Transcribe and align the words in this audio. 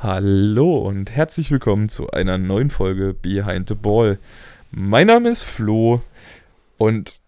Hallo 0.00 0.78
und 0.78 1.10
herzlich 1.10 1.50
willkommen 1.50 1.88
zu 1.88 2.08
einer 2.12 2.38
neuen 2.38 2.70
Folge 2.70 3.14
Behind 3.20 3.68
the 3.68 3.74
Ball. 3.74 4.20
Mein 4.70 5.08
Name 5.08 5.28
ist 5.28 5.42
Flo 5.42 6.02
und 6.76 7.18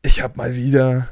ich 0.00 0.22
habe 0.22 0.38
mal 0.38 0.54
wieder 0.54 1.10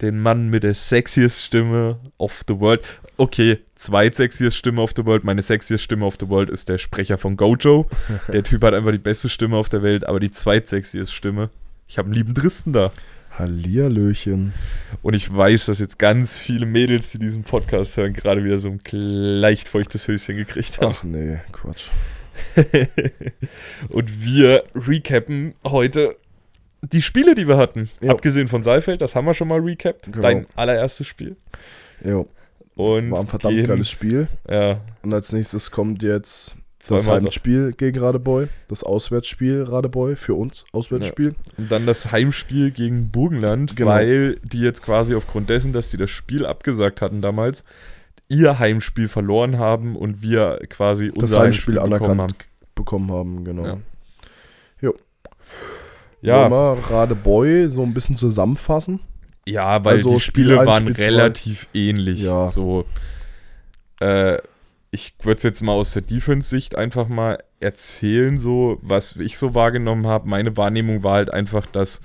den 0.00 0.18
Mann 0.18 0.48
mit 0.48 0.62
der 0.62 0.72
sexiest 0.72 1.42
Stimme 1.42 2.00
of 2.16 2.42
the 2.48 2.58
world. 2.58 2.86
Okay, 3.18 3.58
zweitsexiest 3.74 4.56
Stimme 4.56 4.80
of 4.80 4.94
the 4.96 5.04
world. 5.04 5.24
Meine 5.24 5.42
sexiest 5.42 5.84
Stimme 5.84 6.06
of 6.06 6.16
the 6.18 6.30
world 6.30 6.48
ist 6.48 6.70
der 6.70 6.78
Sprecher 6.78 7.18
von 7.18 7.36
Gojo. 7.36 7.86
Der 8.32 8.42
Typ 8.42 8.62
hat 8.62 8.72
einfach 8.72 8.92
die 8.92 8.96
beste 8.96 9.28
Stimme 9.28 9.58
auf 9.58 9.68
der 9.68 9.82
Welt, 9.82 10.08
aber 10.08 10.20
die 10.20 10.30
zweitsexiest 10.30 11.12
Stimme. 11.12 11.50
Ich 11.86 11.98
habe 11.98 12.06
einen 12.06 12.14
lieben 12.14 12.32
Dristen 12.32 12.72
da. 12.72 12.92
Hallihallöchen. 13.38 14.52
Und 15.02 15.14
ich 15.14 15.32
weiß, 15.32 15.66
dass 15.66 15.78
jetzt 15.78 15.98
ganz 15.98 16.38
viele 16.38 16.66
Mädels, 16.66 17.10
die 17.12 17.18
diesen 17.18 17.42
Podcast 17.44 17.96
hören, 17.96 18.12
gerade 18.12 18.44
wieder 18.44 18.58
so 18.58 18.68
ein 18.68 18.80
leicht 18.90 19.68
feuchtes 19.68 20.08
Höschen 20.08 20.36
gekriegt 20.36 20.80
haben. 20.80 20.94
Ach 20.96 21.04
nee, 21.04 21.38
Quatsch. 21.52 21.88
und 23.88 24.24
wir 24.24 24.64
recappen 24.74 25.54
heute 25.66 26.16
die 26.82 27.02
Spiele, 27.02 27.34
die 27.34 27.48
wir 27.48 27.56
hatten. 27.56 27.90
Ja. 28.00 28.10
Abgesehen 28.12 28.48
von 28.48 28.62
Saalfeld, 28.62 29.00
das 29.00 29.14
haben 29.14 29.24
wir 29.26 29.34
schon 29.34 29.48
mal 29.48 29.60
recapped. 29.60 30.06
Genau. 30.06 30.20
Dein 30.20 30.46
allererstes 30.54 31.06
Spiel. 31.06 31.36
Jo, 32.04 32.28
Und 32.76 33.10
war 33.10 33.20
ein 33.20 33.26
verdammt 33.26 33.56
gehen- 33.56 33.66
geiles 33.66 33.90
Spiel. 33.90 34.28
Ja, 34.48 34.80
Und 35.02 35.12
als 35.12 35.32
nächstes 35.32 35.70
kommt 35.70 36.02
jetzt 36.02 36.56
das 36.96 37.04
zweimal. 37.04 37.22
Heimspiel 37.22 37.72
gegen 37.72 37.98
Radebeul. 38.00 38.48
Das 38.68 38.82
Auswärtsspiel 38.82 39.62
Radebeul 39.62 40.16
für 40.16 40.34
uns. 40.34 40.64
Auswärtsspiel. 40.72 41.34
Und 41.56 41.70
dann 41.70 41.86
das 41.86 42.10
Heimspiel 42.12 42.70
gegen 42.70 43.10
Burgenland, 43.10 43.76
Genau. 43.76 43.90
weil 43.90 44.36
die 44.42 44.60
jetzt 44.60 44.82
quasi 44.82 45.14
aufgrund 45.14 45.50
dessen, 45.50 45.72
dass 45.72 45.90
die 45.90 45.96
das 45.96 46.10
Spiel 46.10 46.44
abgesagt 46.46 47.00
hatten 47.02 47.20
damals, 47.22 47.64
ihr 48.28 48.58
Heimspiel 48.58 49.08
verloren 49.08 49.58
haben 49.58 49.96
und 49.96 50.20
wir 50.22 50.58
quasi 50.68 51.08
Das 51.14 51.22
unser 51.22 51.40
Heimspiel 51.40 51.74
bekommen 51.74 51.92
anerkannt 51.94 52.20
haben. 52.20 52.34
bekommen 52.74 53.10
haben, 53.12 53.44
genau. 53.44 53.64
Ja. 53.66 53.76
Wollen 54.80 54.94
Ja, 56.20 56.50
wir 56.50 56.90
Radebeul 56.90 57.68
so 57.68 57.82
ein 57.82 57.94
bisschen 57.94 58.16
zusammenfassen? 58.16 59.00
ja, 59.46 59.82
weil 59.84 59.96
Also 59.98 60.10
die 60.14 60.20
Spiel 60.20 60.44
Spiele 60.46 60.66
waren 60.66 60.82
Spiel 60.82 60.96
zwei. 60.96 61.04
relativ 61.04 61.66
ähnlich. 61.72 62.22
Ja. 62.22 62.48
So, 62.48 62.84
äh, 64.00 64.36
ich 64.90 65.14
würde 65.22 65.36
es 65.36 65.42
jetzt 65.42 65.60
mal 65.62 65.72
aus 65.72 65.92
der 65.92 66.02
Defense-Sicht 66.02 66.76
einfach 66.76 67.08
mal 67.08 67.42
erzählen, 67.60 68.36
so 68.36 68.78
was 68.82 69.16
ich 69.16 69.38
so 69.38 69.54
wahrgenommen 69.54 70.06
habe. 70.06 70.28
Meine 70.28 70.56
Wahrnehmung 70.56 71.02
war 71.02 71.14
halt 71.14 71.32
einfach, 71.32 71.66
dass 71.66 72.00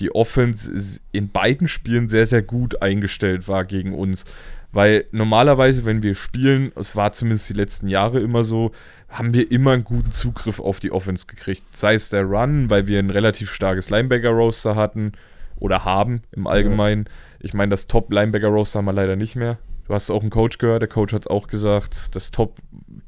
die 0.00 0.14
Offense 0.14 1.00
in 1.10 1.30
beiden 1.30 1.66
Spielen 1.66 2.08
sehr, 2.08 2.26
sehr 2.26 2.42
gut 2.42 2.82
eingestellt 2.82 3.48
war 3.48 3.64
gegen 3.64 3.94
uns. 3.94 4.24
Weil 4.70 5.06
normalerweise, 5.12 5.84
wenn 5.84 6.02
wir 6.02 6.14
spielen, 6.14 6.72
es 6.76 6.94
war 6.94 7.12
zumindest 7.12 7.48
die 7.48 7.54
letzten 7.54 7.88
Jahre 7.88 8.20
immer 8.20 8.44
so, 8.44 8.72
haben 9.08 9.32
wir 9.32 9.50
immer 9.50 9.72
einen 9.72 9.84
guten 9.84 10.12
Zugriff 10.12 10.60
auf 10.60 10.78
die 10.78 10.92
Offense 10.92 11.26
gekriegt. 11.26 11.76
Sei 11.76 11.94
es 11.94 12.10
der 12.10 12.24
Run, 12.24 12.68
weil 12.68 12.86
wir 12.86 12.98
ein 12.98 13.10
relativ 13.10 13.50
starkes 13.50 13.90
Linebacker-Roster 13.90 14.76
hatten 14.76 15.12
oder 15.56 15.84
haben 15.84 16.22
im 16.32 16.46
Allgemeinen. 16.46 17.08
Ich 17.40 17.54
meine, 17.54 17.70
das 17.70 17.86
Top-Linebacker-Roster 17.86 18.78
haben 18.78 18.84
wir 18.84 18.92
leider 18.92 19.16
nicht 19.16 19.34
mehr. 19.36 19.58
Du 19.88 19.94
hast 19.94 20.10
auch 20.10 20.20
einen 20.20 20.30
Coach 20.30 20.58
gehört, 20.58 20.82
der 20.82 20.88
Coach 20.88 21.14
hat 21.14 21.22
es 21.22 21.26
auch 21.26 21.46
gesagt. 21.48 22.14
Das 22.14 22.30
Top 22.30 22.58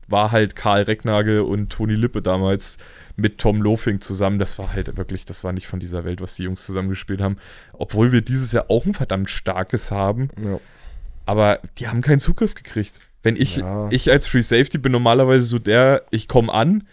war 0.09 0.33
halt 0.33 0.57
Karl 0.57 0.83
Recknagel 0.83 1.41
und 1.43 1.71
Toni 1.71 1.95
Lippe 1.95 2.23
damals 2.23 2.79
mit 3.17 3.37
Tom 3.39 3.61
Lofing 3.61 4.01
zusammen. 4.01 4.39
Das 4.39 4.59
war 4.59 4.73
halt 4.73 4.97
wirklich, 4.97 5.27
das 5.27 5.45
war 5.45 5.53
nicht 5.53 5.67
von 5.67 5.79
dieser 5.79 6.05
Welt, 6.07 6.23
was 6.23 6.35
die 6.35 6.45
Jungs 6.45 6.65
zusammengespielt 6.65 7.21
haben. 7.21 7.37
Obwohl 7.75 8.13
wir 8.13 8.23
dieses 8.23 8.53
Jahr 8.53 8.65
auch 8.69 8.87
ein 8.87 8.95
verdammt 8.95 9.29
starkes 9.29 9.91
haben. 9.91 10.31
Ja. 10.43 10.59
Aber 11.27 11.61
die 11.79 11.87
haben 11.89 12.01
keinen 12.01 12.19
Zugriff 12.19 12.55
gekriegt. 12.55 12.95
Wenn 13.23 13.37
ich, 13.37 13.59
Ja. 13.59 13.89
ich 13.91 14.11
als 14.11 14.27
Free 14.27 14.41
Safety 14.41 14.79
bin 14.79 14.93
normalerweise 14.93 15.45
so 15.45 15.59
der, 15.59 16.05
ich 16.11 16.29
komme 16.29 16.53
an 16.53 16.85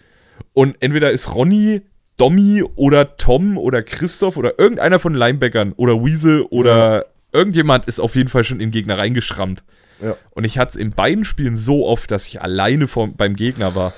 und 0.52 0.76
entweder 0.80 1.10
ist 1.10 1.34
Ronny, 1.34 1.80
Domi 2.18 2.62
oder 2.76 3.16
Tom 3.16 3.56
oder 3.56 3.82
Christoph 3.82 4.36
oder 4.36 4.58
irgendeiner 4.58 4.98
von 4.98 5.14
den 5.14 5.18
Linebackern 5.18 5.72
oder 5.72 5.94
Weasel 6.04 6.42
oder 6.42 7.06
irgendjemand 7.32 7.86
ist 7.86 8.00
auf 8.00 8.16
jeden 8.16 8.28
Fall 8.28 8.44
schon 8.44 8.60
in 8.60 8.66
den 8.68 8.72
Gegner 8.72 8.98
reingeschrammt. 8.98 9.64
Ja. 10.00 10.16
Und 10.30 10.44
ich 10.44 10.58
hatte 10.58 10.70
es 10.70 10.76
in 10.76 10.90
beiden 10.92 11.24
Spielen 11.24 11.56
so 11.56 11.86
oft, 11.86 12.10
dass 12.10 12.26
ich 12.26 12.42
alleine 12.42 12.86
vor, 12.86 13.08
beim 13.08 13.36
Gegner 13.36 13.74
war, 13.74 13.92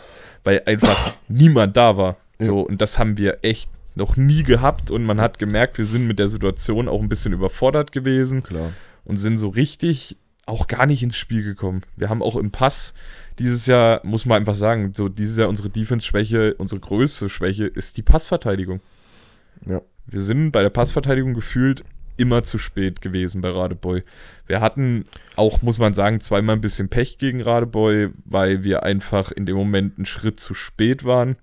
weil 0.45 0.63
einfach 0.67 1.15
niemand 1.29 1.77
da 1.77 1.97
war. 1.97 2.17
So, 2.43 2.61
und 2.61 2.81
das 2.81 2.99
haben 2.99 3.19
wir 3.19 3.41
echt 3.43 3.71
noch 3.97 4.17
nie 4.17 4.43
gehabt 4.43 4.91
und 4.91 5.05
man 5.05 5.21
hat 5.21 5.39
gemerkt, 5.39 5.77
wir 5.77 5.85
sind 5.85 6.07
mit 6.07 6.19
der 6.19 6.29
Situation 6.29 6.89
auch 6.89 7.01
ein 7.01 7.09
bisschen 7.09 7.35
überfordert 7.35 7.93
gewesen 7.93 8.43
Klar. 8.43 8.73
und 9.05 9.19
sind 9.19 9.37
so 9.37 9.49
richtig 9.49 10.17
auch 10.47 10.67
gar 10.67 10.87
nicht 10.87 11.03
ins 11.03 11.17
Spiel 11.17 11.43
gekommen. 11.45 11.83
Wir 11.97 12.09
haben 12.09 12.23
auch 12.23 12.37
im 12.37 12.51
Pass 12.51 12.95
dieses 13.39 13.67
Jahr, 13.67 14.01
muss 14.05 14.27
man 14.27 14.39
einfach 14.39 14.55
sagen, 14.55 14.93
so 14.97 15.09
dieses 15.09 15.37
Jahr 15.37 15.49
unsere 15.49 15.71
Defense-Schwäche, 15.71 16.55
unsere 16.55 16.81
größte 16.81 17.29
Schwäche 17.29 17.67
ist 17.67 17.97
die 17.97 18.03
Passverteidigung. 18.03 18.81
Ja. 19.67 19.83
Wir 20.07 20.23
sind 20.23 20.51
bei 20.51 20.63
der 20.63 20.71
Passverteidigung 20.71 21.35
gefühlt 21.35 21.85
immer 22.21 22.43
zu 22.43 22.59
spät 22.59 23.01
gewesen 23.01 23.41
bei 23.41 23.51
Radebeul. 23.51 24.05
Wir 24.47 24.61
hatten 24.61 25.05
auch, 25.37 25.63
muss 25.63 25.79
man 25.79 25.95
sagen, 25.95 26.21
zweimal 26.21 26.57
ein 26.57 26.61
bisschen 26.61 26.89
Pech 26.89 27.19
gegen 27.19 27.41
Radebeul, 27.41 28.13
weil 28.25 28.63
wir 28.63 28.83
einfach 28.83 29.33
in 29.33 29.47
dem 29.47 29.57
Moment 29.57 29.97
einen 29.97 30.07
Schritt 30.07 30.39
zu 30.39 30.55
spät 30.55 31.05
waren. 31.05 31.37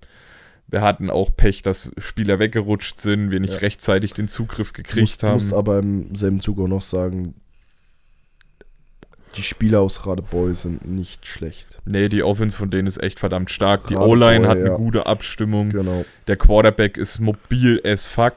Wir 0.68 0.82
hatten 0.82 1.10
auch 1.10 1.30
Pech, 1.34 1.62
dass 1.62 1.90
Spieler 1.98 2.38
weggerutscht 2.38 3.00
sind, 3.00 3.30
wir 3.30 3.40
nicht 3.40 3.54
Ja. 3.54 3.60
rechtzeitig 3.60 4.12
den 4.12 4.28
Zugriff 4.28 4.72
gekriegt 4.72 5.00
muss, 5.00 5.22
haben. 5.22 5.34
muss 5.34 5.52
aber 5.52 5.78
im 5.78 6.14
selben 6.14 6.40
Zug 6.40 6.60
auch 6.60 6.68
noch 6.68 6.82
sagen, 6.82 7.34
die 9.36 9.42
Spieler 9.42 9.80
aus 9.80 10.06
Radebeul 10.06 10.54
sind 10.54 10.86
nicht 10.86 11.26
schlecht. 11.26 11.78
Nee, 11.84 12.08
die 12.08 12.22
Offense 12.22 12.56
von 12.56 12.70
denen 12.70 12.88
ist 12.88 13.02
echt 13.02 13.20
verdammt 13.20 13.50
stark. 13.50 13.86
Die 13.86 13.96
O-Line 13.96 14.48
hat 14.48 14.58
eine 14.58 14.70
ja. 14.70 14.76
gute 14.76 15.06
Abstimmung. 15.06 15.70
Genau. 15.70 16.04
Der 16.26 16.36
Quarterback 16.36 16.96
ist 16.96 17.20
mobil 17.20 17.80
as 17.84 18.06
fuck. 18.06 18.36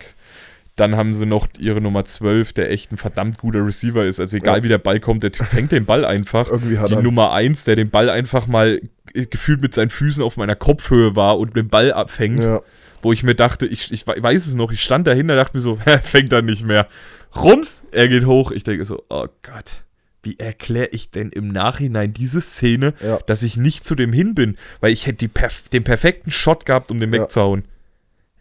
Dann 0.77 0.95
haben 0.95 1.13
sie 1.13 1.25
noch 1.25 1.47
ihre 1.59 1.81
Nummer 1.81 2.05
12, 2.05 2.53
der 2.53 2.71
echt 2.71 2.91
ein 2.91 2.97
verdammt 2.97 3.37
guter 3.39 3.65
Receiver 3.65 4.05
ist. 4.05 4.19
Also 4.19 4.37
egal 4.37 4.59
Ja. 4.59 4.63
wie 4.63 4.69
der 4.69 4.77
Ball 4.77 4.99
kommt, 4.99 5.23
der 5.23 5.31
Typ 5.31 5.47
fängt 5.47 5.71
den 5.71 5.85
Ball 5.85 6.05
einfach. 6.05 6.49
Irgendwie 6.49 6.77
hat 6.77 6.89
Die 6.89 6.93
er 6.95 7.01
Nummer 7.01 7.33
1, 7.33 7.65
der 7.65 7.75
den 7.75 7.89
Ball 7.89 8.09
einfach 8.09 8.47
mal 8.47 8.79
gefühlt 9.13 9.61
mit 9.61 9.73
seinen 9.73 9.89
Füßen 9.89 10.23
auf 10.23 10.37
meiner 10.37 10.55
Kopfhöhe 10.55 11.15
war 11.15 11.37
und 11.37 11.55
den 11.57 11.67
Ball 11.67 11.91
abfängt. 11.91 12.43
ja, 12.45 12.61
Wo 13.01 13.11
ich 13.11 13.23
mir 13.23 13.35
dachte, 13.35 13.65
ich, 13.65 13.91
ich 13.91 14.07
we- 14.07 14.15
weiß 14.23 14.47
es 14.47 14.55
noch, 14.55 14.71
ich 14.71 14.81
stand 14.81 15.07
dahinter, 15.07 15.35
dachte 15.35 15.57
mir 15.57 15.61
so, 15.61 15.77
hä, 15.85 15.99
fängt 16.01 16.31
er 16.31 16.41
nicht 16.41 16.65
mehr. 16.65 16.87
Rums, 17.35 17.83
er 17.91 18.07
geht 18.07 18.25
hoch. 18.25 18.51
Ich 18.51 18.63
denke 18.63 18.85
so, 18.85 19.03
oh 19.09 19.27
Gott, 19.43 19.83
wie 20.23 20.37
erkläre 20.39 20.87
ich 20.91 21.11
denn 21.11 21.29
im 21.31 21.49
Nachhinein 21.49 22.13
diese 22.13 22.39
Szene, 22.41 22.93
ja. 23.03 23.17
dass 23.25 23.43
ich 23.43 23.57
nicht 23.57 23.85
zu 23.85 23.95
dem 23.95 24.13
hin 24.13 24.35
bin? 24.35 24.55
Weil 24.79 24.93
ich 24.93 25.05
hätte 25.07 25.27
perf 25.27 25.63
den 25.69 25.83
perfekten 25.83 26.31
Shot 26.31 26.65
gehabt, 26.65 26.91
um 26.91 26.99
den 26.99 27.11
Ja. 27.13 27.21
wegzuhauen. 27.21 27.63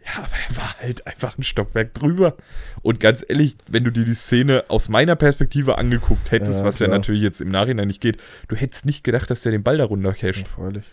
Ja, 0.05 0.23
aber 0.23 0.33
er 0.49 0.57
war 0.57 0.75
halt 0.79 1.05
einfach 1.05 1.37
ein 1.37 1.43
Stockwerk 1.43 1.93
drüber. 1.93 2.35
Und 2.81 2.99
ganz 2.99 3.23
ehrlich, 3.27 3.55
wenn 3.69 3.83
du 3.83 3.91
dir 3.91 4.03
die 4.03 4.15
Szene 4.15 4.65
aus 4.67 4.89
meiner 4.89 5.15
Perspektive 5.15 5.77
angeguckt 5.77 6.31
hättest, 6.31 6.61
Ja, 6.61 6.65
was 6.65 6.79
ja 6.79 6.87
klar. 6.87 6.97
natürlich 6.97 7.21
jetzt 7.21 7.39
im 7.39 7.49
Nachhinein 7.49 7.87
nicht 7.87 8.01
geht, 8.01 8.17
du 8.47 8.55
hättest 8.55 8.85
nicht 8.85 9.03
gedacht, 9.03 9.29
dass 9.29 9.43
der 9.43 9.51
den 9.51 9.63
Ball 9.63 9.77
da 9.77 9.85
runtercasht. 9.85 10.47
Freilich. 10.47 10.85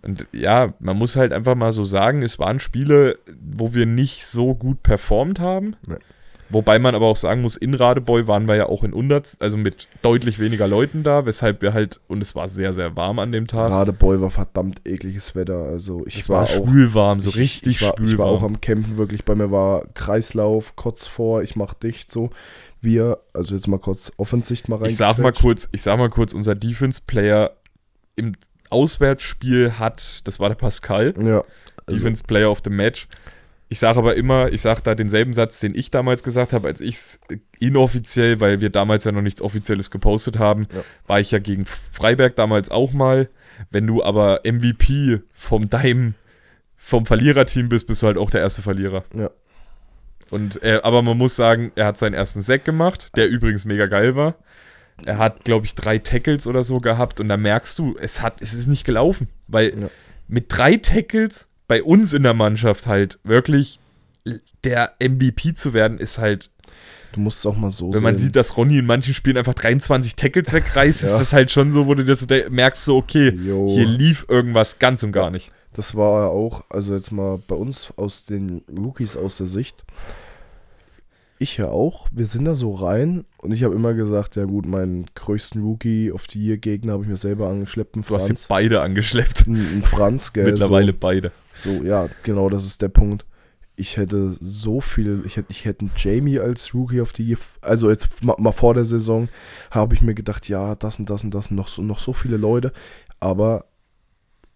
Und 0.00 0.26
ja, 0.32 0.74
man 0.80 0.96
muss 0.96 1.14
halt 1.14 1.32
einfach 1.32 1.54
mal 1.54 1.72
so 1.72 1.84
sagen, 1.84 2.22
es 2.22 2.38
waren 2.38 2.58
Spiele, 2.58 3.18
wo 3.40 3.74
wir 3.74 3.86
nicht 3.86 4.26
so 4.26 4.54
gut 4.54 4.82
performt 4.82 5.38
haben. 5.38 5.76
Nee. 5.86 5.96
Wobei 6.52 6.78
man 6.78 6.94
aber 6.94 7.06
auch 7.06 7.16
sagen 7.16 7.40
muss, 7.40 7.56
in 7.56 7.72
Radebeul 7.74 8.28
waren 8.28 8.46
wir 8.46 8.56
ja 8.56 8.66
auch 8.66 8.84
in 8.84 8.92
Unders, 8.92 9.36
also 9.40 9.56
mit 9.56 9.88
deutlich 10.02 10.38
weniger 10.38 10.68
Leuten 10.68 11.02
da, 11.02 11.24
weshalb 11.24 11.62
wir 11.62 11.72
halt, 11.72 12.00
und 12.08 12.20
es 12.20 12.34
war 12.34 12.46
sehr, 12.48 12.74
sehr 12.74 12.94
warm 12.94 13.18
an 13.18 13.32
dem 13.32 13.46
Tag. 13.46 13.70
Radebeul 13.70 14.20
war 14.20 14.30
verdammt 14.30 14.82
ekliges 14.86 15.34
Wetter. 15.34 15.64
Also 15.64 16.06
ich 16.06 16.18
es 16.18 16.28
war, 16.28 16.42
war, 16.42 16.44
auch 16.44 16.68
spülwarm, 16.68 17.20
so 17.20 17.30
ich, 17.30 17.36
richtig 17.36 17.76
ich 17.76 17.82
war, 17.82 17.88
spülwarm. 17.90 18.12
Ich 18.12 18.18
war 18.18 18.26
auch 18.26 18.42
am 18.42 18.60
Campen 18.60 18.98
wirklich. 18.98 19.24
Bei 19.24 19.34
mir 19.34 19.50
war 19.50 19.84
Kreislauf 19.94 20.76
kurz 20.76 21.06
vor, 21.06 21.42
ich 21.42 21.56
mach 21.56 21.74
dicht 21.74 22.10
so. 22.10 22.30
Wir, 22.80 23.18
also 23.32 23.54
jetzt 23.54 23.68
mal 23.68 23.78
kurz 23.78 24.12
Offensicht 24.16 24.68
mal 24.68 24.76
rein. 24.76 24.86
ich 24.86 24.96
sag 24.96 25.18
mal 25.18 25.32
kurz, 25.32 25.68
ich 25.72 25.82
sag 25.82 25.98
mal 25.98 26.10
kurz, 26.10 26.34
unser 26.34 26.54
Defense-Player 26.54 27.52
im 28.16 28.32
Auswärtsspiel 28.70 29.78
hat, 29.78 30.26
das 30.26 30.40
war 30.40 30.48
der 30.48 30.56
Pascal, 30.56 31.14
Ja. 31.22 31.44
Also, 31.86 31.98
Defense 31.98 32.22
Player 32.22 32.50
of 32.50 32.60
the 32.64 32.70
Match. 32.70 33.08
Ich 33.72 33.78
sage 33.78 33.98
aber 34.00 34.16
immer, 34.16 34.52
ich 34.52 34.60
sage 34.60 34.82
da 34.84 34.94
denselben 34.94 35.32
Satz, 35.32 35.58
den 35.60 35.74
ich 35.74 35.90
damals 35.90 36.22
gesagt 36.22 36.52
habe, 36.52 36.68
als 36.68 36.82
ich 36.82 36.94
es 36.96 37.20
inoffiziell, 37.58 38.38
weil 38.38 38.60
wir 38.60 38.68
damals 38.68 39.04
ja 39.04 39.12
noch 39.12 39.22
nichts 39.22 39.40
Offizielles 39.40 39.90
gepostet 39.90 40.38
haben, 40.38 40.66
Ja. 40.74 40.84
war 41.06 41.20
ich 41.20 41.30
ja 41.30 41.38
gegen 41.38 41.64
Freiberg 41.64 42.36
damals 42.36 42.70
auch 42.70 42.92
mal. 42.92 43.30
Wenn 43.70 43.86
du 43.86 44.04
aber 44.04 44.40
MVP 44.44 45.20
vom 45.32 45.70
deinem, 45.70 46.12
vom 46.76 47.06
Verliererteam 47.06 47.70
bist, 47.70 47.86
bist 47.86 48.02
du 48.02 48.08
halt 48.08 48.18
auch 48.18 48.28
der 48.28 48.42
erste 48.42 48.60
Verlierer. 48.60 49.04
Ja. 49.16 49.30
Und 50.30 50.62
er, 50.62 50.84
aber 50.84 51.00
man 51.00 51.16
muss 51.16 51.34
sagen, 51.34 51.72
er 51.74 51.86
hat 51.86 51.96
seinen 51.96 52.12
ersten 52.12 52.42
Sack 52.42 52.66
gemacht, 52.66 53.10
der 53.16 53.26
übrigens 53.30 53.64
mega 53.64 53.86
geil 53.86 54.16
war. 54.16 54.34
Er 55.06 55.16
hat, 55.16 55.44
glaube 55.44 55.64
ich, 55.64 55.74
drei 55.74 55.96
Tackles 55.96 56.46
oder 56.46 56.62
so 56.62 56.76
gehabt 56.76 57.20
und 57.20 57.30
da 57.30 57.38
merkst 57.38 57.78
du, 57.78 57.96
es 57.98 58.20
hat, 58.20 58.42
es 58.42 58.52
ist 58.52 58.66
nicht 58.66 58.84
gelaufen, 58.84 59.28
weil 59.48 59.80
Ja. 59.80 59.88
mit 60.28 60.44
drei 60.48 60.76
Tackles 60.76 61.48
bei 61.72 61.82
uns 61.82 62.12
in 62.12 62.22
der 62.22 62.34
Mannschaft 62.34 62.86
halt 62.86 63.18
wirklich 63.24 63.80
der 64.62 64.92
MVP 65.00 65.54
zu 65.54 65.72
werden, 65.72 65.96
ist 65.98 66.18
halt, 66.18 66.50
Du 67.14 67.20
musst 67.20 67.38
es 67.38 67.46
auch 67.46 67.56
mal 67.56 67.70
so 67.70 67.94
wenn 67.94 68.02
man 68.02 68.14
sehen. 68.14 68.26
sieht, 68.26 68.36
dass 68.36 68.58
Ronny 68.58 68.76
in 68.78 68.84
manchen 68.84 69.14
Spielen 69.14 69.38
einfach 69.38 69.54
23 69.54 70.14
Tackles 70.16 70.52
wegreißt, 70.52 71.02
Ja. 71.02 71.08
ist 71.08 71.18
das 71.18 71.32
halt 71.32 71.50
schon 71.50 71.72
so, 71.72 71.86
wo 71.86 71.94
du 71.94 72.04
das 72.04 72.26
merkst, 72.50 72.84
so, 72.84 72.98
okay, 72.98 73.30
Jo. 73.30 73.68
hier 73.70 73.86
lief 73.86 74.26
irgendwas 74.28 74.78
ganz 74.78 75.02
und 75.02 75.12
gar 75.12 75.30
nicht. 75.30 75.50
Das 75.72 75.94
war 75.94 76.28
auch, 76.30 76.64
also 76.68 76.94
jetzt 76.94 77.10
mal 77.10 77.38
bei 77.48 77.54
uns 77.54 77.90
aus 77.96 78.26
den 78.26 78.62
Rookies 78.78 79.16
aus 79.16 79.38
der 79.38 79.46
Sicht. 79.46 79.82
Ich 81.42 81.56
ja 81.56 81.70
auch. 81.70 82.06
Wir 82.12 82.26
sind 82.26 82.44
da 82.44 82.54
so 82.54 82.70
rein 82.70 83.24
und 83.38 83.50
ich 83.50 83.64
habe 83.64 83.74
immer 83.74 83.94
gesagt, 83.94 84.36
ja 84.36 84.44
gut, 84.44 84.64
meinen 84.64 85.06
größten 85.16 85.60
Rookie 85.60 86.12
of 86.12 86.26
the 86.30 86.38
Year 86.38 86.56
Gegner 86.56 86.92
habe 86.92 87.02
ich 87.02 87.08
mir 87.08 87.16
selber 87.16 87.48
angeschleppt, 87.48 87.96
Du 87.96 88.14
hast 88.14 88.26
sie 88.26 88.46
beide 88.48 88.80
angeschleppt. 88.80 89.48
Ein, 89.48 89.82
Franz, 89.82 90.32
gell. 90.32 90.44
Mittlerweile 90.44 90.92
beide. 90.92 91.32
So, 91.52 91.78
so, 91.78 91.82
ja, 91.82 92.08
genau, 92.22 92.48
das 92.48 92.64
ist 92.64 92.80
der 92.80 92.90
Punkt. 92.90 93.26
Ich 93.74 93.96
hätte 93.96 94.36
so 94.38 94.80
viel, 94.80 95.24
ich 95.26 95.36
hätte, 95.36 95.50
ich 95.50 95.64
hätte 95.64 95.80
einen 95.80 95.90
Jamie 95.96 96.38
als 96.38 96.74
Rookie 96.74 97.00
of 97.00 97.12
the 97.16 97.24
Year, 97.24 97.38
also 97.60 97.90
jetzt 97.90 98.22
mal, 98.22 98.36
mal 98.38 98.52
vor 98.52 98.74
der 98.74 98.84
Saison, 98.84 99.28
habe 99.72 99.96
ich 99.96 100.02
mir 100.02 100.14
gedacht, 100.14 100.48
ja, 100.48 100.76
das 100.76 101.00
und 101.00 101.10
das 101.10 101.24
und 101.24 101.34
das 101.34 101.50
und 101.50 101.56
noch 101.56 101.66
so, 101.66 101.82
noch 101.82 101.98
so 101.98 102.12
viele 102.12 102.36
Leute, 102.36 102.70
aber 103.18 103.64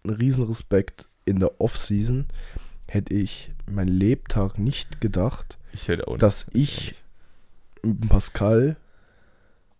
ein 0.05 0.11
Riesenrespekt 0.11 1.09
in 1.25 1.41
der 1.41 1.59
Offseason 1.59 2.27
hätte 2.87 3.13
ich 3.13 3.51
mein 3.69 3.89
Lebtag 3.89 4.57
nicht 4.57 5.01
gedacht, 5.01 5.56
Ich 5.73 5.87
hätte 5.87 6.07
auch 6.07 6.13
nicht. 6.13 6.23
dass 6.23 6.47
ich 6.53 6.95
mit 7.83 8.09
Pascal 8.09 8.75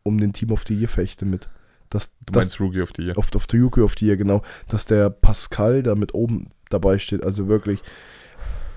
um 0.03 0.17
den 0.19 0.33
Team 0.33 0.51
of 0.51 0.63
the 0.67 0.75
Year 0.75 0.87
fechte 0.87 1.25
mit. 1.25 1.49
Dass, 1.89 2.17
Du 2.25 2.33
dass 2.33 2.45
meinst 2.45 2.59
Rookie 2.59 2.81
of 2.81 2.91
the 2.95 3.03
Year. 3.03 3.17
auf, 3.17 3.33
auf 3.35 3.47
der 3.47 3.59
Yuki 3.59 3.81
of 3.81 3.95
the 3.97 4.05
Year, 4.05 4.17
genau, 4.17 4.41
dass 4.67 4.85
der 4.85 5.09
Pascal 5.09 5.83
da 5.83 5.95
mit 5.95 6.13
oben 6.13 6.51
dabei 6.69 6.99
steht. 6.99 7.23
Also 7.23 7.47
wirklich, 7.47 7.79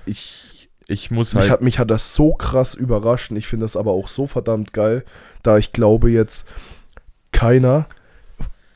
ich, 0.05 0.69
Ich 0.87 1.11
muss 1.11 1.33
mich, 1.33 1.41
halt, 1.43 1.51
hat, 1.51 1.61
mich 1.61 1.77
hat 1.79 1.91
das 1.91 2.13
so 2.13 2.33
krass 2.33 2.73
überrascht. 2.73 3.31
Ich 3.31 3.47
finde 3.47 3.65
das 3.65 3.75
aber 3.75 3.91
auch 3.91 4.07
so 4.07 4.27
verdammt 4.27 4.71
geil, 4.73 5.03
da 5.43 5.57
ich 5.57 5.73
glaube 5.73 6.09
jetzt 6.09 6.45
keiner 7.31 7.87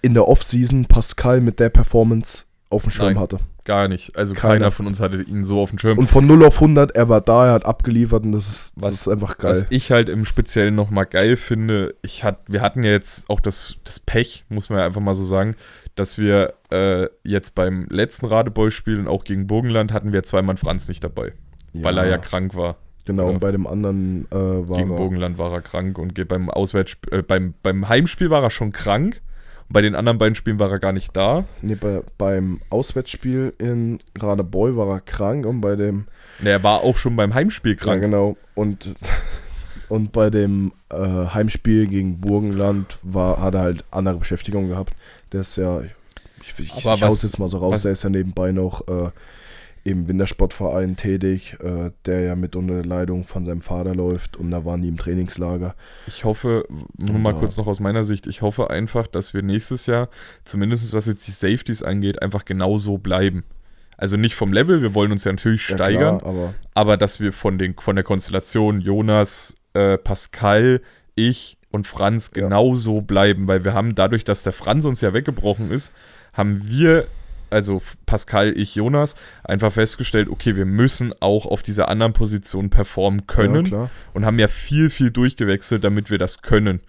in 0.02 0.14
der 0.14 0.28
Offseason 0.28 0.86
Pascal 0.86 1.42
mit 1.42 1.60
der 1.60 1.70
Performance 1.70 2.44
auf 2.70 2.84
dem 2.84 2.92
Schirm 2.92 3.14
Nein. 3.14 3.20
hatte. 3.20 3.40
Gar 3.66 3.88
nicht. 3.88 4.16
Also 4.16 4.34
Keiner. 4.34 4.54
keiner 4.54 4.72
von 4.72 4.88
uns 4.88 5.00
hatte 5.00 5.22
ihn 5.22 5.44
so 5.44 5.60
auf 5.60 5.70
dem 5.72 5.80
Schirm. 5.80 5.98
Und 5.98 6.08
von 6.10 6.26
0 6.26 6.46
auf 6.46 6.56
100, 6.56 6.96
er 6.96 7.10
war 7.10 7.22
da, 7.22 7.48
er 7.48 7.54
hat 7.54 7.66
abgeliefert 7.66 8.24
und 8.24 8.32
das 8.32 8.48
ist, 8.48 8.74
das 8.78 8.84
Was- 8.84 8.94
ist 8.94 9.08
einfach 9.10 9.36
Was 9.42 9.62
geil. 9.62 9.68
ich 9.72 9.92
halt 9.92 10.08
im 10.10 10.26
Speziellen 10.26 10.76
nochmal 10.76 11.06
geil 11.06 11.36
finde, 11.36 11.96
ich 12.02 12.24
hat, 12.24 12.40
wir 12.48 12.62
hatten 12.62 12.84
ja 12.84 12.92
jetzt 12.92 13.30
auch 13.30 13.40
das, 13.40 13.78
das 13.84 14.00
Pech, 14.00 14.46
muss 14.50 14.70
man 14.70 14.80
ja 14.80 14.86
einfach 14.86 15.02
mal 15.02 15.16
so 15.16 15.26
sagen, 15.26 15.56
dass 15.96 16.18
wir 16.18 16.54
äh, 16.72 17.08
jetzt 17.24 17.56
beim 17.56 17.88
letzten 17.90 18.26
Radebeul-Spiel 18.28 19.00
und 19.00 19.08
auch 19.08 19.24
gegen 19.24 19.48
Burgenland 19.48 19.92
hatten 19.94 20.14
wir 20.14 20.24
zweimal 20.24 20.58
Franz 20.58 20.88
nicht 20.88 21.04
dabei, 21.04 21.34
weil 21.74 21.98
er 21.98 22.08
ja 22.08 22.18
krank 22.18 22.56
war. 22.56 22.78
Genau, 23.06 23.28
ja. 23.28 23.34
und 23.34 23.40
bei 23.40 23.52
dem 23.52 23.68
anderen 23.68 24.26
äh, 24.32 24.36
war 24.36 24.78
Gegen 24.78 24.90
er, 24.92 24.98
Burgenland 24.98 25.38
war 25.38 25.54
er 25.54 25.62
krank 25.62 25.98
und 26.00 26.28
beim 26.28 26.50
Auswärts 26.50 26.98
äh, 27.12 27.22
beim, 27.22 27.54
beim 27.62 27.88
Heimspiel 27.88 28.30
war 28.30 28.42
er 28.44 28.50
schon 28.50 28.72
krank. 28.72 29.22
Und 29.68 29.74
bei 29.74 29.82
den 29.82 29.96
anderen 29.96 30.18
beiden 30.18 30.36
Spielen 30.36 30.60
war 30.60 30.70
er 30.72 30.80
gar 30.80 30.92
nicht 30.94 31.16
da. 31.18 31.46
nee, 31.62 31.76
bei, 31.76 32.02
beim 32.18 32.62
Auswärtsspiel 32.70 33.54
in 33.58 34.00
Radebeul 34.20 34.78
war 34.78 34.88
er 34.90 35.00
krank 35.02 35.46
und 35.46 35.62
bei 35.62 35.76
dem 35.76 36.06
Ne, 36.40 36.50
er 36.50 36.64
war 36.64 36.82
auch 36.82 36.98
schon 36.98 37.16
beim 37.16 37.34
Heimspiel 37.34 37.74
Ja, 37.74 37.78
krank. 37.80 38.02
genau. 38.02 38.36
Und, 38.56 38.94
und 39.90 40.12
bei 40.12 40.30
dem 40.30 40.74
äh, 40.92 40.96
Heimspiel 40.98 41.88
gegen 41.88 42.20
Burgenland 42.20 42.98
war, 43.04 43.42
hat 43.42 43.56
er 43.56 43.62
halt 43.62 43.86
andere 43.92 44.18
Beschäftigung 44.18 44.68
gehabt. 44.68 44.94
Der 45.32 45.42
ist 45.42 45.56
ja, 45.56 45.82
ich, 45.82 45.90
ich, 46.60 46.60
ich, 46.60 46.78
ich 46.78 46.86
hau's 46.86 47.24
jetzt 47.24 47.40
mal 47.40 47.48
so 47.48 47.58
raus, 47.60 47.74
was- 47.74 47.84
der 47.84 47.94
ist 47.94 48.04
ja 48.04 48.10
nebenbei 48.10 48.52
noch 48.52 48.88
äh, 48.88 49.10
im 49.86 50.08
Wintersportverein 50.08 50.96
tätig, 50.98 51.58
äh, 51.64 51.92
der 52.06 52.22
ja 52.22 52.36
mit 52.36 52.56
unter 52.56 52.74
der 52.74 52.86
Leitung 52.86 53.24
von 53.24 53.46
seinem 53.46 53.62
Vater 53.62 53.94
läuft 53.96 54.36
und 54.36 54.50
da 54.52 54.66
waren 54.66 54.82
die 54.82 54.88
im 54.90 54.98
Trainingslager. 54.98 55.76
Ich 56.08 56.26
hoffe, 56.26 56.66
nur 56.98 57.20
mal 57.20 57.34
Ja. 57.34 57.40
kurz 57.40 57.56
noch 57.56 57.68
aus 57.68 57.80
meiner 57.80 58.04
Sicht, 58.04 58.26
ich 58.28 58.42
hoffe 58.42 58.72
einfach, 58.72 59.06
dass 59.08 59.34
wir 59.36 59.44
nächstes 59.44 59.86
Jahr, 59.86 60.10
zumindest 60.44 60.92
was 60.94 61.06
jetzt 61.06 61.28
die 61.28 61.32
Safeties 61.32 61.84
angeht, 61.84 62.22
einfach 62.22 62.46
genau 62.46 62.78
so 62.80 62.98
bleiben. 62.98 63.44
Also 63.96 64.18
nicht 64.18 64.36
vom 64.36 64.52
Level, 64.52 64.82
wir 64.82 64.94
wollen 64.96 65.12
uns 65.12 65.24
ja 65.24 65.32
natürlich 65.32 65.70
Ja, 65.70 65.76
steigern, 65.78 66.18
klar, 66.18 66.30
aber 66.30 66.54
aber 66.74 66.98
dass 66.98 67.20
wir 67.20 67.32
von, 67.32 67.58
den, 67.60 67.76
von 67.80 67.96
der 67.96 68.04
Konstellation 68.04 68.82
Jonas, 68.82 69.56
äh, 69.74 69.98
Pascal, 70.00 70.82
ich 71.14 71.58
und 71.72 71.86
Franz 71.86 72.32
Ja. 72.36 72.42
genau 72.42 72.76
so 72.76 73.02
bleiben, 73.02 73.48
weil 73.48 73.64
wir 73.64 73.74
haben 73.76 73.94
dadurch, 73.94 74.24
dass 74.24 74.42
der 74.42 74.52
Franz 74.52 74.84
uns 74.86 75.02
ja 75.02 75.14
weggebrochen 75.14 75.70
ist, 75.72 75.94
haben 76.34 76.68
wir, 76.68 77.06
also 77.50 77.82
Pascal, 78.06 78.58
ich, 78.58 78.76
Jonas, 78.76 79.16
einfach 79.44 79.72
festgestellt, 79.72 80.30
okay, 80.30 80.56
wir 80.56 80.66
müssen 80.66 81.14
auch 81.20 81.46
auf 81.46 81.64
dieser 81.64 81.90
anderen 81.90 82.14
Position 82.14 82.70
performen 82.70 83.28
können 83.28 83.66
Ja, 83.66 83.70
klar. 83.70 83.90
und 84.14 84.26
haben 84.26 84.40
ja 84.40 84.48
viel, 84.48 84.90
viel 84.90 85.12
durchgewechselt, 85.12 85.84
damit 85.84 86.10
wir 86.10 86.18
das 86.18 86.42
können. 86.42 86.82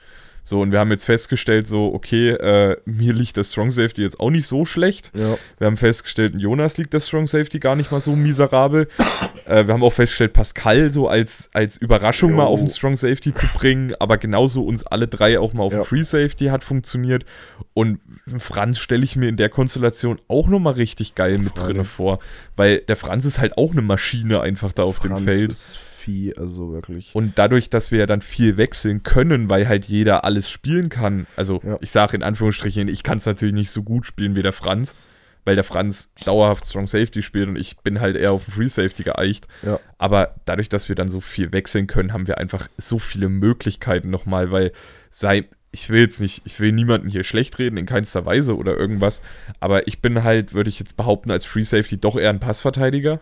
So, 0.49 0.61
und 0.61 0.71
wir 0.71 0.79
haben 0.79 0.93
jetzt 0.93 1.05
festgestellt, 1.05 1.67
so, 1.67 1.93
okay, 1.93 2.31
äh, 2.31 2.77
mir 2.85 3.13
liegt 3.13 3.37
das 3.37 3.51
Strong 3.51 3.73
Safety 3.73 4.03
jetzt 4.03 4.21
auch 4.21 4.31
nicht 4.31 4.47
so 4.47 4.65
schlecht. 4.65 5.11
Ja, 5.13 5.37
Wir 5.59 5.67
haben 5.67 5.77
festgestellt, 5.77 6.35
Jonas 6.39 6.79
liegt 6.79 6.95
das 6.95 7.09
Strong 7.09 7.27
Safety 7.27 7.59
gar 7.59 7.75
nicht 7.75 7.91
mal 7.91 7.99
so 8.01 8.15
miserabel. 8.15 8.87
äh, 9.47 9.67
wir 9.67 9.75
haben 9.75 9.83
auch 9.83 9.93
festgestellt, 9.93 10.35
Pascal 10.35 10.93
so 10.93 11.09
als, 11.09 11.51
als 11.53 11.77
Überraschung 11.79 12.31
Jo. 12.31 12.37
mal 12.37 12.45
auf 12.45 12.61
den 12.61 12.71
Strong 12.71 12.97
Safety 12.97 13.33
zu 13.33 13.49
bringen, 13.57 13.93
aber 13.99 14.19
genauso 14.19 14.63
uns 14.65 14.87
alle 14.87 15.09
drei 15.09 15.41
auch 15.41 15.53
mal 15.53 15.65
auf 15.65 15.73
Ja. 15.73 15.81
den 15.81 15.85
Free 15.85 16.03
Safety 16.03 16.45
hat 16.45 16.63
funktioniert. 16.63 17.25
Und 17.75 17.99
Franz 18.39 18.79
stelle 18.79 19.05
ich 19.05 19.17
mir 19.17 19.29
in 19.29 19.37
der 19.37 19.49
Konstellation 19.49 20.21
auch 20.29 20.49
nochmal 20.49 20.75
richtig 20.75 21.15
geil 21.15 21.39
mit 21.39 21.57
Vor 21.59 21.67
drinne 21.67 21.85
vor, 21.85 22.19
weil 22.57 22.81
der 22.81 22.97
Franz 22.97 23.25
ist 23.25 23.39
halt 23.39 23.57
auch 23.57 23.73
eine 23.73 23.83
Maschine 23.83 24.41
einfach 24.41 24.73
da 24.73 24.83
auf 24.83 24.99
dem 24.99 25.13
Franz 25.13 25.25
Feld. 25.25 25.51
ist 25.51 25.79
Vieh, 25.79 26.37
also 26.37 26.73
wirklich. 26.73 27.11
Und 27.15 27.37
dadurch, 27.39 27.69
dass 27.69 27.91
wir 27.91 27.99
ja 28.01 28.07
dann 28.07 28.21
viel 28.21 28.57
wechseln 28.57 29.03
können, 29.03 29.49
weil 29.49 29.67
halt 29.69 29.87
jeder 29.87 30.25
alles 30.25 30.49
spielen 30.49 30.89
kann, 30.89 31.27
also 31.37 31.61
Ja. 31.65 31.79
ich 31.81 31.91
sage 31.91 32.17
in 32.17 32.23
Anführungsstrichen, 32.23 32.87
ich 32.89 33.03
kann 33.03 33.19
es 33.19 33.27
natürlich 33.27 33.55
nicht 33.55 33.71
so 33.71 33.83
gut 33.83 34.07
spielen 34.07 34.37
wie 34.37 34.43
der 34.43 34.53
Franz, 34.53 34.95
weil 35.45 35.55
der 35.57 35.65
Franz 35.65 36.11
dauerhaft 36.25 36.67
Strong 36.67 36.87
Safety 36.89 37.23
spielt 37.23 37.49
und 37.49 37.57
ich 37.57 37.77
bin 37.79 38.01
halt 38.01 38.17
eher 38.17 38.33
auf 38.33 38.45
den 38.45 38.53
Free 38.55 38.67
Safety 38.69 39.03
geeicht. 39.05 39.47
Ja. 39.63 39.79
Aber 39.99 40.35
dadurch, 40.45 40.69
dass 40.69 40.89
wir 40.89 40.95
dann 40.97 41.09
so 41.09 41.21
viel 41.21 41.53
wechseln 41.53 41.87
können, 41.89 42.13
haben 42.13 42.27
wir 42.29 42.39
einfach 42.39 42.69
so 42.77 42.99
viele 43.01 43.29
Möglichkeiten 43.29 44.11
nochmal, 44.11 44.51
weil 44.53 44.73
sei, 45.11 45.49
ich 45.77 45.91
will 45.91 46.01
jetzt 46.01 46.21
nicht, 46.21 46.41
ich 46.47 46.59
will 46.59 46.73
niemanden 46.73 47.09
hier 47.09 47.23
schlecht 47.23 47.59
reden, 47.59 47.77
in 47.77 47.85
keinster 47.85 48.25
Weise 48.25 48.57
oder 48.57 48.77
irgendwas, 48.77 49.21
aber 49.61 49.87
ich 49.87 50.01
bin 50.01 50.25
halt, 50.25 50.55
würde 50.55 50.71
ich 50.71 50.79
jetzt 50.79 50.97
behaupten, 50.97 51.31
als 51.31 51.45
Free 51.45 51.65
Safety 51.65 51.99
doch 51.99 52.17
eher 52.17 52.31
ein 52.31 52.41
Passverteidiger. 52.41 53.21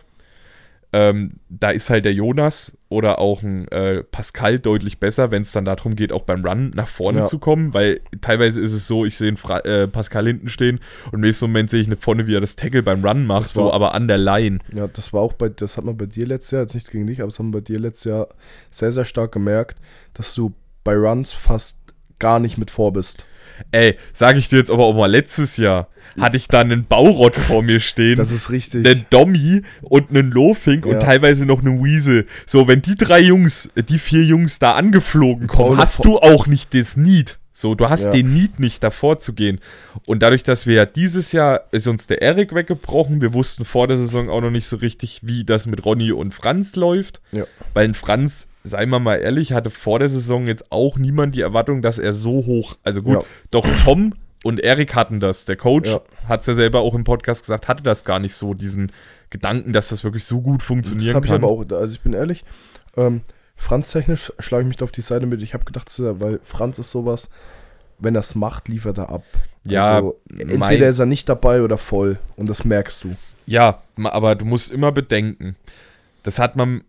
Ähm, 0.93 1.33
da 1.49 1.71
ist 1.71 1.89
halt 1.89 2.05
der 2.05 2.13
Jonas 2.13 2.77
oder 2.87 3.19
auch 3.19 3.43
ein 3.43 3.67
äh, 3.67 4.03
Pascal 4.03 4.59
deutlich 4.59 4.97
besser, 4.99 5.29
wenn 5.29 5.41
es 5.41 5.51
dann 5.51 5.65
darum 5.65 5.97
geht, 5.97 6.13
auch 6.13 6.21
beim 6.21 6.45
Run 6.45 6.69
nach 6.73 6.87
vorne 6.87 7.19
Ja. 7.19 7.25
zu 7.25 7.37
kommen, 7.39 7.73
weil 7.73 7.99
teilweise 8.21 8.61
ist 8.61 8.71
es 8.71 8.87
so, 8.87 9.03
ich 9.03 9.17
sehe 9.17 9.33
äh, 9.65 9.87
Pascal 9.89 10.25
hinten 10.27 10.47
stehen 10.47 10.79
und 11.07 11.15
im 11.15 11.19
nächsten 11.21 11.45
Moment 11.47 11.69
sehe 11.69 11.81
ich 11.81 11.87
eine 11.87 11.97
vorne, 11.97 12.27
wie 12.27 12.35
er 12.35 12.39
das 12.39 12.55
Tackle 12.55 12.81
beim 12.81 13.03
Run 13.03 13.25
macht, 13.25 13.47
Das 13.49 13.53
so 13.55 13.65
war- 13.65 13.73
aber 13.73 13.93
an 13.93 14.07
der 14.07 14.19
Line. 14.19 14.59
Ja, 14.73 14.87
das 14.87 15.11
war 15.11 15.19
auch 15.21 15.33
bei, 15.33 15.49
das 15.49 15.75
hat 15.75 15.83
man 15.83 15.97
bei 15.97 16.05
dir 16.05 16.27
letztes 16.27 16.51
Jahr, 16.51 16.61
jetzt 16.61 16.75
nichts 16.75 16.89
gegen 16.91 17.07
dich, 17.07 17.19
aber 17.19 17.27
das 17.29 17.39
haben 17.39 17.49
wir 17.49 17.59
bei 17.59 17.65
dir 17.65 17.79
letztes 17.79 18.05
Jahr 18.05 18.27
sehr, 18.69 18.93
sehr 18.93 19.05
stark 19.05 19.33
gemerkt, 19.33 19.77
dass 20.13 20.33
du 20.33 20.53
bei 20.85 20.95
Runs 20.95 21.33
fast 21.33 21.79
gar 22.25 22.39
nicht 22.39 22.57
mit 22.57 22.71
vor 22.71 22.91
bist. 22.91 23.23
Ey, 23.71 23.97
sage 24.13 24.39
ich 24.39 24.49
dir 24.49 24.57
jetzt 24.57 24.71
aber 24.71 24.83
auch 24.83 24.95
mal, 24.95 25.05
letztes 25.05 25.57
Jahr 25.57 25.89
hatte 26.19 26.37
ich 26.37 26.47
da 26.47 26.61
einen 26.61 26.85
Baurott 26.87 27.35
vor 27.35 27.61
mir 27.61 27.79
stehen. 27.79 28.15
Das 28.17 28.31
ist 28.31 28.49
richtig. 28.49 28.83
einen 28.85 29.05
Dommy 29.11 29.61
und 29.83 30.09
einen 30.09 30.31
Lofink 30.31 30.85
Ja. 30.85 30.93
und 30.93 31.01
teilweise 31.01 31.45
noch 31.45 31.59
einen 31.61 31.83
Weasel. 31.83 32.25
So, 32.47 32.67
wenn 32.67 32.81
die 32.81 32.95
drei 32.97 33.19
Jungs, 33.19 33.69
äh, 33.75 33.83
die 33.83 33.99
vier 33.99 34.23
Jungs 34.23 34.57
da 34.59 34.73
angeflogen 34.73 35.45
kommen, 35.47 35.75
Paul- 35.75 35.77
hast 35.77 36.03
du 36.03 36.17
auch 36.17 36.47
nicht 36.47 36.73
das 36.73 36.97
Need. 36.97 37.37
So, 37.53 37.75
du 37.75 37.89
hast 37.89 38.05
Ja. 38.05 38.11
den 38.11 38.33
Need 38.33 38.59
nicht 38.59 38.83
davor 38.83 39.19
zu 39.19 39.31
gehen. 39.33 39.59
Und 40.05 40.21
dadurch, 40.23 40.43
dass 40.43 40.65
wir 40.65 40.75
ja 40.75 40.85
dieses 40.85 41.31
Jahr, 41.31 41.61
ist 41.71 41.87
uns 41.87 42.07
der 42.07 42.21
Erik 42.23 42.53
weggebrochen. 42.55 43.21
Wir 43.21 43.33
wussten 43.33 43.63
vor 43.63 43.87
der 43.87 43.97
Saison 43.97 44.29
auch 44.29 44.41
noch 44.41 44.51
nicht 44.51 44.67
so 44.67 44.77
richtig, 44.77 45.19
wie 45.23 45.45
das 45.45 45.65
mit 45.67 45.85
Ronny 45.85 46.11
und 46.11 46.33
Franz 46.33 46.75
läuft. 46.75 47.21
Ja. 47.31 47.45
Weil 47.73 47.85
ein 47.85 47.93
Franz, 47.93 48.47
seien 48.65 48.89
wir 48.89 48.99
mal 48.99 49.15
ehrlich, 49.17 49.53
hatte 49.53 49.69
vor 49.69 49.99
der 49.99 50.09
Saison 50.09 50.47
jetzt 50.47 50.71
auch 50.71 50.97
niemand 50.97 51.35
die 51.35 51.41
Erwartung, 51.41 51.81
dass 51.81 51.99
er 51.99 52.11
so 52.13 52.45
hoch, 52.45 52.77
also 52.83 53.01
gut, 53.01 53.13
Ja. 53.15 53.23
doch 53.51 53.65
Tom 53.83 54.13
und 54.43 54.59
Erik 54.59 54.95
hatten 54.95 55.19
das. 55.19 55.45
Der 55.45 55.55
Coach 55.55 55.89
Ja. 55.89 56.01
hat 56.27 56.41
es 56.41 56.47
ja 56.47 56.53
selber 56.53 56.79
auch 56.81 56.93
im 56.95 57.03
Podcast 57.03 57.41
gesagt, 57.43 57.67
hatte 57.67 57.83
das 57.83 58.03
gar 58.05 58.19
nicht 58.19 58.35
so, 58.35 58.53
diesen 58.53 58.91
Gedanken, 59.29 59.71
dass 59.73 59.89
das 59.89 60.03
wirklich 60.03 60.25
so 60.25 60.41
gut 60.41 60.59
Das 60.61 60.67
funktionieren 60.67 61.15
habe 61.15 61.25
ich 61.25 61.31
kann. 61.31 61.43
aber 61.43 61.51
auch, 61.51 61.65
also 61.71 61.93
ich 61.93 62.01
bin 62.01 62.13
ehrlich, 62.13 62.43
ähm, 62.97 63.21
Franz 63.55 63.91
technisch 63.91 64.33
schlage 64.39 64.63
ich 64.63 64.67
mich 64.67 64.77
da 64.77 64.85
auf 64.85 64.91
die 64.91 65.01
Seite 65.01 65.25
mit. 65.25 65.41
Ich 65.41 65.53
habe 65.53 65.63
gedacht, 65.63 65.87
das 65.87 65.99
weil 66.19 66.39
Franz 66.43 66.77
ist 66.79 66.91
sowas, 66.91 67.29
wenn 67.99 68.15
er 68.15 68.19
es 68.19 68.35
macht, 68.35 68.67
liefert 68.67 68.97
er 68.97 69.09
ab. 69.09 69.23
Ja, 69.63 69.95
also, 69.95 70.19
entweder 70.37 70.89
ist 70.89 70.99
er 70.99 71.05
nicht 71.05 71.29
dabei 71.29 71.61
oder 71.61 71.77
voll 71.77 72.19
und 72.35 72.49
das 72.49 72.65
merkst 72.65 73.03
du. 73.05 73.15
Ja, 73.45 73.81
aber 74.03 74.35
du 74.35 74.43
musst 74.45 74.71
immer 74.71 74.91
bedenken, 74.91 75.55
das 76.23 76.39
hat 76.39 76.55
man. 76.55 76.83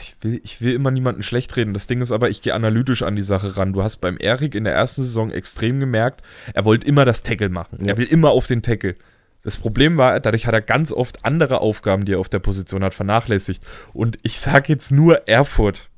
Ich 0.00 0.16
will, 0.20 0.40
ich 0.44 0.60
will 0.60 0.74
immer 0.74 0.90
niemanden 0.90 1.22
schlecht 1.22 1.56
reden. 1.56 1.72
Das 1.74 1.86
Ding 1.86 2.00
ist 2.02 2.12
aber, 2.12 2.30
ich 2.30 2.42
gehe 2.42 2.54
analytisch 2.54 3.02
an 3.02 3.16
die 3.16 3.22
Sache 3.22 3.56
ran. 3.56 3.72
Du 3.72 3.82
hast 3.82 3.96
beim 3.98 4.16
Erik 4.18 4.54
in 4.54 4.64
der 4.64 4.74
ersten 4.74 5.02
Saison 5.02 5.30
extrem 5.30 5.80
gemerkt, 5.80 6.22
er 6.54 6.64
wollte 6.64 6.86
immer 6.86 7.04
das 7.04 7.22
Tackle 7.22 7.48
machen. 7.48 7.78
Ja. 7.80 7.88
Er 7.92 7.96
will 7.96 8.06
immer 8.06 8.30
auf 8.30 8.46
den 8.46 8.62
Tackle. 8.62 8.96
Das 9.44 9.56
Problem 9.56 9.96
war, 9.96 10.20
dadurch 10.20 10.46
hat 10.46 10.54
er 10.54 10.60
ganz 10.60 10.92
oft 10.92 11.24
andere 11.24 11.60
Aufgaben, 11.60 12.04
die 12.04 12.12
er 12.12 12.20
auf 12.20 12.28
der 12.28 12.38
Position 12.38 12.84
hat, 12.84 12.94
vernachlässigt. 12.94 13.64
Und 13.92 14.16
ich 14.22 14.38
sage 14.38 14.64
jetzt 14.68 14.92
nur 14.92 15.26
Erfurt, 15.28 15.88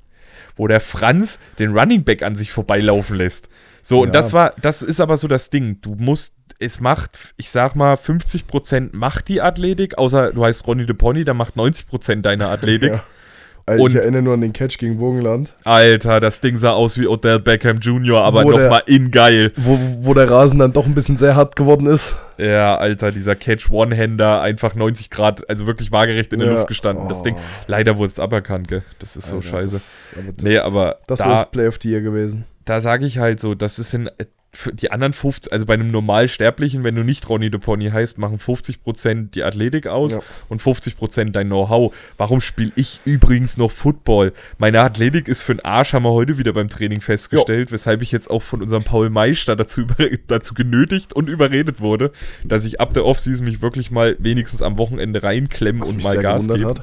wo 0.57 0.67
der 0.67 0.81
Franz 0.81 1.39
den 1.59 1.77
Running 1.77 2.05
Back 2.05 2.23
an 2.23 2.37
sich 2.37 2.53
vorbeilaufen 2.53 3.17
lässt. 3.17 3.49
So, 3.83 4.01
und 4.01 4.09
Ja. 4.09 4.13
das 4.13 4.33
war, 4.33 4.55
das 4.63 4.81
ist 4.83 5.01
aber 5.01 5.19
so 5.19 5.29
das 5.29 5.51
Ding. 5.51 5.79
Du 5.83 5.95
musst, 5.95 6.37
es 6.59 6.81
macht, 6.81 7.35
ich 7.37 7.51
sag 7.51 7.75
mal, 7.75 7.97
50% 7.97 8.91
macht 8.93 9.29
die 9.29 9.43
Athletik, 9.43 9.99
außer 9.99 10.33
du 10.33 10.43
heißt 10.43 10.67
Ronny 10.67 10.87
de 10.87 10.95
Pony, 10.95 11.25
der 11.25 11.35
macht 11.35 11.57
90% 11.57 12.23
deiner 12.23 12.49
Athletik. 12.49 12.93
Ja. 12.93 13.05
Also 13.67 13.85
Und- 13.85 13.93
ich 13.93 13.97
erinnere 13.97 14.21
nur 14.21 14.35
an 14.35 14.43
den 14.43 14.53
Catch 14.53 14.77
gegen 14.77 14.99
Burgenland, 14.99 15.55
Alter, 15.65 16.21
das 16.21 16.43
Ding 16.43 16.57
sah 16.59 16.73
aus 16.73 16.99
wie 16.99 17.07
Odell 17.07 17.39
Beckham 17.41 17.79
Jr., 17.79 18.23
aber 18.23 18.45
nochmal 18.45 18.83
in 18.87 19.11
geil. 19.11 19.53
wo, 19.57 19.79
wo 20.03 20.13
der 20.13 20.31
Rasen 20.31 20.59
dann 20.59 20.75
doch 20.75 20.85
ein 20.85 20.95
bisschen 20.95 21.17
sehr 21.17 21.35
hart 21.35 21.57
geworden 21.57 21.87
ist. 21.87 22.15
Ja, 22.37 22.77
Alter, 22.77 23.11
dieser 23.11 23.35
Catch-One-Händer, 23.35 24.43
einfach 24.43 24.75
90 24.75 25.09
Grad, 25.09 25.49
also 25.49 25.67
wirklich 25.67 25.93
waagerecht 25.93 26.33
in 26.35 26.41
der 26.41 26.49
Ja. 26.49 26.55
Luft 26.57 26.69
gestanden. 26.69 27.09
Das 27.09 27.21
Oh. 27.21 27.25
Ding, 27.25 27.37
leider 27.67 27.97
wurde 27.97 28.13
es 28.13 28.21
aberkannt, 28.21 28.69
gell? 28.69 28.83
Das 28.99 29.17
ist 29.17 29.29
so 29.31 29.37
Alter, 29.37 29.49
scheiße. 29.49 29.73
Das, 29.73 30.15
aber 30.19 30.33
das, 30.33 30.45
nee, 30.45 30.59
aber 30.59 30.99
das 31.07 31.21
war 31.21 31.27
da, 31.29 31.35
das 31.37 31.51
Play 31.51 31.67
of 31.69 31.79
the 31.81 31.89
Year 31.91 32.01
gewesen. 32.03 32.45
da 32.67 32.81
sage 32.81 33.07
ich 33.07 33.17
halt 33.19 33.41
so, 33.41 33.55
das 33.55 33.79
ist 33.79 33.95
in, 33.95 34.11
die 34.73 34.91
anderen 34.91 35.13
50, 35.13 35.53
also 35.53 35.67
bei 35.67 35.75
einem 35.75 35.89
Normalsterblichen, 35.89 36.85
wenn 36.85 36.95
du 36.95 37.03
nicht 37.03 37.29
Ronny 37.29 37.51
de 37.51 37.61
Pony 37.61 37.91
heißt, 37.91 38.19
machen 38.19 38.39
50% 38.39 39.31
die 39.31 39.43
Athletik 39.43 39.87
aus 39.87 40.15
Ja. 40.15 40.21
und 40.49 40.63
50% 40.63 41.33
dein 41.33 41.49
Know-how. 41.49 41.95
Warum 42.17 42.41
spiele 42.41 42.73
ich 42.77 43.01
übrigens 43.05 43.57
noch 43.57 43.71
Football? 43.71 44.33
Meine 44.59 44.81
Athletik 44.81 45.29
ist 45.29 45.43
für 45.43 45.55
den 45.55 45.65
Arsch, 45.65 45.93
haben 45.93 46.05
wir 46.05 46.13
heute 46.13 46.39
wieder 46.39 46.53
beim 46.53 46.69
Training 46.69 47.01
festgestellt, 47.01 47.73
weshalb 47.73 48.03
ich 48.03 48.13
jetzt 48.13 48.31
auch 48.31 48.43
von 48.43 48.63
unserem 48.63 48.85
Paul 48.85 49.11
Meister 49.11 49.57
dazu, 49.57 49.83
dazu 50.29 50.55
genötigt 50.55 51.13
und 51.13 51.29
überredet 51.29 51.81
wurde, 51.81 52.13
dass 52.45 52.65
ich 52.65 52.81
ab 52.81 52.95
der 52.95 53.05
Offseason 53.05 53.45
mich 53.45 53.63
wirklich 53.63 53.91
mal 53.91 54.17
wenigstens 54.19 54.63
am 54.63 54.79
Wochenende 54.79 55.23
reinklemme 55.23 55.81
Was 55.81 55.91
und 55.91 56.03
mal 56.03 56.19
Gas 56.19 56.49
gebe. 56.49 56.69
hat. 56.71 56.83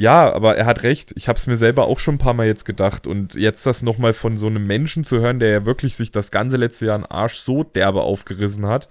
Ja, 0.00 0.32
aber 0.32 0.56
er 0.56 0.64
hat 0.64 0.82
recht. 0.82 1.12
Ich 1.16 1.28
habe 1.28 1.36
es 1.36 1.46
mir 1.46 1.56
selber 1.56 1.84
auch 1.86 1.98
schon 1.98 2.14
ein 2.14 2.18
paar 2.18 2.32
Mal 2.32 2.46
jetzt 2.46 2.64
gedacht. 2.64 3.06
Und 3.06 3.34
jetzt 3.34 3.66
das 3.66 3.82
nochmal 3.82 4.14
von 4.14 4.38
so 4.38 4.46
einem 4.46 4.66
Menschen 4.66 5.04
zu 5.04 5.20
hören, 5.20 5.40
der 5.40 5.50
ja 5.50 5.66
wirklich 5.66 5.94
sich 5.94 6.10
das 6.10 6.30
ganze 6.30 6.56
letzte 6.56 6.86
Jahr 6.86 6.94
einen 6.94 7.04
Arsch 7.04 7.34
so 7.34 7.64
derbe 7.64 8.00
aufgerissen 8.00 8.64
hat 8.66 8.88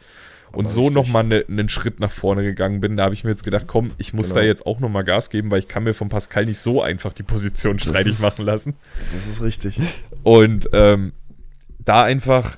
und 0.51 0.65
Aber 0.65 0.69
so 0.73 0.89
nochmal 0.91 1.23
ne, 1.23 1.45
einen 1.49 1.67
Schritt 1.67 1.99
nach 1.99 2.11
vorne 2.11 2.43
gegangen 2.43 2.79
bin, 2.79 2.95
da 2.95 3.05
habe 3.05 3.15
ich 3.15 3.23
mir 3.23 3.31
jetzt 3.31 3.43
gedacht, 3.43 3.65
komm, 3.65 3.91
ich 3.97 4.13
muss 4.13 4.29
Genau. 4.29 4.41
da 4.41 4.45
jetzt 4.45 4.67
auch 4.67 4.79
nochmal 4.79 5.03
Gas 5.03 5.31
geben, 5.31 5.49
weil 5.49 5.57
ich 5.59 5.67
kann 5.67 5.83
mir 5.83 5.95
von 5.95 6.09
Pascal 6.09 6.45
nicht 6.45 6.59
so 6.59 6.81
einfach 6.83 7.13
die 7.13 7.23
Position 7.23 7.79
streitig 7.79 8.13
ist- 8.13 8.21
machen 8.21 8.45
lassen. 8.45 8.75
Das 9.11 9.25
ist 9.27 9.41
richtig. 9.41 9.79
Und 10.21 10.69
ähm, 10.73 11.13
da 11.79 12.03
einfach, 12.03 12.57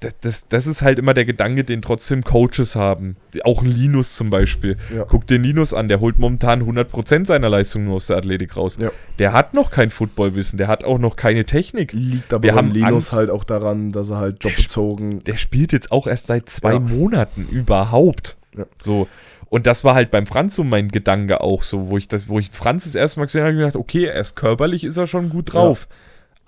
das, 0.00 0.14
das, 0.20 0.48
das 0.48 0.66
ist 0.66 0.82
halt 0.82 0.98
immer 0.98 1.14
der 1.14 1.24
Gedanke, 1.24 1.64
den 1.64 1.82
trotzdem 1.82 2.22
Coaches 2.22 2.76
haben. 2.76 3.16
Auch 3.44 3.62
ein 3.62 3.68
Linus 3.68 4.14
zum 4.14 4.30
Beispiel. 4.30 4.76
Ja. 4.94 5.04
Guck 5.04 5.26
dir 5.26 5.38
Linus 5.38 5.74
an, 5.74 5.88
der 5.88 6.00
holt 6.00 6.18
momentan 6.18 6.62
100% 6.62 7.26
seiner 7.26 7.48
Leistung 7.48 7.84
nur 7.84 7.96
aus 7.96 8.06
der 8.06 8.16
Athletik 8.16 8.56
raus. 8.56 8.78
Ja. 8.80 8.90
Der 9.18 9.32
hat 9.32 9.54
noch 9.54 9.70
kein 9.70 9.90
Footballwissen, 9.90 10.56
der 10.58 10.68
hat 10.68 10.84
auch 10.84 10.98
noch 10.98 11.16
keine 11.16 11.44
Technik. 11.44 11.92
Liegt 11.92 12.32
aber 12.32 12.42
Wir 12.42 12.62
Linus 12.62 13.12
halt 13.12 13.30
auch 13.30 13.44
daran, 13.44 13.92
dass 13.92 14.10
er 14.10 14.18
halt 14.18 14.44
jobbezogen. 14.44 15.24
Der 15.24 15.36
spielt 15.36 15.72
jetzt 15.72 15.90
auch 15.90 16.06
erst 16.06 16.28
seit 16.28 16.48
zwei 16.48 16.74
Ja. 16.74 16.78
Monaten 16.78 17.48
überhaupt. 17.50 18.36
Ja. 18.56 18.66
So. 18.80 19.08
Und 19.50 19.66
das 19.66 19.82
war 19.82 19.94
halt 19.94 20.10
beim 20.10 20.26
Franz 20.26 20.54
so 20.54 20.64
mein 20.64 20.88
Gedanke 20.88 21.40
auch 21.40 21.62
so, 21.62 21.88
wo 21.88 21.96
ich 21.96 22.06
das, 22.08 22.28
wo 22.28 22.38
ich 22.38 22.50
Franz 22.50 22.84
das 22.84 22.94
erste 22.94 23.18
Mal 23.20 23.26
gesehen 23.26 23.40
habe, 23.40 23.52
habe 23.52 23.56
ich 23.60 23.66
gedacht, 23.66 23.76
okay, 23.76 24.04
er 24.04 24.20
ist 24.20 24.36
körperlich, 24.36 24.84
ist 24.84 24.96
er 24.96 25.06
schon 25.06 25.30
gut 25.30 25.54
drauf. 25.54 25.88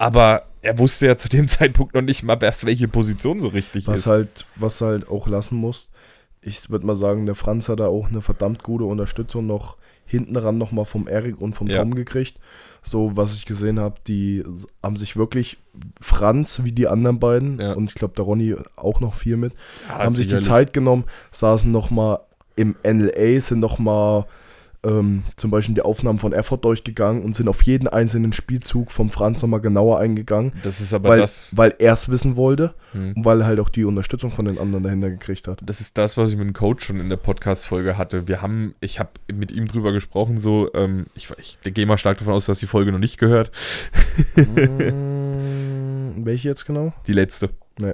Aber 0.00 0.45
er 0.62 0.78
wusste 0.78 1.07
ja 1.07 1.16
zu 1.16 1.28
dem 1.28 1.47
Zeitpunkt 1.49 1.95
noch 1.95 2.02
nicht 2.02 2.23
mal 2.23 2.38
erst, 2.42 2.64
welche 2.66 2.88
Position 2.88 3.40
so 3.40 3.49
richtig 3.49 3.87
Was 3.87 4.00
ist. 4.00 4.07
halt, 4.07 4.45
was 4.57 4.80
halt 4.80 5.09
auch 5.09 5.26
lassen 5.28 5.57
muss. 5.57 5.88
Ich 6.42 6.71
würde 6.71 6.87
mal 6.87 6.97
sagen, 6.97 7.26
der 7.26 7.35
Franz 7.35 7.69
hat 7.69 7.80
da 7.80 7.87
auch 7.88 8.09
eine 8.09 8.23
verdammt 8.23 8.62
gute 8.62 8.85
Unterstützung 8.85 9.47
noch 9.47 9.76
hinten 10.07 10.37
ran 10.37 10.57
nochmal 10.59 10.87
vom 10.87 11.07
Erik 11.07 11.40
und 11.40 11.54
vom 11.54 11.69
Ja. 11.69 11.78
Tom 11.80 11.95
gekriegt. 11.95 12.40
So, 12.83 13.12
was 13.14 13.35
ich 13.37 13.45
gesehen 13.45 13.78
habe, 13.78 13.97
die 14.09 14.42
haben 14.83 14.97
sich 14.97 15.16
wirklich 15.16 15.59
Franz 16.00 16.62
wie 16.64 16.73
die 16.73 16.88
anderen 16.88 17.19
beiden 17.21 17.61
Ja. 17.61 17.75
und 17.75 17.90
ich 17.90 17.95
glaube 17.95 18.14
der 18.16 18.25
Ronny 18.25 18.57
auch 18.76 19.00
noch 19.00 19.14
viel 19.14 19.37
mit, 19.37 19.52
Ja, 19.88 19.99
haben 19.99 20.14
sich 20.14 20.26
die. 20.28 20.40
Zeit 20.40 20.73
genommen, 20.73 21.04
saßen 21.30 21.71
nochmal 21.71 22.21
im 22.57 22.75
NLA, 22.83 23.40
sind 23.40 23.61
nochmal 23.61 24.25
ähm, 24.85 25.25
zum 25.37 25.51
Beispiel 25.51 25.75
die 25.75 25.83
Aufnahmen 25.83 26.19
von 26.19 26.33
Erfurt 26.33 26.65
durchgegangen 26.65 27.23
und 27.23 27.37
sind 27.37 27.49
auf 27.49 27.63
jeden 27.63 27.87
einzelnen 27.89 28.33
Spielzug 28.33 28.91
vom 28.93 29.11
Franz 29.11 29.43
nochmal 29.43 29.61
genauer 29.61 29.99
eingegangen, 29.99 30.53
Das 30.63 30.81
ist 30.81 30.95
aber 30.95 31.11
weil, 31.11 31.21
das. 31.21 31.49
weil 31.53 31.75
er 31.79 31.93
es 31.93 32.09
wissen 32.09 32.37
wollte 32.37 32.75
Hm. 32.93 33.13
und 33.17 33.25
weil 33.25 33.41
er 33.43 33.47
halt 33.47 33.61
auch 33.61 33.69
die 33.69 33.85
Unterstützung 33.85 34.33
von 34.33 34.47
den 34.47 34.59
anderen 34.59 34.83
dahinter 34.83 35.11
gekriegt 35.11 35.47
hat. 35.47 35.61
Das 35.65 35.81
ist 35.81 35.97
das, 35.97 36.17
was 36.17 36.33
ich 36.33 36.37
mit 36.37 36.47
dem 36.47 36.55
Coach 36.55 36.85
schon 36.87 36.99
in 36.99 37.09
der 37.09 37.19
Podcast-Folge 37.19 37.97
hatte. 37.97 38.27
Wir 38.27 38.43
haben, 38.43 38.75
ich 38.81 38.99
habe 38.99 39.11
mit 39.33 39.53
ihm 39.53 39.67
drüber 39.69 39.93
gesprochen, 39.93 40.39
so, 40.39 40.69
ähm, 40.75 41.07
ich, 41.15 41.29
ich 41.39 41.59
gehe 41.63 41.87
mal 41.87 41.99
stark 41.99 42.19
davon 42.19 42.35
aus, 42.35 42.47
dass 42.47 42.59
die 42.59 42.67
Folge 42.67 42.91
noch 42.91 42.99
nicht 42.99 43.19
gehört. 43.19 43.53
Mm, 44.37 46.25
Welche 46.25 46.49
jetzt 46.49 46.67
genau? 46.67 46.93
Die 47.07 47.13
letzte. 47.13 47.51
Nee. 47.79 47.93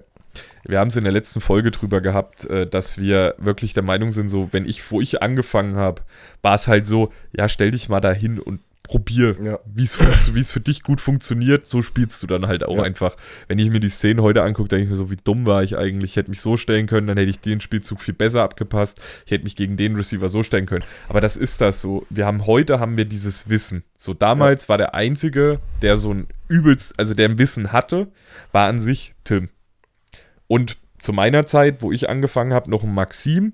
Wir 0.64 0.78
haben 0.80 0.88
es 0.88 0.96
in 0.96 1.04
der 1.04 1.12
letzten 1.12 1.40
Folge 1.40 1.70
drüber 1.70 2.00
gehabt, 2.00 2.44
äh, 2.44 2.66
dass 2.66 2.98
wir 2.98 3.34
wirklich 3.38 3.72
der 3.74 3.82
Meinung 3.84 4.10
sind, 4.10 4.28
so, 4.28 4.48
wenn 4.52 4.66
ich, 4.66 4.90
wo 4.90 5.00
ich 5.00 5.22
angefangen 5.22 5.76
habe, 5.76 6.02
war 6.42 6.54
es 6.54 6.68
halt 6.68 6.86
so, 6.86 7.12
ja, 7.36 7.48
stell 7.48 7.70
dich 7.70 7.88
mal 7.88 8.00
dahin 8.00 8.38
und 8.40 8.60
probier, 8.82 9.36
Ja. 9.42 9.58
wie 9.64 9.82
es 9.82 9.96
für 10.52 10.60
dich 10.60 10.84
gut 10.84 11.00
funktioniert, 11.00 11.66
so 11.66 11.82
spielst 11.82 12.22
du 12.22 12.28
dann 12.28 12.46
halt 12.46 12.64
auch 12.64 12.76
Ja. 12.76 12.82
einfach. 12.84 13.16
Wenn 13.48 13.58
ich 13.58 13.68
mir 13.68 13.80
die 13.80 13.88
Szenen 13.88 14.22
heute 14.22 14.44
angucke, 14.44 14.68
denke 14.68 14.84
ich 14.84 14.90
mir 14.90 14.94
so, 14.96 15.10
wie 15.10 15.16
dumm 15.16 15.44
war 15.44 15.64
ich 15.64 15.76
eigentlich. 15.76 16.12
Ich 16.12 16.16
hätte 16.16 16.30
mich 16.30 16.40
so 16.40 16.56
stellen 16.56 16.86
können, 16.86 17.08
dann 17.08 17.16
hätte 17.16 17.28
ich 17.30 17.40
den 17.40 17.60
Spielzug 17.60 18.00
viel 18.00 18.14
besser 18.14 18.42
abgepasst. 18.44 19.00
Ich 19.24 19.32
hätte 19.32 19.42
mich 19.42 19.56
gegen 19.56 19.76
den 19.76 19.96
Receiver 19.96 20.28
so 20.28 20.44
stellen 20.44 20.66
können. 20.66 20.84
Aber 21.08 21.20
das 21.20 21.36
ist 21.36 21.60
das 21.60 21.80
so. 21.80 22.06
Wir 22.10 22.26
haben 22.26 22.46
heute 22.46 22.78
haben 22.78 22.96
wir 22.96 23.06
dieses 23.06 23.48
Wissen. 23.50 23.82
So 23.98 24.14
damals 24.14 24.68
war 24.68 24.78
der 24.78 24.94
einzige, 24.94 25.58
der 25.82 25.96
so 25.96 26.12
ein 26.14 26.28
übelst, 26.46 26.96
also 26.96 27.12
der 27.14 27.28
ein 27.28 27.38
Wissen 27.38 27.72
hatte, 27.72 28.06
war 28.52 28.68
an 28.68 28.78
sich 28.78 29.14
Tim. 29.24 29.48
Und 30.48 30.76
zu 30.98 31.12
meiner 31.12 31.46
Zeit, 31.46 31.82
wo 31.82 31.92
ich 31.92 32.08
angefangen 32.08 32.54
habe, 32.54 32.70
noch 32.70 32.82
ein 32.84 32.94
Maxim 32.94 33.52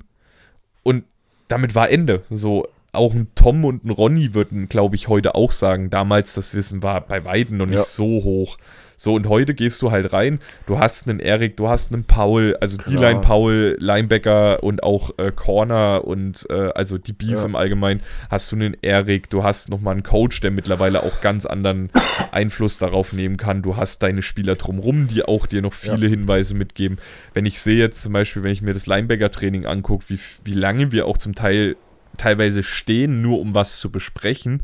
und 0.83 1.05
damit 1.49 1.75
war 1.75 1.91
Ende. 1.91 2.23
So 2.31 2.67
auch 2.93 3.15
ein 3.15 3.29
Tom 3.35 3.65
und 3.65 3.85
ein 3.85 3.91
Ronny 3.91 4.35
würden, 4.35 4.69
glaube 4.69 4.97
ich, 4.97 5.09
heute 5.09 5.35
auch 5.35 5.53
sagen, 5.53 5.91
damals 5.91 6.35
das 6.35 6.55
Wissen 6.55 6.83
war 6.83 7.01
bei 7.01 7.25
Weitem 7.25 7.57
noch 7.57 7.67
nicht 7.67 7.79
Ja. 7.79 7.85
so 7.85 8.05
hoch. 8.25 8.59
So, 9.02 9.14
und 9.14 9.28
heute 9.28 9.52
gehst 9.54 9.82
du 9.82 9.90
halt 9.90 10.12
rein, 10.12 10.38
du 10.68 10.78
hast 10.78 11.09
einen 11.09 11.18
Erik, 11.18 11.56
du 11.56 11.68
hast 11.68 11.92
einen 11.92 12.04
Paul, 12.04 12.56
also. 12.61 12.76
D-Line 12.76 13.21
Paul, 13.21 13.76
Linebacker 13.80 14.62
und 14.62 14.85
auch 14.85 15.18
äh, 15.18 15.32
Corner 15.35 16.04
und 16.04 16.47
äh, 16.50 16.71
also 16.76 16.99
die 16.99 17.12
Bees 17.12 17.40
Ja. 17.40 17.47
im 17.47 17.56
Allgemeinen, 17.56 18.00
hast 18.30 18.52
du 18.52 18.54
einen 18.54 18.76
Erik, 18.80 19.28
du 19.28 19.42
hast 19.42 19.71
nochmal 19.71 19.94
einen 19.94 20.04
Coach, 20.04 20.38
der 20.40 20.52
mittlerweile 20.52 21.02
auch 21.02 21.21
ganz 21.21 21.47
anderen 21.47 21.90
Einfluss 22.30 22.78
darauf 22.78 23.12
nehmen 23.12 23.38
kann. 23.38 23.61
Du 23.61 23.76
hast 23.76 24.04
deine 24.04 24.23
Spieler 24.23 24.54
drumrum, 24.54 25.09
die 25.09 25.25
auch 25.25 25.47
dir 25.47 25.62
noch 25.62 25.73
viele 25.75 26.06
Hinweise 26.06 26.54
mitgeben. 26.54 26.99
Wenn 27.35 27.44
ich 27.44 27.61
sehe 27.61 27.78
jetzt 27.78 28.02
zum 28.02 28.12
Beispiel, 28.12 28.44
wenn 28.44 28.52
ich 28.52 28.62
mir 28.62 28.73
das 28.73 28.87
Linebacker-Training 28.87 29.66
angucke, 29.66 30.04
wie, 30.11 30.21
wie 30.44 30.54
lange 30.54 30.92
wir 30.92 31.09
auch 31.09 31.16
zum 31.16 31.35
Teil 31.35 31.75
teilweise 32.18 32.62
stehen, 32.62 33.21
nur 33.21 33.40
um 33.40 33.52
was 33.52 33.80
zu 33.80 33.90
besprechen, 33.90 34.62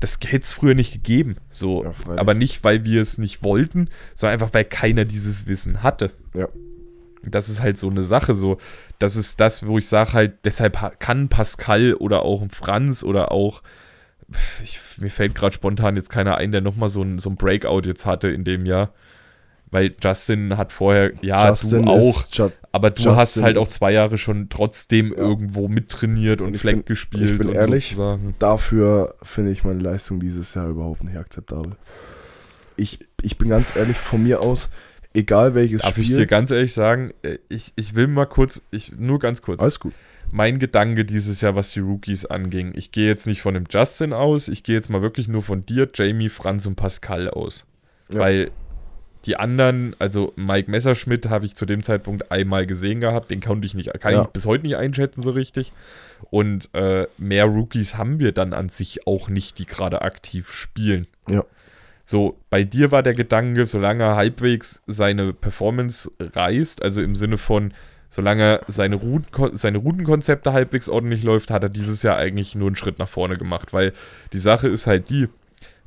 das 0.00 0.18
hätte 0.24 0.44
es 0.44 0.52
früher 0.52 0.74
nicht 0.74 0.92
gegeben. 0.92 1.36
So, 1.50 1.84
Ja, 1.84 1.92
aber 2.16 2.34
nicht, 2.34 2.64
weil 2.64 2.84
wir 2.84 3.00
es 3.02 3.18
nicht 3.18 3.42
wollten, 3.42 3.88
sondern 4.14 4.34
einfach, 4.34 4.52
weil 4.54 4.64
keiner 4.64 5.04
dieses 5.04 5.46
Wissen 5.46 5.82
hatte. 5.82 6.10
Ja. 6.34 6.48
Das 7.22 7.48
ist 7.50 7.60
halt 7.60 7.76
so 7.78 7.88
eine 7.90 8.02
Sache, 8.02 8.34
so. 8.34 8.56
Das 8.98 9.14
ist 9.16 9.40
das, 9.40 9.66
wo 9.66 9.76
ich 9.76 9.88
sage 9.88 10.14
halt, 10.14 10.32
deshalb 10.44 10.80
ha- 10.80 10.92
kann 10.98 11.28
Pascal 11.28 11.92
oder 11.94 12.22
auch 12.22 12.40
ein 12.40 12.50
Franz 12.50 13.02
oder 13.02 13.30
auch, 13.30 13.62
ich, 14.62 14.80
mir 14.98 15.10
fällt 15.10 15.34
gerade 15.34 15.54
spontan 15.54 15.96
jetzt 15.96 16.08
keiner 16.08 16.36
ein, 16.38 16.50
der 16.52 16.60
nochmal 16.62 16.88
so 16.88 17.02
ein, 17.02 17.18
so 17.18 17.28
ein 17.30 17.36
Breakout 17.36 17.82
jetzt 17.84 18.06
hatte 18.06 18.28
in 18.28 18.44
dem 18.44 18.64
Jahr. 18.64 18.94
Weil 19.72 19.94
Justin 20.02 20.56
hat 20.56 20.72
vorher, 20.72 21.12
ja, 21.22 21.48
Justin 21.50 21.84
du 21.86 21.90
auch, 21.92 22.28
Ju 22.32 22.50
aber 22.72 22.90
du 22.90 22.96
Justin 23.02 23.16
hast 23.16 23.42
halt 23.42 23.56
auch 23.56 23.68
zwei 23.68 23.92
Jahre 23.92 24.18
schon 24.18 24.48
trotzdem 24.48 25.12
Ja. 25.12 25.18
irgendwo 25.18 25.68
mittrainiert 25.68 26.40
und 26.40 26.56
Fleck 26.58 26.76
bin- 26.76 26.84
gespielt 26.86 27.30
ich 27.32 27.38
bin 27.38 27.48
und 27.50 27.54
ehrlich, 27.54 27.90
sozusagen. 27.90 28.34
dafür 28.40 29.14
finde 29.22 29.52
ich 29.52 29.62
meine 29.62 29.80
Leistung 29.80 30.18
dieses 30.18 30.54
Jahr 30.54 30.68
überhaupt 30.68 31.04
nicht 31.04 31.16
akzeptabel. 31.16 31.76
Ich, 32.76 32.98
ich 33.22 33.38
bin 33.38 33.48
ganz 33.48 33.76
ehrlich, 33.76 33.96
von 33.96 34.22
mir 34.22 34.40
aus, 34.40 34.70
egal 35.14 35.54
welches 35.54 35.82
Darf 35.82 35.90
Spiel. 35.92 36.04
ich 36.04 36.14
dir 36.14 36.26
ganz 36.26 36.50
ehrlich 36.50 36.72
sagen, 36.72 37.12
äh, 37.22 37.38
ich, 37.48 37.72
ich 37.76 37.94
will 37.94 38.06
mal 38.08 38.26
kurz, 38.26 38.62
ich, 38.70 38.92
nur 38.98 39.18
ganz 39.18 39.42
kurz. 39.42 39.60
alles 39.60 39.78
gut. 39.80 39.92
mein 40.32 40.58
Gedanke 40.58 41.04
dieses 41.04 41.40
Jahr, 41.42 41.54
was 41.56 41.72
die 41.72 41.80
Rookies 41.80 42.24
anging. 42.26 42.72
Ich 42.74 42.90
gehe 42.92 43.06
jetzt 43.06 43.26
nicht 43.26 43.42
von 43.42 43.54
dem 43.54 43.64
Justin 43.70 44.12
aus, 44.12 44.48
ich 44.48 44.62
gehe 44.64 44.74
jetzt 44.76 44.88
mal 44.90 45.02
wirklich 45.02 45.28
nur 45.28 45.42
von 45.42 45.64
dir, 45.66 45.88
Jamie, 45.94 46.28
Franz 46.28 46.66
und 46.66 46.76
Pascal 46.76 47.28
aus. 47.28 47.66
Ja. 48.12 48.18
Weil 48.20 48.50
die 49.26 49.36
anderen, 49.36 49.94
also 49.98 50.32
Mike 50.36 50.70
Messerschmidt 50.70 51.28
habe 51.28 51.44
ich 51.44 51.54
zu 51.54 51.66
dem 51.66 51.82
Zeitpunkt 51.82 52.32
einmal 52.32 52.66
gesehen 52.66 53.00
gehabt, 53.00 53.30
den 53.30 53.40
konnte 53.40 53.66
ich 53.66 53.74
nicht, 53.74 53.92
kann 54.00 54.14
Ja. 54.14 54.22
ich 54.22 54.28
bis 54.28 54.46
heute 54.46 54.64
nicht 54.64 54.76
einschätzen 54.76 55.22
so 55.22 55.30
richtig. 55.32 55.72
Und 56.30 56.68
äh, 56.74 57.06
mehr 57.18 57.44
Rookies 57.44 57.96
haben 57.96 58.18
wir 58.18 58.32
dann 58.32 58.52
an 58.52 58.68
sich 58.68 59.06
auch 59.06 59.28
nicht, 59.28 59.58
die 59.58 59.66
gerade 59.66 60.02
aktiv 60.02 60.50
spielen. 60.50 61.06
Ja. 61.28 61.44
So, 62.04 62.38
bei 62.50 62.64
dir 62.64 62.90
war 62.92 63.02
der 63.02 63.14
Gedanke, 63.14 63.66
solange 63.66 64.02
er 64.04 64.16
halbwegs 64.16 64.82
seine 64.86 65.32
Performance 65.32 66.10
reißt, 66.18 66.82
also 66.82 67.00
im 67.02 67.14
Sinne 67.14 67.38
von, 67.38 67.72
solange 68.08 68.60
seine, 68.66 68.96
Routen, 68.96 69.56
seine 69.56 69.78
Routenkonzepte 69.78 70.52
halbwegs 70.52 70.88
ordentlich 70.88 71.22
läuft, 71.22 71.50
hat 71.50 71.62
er 71.62 71.68
dieses 71.68 72.02
Jahr 72.02 72.16
eigentlich 72.16 72.54
nur 72.56 72.66
einen 72.68 72.74
Schritt 72.76 72.98
nach 72.98 73.08
vorne 73.08 73.36
gemacht, 73.36 73.72
weil 73.72 73.92
die 74.32 74.38
Sache 74.38 74.66
ist 74.66 74.86
halt 74.88 75.08
die, 75.10 75.28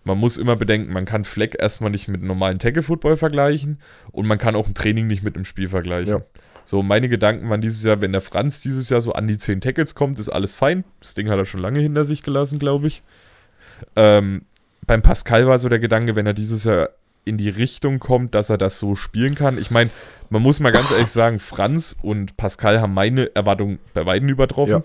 man 0.04 0.18
muss 0.18 0.38
immer 0.38 0.56
bedenken, 0.56 0.92
man 0.92 1.06
kann 1.06 1.24
Fleck 1.24 1.56
erstmal 1.60 1.92
nicht 1.92 2.08
mit 2.08 2.22
normalen 2.22 2.60
Tackle-Football 2.60 3.18
vergleichen 3.18 3.80
und 4.12 4.28
man 4.28 4.38
kann 4.38 4.56
auch 4.56 4.68
ein 4.68 4.74
Training 4.74 5.08
nicht 5.08 5.24
mit 5.24 5.36
einem 5.36 5.46
Spiel 5.46 5.70
vergleichen. 5.70 6.14
Ja. 6.14 6.22
So, 6.66 6.82
meine 6.82 7.10
Gedanken 7.10 7.50
waren 7.50 7.62
dieses 7.62 7.84
Jahr, 7.84 8.02
wenn 8.02 8.12
der 8.12 8.22
Franz 8.22 8.62
dieses 8.62 8.90
Jahr 8.90 9.02
so 9.02 9.14
an 9.14 9.28
die 9.28 9.38
10 9.38 9.62
Tackles 9.62 9.96
kommt, 9.96 10.20
ist 10.20 10.30
alles 10.30 10.56
fein. 10.56 10.84
Das 11.00 11.14
Ding 11.14 11.30
hat 11.30 11.38
er 11.38 11.46
schon 11.46 11.60
lange 11.60 11.80
hinter 11.80 12.06
sich 12.06 12.24
gelassen, 12.24 12.60
glaube 12.60 12.88
ich. 12.88 13.04
Ähm, 13.96 14.44
beim 14.86 15.02
Pascal 15.02 15.48
war 15.48 15.60
so 15.60 15.70
der 15.70 15.80
Gedanke, 15.80 16.16
wenn 16.16 16.26
er 16.26 16.34
dieses 16.34 16.64
Jahr 16.64 16.90
in 17.26 17.38
die 17.38 17.50
Richtung 17.50 18.00
kommt, 18.00 18.36
dass 18.36 18.50
er 18.50 18.58
das 18.58 18.80
so 18.80 18.96
spielen 18.96 19.36
kann. 19.36 19.58
Ich 19.58 19.72
meine, 19.72 19.90
man 20.30 20.42
muss 20.42 20.60
mal 20.60 20.72
ganz 20.72 20.92
ehrlich 20.92 21.10
sagen, 21.10 21.40
Franz 21.40 21.96
und 22.02 22.38
Pascal 22.38 22.82
haben 22.82 22.94
meine 22.94 23.34
Erwartungen 23.36 23.80
bei 23.94 24.04
beiden 24.04 24.30
übertroffen. 24.30 24.72
Ja. 24.72 24.84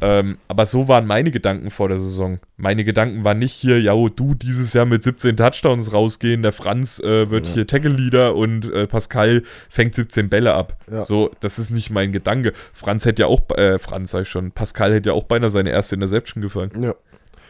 Ähm, 0.00 0.38
aber 0.46 0.64
so 0.66 0.86
waren 0.86 1.06
meine 1.06 1.30
Gedanken 1.30 1.70
vor 1.70 1.88
der 1.88 1.98
Saison. 1.98 2.38
Meine 2.56 2.84
Gedanken 2.84 3.24
waren 3.24 3.38
nicht 3.38 3.52
hier, 3.52 3.80
ja, 3.80 3.94
du 3.94 4.34
dieses 4.34 4.72
Jahr 4.72 4.86
mit 4.86 5.02
17 5.02 5.36
Touchdowns 5.36 5.92
rausgehen, 5.92 6.42
der 6.42 6.52
Franz 6.52 7.00
äh, 7.00 7.30
wird 7.30 7.48
ja. 7.48 7.54
hier 7.54 7.66
Tackle-Leader 7.66 8.36
und 8.36 8.70
äh, 8.72 8.86
Pascal 8.86 9.42
fängt 9.68 9.94
17 9.94 10.28
Bälle 10.28 10.54
ab. 10.54 10.76
Ja. 10.90 11.02
So, 11.02 11.30
das 11.40 11.58
ist 11.58 11.70
nicht 11.70 11.90
mein 11.90 12.12
Gedanke. 12.12 12.52
Franz 12.72 13.04
hätte 13.04 13.22
ja 13.22 13.28
auch, 13.28 13.40
äh, 13.56 13.78
Franz 13.78 14.12
sag 14.12 14.22
ich 14.22 14.28
schon, 14.28 14.52
Pascal 14.52 14.94
hätte 14.94 15.10
ja 15.10 15.14
auch 15.14 15.24
beinahe 15.24 15.50
seine 15.50 15.70
erste 15.70 15.96
Interception 15.96 16.42
gefangen. 16.42 16.70
Ja. 16.80 16.94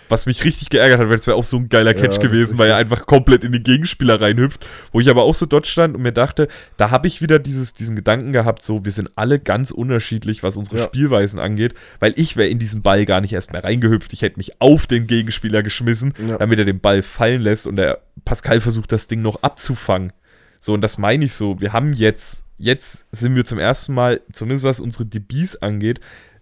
Was 0.08 0.26
mich 0.26 0.44
richtig 0.44 0.70
geärgert 0.70 0.98
hat, 0.98 1.08
weil 1.08 1.16
es 1.16 1.26
wäre 1.26 1.36
auch 1.36 1.44
so 1.44 1.56
ein 1.56 1.68
geiler 1.68 1.94
Catch 1.94 2.16
ja, 2.16 2.22
gewesen, 2.22 2.58
weil 2.58 2.70
er 2.70 2.76
einfach 2.76 3.06
komplett 3.06 3.44
in 3.44 3.52
die 3.52 3.62
Gegenspieler 3.62 4.20
reinhüpft. 4.20 4.66
Wo 4.92 5.00
ich 5.00 5.08
aber 5.08 5.22
auch 5.22 5.34
so 5.34 5.46
dort 5.46 5.66
stand 5.66 5.94
und 5.94 6.02
mir 6.02 6.12
dachte, 6.12 6.48
da 6.76 6.90
habe 6.90 7.06
ich 7.06 7.20
wieder 7.20 7.38
dieses, 7.38 7.74
diesen 7.74 7.96
Gedanken 7.96 8.32
gehabt, 8.32 8.64
so, 8.64 8.84
wir 8.84 8.92
sind 8.92 9.10
alle 9.16 9.38
ganz 9.38 9.70
unterschiedlich, 9.70 10.42
was 10.42 10.56
unsere 10.56 10.78
ja. 10.78 10.84
Spielweisen 10.84 11.38
angeht, 11.38 11.74
weil 12.00 12.14
ich 12.16 12.36
wäre 12.36 12.48
in 12.48 12.58
diesen 12.58 12.82
Ball 12.82 13.04
gar 13.06 13.20
nicht 13.20 13.32
erst 13.32 13.52
mehr 13.52 13.64
reingehüpft. 13.64 14.12
Ich 14.12 14.22
hätte 14.22 14.38
mich 14.38 14.60
auf 14.60 14.86
den 14.86 15.06
Gegenspieler 15.06 15.62
geschmissen, 15.62 16.14
ja. 16.28 16.38
damit 16.38 16.58
er 16.58 16.64
den 16.64 16.80
Ball 16.80 17.02
fallen 17.02 17.40
lässt 17.40 17.66
und 17.66 17.76
der 17.76 18.00
Pascal 18.24 18.60
versucht, 18.60 18.92
das 18.92 19.06
Ding 19.06 19.22
noch 19.22 19.42
abzufangen. 19.42 20.12
So, 20.60 20.72
und 20.72 20.80
das 20.80 20.98
meine 20.98 21.24
ich 21.24 21.34
so. 21.34 21.60
Wir 21.60 21.72
haben 21.72 21.92
jetzt, 21.92 22.44
jetzt 22.58 23.06
sind 23.12 23.36
wir 23.36 23.44
zum 23.44 23.58
ersten 23.58 23.94
Mal, 23.94 24.20
zumindest 24.32 24.64
was 24.64 24.80
unsere 24.80 25.06
DBs 25.06 25.56
angeht, 25.56 26.00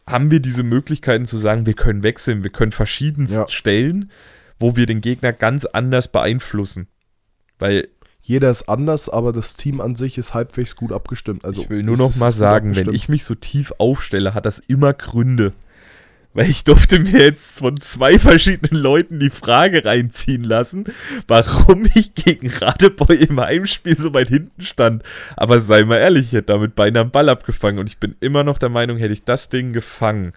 haben 0.09 0.31
wir 0.31 0.41
diese 0.41 0.63
Möglichkeiten 0.63 1.27
zu 1.27 1.39
sagen, 1.39 1.67
wir 1.67 1.75
können 1.75 2.03
wechseln, 2.03 2.45
wir 2.45 2.51
können 2.51 2.73
verschiedenst 2.73 3.35
ja. 3.35 3.49
stellen, 3.49 4.11
wo 4.59 4.77
wir 4.77 4.87
den 4.87 5.01
Gegner 5.01 5.33
ganz 5.33 5.65
anders 5.65 6.09
beeinflussen. 6.09 6.89
Weil 7.59 7.89
jeder 8.23 8.51
ist 8.51 8.69
anders, 8.69 9.09
aber 9.09 9.33
das 9.33 9.57
Team 9.57 9.81
an 9.81 9.95
sich 9.95 10.19
ist 10.19 10.35
halbwegs 10.35 10.75
gut 10.77 10.93
abgestimmt. 10.93 11.45
Also 11.45 11.63
ich 11.63 11.71
will 11.71 11.83
nur 11.83 11.97
noch 11.97 12.17
mal 12.17 12.33
sagen, 12.33 12.75
wenn 12.75 12.93
ich 12.93 13.09
mich 13.09 13.25
so 13.25 13.35
tief 13.35 13.73
aufstelle, 13.79 14.35
hat 14.35 14.47
das 14.47 14.59
immer 14.59 14.95
Gründe. 14.95 15.53
Weil 16.37 16.51
ich 16.51 16.65
durfte 16.65 16.99
mir 16.99 17.19
jetzt 17.19 17.61
von 17.61 17.81
zwei 17.81 18.19
verschiedenen 18.19 18.79
Leuten 18.79 19.19
die 19.19 19.31
Frage 19.31 19.87
reinziehen 19.87 20.45
lassen, 20.45 20.85
warum 21.27 21.87
ich 21.95 22.15
gegen 22.15 22.51
Radebeul 22.51 23.17
im 23.17 23.41
Heimspiel 23.41 23.97
so 23.97 24.13
weit 24.13 24.29
hinten 24.29 24.61
stand. 24.61 25.03
Aber 25.35 25.63
sei 25.63 25.85
mal 25.85 25.97
ehrlich, 25.97 26.27
ich 26.27 26.33
hätte 26.35 26.53
damit 26.53 26.75
beinahe 26.75 27.05
einen 27.05 27.11
Ball 27.11 27.31
abgefangen 27.31 27.79
und 27.79 27.89
ich 27.89 27.97
bin 27.97 28.17
immer 28.21 28.45
noch 28.45 28.59
der 28.59 28.69
Meinung, 28.69 28.99
hätte 28.99 29.15
ich 29.15 29.25
das 29.25 29.49
Ding 29.49 29.73
gefangen, 29.73 30.35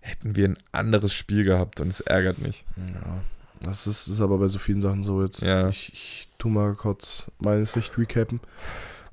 hätten 0.00 0.36
wir 0.36 0.48
ein 0.48 0.58
anderes 0.72 1.12
Spiel 1.12 1.44
gehabt 1.44 1.80
und 1.80 1.88
es 1.88 2.00
ärgert 2.00 2.38
mich. 2.38 2.64
Ja, 2.78 3.20
das 3.60 3.86
ist, 3.86 4.08
ist 4.08 4.22
aber 4.22 4.38
bei 4.38 4.48
so 4.48 4.58
vielen 4.58 4.80
Sachen 4.80 5.04
so 5.04 5.22
jetzt. 5.22 5.42
Ja. 5.42 5.68
Ich, 5.68 5.92
ich 5.92 6.28
tu 6.38 6.48
mal 6.48 6.72
kurz 6.72 7.30
meine 7.40 7.66
Sicht 7.66 7.98
recappen. 7.98 8.40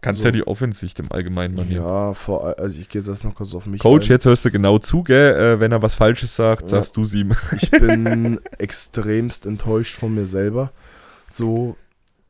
Kannst 0.01 0.21
so. 0.21 0.27
ja 0.27 0.31
die 0.31 0.45
Offensicht 0.45 0.99
im 0.99 1.11
Allgemeinen 1.11 1.55
noch 1.55 1.65
nehmen. 1.65 1.83
Ja, 1.83 2.13
vor, 2.13 2.59
also 2.59 2.79
ich 2.79 2.87
gehe 2.87 3.01
jetzt 3.01 3.07
erstmal 3.07 3.33
kurz 3.33 3.53
auf 3.55 3.65
mich. 3.65 3.81
Coach, 3.81 4.07
ein. 4.07 4.13
jetzt 4.13 4.25
hörst 4.25 4.45
du 4.45 4.51
genau 4.51 4.77
zu, 4.77 5.03
gell? 5.03 5.33
Äh, 5.33 5.59
wenn 5.59 5.71
er 5.71 5.81
was 5.81 5.95
Falsches 5.95 6.35
sagt, 6.35 6.63
ja. 6.63 6.67
sagst 6.67 6.97
du 6.97 7.01
es 7.01 7.13
ihm. 7.13 7.33
Ich 7.59 7.71
bin 7.71 8.39
extremst 8.59 9.45
enttäuscht 9.45 9.97
von 9.97 10.13
mir 10.13 10.27
selber. 10.27 10.71
So, 11.27 11.77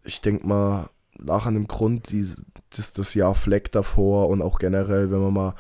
ich 0.04 0.22
denke 0.22 0.48
mal, 0.48 0.90
nach 1.20 1.46
einem 1.46 1.68
Grund, 1.68 2.12
die, 2.12 2.26
das, 2.76 2.94
das 2.94 3.14
Jahr 3.14 3.36
Fleck 3.36 3.72
davor 3.72 4.30
und 4.30 4.42
auch 4.42 4.60
generell, 4.60 5.12
wenn 5.12 5.22
man 5.22 5.34
mal 5.34 5.56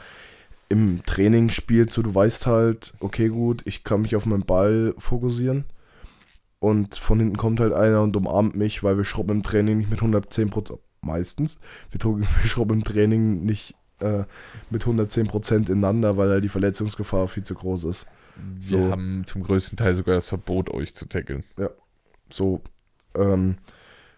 im 0.69 1.03
Training 1.05 1.49
spielt, 1.49 1.91
so 1.91 2.01
du 2.01 2.13
weißt 2.13 2.45
halt, 2.45 2.93
okay, 2.99 3.29
gut, 3.29 3.61
ich 3.65 3.83
kann 3.83 4.01
mich 4.01 4.15
auf 4.15 4.25
meinen 4.25 4.45
Ball 4.45 4.93
fokussieren. 4.97 5.65
Und 6.59 6.95
von 6.95 7.19
hinten 7.19 7.37
kommt 7.37 7.59
halt 7.59 7.73
einer 7.73 8.01
und 8.01 8.15
umarmt 8.15 8.55
mich, 8.55 8.83
weil 8.83 8.97
wir 8.97 9.05
schrubben 9.05 9.37
im 9.37 9.43
Training 9.43 9.77
nicht 9.77 9.89
mit 9.89 9.99
110%, 9.99 10.79
meistens. 11.07 11.57
Wir, 11.91 11.99
wir 12.03 12.27
schrubben 12.45 12.75
im 12.75 12.83
Training 12.83 13.43
nicht 13.43 13.75
äh, 13.99 14.23
mit 14.69 14.83
110% 14.83 15.69
ineinander, 15.69 16.17
weil 16.17 16.29
halt 16.29 16.43
die 16.43 16.49
Verletzungsgefahr 16.49 17.27
viel 17.27 17.43
zu 17.43 17.55
groß 17.55 17.85
ist. 17.85 18.05
Wir 18.35 18.77
so. 18.77 18.91
haben 18.91 19.23
zum 19.25 19.43
größten 19.43 19.77
Teil 19.77 19.95
sogar 19.95 20.15
das 20.15 20.29
Verbot, 20.29 20.69
euch 20.69 20.93
zu 20.93 21.07
tackeln. 21.07 21.43
Ja, 21.57 21.69
so. 22.29 22.61
Ähm, 23.15 23.57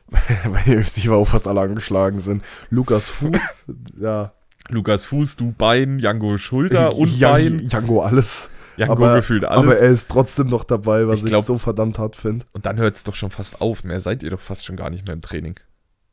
weil 0.45 0.63
die 0.65 0.73
Receiver 0.73 1.15
auch 1.15 1.28
fast 1.28 1.47
alle 1.47 1.62
angeschlagen 1.62 2.19
sind. 2.19 2.43
Lukas 2.69 3.10
Fuß, 3.10 3.38
ja. 3.99 4.34
Lukas 4.69 5.06
Fuß, 5.06 5.36
du 5.36 5.52
Bein, 5.52 5.99
Jango 5.99 6.38
Schulter 6.38 6.95
und 6.95 7.17
Jan 7.17 7.32
Bein. 7.32 7.67
Jango 7.69 8.02
alles. 8.02 8.49
Jango 8.78 8.93
aber, 8.93 9.15
gefühlt 9.17 9.43
alles. 9.43 9.60
Aber 9.60 9.78
er 9.78 9.89
ist 9.89 10.10
trotzdem 10.10 10.47
noch 10.47 10.63
dabei, 10.63 11.08
was 11.08 11.19
ich, 11.19 11.25
glaub, 11.25 11.41
ich 11.41 11.47
so 11.47 11.58
verdammt 11.58 11.99
hart 11.99 12.15
finde. 12.15 12.45
Und 12.54 12.65
dann 12.65 12.78
hört 12.78 12.95
es 12.95 13.04
doch 13.04 13.15
schon 13.15 13.32
fast 13.32 13.62
auf. 13.62 13.84
Mehr 13.84 13.99
seid 13.99 14.23
ihr 14.23 14.30
doch 14.30 14.39
fast 14.39 14.65
schon 14.65 14.75
gar 14.75 14.89
nicht 14.89 15.06
mehr 15.06 15.13
im 15.13 15.21
Training. 15.21 15.56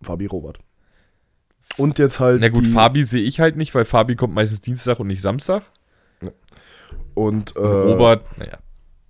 Fabi 0.02 0.26
Robert. 0.26 0.58
Und 1.76 1.98
jetzt 1.98 2.20
halt. 2.20 2.40
Na 2.40 2.48
gut, 2.48 2.66
Fabi 2.66 3.04
sehe 3.04 3.22
ich 3.22 3.40
halt 3.40 3.56
nicht, 3.56 3.74
weil 3.74 3.84
Fabi 3.84 4.16
kommt 4.16 4.34
meistens 4.34 4.60
Dienstag 4.60 4.98
und 5.00 5.08
nicht 5.08 5.20
Samstag. 5.20 5.62
Und, 7.14 7.56
äh, 7.56 7.58
und 7.60 7.66
Robert, 7.66 8.38
naja. 8.38 8.58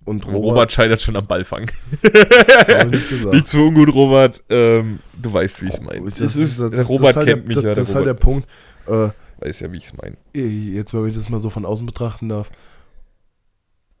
Und 0.05 0.25
Robert, 0.25 0.41
Robert 0.41 0.71
scheitert 0.71 1.01
schon 1.01 1.17
am 1.17 1.27
Ballfang. 1.27 1.69
nicht, 2.01 3.09
gesagt. 3.09 3.35
nicht 3.35 3.47
zu 3.47 3.57
ungut, 3.57 3.93
Robert. 3.93 4.41
Ähm, 4.49 4.99
du 5.21 5.33
weißt, 5.33 5.61
wie 5.61 5.67
ich 5.67 5.73
es 5.73 5.81
meine. 5.81 6.09
Das, 6.09 6.19
das, 6.19 6.35
ist, 6.37 6.61
das, 6.61 6.89
Robert 6.89 7.09
das 7.09 7.15
halt 7.17 7.27
kennt 7.27 7.41
der, 7.41 7.47
mich 7.47 7.55
das, 7.55 7.63
ja. 7.65 7.73
Das 7.73 7.89
ist 7.89 7.95
halt 7.95 8.07
der 8.07 8.13
Punkt. 8.13 8.47
Äh, 8.87 9.09
weiß 9.39 9.59
ja, 9.59 9.71
wie 9.73 9.77
ich 9.77 9.83
es 9.83 9.93
meine. 9.97 10.15
Jetzt, 10.33 10.93
wenn 10.93 11.07
ich 11.07 11.15
das 11.15 11.27
mal 11.27 11.41
so 11.41 11.49
von 11.49 11.65
außen 11.65 11.85
betrachten 11.85 12.29
darf. 12.29 12.49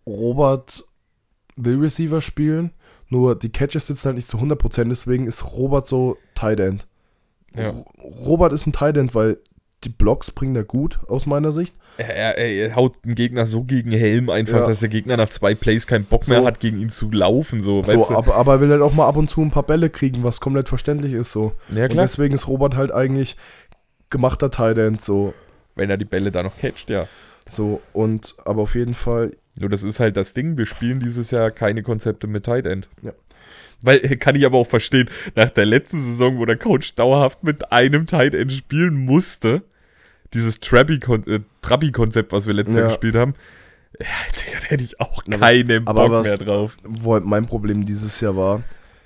Robert 0.05 0.85
will 1.57 1.79
Receiver 1.79 2.21
spielen, 2.21 2.71
nur 3.09 3.37
die 3.37 3.49
Catches 3.49 3.87
sitzen 3.87 4.05
halt 4.05 4.15
nicht 4.15 4.29
zu 4.29 4.37
100%, 4.37 4.87
deswegen 4.87 5.27
ist 5.27 5.51
Robert 5.53 5.87
so 5.87 6.17
Tight 6.35 6.61
End. 6.61 6.87
Ja. 7.55 7.73
Robert 8.03 8.53
ist 8.53 8.67
ein 8.67 8.95
End, 8.95 9.15
weil 9.15 9.37
die 9.83 9.89
Blocks 9.89 10.31
bringen 10.31 10.55
er 10.55 10.63
gut, 10.63 10.99
aus 11.07 11.25
meiner 11.25 11.51
Sicht. 11.51 11.75
Er, 11.97 12.09
er, 12.09 12.37
er 12.37 12.75
haut 12.75 13.03
den 13.05 13.15
Gegner 13.15 13.45
so 13.45 13.63
gegen 13.63 13.91
Helm 13.91 14.29
einfach, 14.29 14.61
ja. 14.61 14.67
dass 14.67 14.79
der 14.79 14.89
Gegner 14.89 15.17
nach 15.17 15.29
zwei 15.29 15.55
Plays 15.55 15.85
keinen 15.87 16.05
Bock 16.05 16.23
so. 16.23 16.33
mehr 16.33 16.43
hat, 16.45 16.59
gegen 16.59 16.79
ihn 16.79 16.89
zu 16.89 17.11
laufen. 17.11 17.61
So, 17.61 17.83
so 17.83 18.15
aber, 18.15 18.35
aber, 18.35 18.53
er 18.53 18.61
will 18.61 18.69
halt 18.71 18.81
auch 18.81 18.95
mal 18.95 19.07
ab 19.07 19.17
und 19.17 19.29
zu 19.29 19.41
ein 19.41 19.51
paar 19.51 19.63
Bälle 19.63 19.89
kriegen, 19.89 20.23
was 20.23 20.41
komplett 20.41 20.69
verständlich 20.69 21.13
ist. 21.13 21.31
So. 21.31 21.53
Ja, 21.69 21.87
klar. 21.87 21.89
Und 21.89 21.97
deswegen 21.97 22.33
ist 22.33 22.47
Robert 22.47 22.75
halt 22.75 22.91
eigentlich 22.91 23.37
gemachter 24.09 24.49
End, 24.77 25.01
so. 25.01 25.33
Wenn 25.75 25.89
er 25.89 25.97
die 25.97 26.05
Bälle 26.05 26.31
da 26.31 26.41
noch 26.41 26.57
catcht, 26.57 26.89
ja. 26.89 27.07
So, 27.47 27.81
und 27.93 28.35
aber 28.45 28.63
auf 28.63 28.75
jeden 28.75 28.95
Fall. 28.95 29.37
Nur 29.59 29.69
das 29.69 29.83
ist 29.83 29.99
halt 29.99 30.17
das 30.17 30.33
Ding, 30.33 30.57
wir 30.57 30.65
spielen 30.65 30.99
dieses 30.99 31.31
Jahr 31.31 31.51
keine 31.51 31.81
Konzepte 31.81 32.27
mit 32.27 32.45
Tight 32.45 32.65
End. 32.65 32.89
Ja. 33.01 33.13
Weil, 33.81 33.99
kann 34.17 34.35
ich 34.35 34.45
aber 34.45 34.57
auch 34.57 34.67
verstehen, 34.67 35.09
nach 35.35 35.49
der 35.49 35.65
letzten 35.65 36.01
Saison, 36.01 36.37
wo 36.37 36.45
der 36.45 36.57
Coach 36.57 36.95
dauerhaft 36.95 37.43
mit 37.43 37.71
einem 37.71 38.05
Tight 38.05 38.33
End 38.33 38.51
spielen 38.51 38.95
musste, 38.95 39.63
dieses 40.33 40.57
äh, 40.57 41.39
Trabi-Konzept, 41.61 42.31
was 42.31 42.47
wir 42.47 42.53
letztes 42.53 42.75
ja. 42.75 42.81
Jahr 42.83 42.89
gespielt 42.89 43.15
haben, 43.15 43.35
ja, 43.99 44.05
Digga, 44.39 44.59
da 44.59 44.65
hätte 44.65 44.83
ich 44.83 44.99
auch 44.99 45.23
keinen 45.25 45.85
Bock 45.85 46.11
was, 46.11 46.27
mehr 46.27 46.37
drauf. 46.37 46.77
Wo 46.83 47.13
halt 47.13 47.25
mein 47.25 47.45
Problem 47.45 47.85
dieses 47.85 48.19
Jahr 48.21 48.35
war. 48.35 48.63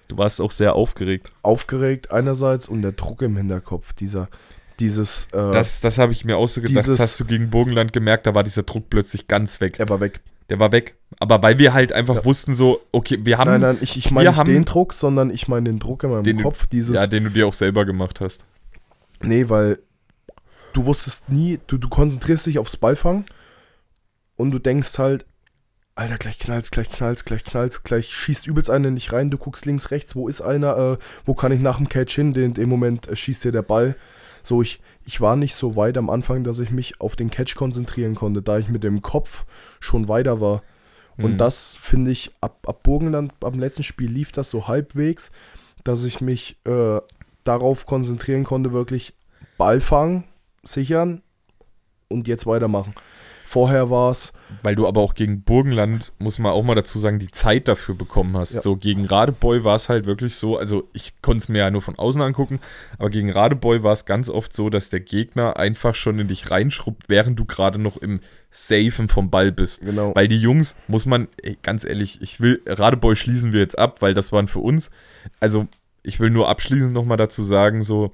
Du 0.08 0.18
warst 0.18 0.42
auch 0.42 0.52
sehr 0.52 0.76
aufgeregt. 0.76 1.32
Aufgeregt 1.42 2.12
einerseits 2.12 2.68
und 2.68 2.82
der 2.82 2.92
Druck 2.92 3.22
im 3.22 3.38
Hinterkopf, 3.38 3.94
dieser, 3.94 4.28
dieses. 4.80 5.28
Äh, 5.32 5.52
das 5.52 5.80
das 5.80 5.98
habe 5.98 6.12
ich 6.12 6.26
mir 6.26 6.36
auch 6.36 6.48
so 6.48 6.62
gedacht, 6.62 6.88
das 6.88 7.00
hast 7.00 7.20
du 7.20 7.26
gegen 7.26 7.50
Burgenland 7.50 7.94
gemerkt, 7.94 8.28
da 8.28 8.36
war 8.36 8.44
dieser 8.44 8.64
Druck 8.64 8.90
plötzlich 8.90 9.28
ganz 9.28 9.62
weg. 9.62 9.80
Er 9.80 9.88
war 9.88 10.02
weg. 10.02 10.20
Der 10.52 10.60
war 10.60 10.74
weg. 10.74 10.98
Aber 11.18 11.42
weil 11.42 11.58
wir 11.60 11.74
halt 11.74 11.94
einfach 11.94 12.18
ja. 12.18 12.26
wussten, 12.26 12.54
so, 12.54 12.82
okay, 12.92 13.18
wir 13.24 13.38
haben. 13.38 13.50
Nein, 13.50 13.62
nein, 13.62 13.78
ich, 13.80 13.96
ich 13.96 14.12
meine 14.12 14.28
nicht 14.28 14.38
haben, 14.38 14.52
den 14.52 14.66
Druck, 14.66 14.94
sondern 14.94 15.30
ich 15.30 15.48
meine 15.48 15.70
den 15.70 15.80
Druck 15.80 16.04
in 16.04 16.10
meinem 16.10 16.24
den 16.26 16.42
Kopf. 16.42 16.68
dieses, 16.68 16.94
ja, 16.94 17.08
den 17.08 17.24
du 17.24 17.30
dir 17.30 17.48
auch 17.48 17.54
selber 17.54 17.86
gemacht 17.86 18.20
hast. 18.20 18.44
Nee, 19.22 19.48
weil 19.48 19.80
du 20.74 20.84
wusstest 20.84 21.30
nie, 21.30 21.60
du, 21.68 21.78
du 21.78 21.88
konzentrierst 21.88 22.48
dich 22.48 22.60
aufs 22.60 22.76
Ballfangen 22.76 23.24
und 24.36 24.52
du 24.52 24.60
denkst 24.60 24.98
halt, 24.98 25.26
Alter, 25.96 26.18
gleich 26.18 26.38
knallst, 26.38 26.74
gleich 26.74 26.90
knallst, 26.90 27.26
gleich 27.26 27.46
knallst, 27.46 27.86
gleich 27.86 28.14
schießt 28.14 28.46
übelst 28.46 28.70
einer 28.70 28.92
nicht 28.92 29.14
rein, 29.14 29.30
du 29.30 29.38
guckst 29.38 29.66
links, 29.66 29.90
rechts, 29.90 30.18
wo 30.18 30.28
ist 30.28 30.42
einer, 30.42 30.78
äh, 30.78 30.98
wo 31.24 31.34
kann 31.34 31.54
ich 31.54 31.62
nach 31.62 31.78
dem 31.78 31.88
Catch 31.88 32.16
hin, 32.16 32.34
in 32.34 32.56
dem 32.56 32.68
Moment 32.68 33.08
äh, 33.08 33.16
schießt 33.16 33.46
dir 33.46 33.54
der 33.54 33.62
Ball. 33.62 33.96
So, 34.44 34.62
ich, 34.62 34.82
ich 35.06 35.22
war 35.22 35.36
nicht 35.36 35.56
so 35.56 35.76
weit 35.76 35.98
am 35.98 36.10
Anfang, 36.10 36.44
dass 36.44 36.60
ich 36.60 36.72
mich 36.72 37.02
auf 37.02 37.16
den 37.16 37.32
Catch 37.32 37.56
konzentrieren 37.56 38.16
konnte, 38.16 38.42
da 38.42 38.60
ich 38.60 38.70
mit 38.70 38.84
dem 38.84 39.02
Kopf 39.02 39.46
schon 39.80 40.08
weiter 40.08 40.42
war. 40.42 40.62
Und 41.18 41.34
mhm. 41.34 41.38
das 41.38 41.76
finde 41.76 42.12
ich, 42.12 42.32
ab, 42.42 42.66
ab 42.68 42.84
Burgenland, 42.84 43.34
am 43.44 43.60
letzten 43.60 43.84
Spiel 43.84 44.10
lief 44.10 44.32
das 44.32 44.50
so 44.50 44.68
halbwegs, 44.68 45.32
dass 45.84 46.04
ich 46.04 46.22
mich 46.22 46.58
äh, 46.66 47.00
darauf 47.44 47.86
konzentrieren 47.86 48.44
konnte, 48.44 48.72
wirklich 48.72 49.14
Ball 49.58 49.82
fangen, 49.82 50.24
sichern 50.64 51.22
und 52.08 52.28
jetzt 52.28 52.46
weitermachen. 52.46 52.94
Vorher 53.52 53.90
war 53.90 54.14
es. 54.14 54.32
Weil 54.64 54.76
du 54.76 54.88
aber 54.88 55.02
auch 55.02 55.14
gegen 55.14 55.42
Burgenland, 55.42 56.14
muss 56.20 56.40
man 56.40 56.54
auch 56.54 56.64
mal 56.64 56.74
dazu 56.74 57.00
sagen, 57.00 57.20
die 57.20 57.28
Zeit 57.28 57.68
dafür 57.68 57.96
bekommen 57.96 58.38
hast. 58.38 58.54
Ja. 58.54 58.62
So 58.62 58.78
gegen 58.78 59.04
Radebeul 59.04 59.66
war 59.66 59.76
es 59.76 59.90
halt 59.90 60.06
wirklich 60.06 60.38
so, 60.38 60.58
also 60.58 60.88
ich 60.94 61.22
konnte 61.22 61.40
es 61.40 61.50
mir 61.50 61.58
ja 61.58 61.70
nur 61.70 61.82
von 61.82 62.00
außen 62.00 62.22
angucken, 62.22 62.62
aber 62.98 63.10
gegen 63.10 63.30
Radebeul 63.30 63.84
war 63.84 63.92
es 63.92 64.06
ganz 64.06 64.30
oft 64.30 64.56
so, 64.56 64.70
dass 64.70 64.90
der 64.90 65.02
Gegner 65.02 65.58
einfach 65.58 65.96
schon 65.96 66.18
in 66.18 66.30
dich 66.30 66.50
reinschrubbt, 66.50 67.10
während 67.10 67.38
du 67.38 67.44
gerade 67.44 67.78
noch 67.78 67.98
im 67.98 68.22
Safen 68.50 69.10
vom 69.10 69.30
Ball 69.30 69.52
bist. 69.52 69.82
Genau. 69.82 70.16
Weil 70.16 70.30
die 70.30 70.40
Jungs, 70.40 70.78
muss 70.88 71.06
man, 71.06 71.28
ey, 71.44 71.58
ganz 71.62 71.84
ehrlich, 71.84 72.22
ich 72.22 72.40
will, 72.40 72.62
Radebeul 72.66 73.18
schließen 73.18 73.52
wir 73.52 73.60
jetzt 73.60 73.78
ab, 73.78 74.02
weil 74.02 74.14
das 74.14 74.32
waren 74.32 74.48
für 74.48 74.60
uns, 74.60 74.92
also 75.42 75.68
ich 76.04 76.22
will 76.22 76.30
nur 76.30 76.48
abschließend 76.48 76.94
nochmal 76.94 77.18
dazu 77.18 77.44
sagen, 77.44 77.84
so, 77.84 78.14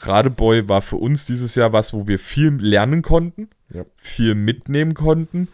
Radebeul 0.00 0.68
war 0.68 0.82
für 0.82 0.96
uns 0.96 1.24
dieses 1.24 1.54
Jahr 1.54 1.72
was, 1.72 1.94
wo 1.94 2.06
wir 2.06 2.18
viel 2.18 2.50
lernen 2.60 3.00
konnten, 3.00 3.48
Ja. 3.72 3.84
viel 3.96 4.34
mitnehmen 4.34 4.94
konnten. 4.94 5.48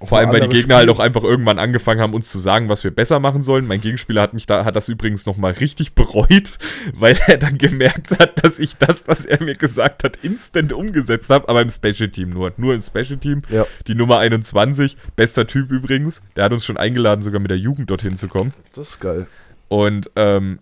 Auch 0.00 0.10
Vor 0.10 0.18
allem, 0.18 0.30
weil 0.30 0.42
die 0.42 0.48
Gegner 0.48 0.76
halt 0.76 0.84
Spiele- 0.88 0.92
auch 0.94 1.00
einfach 1.00 1.24
irgendwann 1.24 1.58
angefangen 1.58 2.00
haben, 2.00 2.14
uns 2.14 2.30
zu 2.30 2.38
sagen, 2.38 2.68
was 2.68 2.84
wir 2.84 2.92
besser 2.92 3.18
machen 3.18 3.42
sollen. 3.42 3.66
Mein 3.66 3.80
Gegenspieler 3.80 4.22
hat 4.22 4.32
mich 4.32 4.46
da, 4.46 4.64
hat 4.64 4.76
das 4.76 4.88
übrigens 4.88 5.26
nochmal 5.26 5.50
richtig 5.54 5.94
bereut, 5.94 6.56
weil 6.94 7.18
er 7.26 7.36
dann 7.36 7.58
gemerkt 7.58 8.12
hat, 8.20 8.44
dass 8.44 8.60
ich 8.60 8.76
das, 8.76 9.08
was 9.08 9.26
er 9.26 9.42
mir 9.42 9.54
gesagt 9.56 10.04
hat, 10.04 10.16
instant 10.22 10.72
umgesetzt 10.72 11.30
habe, 11.30 11.48
aber 11.48 11.62
im 11.62 11.68
Special 11.68 12.08
Team 12.10 12.30
nur. 12.30 12.52
Nur 12.58 12.74
im 12.74 12.80
Special 12.80 13.18
Team. 13.18 13.42
Ja. 13.50 13.66
Die 13.88 13.96
Nummer 13.96 14.18
21, 14.20 14.96
bester 15.16 15.48
Typ 15.48 15.72
übrigens, 15.72 16.22
der 16.36 16.44
hat 16.44 16.52
uns 16.52 16.64
schon 16.64 16.76
eingeladen, 16.76 17.22
sogar 17.22 17.40
mit 17.40 17.50
der 17.50 17.58
Jugend 17.58 17.90
dorthin 17.90 18.14
zu 18.14 18.28
kommen. 18.28 18.54
Das 18.76 18.90
ist 18.90 19.00
geil. 19.00 19.26
Und 19.66 20.12
ähm, 20.14 20.60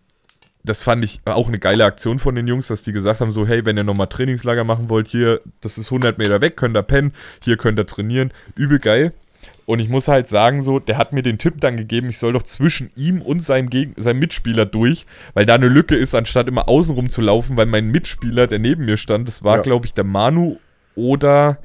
das 0.67 0.83
fand 0.83 1.03
ich 1.05 1.21
auch 1.25 1.49
eine 1.49 1.59
geile 1.59 1.85
Aktion 1.85 2.19
von 2.19 2.35
den 2.35 2.47
Jungs, 2.47 2.69
dass 2.69 2.83
die 2.83 2.93
gesagt 2.93 3.21
haben, 3.21 3.31
so, 3.31 3.47
hey, 3.47 3.65
wenn 3.65 3.77
ihr 3.79 3.85
nochmal 3.85 4.09
Trainingslager 4.09 4.65
machen 4.65 4.91
wollt, 4.91 5.09
hier, 5.09 5.41
das 5.61 5.79
ist 5.79 5.87
100 5.87 6.19
Meter 6.19 6.41
weg, 6.41 6.57
könnt 6.57 6.77
ihr 6.77 6.83
pennen, 6.83 7.13
hier 7.43 7.57
könnt 7.57 7.79
ihr 7.79 7.87
trainieren. 7.87 8.33
Übel 8.55 8.79
geil. 8.79 9.13
Und 9.65 9.81
ich 9.81 9.89
muss 9.89 10.09
halt 10.09 10.27
sagen, 10.29 10.63
so, 10.63 10.79
der 10.79 10.97
hat 10.99 11.13
mir 11.13 11.23
den 11.23 11.39
Tipp 11.39 11.55
dann 11.61 11.77
gegeben, 11.77 12.09
ich 12.09 12.19
soll 12.19 12.33
doch 12.33 12.43
zwischen 12.43 12.91
ihm 12.97 13.21
und 13.21 13.43
seinem, 13.43 13.71
Geg 13.71 13.91
seinem 13.97 14.19
Mitspieler 14.21 14.67
durch, 14.67 15.07
weil 15.35 15.47
da 15.47 15.55
eine 15.55 15.69
Lücke 15.69 15.97
ist, 15.97 16.15
anstatt 16.15 16.47
immer 16.49 16.69
außenrum 16.69 17.09
zu 17.09 17.21
laufen, 17.21 17.57
weil 17.57 17.67
mein 17.67 17.87
Mitspieler, 17.91 18.47
der 18.47 18.59
neben 18.59 18.85
mir 18.85 18.97
stand, 18.97 19.27
das 19.27 19.43
war, 19.43 19.57
Ja. 19.57 19.63
glaube 19.63 19.87
ich, 19.87 19.95
der 19.95 20.05
Manu 20.05 20.59
oder 20.95 21.59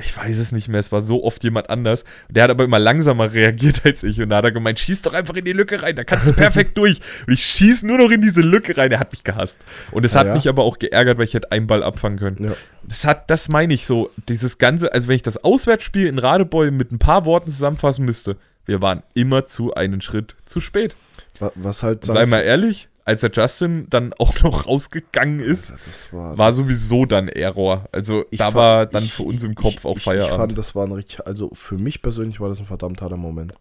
ich 0.00 0.16
weiß 0.16 0.38
es 0.38 0.52
nicht 0.52 0.68
mehr, 0.68 0.78
es 0.78 0.92
war 0.92 1.00
so 1.00 1.24
oft 1.24 1.42
jemand 1.42 1.70
anders. 1.70 2.04
Der 2.28 2.44
hat 2.44 2.50
aber 2.50 2.62
immer 2.64 2.78
langsamer 2.78 3.32
reagiert 3.32 3.80
als 3.84 4.02
ich 4.04 4.20
und 4.22 4.30
da 4.30 4.36
hat 4.36 4.44
er 4.44 4.52
gemeint, 4.52 4.78
schieß 4.78 5.02
doch 5.02 5.12
einfach 5.12 5.34
in 5.34 5.44
die 5.44 5.52
Lücke 5.52 5.82
rein, 5.82 5.96
da 5.96 6.04
kannst 6.04 6.28
du 6.28 6.32
perfekt 6.32 6.78
durch. 6.78 7.00
Und 7.26 7.32
ich 7.32 7.42
schieß 7.44 7.82
nur 7.82 7.98
noch 7.98 8.10
in 8.10 8.20
diese 8.20 8.40
Lücke 8.40 8.76
rein. 8.76 8.92
Er 8.92 9.00
hat 9.00 9.10
mich 9.12 9.24
gehasst. 9.24 9.58
Und 9.90 10.06
es 10.06 10.14
Ja, 10.14 10.20
hat 10.20 10.26
ja. 10.28 10.34
mich 10.34 10.48
aber 10.48 10.62
auch 10.62 10.78
geärgert, 10.78 11.18
weil 11.18 11.24
ich 11.24 11.34
hätte 11.34 11.50
einen 11.50 11.66
Ball 11.66 11.82
abfangen 11.82 12.18
können. 12.18 12.48
Ja. 12.48 12.52
Das 12.84 13.04
hat, 13.04 13.28
das 13.30 13.48
meine 13.48 13.74
ich 13.74 13.86
so, 13.86 14.10
dieses 14.28 14.58
ganze, 14.58 14.92
also 14.92 15.08
wenn 15.08 15.16
ich 15.16 15.22
das 15.22 15.42
Auswärtsspiel 15.42 16.06
in 16.06 16.18
Radebeul 16.18 16.70
mit 16.70 16.92
ein 16.92 16.98
paar 17.00 17.24
Worten 17.24 17.50
zusammenfassen 17.50 18.04
müsste, 18.04 18.36
wir 18.66 18.80
waren 18.80 19.02
immer 19.14 19.46
zu 19.46 19.74
einen 19.74 20.00
Schritt 20.00 20.36
zu 20.44 20.60
spät. 20.60 20.94
Wa- 21.40 21.52
Was 21.56 21.82
halt. 21.82 22.04
Sei 22.04 22.24
mal 22.26 22.40
ehrlich, 22.40 22.88
als 23.08 23.22
der 23.22 23.30
Justin 23.32 23.86
dann 23.88 24.12
auch 24.18 24.34
noch 24.42 24.66
rausgegangen 24.66 25.40
ist, 25.40 25.72
das 25.86 26.12
war, 26.12 26.36
war 26.36 26.52
sowieso 26.52 27.06
dann 27.06 27.28
Error. 27.28 27.86
Also 27.90 28.24
da 28.30 28.44
fand- 28.44 28.54
war 28.56 28.86
dann 28.86 29.04
ich- 29.04 29.12
für 29.14 29.22
uns 29.22 29.42
im 29.44 29.54
Kopf 29.54 29.76
ich, 29.78 29.84
auch 29.86 29.96
ich, 29.96 30.02
Feierabend. 30.04 30.32
Ich 30.32 30.36
fand, 30.38 30.58
das 30.58 30.74
war 30.74 30.86
ein 30.86 30.92
richtig, 30.92 31.26
also 31.26 31.50
für 31.54 31.76
mich 31.78 32.02
persönlich 32.02 32.38
war 32.38 32.48
das 32.50 32.60
ein 32.60 32.66
verdammt 32.66 33.00
harter 33.00 33.16
Moment. 33.16 33.54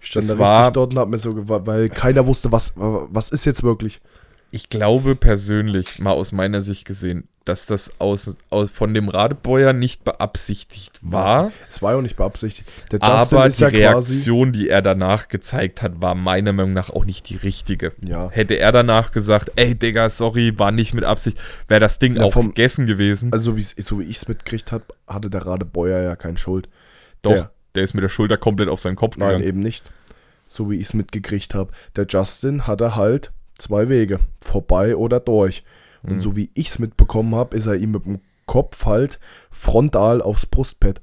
Ich 0.00 0.08
stand 0.08 0.24
Das 0.28 0.36
da 0.36 0.38
war- 0.38 0.58
richtig 0.60 0.72
dort 0.74 0.92
und 0.92 0.98
hab 0.98 1.08
mir 1.08 1.18
so, 1.18 1.32
weil 1.48 1.88
keiner 1.90 2.26
wusste, 2.26 2.50
was, 2.50 2.72
was 2.76 3.30
ist 3.30 3.44
jetzt 3.44 3.62
wirklich. 3.62 4.00
Ich 4.50 4.68
glaube 4.68 5.14
persönlich, 5.16 5.98
mal 5.98 6.12
aus 6.12 6.32
meiner 6.32 6.60
Sicht 6.60 6.84
gesehen, 6.84 7.28
dass 7.44 7.66
das 7.66 8.00
aus, 8.00 8.36
aus 8.50 8.70
von 8.70 8.92
dem 8.94 9.08
Radebeuer 9.08 9.72
nicht 9.72 10.04
beabsichtigt 10.04 10.98
war. 11.02 11.52
Es 11.68 11.80
war 11.82 11.92
ja 11.92 11.98
auch 11.98 12.02
nicht 12.02 12.16
beabsichtigt. 12.16 12.68
Aber 13.00 13.48
die 13.48 13.60
ja. 13.60 13.68
Reaktion, 13.68 14.52
die 14.52 14.68
er 14.68 14.82
danach 14.82 15.28
gezeigt 15.28 15.82
hat, 15.82 16.02
war 16.02 16.14
meiner 16.14 16.52
Meinung 16.52 16.72
nach 16.72 16.90
auch 16.90 17.04
nicht 17.04 17.28
die 17.30 17.36
richtige. 17.36 17.92
Ja. 18.06 18.28
Hätte 18.30 18.54
er 18.54 18.72
danach 18.72 19.10
gesagt, 19.12 19.52
ey 19.56 19.74
Digga, 19.74 20.08
sorry, 20.08 20.58
war 20.58 20.70
nicht 20.72 20.94
mit 20.94 21.04
Absicht, 21.04 21.38
wäre 21.68 21.80
das 21.80 21.98
Ding 21.98 22.16
Ja, 22.16 22.24
auch 22.24 22.32
vom- 22.32 22.48
gegessen 22.48 22.86
gewesen. 22.86 23.32
Also, 23.32 23.52
so 23.78 23.98
wie 24.00 24.04
ich 24.04 24.16
es 24.16 24.28
mitgekriegt 24.28 24.70
habe, 24.72 24.84
hatte 25.06 25.30
der 25.30 25.46
Radebeuer 25.46 26.02
ja 26.02 26.16
keine 26.16 26.38
Schuld. 26.38 26.68
Doch, 27.22 27.32
der- 27.32 27.50
der 27.74 27.84
ist 27.84 27.94
mit 27.94 28.02
der 28.02 28.08
Schulter 28.08 28.36
komplett 28.36 28.68
auf 28.68 28.80
seinen 28.80 28.96
Kopf 28.96 29.16
Nein, 29.16 29.28
gegangen. 29.28 29.44
eben 29.46 29.60
nicht. 29.60 29.90
So 30.48 30.70
wie 30.70 30.76
ich 30.76 30.88
es 30.88 30.94
mitgekriegt 30.94 31.54
habe. 31.54 31.70
Der 31.96 32.06
Justin 32.08 32.66
hatte 32.66 32.96
halt 32.96 33.30
zwei 33.60 33.88
Wege. 33.88 34.18
Vorbei 34.40 34.96
oder 34.96 35.20
durch. 35.20 35.62
Und 36.02 36.14
Mhm. 36.16 36.20
so 36.20 36.36
wie 36.36 36.50
ich 36.54 36.68
es 36.68 36.78
mitbekommen 36.78 37.34
habe, 37.34 37.56
ist 37.56 37.66
er 37.66 37.74
ihm 37.76 37.92
mit 37.92 38.04
dem 38.06 38.20
Kopf 38.46 38.86
halt 38.86 39.18
frontal 39.50 40.22
aufs 40.22 40.46
Brustpad. 40.46 41.00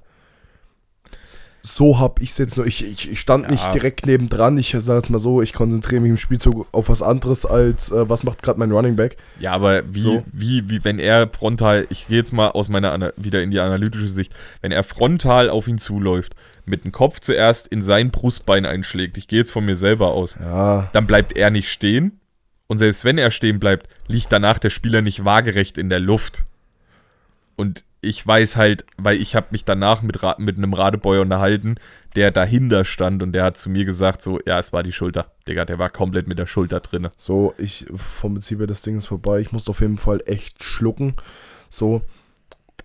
So 1.64 2.00
habe 2.00 2.24
ich 2.24 2.30
es 2.30 2.38
jetzt 2.38 2.56
nur. 2.56 2.66
Ich, 2.66 2.86
ich, 2.86 3.12
ich 3.12 3.20
stand 3.20 3.46
Ja. 3.46 3.52
nicht 3.52 3.74
direkt 3.74 4.06
nebendran. 4.06 4.58
Ich 4.58 4.72
sage 4.78 5.00
jetzt 5.00 5.10
mal 5.10 5.20
so, 5.20 5.42
ich 5.42 5.52
konzentriere 5.52 6.00
mich 6.02 6.12
im 6.12 6.18
Spielzug 6.18 6.66
auf 6.72 6.88
was 6.88 7.02
anderes 7.02 7.46
als, 7.46 7.92
äh, 7.92 8.08
was 8.08 8.24
macht 8.24 8.42
gerade 8.42 8.58
mein 8.58 8.72
Running 8.72 8.96
Back. 8.96 9.18
Ja, 9.40 9.52
aber 9.52 9.84
wie, 9.94 10.00
So. 10.02 10.24
wie, 10.32 10.70
wie, 10.70 10.86
wenn 10.86 10.98
er 10.98 11.28
frontal, 11.28 11.86
ich 11.90 12.08
gehe 12.08 12.18
jetzt 12.18 12.32
mal 12.32 12.50
aus 12.52 12.70
meiner 12.70 13.12
wieder 13.18 13.44
in 13.44 13.52
die 13.52 13.60
analytische 13.60 14.08
Sicht, 14.08 14.34
wenn 14.62 14.72
er 14.72 14.84
frontal 14.84 15.50
auf 15.50 15.68
ihn 15.68 15.78
zuläuft, 15.78 16.36
mit 16.66 16.86
dem 16.86 16.94
Kopf 16.94 17.20
zuerst 17.20 17.68
in 17.68 17.82
sein 17.82 18.12
Brustbein 18.12 18.66
einschlägt, 18.66 19.18
ich 19.18 19.28
gehe 19.28 19.40
jetzt 19.40 19.52
von 19.52 19.66
mir 19.66 19.76
selber 19.76 20.14
aus, 20.14 20.38
Ja, 20.42 20.90
dann 20.94 21.06
bleibt 21.06 21.36
er 21.36 21.50
nicht 21.50 21.70
stehen. 21.70 22.20
Und 22.68 22.80
selbst 22.80 23.06
wenn 23.06 23.18
er 23.18 23.32
stehen 23.32 23.60
bleibt, 23.60 23.88
liegt 24.08 24.32
danach 24.32 24.60
der 24.60 24.70
Spieler 24.70 25.02
nicht 25.02 25.26
waagerecht 25.26 25.78
in 25.78 25.90
der 25.90 26.00
Luft. 26.00 26.46
Und 27.56 27.84
ich 28.02 28.26
weiß 28.26 28.56
halt, 28.56 28.86
weil 28.98 29.20
ich 29.20 29.36
habe 29.36 29.48
mich 29.52 29.66
danach 29.66 30.02
mit, 30.02 30.22
Ra 30.22 30.36
mit 30.38 30.58
einem 30.58 30.74
Radebeuer 30.74 31.22
unterhalten, 31.22 31.76
der 32.16 32.32
dahinter 32.32 32.86
stand 32.86 33.22
und 33.24 33.34
der 33.34 33.44
hat 33.44 33.58
zu 33.58 33.70
mir 33.70 33.86
gesagt, 33.86 34.22
so, 34.22 34.40
ja, 34.46 34.60
es 34.60 34.74
war 34.74 34.84
die 34.84 34.92
Schulter. 34.92 35.32
Digga, 35.48 35.66
der 35.66 35.80
war 35.80 35.90
komplett 35.90 36.28
mit 36.28 36.38
der 36.38 36.46
Schulter 36.46 36.80
drinne. 36.80 37.12
so, 37.18 37.54
ich 37.58 37.86
vom 37.96 38.34
Prinzip 38.34 38.60
her, 38.60 38.68
das 38.68 38.82
Ding 38.82 38.98
ist 38.98 39.08
vorbei. 39.08 39.40
Ich 39.40 39.52
musste 39.52 39.72
auf 39.72 39.82
jeden 39.82 39.98
Fall 39.98 40.22
echt 40.26 40.64
schlucken. 40.64 41.16
So, 41.70 42.02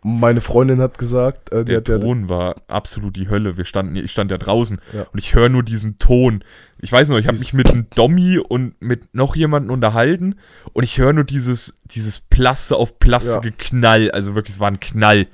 meine 0.02 0.40
Freundin 0.40 0.80
hat 0.80 0.98
gesagt, 0.98 1.52
äh, 1.52 1.64
Der 1.64 1.78
hat 1.78 1.84
Ton 1.84 2.28
war 2.28 2.56
absolut 2.66 3.14
die 3.16 3.28
Hölle. 3.28 3.56
Wir 3.56 3.64
standen, 3.64 3.94
ich 3.96 4.10
stand 4.10 4.30
ja 4.30 4.38
draußen 4.38 4.80
Ja. 4.92 5.06
und 5.12 5.18
ich 5.18 5.34
höre 5.34 5.48
nur 5.48 5.62
diesen 5.62 5.98
Ton. 5.98 6.42
Ich 6.80 6.90
weiß 6.90 7.08
noch, 7.08 7.18
ich 7.18 7.28
habe 7.28 7.38
mich 7.38 7.52
mit 7.52 7.70
einem 7.70 7.86
Dommy 7.94 8.38
und 8.38 8.74
mit 8.80 9.14
noch 9.14 9.36
jemandem 9.36 9.70
unterhalten 9.70 10.34
und 10.72 10.82
ich 10.82 10.98
höre 10.98 11.12
nur 11.12 11.24
dieses, 11.24 11.78
dieses 11.84 12.18
Plaste 12.20 12.76
auf 12.76 12.98
Plaste 12.98 13.34
Ja. 13.34 13.38
geknall. 13.40 14.10
Also 14.10 14.34
wirklich, 14.34 14.54
es 14.56 14.60
war 14.60 14.68
ein 14.68 14.80
Knall. 14.80 15.28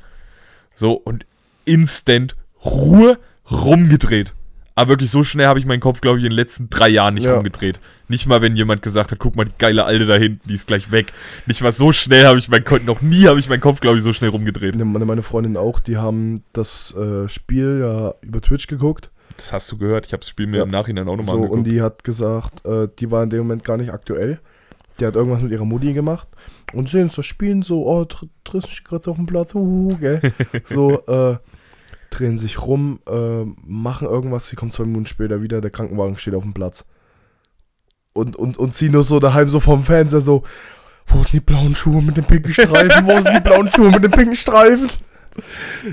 So 0.74 0.92
und 0.92 1.24
instant 1.64 2.36
Ruhe 2.64 3.18
rumgedreht. 3.50 4.34
Aber 4.78 4.90
wirklich 4.90 5.10
so 5.10 5.24
schnell 5.24 5.46
habe 5.46 5.58
ich 5.58 5.66
meinen 5.66 5.80
Kopf, 5.80 6.00
glaube 6.00 6.18
ich, 6.18 6.24
in 6.24 6.30
den 6.30 6.36
letzten 6.36 6.70
drei 6.70 6.88
Jahren 6.88 7.14
nicht 7.14 7.24
Ja. 7.24 7.34
rumgedreht. 7.34 7.80
Nicht 8.06 8.26
mal, 8.26 8.40
wenn 8.42 8.54
jemand 8.54 8.80
gesagt 8.80 9.10
hat, 9.10 9.18
guck 9.18 9.34
mal, 9.34 9.44
die 9.44 9.52
geile 9.58 9.84
Alte 9.84 10.06
da 10.06 10.14
hinten, 10.14 10.48
die 10.48 10.54
ist 10.54 10.68
gleich 10.68 10.92
weg. 10.92 11.12
Nicht 11.46 11.62
mal 11.62 11.72
so 11.72 11.90
schnell 11.92 12.26
habe 12.26 12.38
ich 12.38 12.48
meinen 12.48 12.64
Kopf, 12.64 12.84
noch 12.84 13.00
nie 13.00 13.26
habe 13.26 13.40
ich 13.40 13.48
meinen 13.48 13.60
Kopf, 13.60 13.80
glaube 13.80 13.98
ich, 13.98 14.04
so 14.04 14.12
schnell 14.12 14.30
rumgedreht. 14.30 14.76
Ne, 14.76 14.84
meine, 14.84 15.04
meine 15.04 15.22
Freundin 15.22 15.56
auch, 15.56 15.80
die 15.80 15.96
haben 15.96 16.44
das 16.52 16.94
äh, 16.96 17.28
Spiel 17.28 17.80
ja 17.80 18.14
über 18.20 18.40
Twitch 18.40 18.68
geguckt. 18.68 19.10
Das 19.36 19.52
hast 19.52 19.70
du 19.72 19.78
gehört. 19.78 20.06
Ich 20.06 20.12
habe 20.12 20.20
das 20.20 20.28
Spiel 20.28 20.46
mir 20.46 20.58
Ja. 20.58 20.62
im 20.62 20.70
Nachhinein 20.70 21.08
auch 21.08 21.16
nochmal 21.16 21.26
So, 21.34 21.36
und 21.38 21.44
angeguckt. 21.44 21.66
die 21.66 21.82
hat 21.82 22.04
gesagt, 22.04 22.64
äh, 22.64 22.86
die 23.00 23.10
war 23.10 23.24
in 23.24 23.30
dem 23.30 23.40
Moment 23.40 23.64
gar 23.64 23.76
nicht 23.78 23.92
aktuell. 23.92 24.38
Die 25.00 25.06
hat 25.06 25.16
irgendwas 25.16 25.42
mit 25.42 25.50
ihrer 25.50 25.64
Mutti 25.64 25.92
gemacht. 25.92 26.28
Und 26.72 26.88
sehen 26.88 27.08
so 27.08 27.22
spielen, 27.22 27.62
so, 27.62 27.84
oh, 27.84 28.02
Tr- 28.02 28.28
Tristan 28.44 28.70
steht 28.70 28.84
gerade 28.88 29.10
auf 29.10 29.16
dem 29.16 29.26
Platz, 29.26 29.54
uh, 29.56 29.96
gell. 30.00 30.20
so, 30.64 31.04
äh, 31.06 31.36
drehen 32.10 32.38
sich 32.38 32.62
rum, 32.62 33.00
äh, 33.08 33.44
machen 33.64 34.08
irgendwas, 34.08 34.48
sie 34.48 34.56
kommt 34.56 34.74
zwei 34.74 34.84
Minuten 34.84 35.06
später 35.06 35.42
wieder, 35.42 35.60
der 35.60 35.70
Krankenwagen 35.70 36.18
steht 36.18 36.34
auf 36.34 36.42
dem 36.42 36.54
Platz. 36.54 36.86
Und, 38.12 38.36
und, 38.36 38.56
und 38.56 38.74
sie 38.74 38.88
nur 38.88 39.02
so 39.04 39.20
daheim 39.20 39.48
so 39.48 39.60
vom 39.60 39.84
Fernseher 39.84 40.20
so, 40.20 40.42
wo 41.06 41.22
sind 41.22 41.32
die 41.34 41.40
blauen 41.40 41.74
Schuhe 41.74 42.02
mit 42.02 42.16
den 42.16 42.24
pinken 42.24 42.52
Streifen? 42.52 43.06
Wo 43.06 43.20
sind 43.20 43.34
die 43.36 43.40
blauen 43.40 43.70
Schuhe 43.70 43.90
mit 43.90 44.02
den 44.02 44.10
pinken 44.10 44.34
Streifen? 44.36 44.88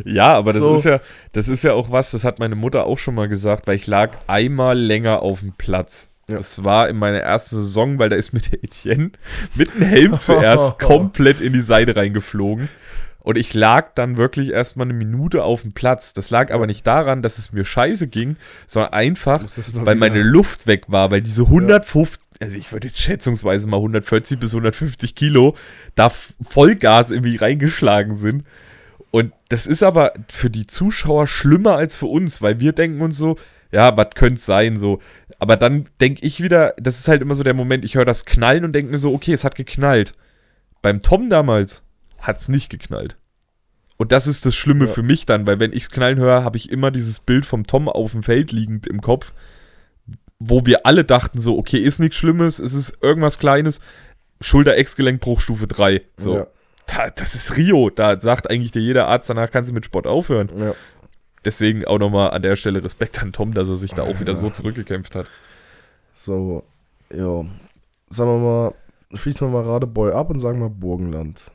Ja, 0.03 0.35
aber 0.35 0.53
das 0.53 0.61
So. 0.61 0.75
ist 0.75 0.85
ja, 0.85 0.99
das 1.33 1.47
ist 1.47 1.63
ja 1.63 1.73
auch 1.73 1.91
was, 1.91 2.11
das 2.11 2.23
hat 2.23 2.39
meine 2.39 2.55
Mutter 2.55 2.85
auch 2.85 2.97
schon 2.97 3.15
mal 3.15 3.27
gesagt, 3.27 3.67
weil 3.67 3.75
ich 3.75 3.87
lag 3.87 4.17
einmal 4.27 4.77
länger 4.77 5.21
auf 5.21 5.41
dem 5.41 5.53
Platz. 5.53 6.11
Ja. 6.27 6.37
Das 6.37 6.63
war 6.63 6.89
in 6.89 6.97
meiner 6.97 7.19
ersten 7.19 7.57
Saison, 7.57 7.99
weil 7.99 8.09
da 8.09 8.15
ist 8.15 8.33
mir 8.33 8.39
der 8.39 8.63
Etienne 8.63 9.11
mit 9.53 9.73
dem 9.75 9.83
Helm 9.83 10.17
zuerst 10.19 10.79
komplett 10.79 11.39
in 11.41 11.53
die 11.53 11.61
Seite 11.61 11.95
reingeflogen. 11.95 12.67
Und 13.25 13.39
ich 13.39 13.55
lag 13.55 13.95
dann 13.95 14.17
wirklich 14.17 14.51
erstmal 14.51 14.85
eine 14.85 14.93
Minute 14.93 15.43
auf 15.43 15.63
dem 15.63 15.71
Platz. 15.73 16.13
Das 16.13 16.29
lag 16.29 16.53
aber 16.53 16.67
nicht 16.67 16.85
daran, 16.85 17.23
dass 17.23 17.39
es 17.39 17.51
mir 17.51 17.65
scheiße 17.65 18.07
ging, 18.07 18.35
sondern 18.67 18.93
einfach, 18.93 19.43
weil 19.73 19.95
meine 19.95 20.21
Luft 20.21 20.67
weg 20.67 20.83
war, 20.89 21.09
weil 21.09 21.23
diese 21.23 21.41
150, 21.41 22.21
also 22.39 22.55
ich 22.55 22.71
würde 22.71 22.87
jetzt 22.87 22.99
schätzungsweise 22.99 23.65
mal 23.65 23.77
140 23.77 24.37
bis 24.37 24.51
150 24.51 25.15
Kilo 25.15 25.55
da 25.95 26.11
Vollgas 26.11 27.09
irgendwie 27.09 27.37
reingeschlagen 27.37 28.13
sind. 28.13 28.43
Und 29.09 29.33
das 29.49 29.65
ist 29.65 29.81
aber 29.81 30.13
für 30.29 30.51
die 30.51 30.67
Zuschauer 30.67 31.25
schlimmer 31.25 31.77
als 31.77 31.95
für 31.95 32.05
uns, 32.05 32.43
weil 32.43 32.59
wir 32.59 32.73
denken 32.73 33.01
uns 33.01 33.17
so, 33.17 33.37
ja, 33.71 33.97
was 33.97 34.09
könnte 34.13 34.35
es 34.35 34.45
sein, 34.45 34.77
so. 34.77 34.99
Aber 35.39 35.57
dann 35.57 35.87
denke 35.99 36.23
ich 36.23 36.43
wieder, 36.43 36.75
das 36.77 36.99
ist 36.99 37.07
halt 37.07 37.23
immer 37.23 37.33
so 37.33 37.41
der 37.41 37.55
Moment, 37.55 37.85
ich 37.85 37.95
höre 37.95 38.05
das 38.05 38.25
Knallen 38.25 38.65
und 38.65 38.73
denke 38.73 38.91
mir 38.91 38.99
so, 38.99 39.15
okay, 39.15 39.33
es 39.33 39.43
hat 39.43 39.55
geknallt. 39.55 40.13
Beim 40.83 41.01
Tom 41.01 41.31
damals 41.31 41.81
hat 42.25 42.41
es 42.41 42.49
nicht 42.49 42.69
geknallt. 42.69 43.17
Und 43.97 44.11
das 44.11 44.27
ist 44.27 44.45
das 44.45 44.55
Schlimme 44.55 44.85
Ja. 44.85 44.91
für 44.91 45.03
mich 45.03 45.25
dann, 45.25 45.47
weil 45.47 45.59
wenn 45.59 45.71
ich's 45.71 45.89
knallen 45.89 46.17
höre, 46.19 46.43
habe 46.43 46.57
ich 46.57 46.69
immer 46.69 46.91
dieses 46.91 47.19
Bild 47.19 47.45
vom 47.45 47.65
Tom 47.65 47.87
auf 47.87 48.11
dem 48.11 48.23
Feld 48.23 48.51
liegend 48.51 48.87
im 48.87 48.99
Kopf, 48.99 49.33
wo 50.39 50.65
wir 50.65 50.85
alle 50.85 51.05
dachten 51.05 51.39
so, 51.39 51.57
okay, 51.57 51.77
ist 51.77 51.99
nichts 51.99 52.17
Schlimmes, 52.17 52.59
es 52.59 52.73
ist 52.73 52.97
irgendwas 53.01 53.39
Kleines, 53.39 53.79
Schulter-Ex-Gelenkbruch 54.41 55.39
Stufe 55.39 55.67
3. 55.67 56.01
So, 56.17 56.35
Ja, 56.39 56.47
da, 56.87 57.09
das 57.09 57.35
ist 57.35 57.55
Rio, 57.55 57.89
da 57.89 58.19
sagt 58.19 58.49
eigentlich 58.49 58.71
dir 58.71 58.81
jeder 58.81 59.07
Arzt, 59.07 59.29
danach 59.29 59.49
kannst 59.49 59.71
du 59.71 59.73
mit 59.73 59.85
Sport 59.85 60.07
aufhören. 60.07 60.49
ja. 60.57 60.73
Deswegen 61.45 61.85
auch 61.85 61.99
nochmal 61.99 62.31
an 62.31 62.41
der 62.41 62.55
Stelle 62.55 62.83
Respekt 62.83 63.21
an 63.21 63.31
Tom, 63.31 63.53
dass 63.53 63.67
er 63.69 63.75
sich 63.75 63.91
da 63.93 64.01
auch 64.01 64.19
wieder 64.19 64.33
so 64.33 64.49
zurückgekämpft 64.49 65.13
hat. 65.15 65.27
So, 66.11 66.63
ja. 67.13 67.45
Sagen 68.09 68.29
wir 68.31 68.37
mal, 68.39 68.73
schließen 69.13 69.47
wir 69.47 69.51
mal 69.61 69.69
Radebeul 69.69 70.11
ab 70.11 70.31
und 70.31 70.39
sagen 70.39 70.57
mal 70.59 70.71
Burgenland. 70.71 71.51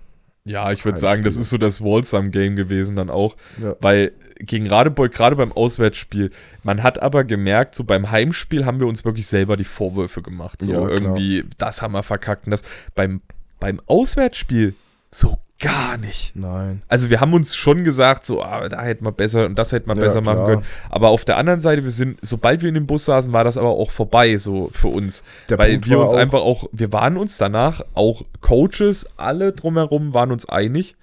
Ja, 0.50 0.72
ich 0.72 0.84
würde 0.84 0.98
sagen, 0.98 1.22
das 1.22 1.34
Spiel. 1.34 1.42
ist 1.42 1.50
so 1.50 1.58
das 1.58 1.80
Wallsam-Game 1.80 2.56
gewesen 2.56 2.96
dann 2.96 3.08
auch. 3.08 3.36
Ja. 3.62 3.76
Weil 3.80 4.12
gegen 4.38 4.68
Radebeul, 4.68 5.08
gerade 5.08 5.36
beim 5.36 5.52
Auswärtsspiel, 5.52 6.30
man 6.62 6.82
hat 6.82 7.00
aber 7.00 7.24
gemerkt, 7.24 7.74
so 7.74 7.84
beim 7.84 8.10
Heimspiel 8.10 8.66
haben 8.66 8.80
wir 8.80 8.86
uns 8.86 9.04
wirklich 9.04 9.26
selber 9.26 9.56
die 9.56 9.64
Vorwürfe 9.64 10.22
gemacht. 10.22 10.62
So 10.62 10.72
Ja, 10.72 10.88
irgendwie, 10.88 11.44
das 11.58 11.82
haben 11.82 11.92
wir 11.92 12.02
verkackt 12.02 12.46
und 12.46 12.50
das. 12.52 12.62
Beim, 12.94 13.20
beim 13.60 13.80
Auswärtsspiel 13.86 14.74
so 15.10 15.38
gar 15.60 15.96
nicht. 15.98 16.34
Nein. 16.34 16.82
Also 16.88 17.10
wir 17.10 17.20
haben 17.20 17.34
uns 17.34 17.54
schon 17.54 17.84
gesagt, 17.84 18.24
so, 18.24 18.42
ah, 18.42 18.68
da 18.68 18.82
hätten 18.82 19.04
wir 19.04 19.12
besser 19.12 19.46
und 19.46 19.56
das 19.58 19.72
hätten 19.72 19.88
wir 19.88 19.94
Ja, 19.94 20.00
besser 20.00 20.20
machen 20.22 20.36
klar. 20.36 20.46
können. 20.48 20.62
Aber 20.88 21.08
auf 21.10 21.24
der 21.24 21.36
anderen 21.36 21.60
Seite, 21.60 21.84
wir 21.84 21.90
sind, 21.90 22.18
sobald 22.22 22.62
wir 22.62 22.68
in 22.70 22.74
dem 22.74 22.86
Bus 22.86 23.04
saßen, 23.04 23.32
war 23.32 23.44
das 23.44 23.56
aber 23.56 23.68
auch 23.68 23.90
vorbei, 23.90 24.38
so 24.38 24.70
für 24.72 24.88
uns. 24.88 25.22
Der 25.48 25.58
Weil 25.58 25.72
Punkt 25.72 25.88
wir 25.88 26.00
uns 26.00 26.14
auch- 26.14 26.18
einfach 26.18 26.40
auch, 26.40 26.68
wir 26.72 26.92
waren 26.92 27.16
uns 27.16 27.36
danach, 27.38 27.82
auch 27.94 28.24
Coaches, 28.40 29.06
alle 29.16 29.52
drumherum 29.52 30.14
waren 30.14 30.32
uns 30.32 30.46
einig, 30.48 30.96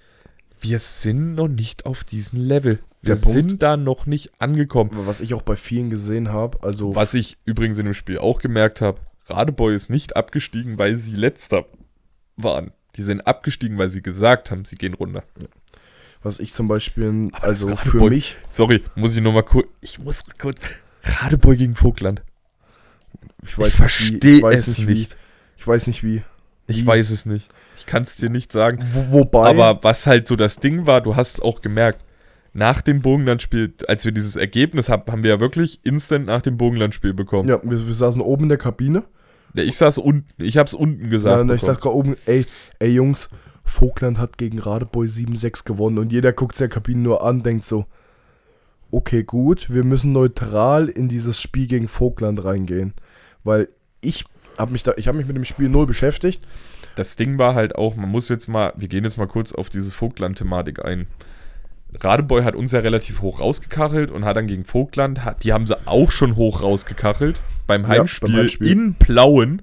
wir 0.60 0.80
sind 0.80 1.36
noch 1.36 1.48
nicht 1.48 1.86
auf 1.86 2.04
diesem 2.04 2.40
Level. 2.44 2.80
Wir 3.04 3.14
Punkt- 3.16 3.28
sind 3.30 3.62
da 3.62 3.78
noch 3.78 4.08
nicht 4.08 4.32
angekommen. 4.40 4.90
Was 5.06 5.22
ich 5.22 5.36
auch 5.36 5.44
bei 5.44 5.56
vielen 5.56 5.92
gesehen 5.92 6.30
habe, 6.34 6.58
also 6.64 6.96
Was 6.96 7.14
ich 7.14 7.38
übrigens 7.46 7.78
in 7.78 7.86
dem 7.86 7.94
Spiel 7.94 8.18
auch 8.18 8.40
gemerkt 8.42 8.82
habe, 8.82 9.00
Radebeul 9.28 9.76
ist 9.76 9.90
nicht 9.92 10.16
abgestiegen, 10.16 10.80
weil 10.80 10.96
sie 10.96 11.16
letzter 11.16 11.66
waren. 12.38 12.72
Die 12.98 13.04
sind 13.04 13.22
abgestiegen, 13.28 13.78
weil 13.78 13.90
sie 13.90 14.02
gesagt 14.02 14.50
haben, 14.52 14.66
sie 14.66 14.76
gehen 14.76 14.94
runter. 14.96 15.24
was 16.24 16.40
ich 16.40 16.52
zum 16.54 16.68
Beispiel, 16.68 17.30
Aber 17.34 17.44
also 17.44 17.68
Radebeul- 17.68 17.78
für 17.78 18.10
mich, 18.10 18.36
Sorry, 18.50 18.84
muss 18.96 19.14
ich 19.16 19.22
nochmal 19.22 19.44
kurz. 19.44 19.68
Ich 19.82 20.00
muss 20.00 20.24
kurz. 20.40 20.60
Radebeul 21.04 21.56
gegen 21.56 21.76
Vogtland. 21.76 22.22
ich 23.44 23.50
Ich 23.52 23.58
weiß 23.60 23.76
versteh 23.76 24.14
nicht, 24.16 24.24
wie, 24.24 24.38
ich 24.38 24.44
weiß 24.44 24.68
es 24.68 24.78
nicht, 24.80 24.88
nicht. 24.88 25.18
Ich 25.58 25.68
weiß 25.68 25.88
nicht 25.88 26.04
wie. 26.04 26.24
Ich 26.70 26.82
Wie? 26.82 26.86
weiß 26.88 27.12
es 27.12 27.26
nicht. 27.26 27.50
Ich 27.78 27.86
kann 27.86 28.04
es 28.04 28.18
dir 28.18 28.30
nicht 28.30 28.52
sagen. 28.52 28.84
Wo, 28.92 29.20
wobei, 29.20 29.48
Aber 29.50 29.82
was 29.84 30.06
halt 30.06 30.28
so 30.28 30.36
das 30.36 30.58
Ding 30.58 30.86
war, 30.86 31.00
du 31.00 31.16
hast 31.16 31.36
es 31.36 31.40
auch 31.40 31.62
gemerkt, 31.62 32.04
nach 32.54 32.82
dem 32.82 33.02
Burgenlandspiel, 33.02 33.74
als 33.88 34.04
wir 34.04 34.12
dieses 34.12 34.36
Ergebnis 34.36 34.90
haben, 34.90 35.10
haben 35.10 35.24
wir 35.24 35.30
ja 35.30 35.40
wirklich 35.40 35.80
instant 35.84 36.26
nach 36.26 36.42
dem 36.42 36.58
Burgenlandspiel 36.58 37.14
bekommen. 37.14 37.48
ja, 37.48 37.62
wir, 37.64 37.88
wir 37.88 37.94
saßen 37.94 38.22
oben 38.22 38.44
in 38.44 38.50
der 38.50 38.58
Kabine. 38.58 39.04
Ich 39.54 39.78
saß 39.78 39.98
unten, 39.98 40.26
ich 40.38 40.58
hab's 40.58 40.74
unten 40.74 41.10
gesagt. 41.10 41.48
Ja, 41.48 41.56
ich 41.56 41.62
sag 41.62 41.82
gerade 41.82 41.96
oben, 41.96 42.18
ey, 42.26 42.46
ey 42.80 42.90
Jungs, 42.90 43.30
Vogtland 43.64 44.18
hat 44.18 44.38
gegen 44.38 44.60
Radebeul 44.60 45.08
7-6 45.08 45.66
gewonnen 45.66 45.98
und 45.98 46.12
jeder 46.12 46.34
guckt 46.34 46.56
sich 46.56 46.68
der 46.68 46.74
Kabine 46.74 47.02
nur 47.02 47.24
an, 47.24 47.44
denkt 47.44 47.64
so, 47.64 47.86
okay, 48.92 49.24
gut, 49.24 49.70
wir 49.70 49.84
müssen 49.84 50.14
neutral 50.14 50.88
in 50.88 51.08
dieses 51.08 51.42
Spiel 51.42 51.68
gegen 51.68 51.88
Vogtland 51.88 52.44
reingehen. 52.44 52.94
Weil 53.44 53.70
ich 54.02 54.26
habe 54.58 54.72
mich 54.72 54.84
da, 54.84 54.94
ich 54.98 55.08
habe 55.08 55.18
mich 55.18 55.28
mit 55.28 55.36
dem 55.36 55.46
Spiel 55.46 55.70
null 55.70 55.86
beschäftigt. 55.86 56.46
das 56.96 57.16
Ding 57.16 57.38
war 57.38 57.56
halt 57.56 57.76
auch, 57.76 57.96
man 57.96 58.10
muss 58.10 58.30
jetzt 58.30 58.48
mal, 58.48 58.74
wir 58.76 58.88
gehen 58.88 59.04
jetzt 59.04 59.18
mal 59.18 59.28
kurz 59.28 59.52
auf 59.52 59.70
diese 59.70 59.92
Vogtland-Thematik 59.92 60.86
ein. 60.86 61.08
Radebeul 62.00 62.44
hat 62.44 62.56
uns 62.56 62.72
ja 62.72 62.80
relativ 62.80 63.22
hoch 63.22 63.40
rausgekachelt 63.40 64.12
und 64.12 64.26
hat 64.26 64.36
dann 64.38 64.48
gegen 64.48 64.66
Vogtland, 64.66 65.24
hat, 65.26 65.44
die 65.44 65.54
haben 65.54 65.66
sie 65.68 65.76
auch 65.88 66.12
schon 66.12 66.36
hoch 66.36 66.62
rausgekachelt 66.62 67.42
beim 67.66 67.84
Ja, 67.84 67.88
Heimspiel, 67.90 68.30
beim 68.30 68.40
Heimspiel. 68.42 68.72
in 68.72 68.94
Plauen, 68.96 69.62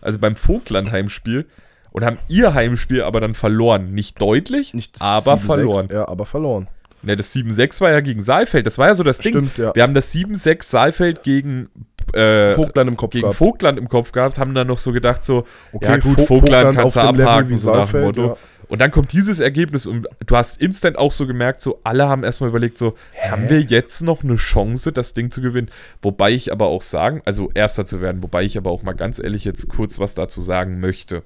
also 0.00 0.18
beim 0.18 0.36
Vogtland-Heimspiel 0.36 1.46
und 1.90 2.04
haben 2.04 2.18
ihr 2.28 2.54
Heimspiel 2.54 3.02
aber 3.02 3.20
dann 3.20 3.34
verloren. 3.34 3.92
Nicht 3.92 4.20
deutlich, 4.20 4.74
Nicht 4.74 5.00
aber 5.00 5.34
7-6, 5.34 5.38
verloren. 5.46 5.88
Ja, 5.92 6.08
aber 6.08 6.26
verloren. 6.26 6.68
Ne, 7.02 7.16
das 7.16 7.34
7-6 7.34 7.80
war 7.80 7.90
ja 7.90 8.00
gegen 8.00 8.22
Saalfeld, 8.22 8.64
das 8.66 8.78
war 8.78 8.88
ja 8.88 8.94
so 8.94 9.02
das 9.02 9.18
Ding. 9.18 9.32
Stimmt, 9.32 9.58
ja. 9.58 9.74
Wir 9.74 9.82
haben 9.82 9.94
das 9.94 10.12
7-6 10.14 10.62
Saalfeld 10.62 11.22
gegen, 11.24 11.68
äh, 12.14 12.50
Vogtland 12.52 12.88
im 12.88 12.96
Kopf 12.96 13.12
gegen 13.12 13.22
gehabt. 13.22 13.38
Vogtland 13.38 13.78
im 13.78 13.88
Kopf 13.88 14.12
gehabt, 14.12 14.38
haben 14.38 14.54
dann 14.54 14.68
noch 14.68 14.78
so 14.78 14.92
gedacht, 14.92 15.24
so, 15.24 15.44
Okay, 15.72 15.86
ja 15.86 15.96
gut, 15.96 16.18
Vo- 16.18 16.26
Vogtland, 16.26 16.76
Vogtland 16.76 16.76
kannst 16.78 16.96
du 16.96 17.00
abhaken, 17.00 17.48
wie 17.50 17.56
so 17.56 17.74
nach 17.74 17.90
dem 17.90 18.02
Motto. 18.02 18.26
ja. 18.26 18.36
Und 18.68 18.80
dann 18.80 18.90
kommt 18.90 19.12
dieses 19.12 19.40
Ergebnis 19.40 19.86
und 19.86 20.06
du 20.26 20.36
hast 20.36 20.60
instant 20.60 20.98
auch 20.98 21.12
so 21.12 21.26
gemerkt, 21.26 21.60
so 21.60 21.80
alle 21.84 22.08
haben 22.08 22.24
erstmal 22.24 22.50
überlegt, 22.50 22.78
so, 22.78 22.96
haben 23.20 23.48
wir 23.48 23.60
jetzt 23.60 24.02
noch 24.02 24.22
eine 24.22 24.36
Chance, 24.36 24.92
das 24.92 25.14
Ding 25.14 25.30
zu 25.30 25.40
gewinnen? 25.40 25.70
Wobei 26.00 26.32
ich 26.32 26.52
aber 26.52 26.66
auch 26.66 26.82
sagen, 26.82 27.22
also 27.24 27.50
Erster 27.54 27.86
zu 27.86 28.00
werden, 28.00 28.22
wobei 28.22 28.44
ich 28.44 28.56
aber 28.56 28.70
auch 28.70 28.82
mal 28.82 28.94
ganz 28.94 29.18
ehrlich 29.18 29.44
jetzt 29.44 29.68
kurz 29.68 29.98
was 29.98 30.14
dazu 30.14 30.40
sagen 30.40 30.80
möchte. 30.80 31.22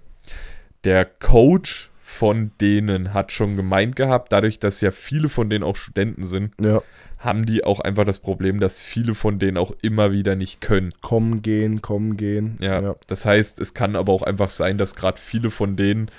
Der 0.84 1.04
Coach 1.04 1.90
von 2.02 2.52
denen 2.60 3.12
hat 3.14 3.32
schon 3.32 3.56
gemeint 3.56 3.96
gehabt, 3.96 4.32
dadurch, 4.32 4.60
dass 4.60 4.80
ja 4.80 4.92
viele 4.92 5.28
von 5.28 5.50
denen 5.50 5.64
auch 5.64 5.76
Studenten 5.76 6.24
sind, 6.24 6.54
Ja, 6.60 6.82
haben 7.18 7.46
die 7.46 7.64
auch 7.64 7.80
einfach 7.80 8.04
das 8.04 8.20
Problem, 8.20 8.60
dass 8.60 8.78
viele 8.80 9.14
von 9.14 9.38
denen 9.38 9.56
auch 9.56 9.72
immer 9.82 10.12
wieder 10.12 10.36
nicht 10.36 10.60
können. 10.60 10.92
kommen, 11.00 11.42
gehen, 11.42 11.82
kommen, 11.82 12.16
gehen. 12.16 12.58
Ja, 12.60 12.94
das 13.06 13.26
heißt, 13.26 13.60
es 13.60 13.74
kann 13.74 13.96
aber 13.96 14.12
auch 14.12 14.22
einfach 14.22 14.50
sein, 14.50 14.78
dass 14.78 14.94
gerade 14.94 15.18
viele 15.18 15.50
von 15.50 15.76
denen, 15.76 16.10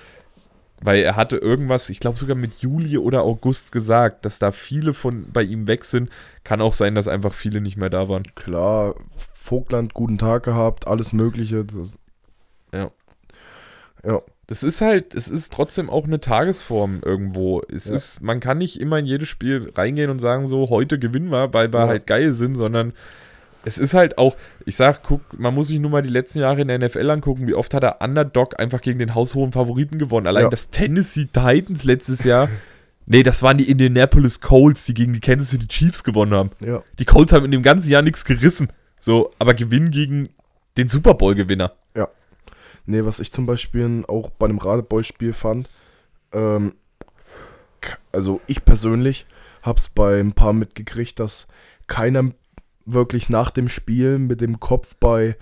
weil 0.81 1.01
er 1.01 1.15
hatte 1.15 1.37
irgendwas, 1.37 1.89
ich 1.89 1.99
glaube 1.99 2.17
sogar 2.17 2.35
mit 2.35 2.57
Juli 2.59 2.97
oder 2.97 3.23
August 3.23 3.71
gesagt, 3.71 4.25
dass 4.25 4.39
da 4.39 4.51
viele 4.51 4.93
von 4.93 5.25
bei 5.31 5.41
ihm 5.43 5.67
weg 5.67 5.83
sind. 5.85 6.09
Kann 6.43 6.61
auch 6.61 6.73
sein, 6.73 6.93
dass 6.95 7.07
einfach 7.07 7.33
viele 7.33 7.61
nicht 7.61 7.77
mehr 7.77 7.89
da 7.89 8.09
waren. 8.09 8.23
Klar, 8.35 8.95
Vogtland 9.33 9.93
guten 9.93 10.17
Tag 10.17 10.43
gehabt, 10.43 10.87
alles 10.87 11.13
Mögliche. 11.13 11.65
Das, 11.65 11.91
Ja. 12.73 12.91
ja, 14.05 14.19
Das 14.49 14.63
ist 14.63 14.79
halt, 14.79 15.13
es 15.13 15.27
ist 15.27 15.51
trotzdem 15.51 15.89
auch 15.89 16.05
eine 16.05 16.21
Tagesform 16.21 17.01
irgendwo. 17.03 17.61
Es 17.69 17.89
Ja. 17.89 17.95
ist, 17.95 18.21
man 18.21 18.39
kann 18.39 18.57
nicht 18.59 18.79
immer 18.79 18.97
in 18.99 19.05
jedes 19.05 19.27
Spiel 19.27 19.71
reingehen 19.75 20.09
und 20.09 20.19
sagen, 20.19 20.47
so, 20.47 20.69
heute 20.69 20.99
gewinnen 20.99 21.31
wir, 21.31 21.53
weil 21.53 21.73
wir 21.73 21.81
Ja. 21.81 21.87
halt 21.87 22.07
geil 22.07 22.31
sind, 22.31 22.55
sondern 22.55 22.93
es 23.67 23.77
ist 23.77 23.93
halt 23.93 24.17
auch, 24.17 24.36
ich 24.65 24.75
sag, 24.75 25.03
guck, 25.03 25.21
man 25.38 25.53
muss 25.53 25.67
sich 25.67 25.80
nur 25.80 25.91
mal 25.91 26.01
die 26.01 26.10
letzten 26.10 26.39
Jahre 26.39 26.62
in 26.62 26.67
der 26.69 26.80
NFL 26.80 27.10
angucken, 27.10 27.45
wie 27.47 27.53
oft 27.53 27.73
hat 27.73 27.84
der 27.84 28.01
Underdog 28.01 28.60
einfach 28.60 28.82
gegen 28.82 28.97
den 28.99 29.13
haushohen 29.13 29.51
Favoriten 29.51 29.99
gewonnen. 29.99 30.25
Allein 30.27 30.43
Ja. 30.45 30.49
das 30.49 30.69
Tennessee 30.71 31.25
Titans 31.32 31.84
letztes 31.84 32.23
Jahr, 32.23 32.49
nee, 33.06 33.23
das 33.23 33.43
waren 33.43 33.58
die 33.58 33.69
Indianapolis 33.69 34.41
Colts, 34.41 34.86
die 34.86 34.93
gegen 34.93 35.13
die 35.13 35.19
Kansas 35.19 35.49
City 35.49 35.67
Chiefs 35.67 36.03
gewonnen 36.03 36.34
haben. 36.34 36.51
ja. 36.60 36.82
Die 36.97 37.06
Colts 37.06 37.34
haben 37.34 37.45
in 37.45 37.51
dem 37.51 37.63
ganzen 37.63 37.91
Jahr 37.91 38.01
nichts 38.01 38.25
gerissen. 38.25 38.69
So, 38.99 39.32
aber 39.38 39.53
gewinnen 39.53 39.91
gegen 39.91 40.30
den 40.77 40.89
Super 40.89 41.13
Bowl-Gewinner. 41.13 41.73
Nee, 42.89 43.03
was 43.03 43.19
ich 43.19 43.34
zum 43.34 43.45
Beispiel 43.45 44.06
auch 44.08 44.30
bei 44.30 44.45
einem 44.45 44.60
Radebeul-Spiel 44.60 45.34
fand, 45.34 45.67
ähm, 46.32 46.71
also 48.13 48.39
ich 48.47 48.63
persönlich 48.63 49.25
hab's 49.62 49.89
bei 49.89 50.21
ein 50.21 50.32
paar 50.32 50.53
mitgekriegt, 50.53 51.19
dass 51.19 51.47
keiner 51.88 52.32
wirklich 52.88 53.30
nach 53.30 53.52
dem 53.52 53.69
Spiel 53.69 54.17
mit 54.17 54.41
dem 54.41 54.60
Kopf 54.60 54.95
bei 55.00 55.36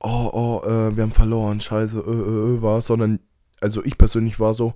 oh, 0.00 0.30
oh, 0.32 0.66
äh, 0.66 0.96
wir 0.96 1.02
haben 1.02 1.12
verloren, 1.12 1.60
scheiße, 1.60 1.98
äh, 2.00 2.10
äh, 2.10 2.56
äh, 2.56 2.62
war, 2.62 2.80
sondern, 2.80 3.20
also 3.60 3.84
ich 3.84 3.98
persönlich 3.98 4.40
war 4.40 4.54
so, 4.54 4.74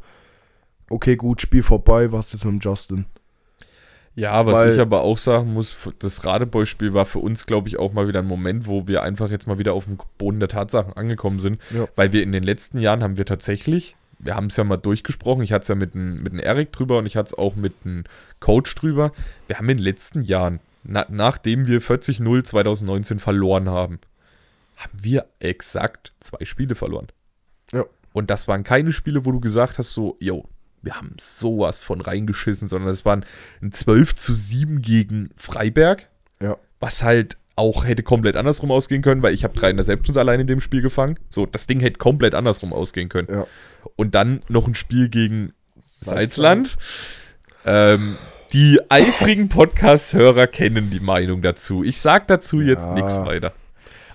okay, 0.90 1.16
gut, 1.16 1.40
Spiel 1.40 1.62
vorbei, 1.62 2.12
was 2.12 2.33
jetzt 2.33 2.44
mit 2.44 2.54
dem 2.54 2.61
Justin? 2.61 3.07
Ja, 4.16 4.46
was 4.46 4.59
Weil- 4.59 4.72
ich 4.72 4.80
aber 4.80 5.02
auch 5.02 5.18
sagen 5.18 5.54
muss, 5.54 5.74
das 5.98 6.24
Radebeul-Spiel 6.24 6.94
war 6.94 7.04
für 7.04 7.18
uns, 7.18 7.46
glaube 7.46 7.66
ich, 7.68 7.78
auch 7.78 7.92
mal 7.92 8.07
wieder 8.07 8.20
ein 8.20 8.28
Moment, 8.28 8.68
wo 8.68 8.87
wir 8.87 9.02
einfach 9.02 9.28
jetzt 9.28 9.48
mal 9.48 9.59
wieder 9.59 9.72
auf 9.72 9.87
dem 9.87 9.98
Boden 10.18 10.38
der 10.38 10.48
Tatsachen 10.48 10.92
angekommen 10.92 11.40
sind. 11.40 11.61
Ja. 11.70 11.88
Weil 11.96 12.12
wir 12.12 12.22
in 12.22 12.30
den 12.30 12.44
letzten 12.44 12.78
Jahren 12.78 13.02
haben 13.02 13.18
wir 13.18 13.26
tatsächlich, 13.26 13.96
wir 14.20 14.37
haben 14.37 14.46
es 14.46 14.57
ja 14.57 14.62
mal 14.62 14.76
durchgesprochen, 14.76 15.42
ich 15.42 15.52
hatte 15.52 15.62
es 15.62 15.68
ja 15.68 15.74
mit 15.74 15.94
dem 15.94 16.22
mit 16.22 16.33
Erik 16.35 16.70
drüber 16.70 16.98
und 16.98 17.07
ich 17.07 17.16
hatte 17.16 17.28
es 17.28 17.35
auch 17.35 17.57
mit 17.57 17.85
dem 17.85 18.04
Coach 18.38 18.72
drüber. 18.76 19.12
Wir 19.48 19.59
haben 19.59 19.68
in 19.68 19.78
den 19.78 19.85
letzten 19.85 20.22
Jahren, 20.22 20.61
na, 20.84 21.06
nachdem 21.08 21.66
wir 21.66 21.80
40-0 21.82 22.44
2019 22.44 23.18
verloren 23.18 23.68
haben, 23.68 24.00
haben 24.76 24.98
wir 25.02 25.26
exakt 25.40 26.12
zwei 26.20 26.44
Spiele 26.44 26.74
verloren. 26.74 27.08
Ja. 27.72 27.84
Und 28.12 28.30
das 28.30 28.46
waren 28.48 28.64
keine 28.64 28.92
Spiele, 28.92 29.24
wo 29.24 29.32
du 29.32 29.40
gesagt 29.40 29.78
hast, 29.78 29.92
so, 29.94 30.16
yo, 30.20 30.48
wir 30.82 30.94
haben 30.96 31.16
sowas 31.20 31.80
von 31.80 32.00
reingeschissen, 32.00 32.68
sondern 32.68 32.90
es 32.90 33.04
waren 33.04 33.24
ein 33.62 33.72
12 33.72 34.14
zu 34.14 34.32
7 34.32 34.82
gegen 34.82 35.30
Freiberg, 35.36 36.08
Ja. 36.40 36.56
was 36.80 37.02
halt 37.02 37.38
auch 37.56 37.84
hätte 37.84 38.02
komplett 38.02 38.36
andersrum 38.36 38.70
ausgehen 38.72 39.00
können, 39.00 39.22
weil 39.22 39.32
ich 39.32 39.44
habe 39.44 39.54
drei 39.54 39.70
Interceptions 39.70 40.16
allein 40.18 40.40
in 40.40 40.46
dem 40.46 40.60
Spiel 40.60 40.82
gefangen. 40.82 41.18
So, 41.30 41.46
das 41.46 41.66
Ding 41.66 41.80
hätte 41.80 41.98
komplett 41.98 42.34
andersrum 42.34 42.72
ausgehen 42.72 43.08
können. 43.08 43.28
Ja. 43.30 43.46
Und 43.96 44.14
dann 44.14 44.42
noch 44.48 44.66
ein 44.66 44.74
Spiel 44.74 45.08
gegen 45.08 45.52
Salzland. 46.00 46.76
Salzland. 47.64 48.00
Ähm, 48.00 48.16
die 48.54 48.80
eifrigen 48.88 49.48
Podcast-Hörer 49.48 50.46
kennen 50.46 50.90
die 50.90 51.00
Meinung 51.00 51.42
dazu. 51.42 51.82
Ich 51.82 51.98
sag 51.98 52.28
dazu 52.28 52.60
jetzt 52.60 52.82
Ja. 52.84 52.94
nichts 52.94 53.16
weiter. 53.18 53.52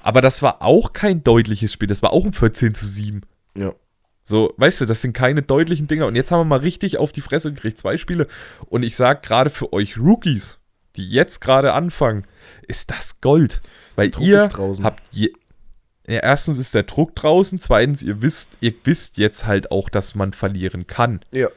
Aber 0.01 0.21
das 0.21 0.41
war 0.41 0.61
auch 0.61 0.93
kein 0.93 1.23
deutliches 1.23 1.73
Spiel. 1.73 1.87
Das 1.89 2.01
war 2.01 2.13
auch 2.13 2.25
ein 2.25 2.33
14 2.33 2.73
zu 2.73 2.87
7. 2.87 3.21
Ja. 3.57 3.73
So, 4.23 4.53
weißt 4.57 4.81
du, 4.81 4.85
das 4.85 5.01
sind 5.01 5.13
keine 5.13 5.41
deutlichen 5.41 5.87
Dinger. 5.87 6.07
Und 6.07 6.15
jetzt 6.15 6.31
haben 6.31 6.39
wir 6.39 6.45
mal 6.45 6.59
richtig 6.59 6.97
auf 6.97 7.11
die 7.11 7.21
Fresse 7.21 7.51
gekriegt. 7.51 7.77
Zwei 7.77 7.97
Spiele. 7.97 8.27
Und 8.67 8.83
ich 8.83 8.95
sag 8.95 9.23
gerade 9.23 9.49
für 9.49 9.73
euch 9.73 9.97
Rookies, 9.97 10.57
die 10.95 11.07
jetzt 11.09 11.41
gerade 11.41 11.73
anfangen, 11.73 12.25
ist 12.67 12.91
das 12.91 13.21
Gold. 13.21 13.61
Weil 13.95 14.11
Druck 14.11 14.23
ihr 14.25 14.49
habt 14.83 15.03
je, 15.11 15.33
ja, 16.07 16.19
erstens 16.19 16.57
ist 16.57 16.75
der 16.75 16.83
Druck 16.83 17.15
draußen, 17.15 17.59
zweitens, 17.59 18.01
ihr 18.03 18.21
wisst, 18.21 18.51
ihr 18.61 18.73
wisst 18.85 19.17
jetzt 19.17 19.45
halt 19.45 19.71
auch, 19.71 19.89
dass 19.89 20.15
man 20.15 20.31
verlieren 20.33 20.87
kann. 20.87 21.19
Ja. 21.31 21.49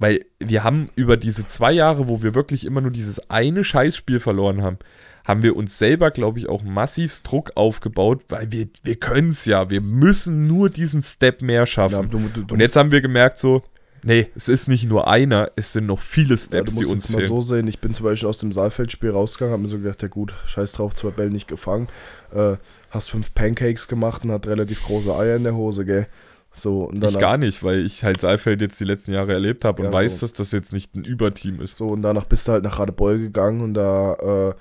Weil 0.00 0.24
wir 0.40 0.64
haben 0.64 0.88
über 0.96 1.16
diese 1.16 1.46
zwei 1.46 1.70
Jahre, 1.72 2.08
wo 2.08 2.22
wir 2.22 2.34
wirklich 2.34 2.64
immer 2.64 2.80
nur 2.80 2.90
dieses 2.90 3.30
eine 3.30 3.62
Scheißspiel 3.62 4.18
verloren 4.18 4.62
haben, 4.62 4.78
haben 5.24 5.42
wir 5.42 5.54
uns 5.54 5.78
selber, 5.78 6.10
glaube 6.10 6.38
ich, 6.38 6.48
auch 6.48 6.62
massivst 6.64 7.30
Druck 7.30 7.52
aufgebaut, 7.54 8.22
weil 8.30 8.50
wir, 8.50 8.66
wir 8.82 8.96
können 8.96 9.28
es 9.28 9.44
ja. 9.44 9.68
Wir 9.70 9.82
müssen 9.82 10.46
nur 10.48 10.70
diesen 10.70 11.02
Step 11.02 11.42
mehr 11.42 11.60
Ja, 11.60 11.66
schaffen. 11.66 12.10
du, 12.10 12.18
du, 12.34 12.42
du 12.44 12.54
Und 12.54 12.60
jetzt 12.60 12.74
haben 12.76 12.90
wir 12.90 13.02
gemerkt, 13.02 13.36
so, 13.38 13.60
nee, 14.02 14.28
es 14.34 14.48
ist 14.48 14.66
nicht 14.68 14.88
nur 14.88 15.06
einer, 15.06 15.50
es 15.56 15.74
sind 15.74 15.84
noch 15.84 16.00
viele 16.00 16.30
Ja, 16.30 16.38
Steps, 16.38 16.74
du 16.74 16.80
die 16.80 16.86
uns 16.86 17.04
jetzt 17.04 17.10
mal 17.10 17.18
fehlen. 17.18 17.28
so 17.28 17.40
sehen, 17.42 17.68
ich 17.68 17.80
bin 17.80 17.92
zum 17.92 18.04
Beispiel 18.06 18.28
aus 18.28 18.38
dem 18.38 18.50
Saalfeldspiel 18.50 19.10
rausgegangen, 19.10 19.52
habe 19.52 19.62
mir 19.62 19.68
so 19.68 19.78
gedacht, 19.78 20.00
ja 20.00 20.08
gut, 20.08 20.32
scheiß 20.46 20.72
drauf, 20.72 20.94
zwei 20.94 21.10
Bälle 21.10 21.30
nicht 21.30 21.46
gefangen. 21.46 21.88
Äh, 22.34 22.56
hast 22.88 23.10
fünf 23.10 23.34
Pancakes 23.34 23.86
gemacht 23.86 24.24
und 24.24 24.32
hat 24.32 24.46
relativ 24.48 24.82
große 24.84 25.14
Eier 25.14 25.36
in 25.36 25.44
der 25.44 25.54
Hose, 25.54 25.84
gell? 25.84 26.06
So, 26.52 26.84
und 26.84 26.94
ich 26.94 27.00
danach, 27.00 27.20
gar 27.20 27.36
nicht, 27.38 27.62
weil 27.62 27.84
ich 27.84 28.02
halt 28.02 28.20
Saalfeld 28.20 28.60
jetzt 28.60 28.80
die 28.80 28.84
letzten 28.84 29.12
Jahre 29.12 29.32
erlebt 29.32 29.64
habe 29.64 29.82
und 29.82 29.88
Ja, 29.88 29.92
weiß, 29.92 30.18
so. 30.18 30.26
dass 30.26 30.32
das 30.32 30.52
jetzt 30.52 30.72
nicht 30.72 30.96
ein 30.96 31.04
Überteam 31.04 31.60
ist. 31.60 31.76
so, 31.76 31.88
und 31.88 32.02
danach 32.02 32.24
bist 32.24 32.48
du 32.48 32.52
halt 32.52 32.64
nach 32.64 32.78
Radebeul 32.78 33.18
gegangen 33.18 33.60
und 33.60 33.74
da 33.74 34.14
äh, 34.50 34.54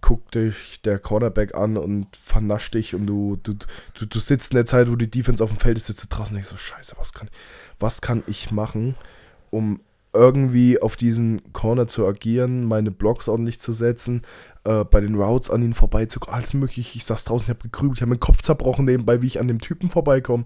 guckt 0.00 0.34
dich 0.34 0.80
der 0.82 0.98
Cornerback 0.98 1.54
an 1.54 1.76
und 1.76 2.16
vernascht 2.16 2.74
dich 2.74 2.94
und 2.94 3.06
du, 3.06 3.36
du, 3.42 3.54
du, 3.94 4.06
du 4.06 4.18
sitzt 4.18 4.52
in 4.52 4.56
der 4.56 4.66
Zeit, 4.66 4.90
wo 4.90 4.96
die 4.96 5.10
Defense 5.10 5.42
auf 5.44 5.50
dem 5.50 5.58
Feld 5.58 5.76
ist, 5.76 5.86
sitzt 5.86 6.02
du 6.04 6.08
draußen 6.08 6.28
und 6.28 6.34
denkst 6.34 6.48
so, 6.50 6.56
scheiße, 6.56 6.96
was 6.98 7.12
kann, 7.12 7.28
was 7.78 8.00
kann 8.00 8.22
ich 8.26 8.50
machen, 8.50 8.94
um 9.50 9.80
irgendwie 10.14 10.80
auf 10.80 10.96
diesen 10.96 11.52
Corner 11.52 11.86
zu 11.88 12.06
agieren, 12.06 12.64
meine 12.64 12.90
Blocks 12.90 13.28
ordentlich 13.28 13.60
zu 13.60 13.72
setzen, 13.72 14.22
äh, 14.64 14.84
bei 14.84 15.00
den 15.00 15.16
Routes 15.16 15.50
an 15.50 15.62
ihn 15.62 15.74
vorbeizukommen, 15.74 16.34
alles 16.36 16.54
mögliche. 16.54 16.96
Ich 16.96 17.04
saß 17.04 17.24
draußen, 17.24 17.44
ich 17.46 17.50
habe 17.50 17.62
gegrübelt, 17.68 17.98
ich 17.98 18.02
habe 18.02 18.10
meinen 18.10 18.20
Kopf 18.20 18.40
zerbrochen 18.42 18.84
nebenbei, 18.84 19.22
wie 19.22 19.26
ich 19.26 19.40
an 19.40 19.48
dem 19.48 19.60
Typen 19.60 19.90
vorbeikomme. 19.90 20.44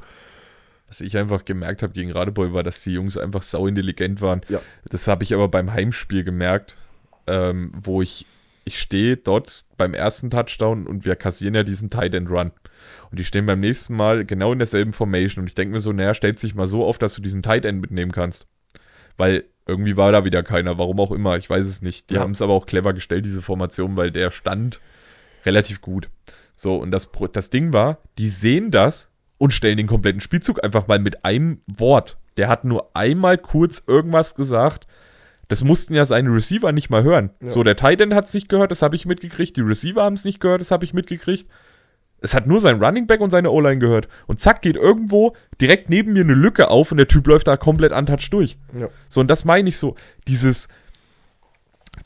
Was 0.88 1.00
ich 1.00 1.16
einfach 1.16 1.44
gemerkt 1.44 1.82
habe 1.82 1.92
gegen 1.92 2.12
Radebeul 2.12 2.52
war, 2.54 2.62
dass 2.62 2.82
die 2.82 2.92
Jungs 2.92 3.16
einfach 3.16 3.42
sau 3.42 3.66
intelligent 3.66 4.20
waren. 4.20 4.40
Ja. 4.48 4.60
Das 4.88 5.06
habe 5.06 5.22
ich 5.22 5.34
aber 5.34 5.48
beim 5.48 5.72
Heimspiel 5.72 6.24
gemerkt, 6.24 6.76
ähm, 7.26 7.72
wo 7.78 8.00
ich, 8.00 8.24
ich 8.64 8.78
stehe 8.78 9.16
dort 9.18 9.64
beim 9.76 9.92
ersten 9.94 10.30
Touchdown 10.30 10.86
und 10.86 11.04
wir 11.04 11.14
kassieren 11.14 11.54
ja 11.54 11.62
diesen 11.62 11.90
Tight 11.90 12.14
End 12.14 12.30
Run. 12.30 12.52
Und 13.10 13.18
die 13.18 13.24
stehen 13.24 13.44
beim 13.46 13.60
nächsten 13.60 13.96
Mal 13.96 14.24
genau 14.24 14.52
in 14.52 14.58
derselben 14.58 14.92
Formation. 14.94 15.42
Und 15.42 15.48
ich 15.48 15.54
denke 15.54 15.72
mir 15.72 15.80
so, 15.80 15.92
naja, 15.92 16.14
stellt 16.14 16.38
sich 16.38 16.54
mal 16.54 16.66
so 16.66 16.84
auf, 16.84 16.98
dass 16.98 17.14
du 17.14 17.22
diesen 17.22 17.42
Tight 17.42 17.64
End 17.66 17.80
mitnehmen 17.80 18.12
kannst. 18.12 18.46
Weil 19.18 19.44
irgendwie 19.66 19.96
war 19.98 20.12
da 20.12 20.24
wieder 20.24 20.42
keiner, 20.42 20.78
warum 20.78 21.00
auch 21.00 21.12
immer, 21.12 21.36
ich 21.36 21.50
weiß 21.50 21.66
es 21.66 21.82
nicht. 21.82 22.08
Die 22.10 22.14
Ja. 22.14 22.20
haben 22.20 22.30
es 22.32 22.40
aber 22.40 22.54
auch 22.54 22.64
clever 22.66 22.94
gestellt, 22.94 23.26
diese 23.26 23.42
Formation, 23.42 23.96
weil 23.96 24.10
der 24.10 24.30
stand 24.30 24.80
relativ 25.44 25.82
gut. 25.82 26.08
So, 26.56 26.76
und 26.76 26.90
das, 26.90 27.10
das 27.32 27.50
Ding 27.50 27.72
war, 27.74 27.98
die 28.16 28.28
sehen 28.30 28.70
das 28.70 29.10
und 29.38 29.52
stellen 29.52 29.76
den 29.76 29.86
kompletten 29.86 30.20
Spielzug 30.20 30.62
einfach 30.62 30.86
mal 30.86 30.98
mit 30.98 31.24
einem 31.24 31.62
Wort. 31.66 32.18
Der 32.36 32.48
hat 32.48 32.64
nur 32.64 32.90
einmal 32.94 33.38
kurz 33.38 33.82
irgendwas 33.86 34.34
gesagt. 34.34 34.86
Das 35.48 35.64
mussten 35.64 35.94
ja 35.94 36.04
seine 36.04 36.32
Receiver 36.32 36.72
nicht 36.72 36.90
mal 36.90 37.02
hören. 37.02 37.30
Ja. 37.40 37.50
So, 37.50 37.62
der 37.62 37.76
Tight 37.76 38.00
End 38.00 38.14
hat 38.14 38.26
es 38.26 38.34
nicht 38.34 38.48
gehört, 38.48 38.70
das 38.70 38.82
habe 38.82 38.96
ich 38.96 39.06
mitgekriegt. 39.06 39.56
Die 39.56 39.62
Receiver 39.62 40.02
haben 40.02 40.14
es 40.14 40.24
nicht 40.24 40.40
gehört, 40.40 40.60
das 40.60 40.70
habe 40.70 40.84
ich 40.84 40.92
mitgekriegt. 40.92 41.48
Es 42.20 42.34
hat 42.34 42.46
nur 42.46 42.60
sein 42.60 42.82
Running 42.82 43.06
Back 43.06 43.20
und 43.20 43.30
seine 43.30 43.50
O-Line 43.50 43.78
gehört. 43.78 44.08
Und 44.26 44.40
zack, 44.40 44.60
geht 44.62 44.76
irgendwo 44.76 45.34
direkt 45.60 45.88
neben 45.88 46.12
mir 46.12 46.24
eine 46.24 46.34
Lücke 46.34 46.68
auf 46.68 46.90
und 46.90 46.98
der 46.98 47.08
Typ 47.08 47.26
läuft 47.26 47.46
da 47.46 47.56
komplett 47.56 47.92
untouched 47.92 48.32
durch. 48.32 48.58
Ja. 48.74 48.88
So, 49.08 49.20
und 49.20 49.28
das 49.28 49.44
meine 49.44 49.68
ich 49.68 49.78
so. 49.78 49.94
Dieses, 50.26 50.68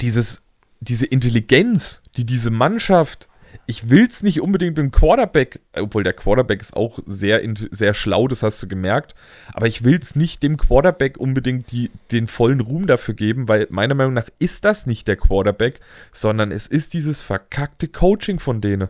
dieses, 0.00 0.42
diese 0.80 1.06
Intelligenz, 1.06 2.02
die 2.16 2.24
diese 2.24 2.50
Mannschaft, 2.50 3.28
ich 3.66 3.90
will 3.90 4.06
es 4.06 4.22
nicht 4.22 4.40
unbedingt 4.40 4.76
dem 4.76 4.90
Quarterback, 4.90 5.60
obwohl 5.74 6.02
der 6.02 6.12
Quarterback 6.12 6.60
ist 6.60 6.76
auch 6.76 6.98
sehr, 7.06 7.42
sehr 7.70 7.94
schlau, 7.94 8.26
das 8.28 8.42
hast 8.42 8.62
du 8.62 8.68
gemerkt, 8.68 9.14
aber 9.52 9.66
ich 9.66 9.84
will 9.84 9.98
es 10.00 10.16
nicht 10.16 10.42
dem 10.42 10.56
Quarterback 10.56 11.16
unbedingt 11.18 11.70
die, 11.70 11.90
den 12.10 12.28
vollen 12.28 12.60
Ruhm 12.60 12.86
dafür 12.86 13.14
geben, 13.14 13.48
weil 13.48 13.66
meiner 13.70 13.94
Meinung 13.94 14.14
nach 14.14 14.28
ist 14.38 14.64
das 14.64 14.86
nicht 14.86 15.06
der 15.06 15.16
Quarterback, 15.16 15.80
sondern 16.10 16.50
es 16.50 16.66
ist 16.66 16.92
dieses 16.94 17.22
verkackte 17.22 17.88
Coaching 17.88 18.40
von 18.40 18.60
denen. 18.60 18.88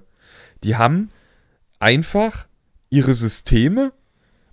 Die 0.64 0.76
haben 0.76 1.10
einfach 1.78 2.46
ihre 2.88 3.14
Systeme 3.14 3.92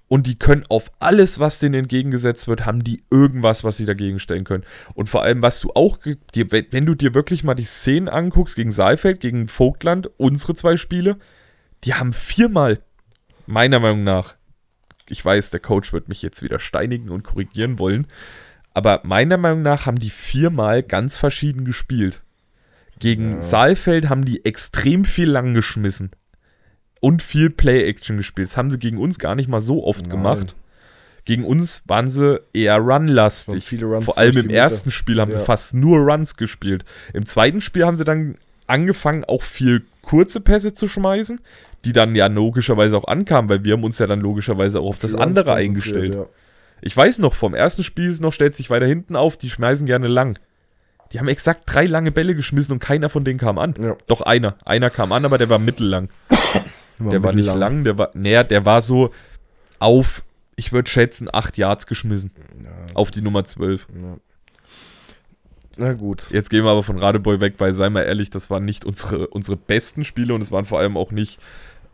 und 0.10 0.28
die 0.28 0.38
können 0.38 0.64
auf 0.68 0.92
alles, 1.00 1.40
was 1.40 1.60
denen 1.60 1.76
entgegengesetzt 1.76 2.48
wird, 2.50 2.66
haben 2.66 2.84
die 2.84 3.04
irgendwas, 3.10 3.64
was 3.64 3.78
sie 3.78 3.86
dagegen 3.86 4.20
stellen 4.20 4.44
können. 4.44 4.66
Und 4.96 5.10
vor 5.10 5.22
allem, 5.22 5.42
was 5.42 5.62
du 5.62 5.72
auch, 5.76 6.02
ge- 6.02 6.18
dir, 6.36 6.52
wenn, 6.52 6.66
wenn 6.72 6.86
du 6.86 6.96
dir 6.96 7.14
wirklich 7.14 7.44
mal 7.46 7.54
die 7.54 7.64
Szenen 7.64 8.10
anguckst, 8.10 8.56
gegen 8.58 8.72
Saalfeld, 8.72 9.22
gegen 9.22 9.48
Vogtland, 9.48 10.10
unsere 10.18 10.56
zwei 10.56 10.76
Spiele, 10.76 11.18
die 11.86 11.94
haben 11.94 12.12
viermal, 12.12 12.80
meiner 13.46 13.80
Meinung 13.80 14.04
nach, 14.04 14.36
ich 15.08 15.24
weiß, 15.24 15.52
der 15.52 15.60
Coach 15.60 15.94
wird 15.94 16.10
mich 16.10 16.22
jetzt 16.22 16.42
wieder 16.44 16.60
steinigen 16.60 17.10
und 17.10 17.24
korrigieren 17.24 17.80
wollen, 17.80 18.08
aber 18.74 19.02
meiner 19.04 19.38
Meinung 19.38 19.62
nach 19.62 19.86
haben 19.86 20.00
die 20.00 20.10
viermal 20.12 20.84
ganz 20.84 21.18
verschieden 21.18 21.66
gespielt. 21.66 22.22
Gegen 23.00 23.36
Ja. 23.36 23.42
Saalfeld 23.42 24.10
haben 24.10 24.26
die 24.26 24.44
extrem 24.44 25.06
viel 25.06 25.30
lang 25.30 25.54
geschmissen 25.54 26.12
und 27.00 27.22
viel 27.22 27.50
Play-Action 27.50 28.18
gespielt. 28.18 28.50
Das 28.50 28.58
haben 28.58 28.72
sie 28.72 28.80
gegen 28.80 28.98
uns 28.98 29.20
gar 29.20 29.36
nicht 29.36 29.48
mal 29.50 29.62
so 29.62 29.84
oft 29.86 30.02
Nein. 30.02 30.10
gemacht. 30.10 30.56
Gegen 31.26 31.46
uns 31.46 31.84
waren 31.86 32.08
sie 32.08 32.42
eher 32.54 32.78
run-lastig. 32.78 33.76
Vor 34.02 34.18
allem 34.18 34.38
im 34.38 34.50
ersten 34.50 34.90
Spiel 34.90 35.22
haben 35.22 35.32
sie 35.32 35.38
Ja. 35.38 35.44
fast 35.44 35.74
nur 35.74 36.00
Runs 36.00 36.38
gespielt. 36.38 36.86
Im 37.14 37.26
zweiten 37.26 37.62
Spiel 37.62 37.86
haben 37.86 37.98
sie 37.98 38.04
dann 38.06 38.36
angefangen, 38.68 39.24
auch 39.26 39.44
viel 39.44 39.84
kurze 40.02 40.42
Pässe 40.42 40.74
zu 40.74 40.88
schmeißen, 40.88 41.40
die 41.86 41.94
dann 41.94 42.16
ja 42.16 42.28
logischerweise 42.28 42.98
auch 42.98 43.06
ankamen, 43.08 43.50
weil 43.50 43.64
wir 43.64 43.74
haben 43.74 43.84
uns 43.84 44.00
ja 44.00 44.08
dann 44.08 44.22
logischerweise 44.22 44.80
auch 44.80 44.88
auf 44.88 45.00
das 45.00 45.16
andere 45.16 45.54
eingestellt. 45.54 46.16
Ja. 46.16 46.26
Ich 46.82 46.96
weiß 46.96 47.20
noch, 47.20 47.36
vom 47.36 47.54
ersten 47.54 47.84
Spiel 47.84 48.10
ist 48.10 48.22
noch, 48.22 48.34
stellt 48.34 48.56
sich 48.56 48.70
weiter 48.70 48.86
hinten 48.88 49.16
auf, 49.16 49.38
die 49.38 49.50
schmeißen 49.50 49.86
gerne 49.86 50.08
lang. 50.08 50.40
Die 51.12 51.20
haben 51.20 51.28
exakt 51.28 51.64
drei 51.66 51.86
lange 51.86 52.12
Bälle 52.12 52.36
geschmissen 52.36 52.74
und 52.74 52.80
keiner 52.80 53.10
von 53.10 53.24
denen 53.24 53.40
kam 53.40 53.58
an. 53.60 53.76
Ja. 53.80 53.96
Doch 54.08 54.22
einer. 54.22 54.56
Einer 54.66 54.90
kam 54.90 55.12
an, 55.12 55.26
aber 55.26 55.38
der 55.38 55.50
war 55.50 55.60
mittellang. 55.60 56.10
Der 57.00 57.24
war 57.24 57.34
nicht 57.34 57.54
lang, 57.54 57.84
der 57.84 57.98
war, 57.98 58.12
näher, 58.14 58.44
der 58.44 58.66
war 58.66 58.82
so 58.82 59.12
auf, 59.80 60.24
ich 60.56 60.72
würde 60.74 60.90
schätzen, 60.90 61.30
8 61.32 61.58
Yards 61.58 61.88
geschmissen. 61.88 62.32
Ja, 62.64 62.70
Auf 62.96 63.12
die 63.12 63.22
Nummer 63.22 63.46
12. 63.46 63.88
ja. 63.96 64.18
Na 65.78 65.94
gut. 65.94 66.26
Jetzt 66.30 66.50
gehen 66.50 66.66
wir 66.66 66.72
aber 66.72 66.84
von 66.84 67.00
Radebeul 67.00 67.40
weg, 67.40 67.54
weil, 67.60 67.74
sei 67.74 67.90
mal 67.90 68.02
ehrlich, 68.02 68.30
das 68.30 68.50
waren 68.50 68.66
nicht 68.66 68.84
unsere, 68.84 69.28
unsere 69.28 69.56
besten 69.56 70.04
Spiele 70.04 70.34
und 70.34 70.42
es 70.42 70.52
waren 70.52 70.66
vor 70.66 70.78
allem 70.80 70.98
auch 70.98 71.12
nicht 71.12 71.40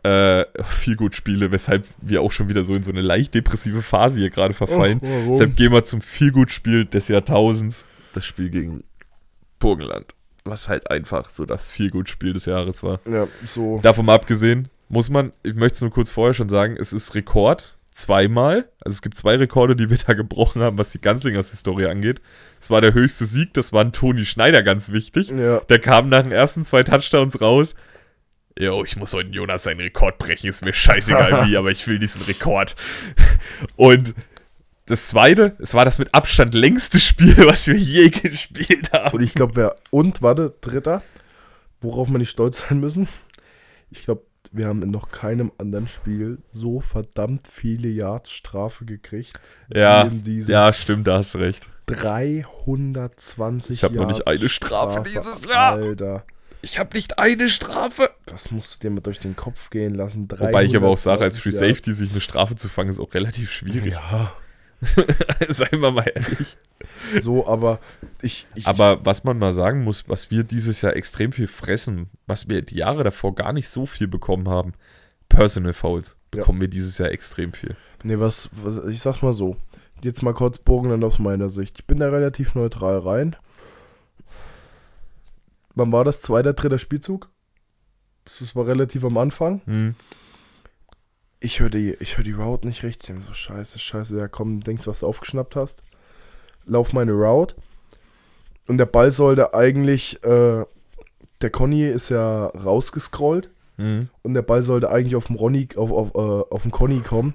äh, 0.02 0.44
viel 0.64 0.96
gut 0.96 1.14
Spiele, 1.14 1.52
weshalb 1.52 1.84
wir 2.00 2.20
auch 2.22 2.32
schon 2.32 2.48
wieder 2.48 2.64
so 2.64 2.74
in 2.74 2.82
so 2.82 2.90
eine 2.90 3.02
leicht 3.02 3.34
depressive 3.34 3.82
Phase 3.82 4.18
hier 4.18 4.30
gerade 4.30 4.54
verfallen. 4.54 5.00
Oh? 5.02 5.30
Deshalb 5.30 5.56
gehen 5.56 5.72
wir 5.72 5.84
zum 5.84 6.00
viel 6.00 6.32
gut 6.32 6.50
Spiel 6.50 6.84
des 6.84 7.06
Jahrtausends. 7.06 7.84
Das 8.12 8.24
Spiel 8.24 8.50
gegen 8.50 8.82
Burgenland. 9.60 10.14
Was 10.44 10.68
halt 10.68 10.90
einfach 10.90 11.28
so 11.28 11.44
das 11.44 11.70
viel 11.70 11.90
gut 11.90 12.08
Spiel 12.08 12.32
des 12.32 12.46
Jahres 12.46 12.82
war. 12.82 13.00
Ja, 13.08 13.28
so. 13.44 13.78
Davon 13.82 14.06
mal 14.06 14.14
abgesehen, 14.14 14.68
muss 14.88 15.10
man, 15.10 15.32
ich 15.42 15.54
möchte 15.54 15.76
es 15.76 15.80
nur 15.80 15.90
kurz 15.90 16.10
vorher 16.10 16.34
schon 16.34 16.48
sagen, 16.48 16.76
es 16.78 16.92
ist 16.92 17.14
Rekord 17.14 17.76
zweimal. 17.90 18.68
Also 18.84 18.94
es 18.94 19.02
gibt 19.02 19.16
zwei 19.16 19.36
Rekorde, 19.36 19.74
die 19.74 19.90
wir 19.90 19.98
da 19.98 20.12
gebrochen 20.12 20.62
haben, 20.62 20.78
was 20.78 20.92
die 20.92 20.98
Ganzlingers 20.98 21.50
Historie 21.50 21.86
angeht. 21.86 22.20
Es 22.60 22.70
war 22.70 22.80
der 22.80 22.94
höchste 22.94 23.24
Sieg, 23.24 23.54
das 23.54 23.72
war 23.72 23.82
ein 23.82 23.92
Toni 23.92 24.24
Schneider, 24.24 24.62
ganz 24.62 24.92
wichtig. 24.92 25.30
Ja. 25.30 25.60
Der 25.60 25.78
kam 25.78 26.08
nach 26.08 26.22
den 26.22 26.32
ersten 26.32 26.64
zwei 26.64 26.82
Touchdowns 26.82 27.40
raus. 27.40 27.74
Jo, 28.58 28.84
ich 28.84 28.96
muss 28.96 29.12
heute 29.12 29.30
Jonas 29.30 29.64
seinen 29.64 29.80
Rekord 29.80 30.18
brechen, 30.18 30.48
ist 30.48 30.64
mir 30.64 30.72
scheißegal 30.72 31.46
wie, 31.48 31.56
aber 31.56 31.70
ich 31.70 31.86
will 31.86 31.98
diesen 31.98 32.22
Rekord. 32.22 32.76
Und 33.76 34.14
das 34.86 35.08
zweite, 35.08 35.56
es 35.58 35.74
war 35.74 35.84
das 35.84 35.98
mit 35.98 36.14
Abstand 36.14 36.54
längste 36.54 37.00
Spiel, 37.00 37.36
was 37.46 37.66
wir 37.66 37.76
je 37.76 38.08
gespielt 38.10 38.92
haben. 38.92 39.16
Und 39.16 39.22
ich 39.22 39.34
glaube, 39.34 39.56
wer. 39.56 39.76
Und, 39.90 40.22
warte, 40.22 40.54
dritter, 40.60 41.02
worauf 41.80 42.08
wir 42.08 42.18
nicht 42.18 42.30
stolz 42.30 42.64
sein 42.68 42.80
müssen. 42.80 43.08
Ich 43.90 44.04
glaube, 44.04 44.22
wir 44.56 44.66
haben 44.66 44.82
in 44.82 44.90
noch 44.90 45.10
keinem 45.10 45.52
anderen 45.58 45.88
Spiel 45.88 46.38
so 46.50 46.80
verdammt 46.80 47.46
viele 47.50 47.88
Yards 47.88 48.30
Strafe 48.30 48.84
gekriegt. 48.84 49.38
Ja, 49.72 50.08
ja, 50.24 50.72
stimmt, 50.72 51.06
da 51.06 51.18
hast 51.18 51.34
du 51.34 51.38
recht. 51.38 51.68
320 51.86 53.76
Ich 53.76 53.84
hab 53.84 53.92
noch 53.94 54.06
nicht 54.06 54.26
Yards 54.26 54.40
eine 54.40 54.48
Strafe 54.48 55.02
dieses 55.08 55.44
Jahr. 55.46 55.72
Alter, 55.74 56.24
Ich 56.62 56.78
habe 56.78 56.96
nicht 56.96 57.18
eine 57.18 57.48
Strafe. 57.48 58.10
das 58.26 58.50
musst 58.50 58.74
du 58.74 58.80
dir 58.80 58.90
mal 58.90 59.00
durch 59.00 59.20
den 59.20 59.36
Kopf 59.36 59.70
gehen 59.70 59.94
lassen. 59.94 60.28
Wobei 60.30 60.64
ich 60.64 60.74
aber 60.76 60.88
auch 60.88 60.96
sage, 60.96 61.22
als 61.24 61.38
Free 61.38 61.50
320 61.50 61.76
Safety 61.76 61.92
sich 61.92 62.10
eine 62.10 62.20
Strafe 62.20 62.56
zu 62.56 62.68
fangen, 62.68 62.90
ist 62.90 63.00
auch 63.00 63.14
relativ 63.14 63.52
schwierig. 63.52 63.94
Ja, 63.94 64.32
Seien 65.48 65.80
wir 65.80 65.90
mal 65.90 66.10
ehrlich. 66.14 66.56
so, 67.20 67.46
aber 67.46 67.80
ich. 68.22 68.46
ich 68.54 68.66
Aber 68.66 69.04
was 69.04 69.24
man 69.24 69.38
mal 69.38 69.52
sagen 69.52 69.84
muss, 69.84 70.08
was 70.08 70.30
wir 70.30 70.44
dieses 70.44 70.82
Jahr 70.82 70.96
extrem 70.96 71.32
viel 71.32 71.46
fressen, 71.46 72.10
was 72.26 72.48
wir 72.48 72.62
die 72.62 72.76
Jahre 72.76 73.04
davor 73.04 73.34
gar 73.34 73.52
nicht 73.52 73.68
so 73.68 73.86
viel 73.86 74.08
bekommen 74.08 74.48
haben, 74.48 74.74
Personal 75.28 75.72
Fouls. 75.72 76.16
bekommen 76.30 76.60
wir 76.60 76.68
dieses 76.68 76.98
Jahr 76.98 77.10
extrem 77.10 77.52
viel. 77.52 77.76
Nee, 78.02 78.18
was, 78.18 78.50
was, 78.62 78.84
ich 78.86 79.00
sag's 79.00 79.22
mal 79.22 79.32
so. 79.32 79.56
Jetzt 80.02 80.22
mal 80.22 80.34
kurz 80.34 80.58
Burgenland 80.58 81.04
aus 81.04 81.18
meiner 81.18 81.48
Sicht. 81.48 81.78
Ich 81.78 81.86
bin 81.86 81.98
da 81.98 82.10
relativ 82.10 82.54
neutral 82.54 82.98
rein. 82.98 83.34
Wann 85.74 85.92
war 85.92 86.04
das? 86.04 86.20
Zweiter, 86.20 86.52
dritter 86.52 86.78
Spielzug? 86.78 87.30
Das 88.24 88.54
war 88.54 88.66
relativ 88.66 89.04
am 89.04 89.16
Anfang. 89.18 89.62
Hm. 89.66 89.94
Ich 91.40 91.60
höre 91.60 91.70
die, 91.70 91.96
ich 92.00 92.16
hör 92.16 92.24
die 92.24 92.32
Route 92.32 92.66
nicht 92.66 92.82
richtig. 92.82 93.10
Ich 93.10 93.14
denk 93.14 93.22
so, 93.22 93.34
scheiße, 93.34 93.78
scheiße, 93.78 94.18
ja 94.18 94.28
komm, 94.28 94.62
denkst, 94.62 94.86
was 94.86 95.00
du 95.00 95.06
aufgeschnappt 95.06 95.56
hast. 95.56 95.82
Lauf 96.64 96.92
meine 96.92 97.12
Route. 97.12 97.54
Und 98.66 98.78
der 98.78 98.86
Ball 98.86 99.10
sollte 99.10 99.54
eigentlich, 99.54 100.22
äh, 100.24 100.64
der 101.40 101.50
Conny 101.50 101.84
ist 101.86 102.08
ja 102.08 102.46
rausgescrollt. 102.46 103.50
Hm. 103.78 104.08
Und 104.22 104.32
der 104.32 104.42
Ball 104.42 104.62
sollte 104.62 104.90
eigentlich 104.90 105.16
auf 105.16 105.26
dem 105.26 105.36
Ronny, 105.36 105.68
auf, 105.76 105.92
auf, 105.92 106.14
äh, 106.14 106.54
auf 106.54 106.62
den 106.62 106.70
Conny 106.70 107.00
kommen. 107.00 107.34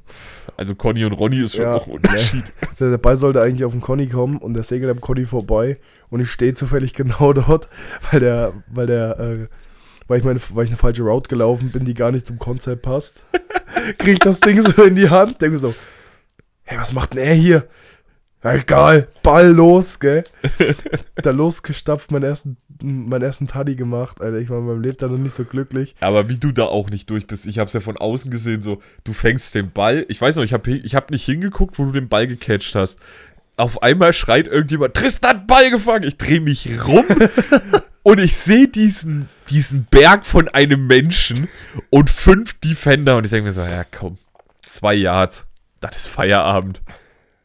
Also 0.58 0.74
Conny 0.74 1.06
und 1.06 1.14
Ronny 1.14 1.43
ist 1.43 1.56
schon 1.56 1.66
Ja, 1.66 1.76
noch 1.76 1.86
ein 1.86 1.93
Unterschied. 1.93 2.45
Der, 2.80 2.89
der 2.89 2.97
Ball 2.97 3.16
sollte 3.16 3.41
eigentlich 3.41 3.64
auf 3.64 3.74
den 3.74 3.82
Conny 3.82 4.08
kommen 4.08 4.38
und 4.38 4.56
der 4.56 4.64
segelt 4.64 4.89
am 4.89 5.02
Conny 5.02 5.26
vorbei. 5.26 5.78
Und 6.10 6.20
ich 6.20 6.32
stehe 6.32 6.56
zufällig 6.56 6.93
genau 6.93 7.34
dort, 7.34 7.70
weil 8.10 8.20
der, 8.20 8.54
weil 8.68 8.88
der, 8.88 9.20
äh, 9.20 9.47
weil 10.08 10.20
ich, 10.20 10.26
meine, 10.26 10.39
weil 10.49 10.66
ich 10.66 10.70
eine 10.72 10.78
falsche 10.78 11.04
Route 11.04 11.30
gelaufen 11.30 11.72
bin, 11.72 11.86
die 11.86 11.93
gar 11.93 12.12
nicht 12.12 12.26
zum 12.26 12.39
Konzept 12.39 12.84
passt. 12.84 13.22
Krieg 13.97 14.14
ich 14.14 14.20
das 14.20 14.39
Ding 14.39 14.62
so 14.62 14.84
in 14.84 14.95
die 14.95 15.10
Hand, 15.10 15.41
denke 15.41 15.54
mir 15.54 15.60
so, 15.60 15.74
hey, 16.64 16.78
was 16.78 16.93
macht 16.93 17.14
denn 17.14 17.20
er 17.20 17.34
hier? 17.34 17.68
Egal, 18.43 19.08
Ball 19.22 19.49
los, 19.49 19.99
gell? 19.99 20.24
da 21.16 21.30
losgestapft, 21.30 22.10
meinen 22.10 22.24
ersten, 22.24 22.58
meinen 22.82 23.22
ersten 23.22 23.45
Tuddy 23.45 23.76
gemacht, 23.76 24.20
Alter. 24.20 24.39
Ich 24.39 24.49
war 24.49 24.58
in 24.58 24.66
meinem 24.66 24.82
Leben 24.82 24.97
da 24.97 25.08
noch 25.08 25.18
nicht 25.20 25.36
so 25.36 25.43
glücklich. 25.43 25.93
Aber 25.99 26.28
wie 26.28 26.38
du 26.38 26.52
da 26.52 26.66
auch 26.66 26.89
nicht 26.89 27.08
durch 27.12 27.28
bist, 27.28 27.45
ich 27.45 27.60
habe 27.60 27.68
es 27.68 27.74
ja 27.74 27.82
von 27.82 27.97
außen 27.97 28.32
gesehen, 28.32 28.64
so, 28.64 28.82
du 29.04 29.14
fängst 29.14 29.54
den 29.54 29.72
Ball, 29.72 30.06
ich 30.10 30.20
weiß 30.20 30.38
noch, 30.38 30.43
ich 30.43 30.54
habe 30.54 30.72
ich 30.72 30.95
hab 30.95 31.12
nicht 31.12 31.24
hingeguckt, 31.24 31.78
wo 31.78 31.86
du 31.86 31.91
den 31.91 32.10
Ball 32.10 32.26
gecatcht 32.26 32.74
hast. 32.74 32.99
Auf 33.58 33.84
einmal 33.84 34.12
schreit 34.12 34.47
irgendjemand, 34.47 34.95
Tristan, 34.95 35.45
Ball 35.45 35.70
gefangen. 35.70 36.04
Ich 36.04 36.18
drehe 36.18 36.41
mich 36.41 36.68
rum 36.88 37.06
und 38.04 38.20
ich 38.20 38.36
sehe 38.36 38.68
diesen, 38.68 39.30
diesen 39.49 39.86
Berg 39.86 40.26
von 40.26 40.47
einem 40.47 40.88
Menschen 40.88 41.47
und 41.89 42.10
fünf 42.10 42.54
Defender 42.60 43.18
und 43.18 43.26
ich 43.26 43.32
denke 43.32 43.45
mir 43.45 43.52
so, 43.52 43.62
ja 43.62 43.84
komm, 43.84 44.18
zwei 44.68 44.93
Yards, 44.95 45.47
das 45.80 45.95
ist 45.97 46.08
Feierabend. 46.08 46.82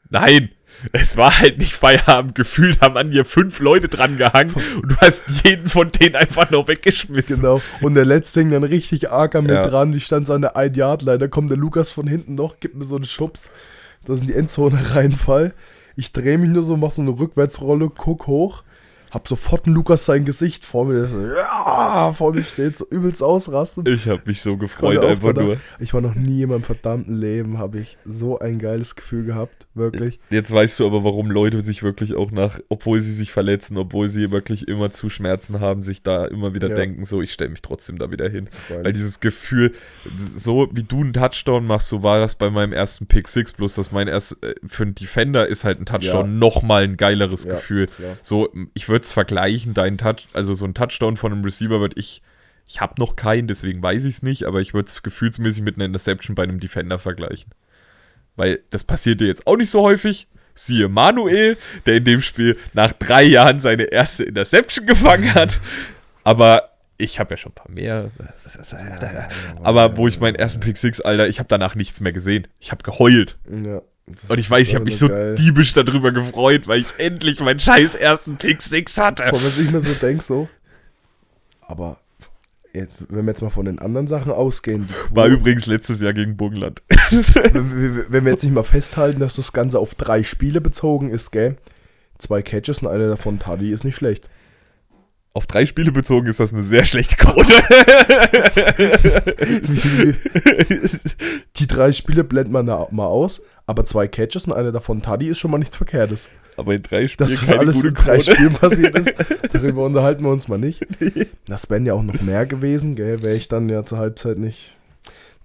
Nein, 0.09 0.51
es 0.93 1.17
war 1.17 1.39
halt 1.39 1.59
nicht 1.59 1.75
Feierabend. 1.75 2.35
Gefühlt 2.35 2.81
haben 2.81 2.97
an 2.97 3.11
dir 3.11 3.25
fünf 3.25 3.59
Leute 3.61 3.89
dran 3.89 4.19
gehangen 4.19 4.55
und 4.55 4.93
du 4.93 4.97
hast 4.99 5.45
jeden 5.45 5.69
von 5.69 5.91
denen 5.91 6.15
einfach 6.17 6.51
noch 6.51 6.69
weggeschmissen. 6.69 7.37
Genau. 7.37 7.61
Und 7.81 7.95
der 7.95 8.05
letzte 8.05 8.41
hing 8.41 8.51
dann 8.51 8.63
richtig 8.65 9.11
arg 9.11 9.35
an 9.35 9.45
mir 9.45 9.55
Ja. 9.55 9.67
dran. 9.67 9.93
Ich 9.95 10.05
stand 10.07 10.27
so 10.27 10.35
an 10.35 10.43
der 10.43 10.57
1 10.57 10.77
Yard 10.77 11.03
Line. 11.03 11.19
Da 11.19 11.29
kommt 11.29 11.51
der 11.51 11.57
Lukas 11.57 11.91
von 11.91 12.07
hinten 12.07 12.35
noch, 12.35 12.61
gibt 12.61 12.77
mir 12.77 12.85
so 12.85 12.97
einen 12.97 13.07
Schubs, 13.07 13.51
dass 14.05 14.21
in 14.21 14.29
die 14.29 14.35
Endzone 14.35 14.79
reinfall. 14.95 15.55
Ich 15.97 16.13
drehe 16.13 16.37
mich 16.39 16.51
nur 16.51 16.63
so, 16.63 16.77
mach 16.77 16.91
so 16.93 17.03
eine 17.03 17.11
Rückwärtsrolle, 17.19 17.91
guck 17.91 18.27
hoch. 18.27 18.63
Hab 19.17 19.29
sofort 19.29 19.67
Lukas 19.67 20.05
sein 20.05 20.27
Gesicht 20.27 20.67
vor 20.67 20.85
mir, 20.85 21.07
so, 21.09 21.19
ja, 21.27 22.13
vor 22.13 22.35
mir 22.35 22.43
steht, 22.43 22.77
so 22.77 22.87
übelst 22.91 23.23
ausrasten. 23.23 23.87
Ich 23.87 24.07
habe 24.09 24.21
mich 24.27 24.43
so 24.43 24.59
gefreut, 24.59 24.99
einfach 24.99 25.33
danach- 25.33 25.43
nur. 25.47 25.57
Ich 25.79 25.95
war 25.95 26.03
noch 26.03 26.15
nie 26.15 26.43
in 26.43 26.51
meinem 26.51 26.65
verdammten 26.65 27.17
Leben, 27.19 27.57
habe 27.57 27.81
ich 27.81 27.97
so 28.05 28.39
ein 28.39 28.59
geiles 28.59 28.95
Gefühl 28.95 29.25
gehabt, 29.25 29.67
wirklich. 29.73 30.21
Jetzt 30.29 30.53
weißt 30.53 30.81
du 30.81 30.87
aber, 30.87 31.03
warum 31.03 31.31
Leute 31.31 31.63
sich 31.63 31.83
wirklich 31.83 32.15
auch 32.15 32.31
nach, 32.31 32.61
obwohl 32.69 33.01
sie 33.01 33.15
sich 33.15 33.33
verletzen, 33.33 33.79
obwohl 33.79 34.11
sie 34.11 34.31
wirklich 34.33 34.69
immer 34.69 34.91
zu 34.91 35.09
Schmerzen 35.09 35.61
haben, 35.61 35.83
sich 35.83 36.03
da 36.03 36.27
immer 36.27 36.55
wieder 36.55 36.69
Ja. 36.69 36.75
denken, 36.75 37.07
so, 37.07 37.23
ich 37.23 37.33
stelle 37.33 37.49
mich 37.53 37.63
trotzdem 37.63 37.97
da 37.99 38.13
wieder 38.13 38.29
hin. 38.29 38.51
Weil- 38.69 38.93
dieses 38.93 39.21
Gefühl, 39.21 39.73
so 40.15 40.69
wie 40.73 40.83
du 40.83 41.01
einen 41.01 41.15
Touchdown 41.15 41.67
machst, 41.67 41.89
so 41.89 42.03
war 42.03 42.19
das 42.19 42.35
bei 42.35 42.51
meinem 42.51 42.75
ersten 42.75 43.07
Pick 43.07 43.29
6, 43.29 43.55
bloß 43.55 43.77
dass 43.77 43.93
mein 43.93 44.09
erst, 44.09 44.45
äh, 44.45 44.55
für 44.67 44.83
einen 44.83 44.95
Defender 44.95 45.47
ist 45.47 45.65
halt 45.65 45.81
ein 45.81 45.87
Touchdown 45.87 46.27
Ja. 46.27 46.33
noch 46.33 46.63
mal 46.63 46.83
ein 46.83 46.99
geileres 46.99 47.45
Ja, 47.45 47.55
Gefühl. 47.55 47.87
klar. 47.87 48.17
So, 48.21 48.53
ich 48.75 48.91
würde 48.91 49.06
es 49.07 49.13
vergleichen, 49.13 49.75
dein 49.75 49.99
Touch, 49.99 50.29
also 50.33 50.55
so 50.55 50.65
ein 50.65 50.75
Touchdown 50.75 51.17
von 51.17 51.33
einem 51.33 51.45
Receiver 51.45 51.81
würde 51.81 51.99
ich, 51.99 52.23
ich 52.67 52.81
habe 52.81 52.95
noch 52.99 53.17
keinen, 53.17 53.49
deswegen 53.49 53.83
weiß 53.83 54.05
ich 54.05 54.17
es 54.17 54.23
nicht, 54.23 54.45
aber 54.45 54.61
ich 54.61 54.75
würde 54.75 54.89
es 54.89 55.03
gefühlsmäßig 55.03 55.63
mit 55.63 55.77
einer 55.77 55.85
Interception 55.85 56.35
bei 56.35 56.43
einem 56.43 56.61
Defender 56.61 56.99
vergleichen. 56.99 57.53
Weil 58.35 58.61
das 58.71 58.85
passiert 58.85 59.21
dir 59.21 59.29
jetzt 59.29 59.47
auch 59.47 59.57
nicht 59.57 59.71
so 59.71 59.83
häufig. 59.83 60.29
Siehe 60.55 60.89
Manuel, 60.89 61.57
der 61.85 61.97
in 61.97 62.05
dem 62.05 62.23
Spiel 62.23 62.57
nach 62.73 62.93
drei 62.93 63.23
Jahren 63.23 63.61
seine 63.61 63.85
erste 63.85 64.25
Interception 64.25 64.87
gefangen 64.87 65.35
hat. 65.35 65.61
Aber 66.25 66.71
ich 66.99 67.21
habe 67.21 67.35
ja 67.35 67.37
schon 67.37 67.53
ein 67.53 67.55
paar 67.55 67.71
mehr. 67.71 68.11
Aber 69.63 69.97
wo 69.97 70.09
ich 70.09 70.19
meinen 70.19 70.35
ersten 70.35 70.61
Pick 70.61 70.77
6, 70.77 71.03
Alter, 71.03 71.29
ich 71.29 71.39
habe 71.39 71.49
danach 71.49 71.75
nichts 71.75 72.01
mehr 72.01 72.13
gesehen. 72.13 72.49
Ich 72.59 72.73
habe 72.73 72.83
geheult. 72.83 73.39
Ja, 73.51 73.83
das 74.07 74.31
Und 74.31 74.39
ich 74.39 74.49
weiß, 74.51 74.69
ich 74.69 74.75
habe 74.75 74.85
mich 74.85 74.99
so 74.99 75.09
geil. 75.09 75.35
diebisch 75.35 75.73
darüber 75.73 76.13
gefreut, 76.13 76.69
weil 76.69 76.81
ich 76.81 76.89
endlich 76.99 77.41
meinen 77.41 77.59
scheiß 77.61 77.95
ersten 77.97 78.37
Pick 78.37 78.63
6 78.63 78.99
hatte. 78.99 79.25
Boah, 79.31 79.43
was 79.43 79.59
ich 79.59 79.71
mir 79.71 79.81
so 79.81 79.93
denke, 79.95 80.23
so. 80.25 80.49
Aber 81.61 81.99
jetzt, 82.73 82.95
wenn 83.09 83.25
wir 83.27 83.33
jetzt 83.33 83.43
mal 83.43 83.51
von 83.51 83.65
den 83.65 83.81
anderen 83.81 84.07
Sachen 84.07 84.31
ausgehen, 84.31 84.89
War 85.11 85.27
übrigens 85.27 85.67
letztes 85.67 86.01
Jahr 86.01 86.13
gegen 86.13 86.37
Burgenland. 86.37 86.83
wenn, 87.11 87.95
wir- 87.97 88.07
wenn 88.13 88.25
wir 88.25 88.33
jetzt 88.33 88.45
nicht 88.45 88.53
mal 88.55 88.63
festhalten, 88.63 89.19
dass 89.21 89.35
das 89.37 89.53
Ganze 89.53 89.79
auf 89.81 89.95
drei 89.97 90.23
Spiele 90.23 90.61
bezogen 90.61 91.11
ist, 91.11 91.33
gell? 91.33 91.57
Zwei 92.19 92.43
Catches 92.43 92.79
und 92.83 92.89
einer 92.89 93.09
davon 93.09 93.39
Taddy 93.41 93.73
ist 93.73 93.83
nicht 93.85 93.97
schlecht. 93.97 94.29
Auf 95.35 95.47
drei 95.47 95.67
Spiele 95.67 95.91
bezogen 95.93 96.29
ist 96.29 96.39
das 96.41 96.55
eine 96.55 96.63
sehr 96.63 96.85
schlechte 96.87 97.17
Quote. 97.17 97.53
Die 101.57 101.67
drei 101.67 101.93
Spiele 101.93 102.25
blenden 102.25 102.53
wir 102.53 102.63
na- 102.63 102.89
mal 102.91 103.07
aus, 103.07 103.43
aber 103.67 103.85
zwei 103.85 104.09
Catches 104.09 104.47
und 104.47 104.53
einer 104.53 104.73
davon 104.73 105.03
Taddy 105.03 105.29
ist 105.29 105.39
schon 105.39 105.51
mal 105.51 105.59
nichts 105.59 105.77
Verkehrtes. 105.77 106.29
Aber 106.57 106.75
in 106.75 106.83
drei 106.83 107.07
Spielen 107.07 107.29
Dass 107.29 107.41
das 107.41 107.57
alles 107.57 107.85
in 107.85 107.95
drei 107.95 108.19
Quote. 108.19 108.33
Spielen 108.33 108.53
passiert 108.55 108.95
ist, 108.95 109.15
darüber 109.53 109.85
unterhalten 109.85 110.25
wir 110.25 110.31
uns 110.31 110.49
mal 110.49 110.59
nicht. 110.59 110.87
Das 111.47 111.71
wären 111.71 111.87
ja 111.87 111.95
auch 111.95 112.03
noch 112.03 112.21
mehr 112.23 112.45
gewesen, 112.45 112.97
gell? 112.97 113.23
Wäre 113.23 113.37
ich 113.37 113.47
dann 113.47 113.69
ja 113.69 113.85
zur 113.85 113.99
Halbzeit 113.99 114.39
nicht. 114.39 114.77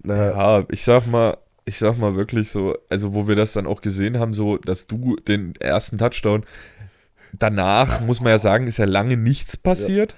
Na, 0.02 0.30
Ja, 0.58 0.64
ich 0.68 0.82
sag 0.82 1.06
mal, 1.06 1.36
ich 1.64 1.78
sag 1.78 1.96
mal 1.96 2.16
wirklich 2.16 2.50
so, 2.50 2.76
also 2.88 3.14
wo 3.14 3.28
wir 3.28 3.36
das 3.36 3.52
dann 3.52 3.66
auch 3.66 3.82
gesehen 3.82 4.18
haben, 4.18 4.34
so, 4.34 4.56
dass 4.58 4.88
du 4.88 5.16
den 5.16 5.54
ersten 5.60 5.98
Touchdown, 5.98 6.44
danach 7.38 8.00
muss 8.00 8.20
man 8.20 8.30
ja 8.30 8.38
sagen, 8.38 8.66
ist 8.66 8.78
ja 8.78 8.84
lange 8.84 9.16
nichts 9.16 9.56
passiert. 9.56 10.16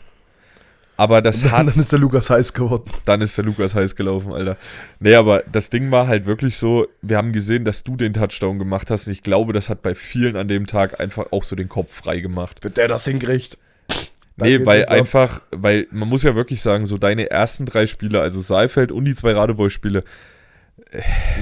Aber 0.97 1.21
das 1.23 1.43
und 1.43 1.51
hat 1.53 1.69
dann 1.69 1.75
ist 1.79 1.91
der 1.93 1.99
Lukas 1.99 2.31
heiß 2.31 2.53
geworden. 2.53 2.91
dann 3.05 3.21
ist 3.21 3.37
der 3.37 3.45
Lukas 3.45 3.75
heiß 3.75 3.97
gelaufen, 3.97 4.33
Alter. 4.33 4.57
Nee, 5.01 5.15
aber 5.15 5.43
das 5.51 5.71
Ding 5.71 5.91
war 5.91 6.07
halt 6.07 6.27
wirklich 6.27 6.57
so, 6.57 6.87
wir 7.03 7.17
haben 7.17 7.33
gesehen, 7.33 7.65
dass 7.65 7.83
du 7.83 7.97
den 7.97 8.15
Touchdown 8.15 8.59
gemacht 8.59 8.91
hast 8.91 9.07
und 9.07 9.13
ich 9.13 9.23
glaube, 9.23 9.53
das 9.53 9.69
hat 9.69 9.83
bei 9.83 9.95
vielen 9.95 10.37
an 10.37 10.49
dem 10.49 10.67
Tag 10.67 11.01
einfach 11.01 11.33
auch 11.33 11.43
so 11.45 11.57
den 11.57 11.69
Kopf 11.69 11.93
frei 11.95 12.21
gemacht. 12.21 12.63
Wird 12.63 12.77
der 12.77 12.89
das 12.89 13.05
hinkriegt? 13.05 13.59
Dann 14.37 14.49
Nee, 14.49 14.67
weil 14.67 14.87
einfach, 14.87 15.41
weil 15.51 15.87
man 15.91 16.09
muss 16.09 16.23
ja 16.25 16.35
wirklich 16.35 16.61
sagen, 16.61 16.87
so 16.87 16.99
deine 16.99 17.31
ersten 17.31 17.67
drei 17.67 17.87
Spiele, 17.87 18.21
also 18.21 18.41
Saalfeld 18.41 18.91
und 18.91 19.05
die 19.05 19.15
zwei 19.15 19.33
Radebeul-Spiele, 19.33 20.03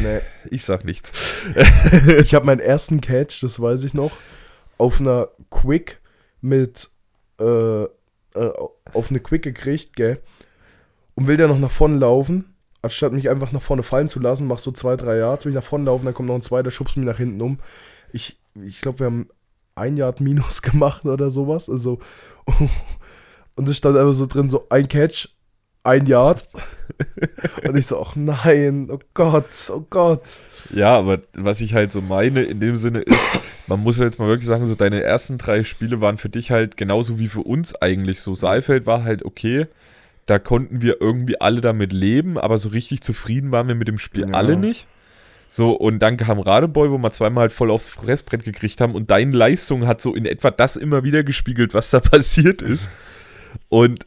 Nee. 0.03 0.20
ich 0.50 0.64
sag 0.64 0.84
nichts. 0.84 1.12
Ich 2.20 2.34
habe 2.34 2.46
meinen 2.46 2.61
ersten 2.61 3.00
Catch, 3.00 3.42
das 3.42 3.61
weiß 3.61 3.84
ich 3.84 3.94
noch, 3.94 4.12
auf 4.78 5.00
einer 5.00 5.28
Quick 5.50 6.00
mit 6.40 6.90
äh, 7.40 7.84
äh, 8.34 8.50
auf 8.92 9.10
eine 9.10 9.20
Quick 9.20 9.42
gekriegt, 9.42 9.96
gell? 9.96 10.20
Und 11.14 11.26
will 11.26 11.36
der 11.36 11.48
noch 11.48 11.58
nach 11.58 11.70
vorne 11.70 11.98
laufen, 11.98 12.54
anstatt 12.82 13.12
mich 13.12 13.30
einfach 13.30 13.52
nach 13.52 13.62
vorne 13.62 13.82
fallen 13.82 14.08
zu 14.08 14.20
lassen, 14.20 14.46
machst 14.46 14.66
du 14.66 14.72
zwei, 14.72 14.96
drei 14.96 15.18
Yards, 15.18 15.44
will 15.44 15.52
ich 15.52 15.56
nach 15.56 15.64
vorne 15.64 15.84
laufen, 15.84 16.04
dann 16.04 16.14
kommt 16.14 16.28
noch 16.28 16.34
ein 16.34 16.42
zweiter, 16.42 16.70
schubst 16.70 16.96
mich 16.96 17.06
nach 17.06 17.18
hinten 17.18 17.40
um. 17.40 17.58
Ich, 18.12 18.38
ich 18.54 18.80
glaube, 18.80 19.00
wir 19.00 19.06
haben 19.06 19.28
ein 19.74 19.96
Yard 19.96 20.20
Minus 20.20 20.62
gemacht 20.62 21.04
oder 21.04 21.30
sowas. 21.30 21.68
Also, 21.70 22.00
und 23.56 23.68
es 23.68 23.76
stand 23.76 23.96
einfach 23.96 24.12
so 24.12 24.26
drin, 24.26 24.50
so 24.50 24.66
ein 24.68 24.88
Catch, 24.88 25.28
ein 25.84 26.06
Yard. 26.06 26.48
Und 27.68 27.76
ich 27.76 27.86
so, 27.86 28.00
ach 28.02 28.16
nein, 28.16 28.88
oh 28.90 28.98
Gott, 29.14 29.70
oh 29.70 29.84
Gott. 29.90 30.40
Ja, 30.72 30.96
aber 30.98 31.20
was 31.34 31.60
ich 31.60 31.74
halt 31.74 31.92
so 31.92 32.00
meine 32.00 32.42
in 32.42 32.60
dem 32.60 32.76
Sinne 32.76 33.00
ist, 33.00 33.20
man 33.66 33.80
muss 33.80 33.98
ja 33.98 34.04
jetzt 34.04 34.18
mal 34.18 34.28
wirklich 34.28 34.46
sagen, 34.46 34.66
so 34.66 34.74
deine 34.74 35.02
ersten 35.02 35.38
drei 35.38 35.64
Spiele 35.64 36.00
waren 36.00 36.18
für 36.18 36.28
dich 36.28 36.50
halt 36.50 36.76
genauso 36.76 37.18
wie 37.18 37.28
für 37.28 37.40
uns 37.42 37.74
eigentlich 37.76 38.20
so. 38.20 38.34
Saalfeld 38.34 38.86
war 38.86 39.04
halt 39.04 39.24
okay, 39.24 39.66
da 40.26 40.38
konnten 40.38 40.82
wir 40.82 41.00
irgendwie 41.00 41.40
alle 41.40 41.60
damit 41.60 41.92
leben, 41.92 42.38
aber 42.38 42.58
so 42.58 42.68
richtig 42.68 43.02
zufrieden 43.02 43.50
waren 43.50 43.68
wir 43.68 43.74
mit 43.74 43.88
dem 43.88 43.98
Spiel 43.98 44.28
Ja. 44.28 44.34
alle 44.34 44.56
nicht. 44.56 44.86
So, 45.48 45.72
und 45.72 45.98
dann 45.98 46.16
kam 46.16 46.40
Radebeul, 46.40 46.90
wo 46.90 46.96
wir 46.98 47.12
zweimal 47.12 47.42
halt 47.42 47.52
voll 47.52 47.70
aufs 47.70 47.90
Fressbrett 47.90 48.42
gekriegt 48.42 48.80
haben 48.80 48.94
und 48.94 49.10
deine 49.10 49.36
Leistung 49.36 49.86
hat 49.86 50.00
so 50.00 50.14
in 50.14 50.24
etwa 50.24 50.50
das 50.50 50.76
immer 50.76 51.04
wieder 51.04 51.24
gespiegelt, 51.24 51.74
was 51.74 51.90
da 51.90 52.00
passiert 52.00 52.62
ist. 52.62 52.88
Und 53.68 54.06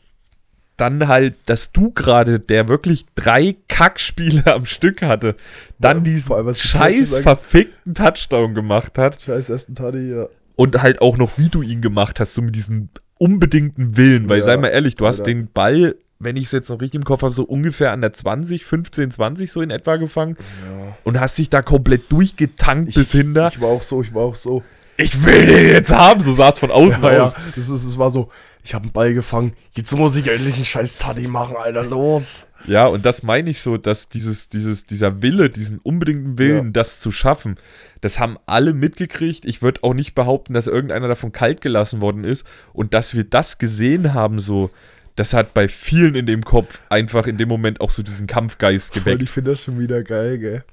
dann 0.78 1.07
halt, 1.07 1.36
dass 1.45 1.71
du 1.71 1.91
gerade, 1.91 2.39
der 2.39 2.67
wirklich 2.67 3.05
drei 3.15 3.55
Kackspiele 3.67 4.45
am 4.53 4.65
Stück 4.65 5.01
hatte, 5.01 5.36
dann 5.80 5.97
Ja, 5.97 6.03
diesen 6.03 6.53
scheiß 6.53 7.19
verfickten 7.19 7.93
Touchdown 7.93 8.53
gemacht 8.53 8.97
hat 8.97 9.21
Scheiß 9.21 9.49
ersten 9.49 9.76
Taddy, 9.76 10.11
ja. 10.11 10.28
und 10.55 10.82
halt 10.82 11.01
auch 11.01 11.17
noch, 11.17 11.38
wie 11.38 11.49
du 11.49 11.61
ihn 11.61 11.82
gemacht 11.82 12.19
hast, 12.19 12.34
so 12.34 12.41
mit 12.41 12.55
diesem 12.55 12.89
unbedingten 13.17 13.95
Willen, 13.97 14.28
weil 14.28 14.39
Ja, 14.39 14.45
sei 14.45 14.57
mal 14.57 14.67
ehrlich, 14.67 14.95
du 14.95 15.07
hast 15.07 15.21
Alter. 15.21 15.32
den 15.32 15.47
Ball 15.51 15.95
wenn 16.17 16.38
ich 16.38 16.45
es 16.45 16.51
jetzt 16.51 16.69
noch 16.69 16.80
richtig 16.80 16.99
im 16.99 17.03
Kopf 17.03 17.23
habe, 17.23 17.34
so 17.34 17.43
ungefähr 17.43 17.91
an 17.91 18.01
der 18.01 18.13
20, 18.13 18.65
15, 18.65 19.11
20 19.11 19.51
so 19.51 19.61
in 19.61 19.69
etwa 19.69 19.97
gefangen. 19.97 20.38
Ja. 20.39 20.97
Und 21.03 21.19
hast 21.19 21.38
dich 21.38 21.49
da 21.49 21.61
komplett 21.61 22.11
durchgetankt 22.11 22.93
bis 22.93 23.11
hin 23.11 23.34
da. 23.34 23.49
Ich 23.49 23.61
war 23.61 23.69
auch 23.69 23.84
so, 23.84 24.01
ich 24.01 24.13
war 24.13 24.23
auch 24.23 24.36
so. 24.36 24.63
Ich 24.98 25.26
will 25.26 25.46
den 25.46 25.68
jetzt 25.68 25.91
haben, 25.93 26.22
so 26.22 26.32
sah 26.32 26.50
es 26.50 26.60
von 26.60 26.72
außen 26.72 27.04
Ja, 27.04 27.14
ja. 27.14 27.24
aus. 27.26 27.36
Das 27.56 27.70
ist, 27.70 27.84
es 27.84 27.98
war 27.98 28.12
so, 28.12 28.30
ich 28.64 28.74
habe 28.74 28.84
einen 28.84 28.93
Ball 28.93 29.14
gefangen. 29.14 29.54
Jetzt 29.72 29.91
muss 29.93 30.16
ich 30.16 30.28
endlich 30.28 30.56
einen 30.56 30.66
scheiß 30.66 30.98
Taddy 30.98 31.28
machen, 31.28 31.56
Alter, 31.58 31.84
los. 31.84 32.48
Ja, 32.66 32.88
und 32.88 33.06
das 33.06 33.22
meine 33.22 33.50
ich 33.50 33.62
so, 33.62 33.78
dass 33.78 34.08
dieses, 34.10 34.50
dieses, 34.50 34.86
dieser 34.86 35.22
Wille, 35.22 35.50
diesen 35.50 35.80
unbedingten 35.80 36.38
Willen, 36.39 36.66
Ja. 36.68 36.72
das 36.72 37.00
zu 37.00 37.12
schaffen, 37.12 37.58
das 38.02 38.20
haben 38.20 38.38
alle 38.46 38.74
mitgekriegt. 38.74 39.43
Ich 39.46 39.62
würde 39.62 39.84
auch 39.84 39.93
nicht 39.93 40.16
behaupten, 40.16 40.54
dass 40.54 40.68
irgendeiner 40.68 41.08
davon 41.10 41.32
kalt 41.32 41.60
gelassen 41.62 42.00
worden 42.02 42.24
ist. 42.24 42.46
Und 42.74 42.93
dass 42.93 43.14
wir 43.14 43.26
das 43.26 43.58
gesehen 43.58 44.14
haben, 44.14 44.39
so, 44.39 44.72
das 45.18 45.34
hat 45.34 45.54
bei 45.54 45.68
vielen 45.68 46.16
in 46.16 46.26
dem 46.26 46.43
Kopf 46.43 46.82
einfach 46.89 47.28
in 47.28 47.38
dem 47.38 47.50
Moment 47.50 47.82
auch 47.82 47.91
so 47.91 48.02
diesen 48.02 48.28
Kampfgeist 48.28 48.93
geweckt. 48.93 49.22
ich 49.22 49.30
finde 49.30 49.52
das 49.52 49.62
schon 49.62 49.78
wieder 49.78 50.04
geil, 50.04 50.38
gell. 50.39 50.64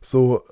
So, 0.00 0.42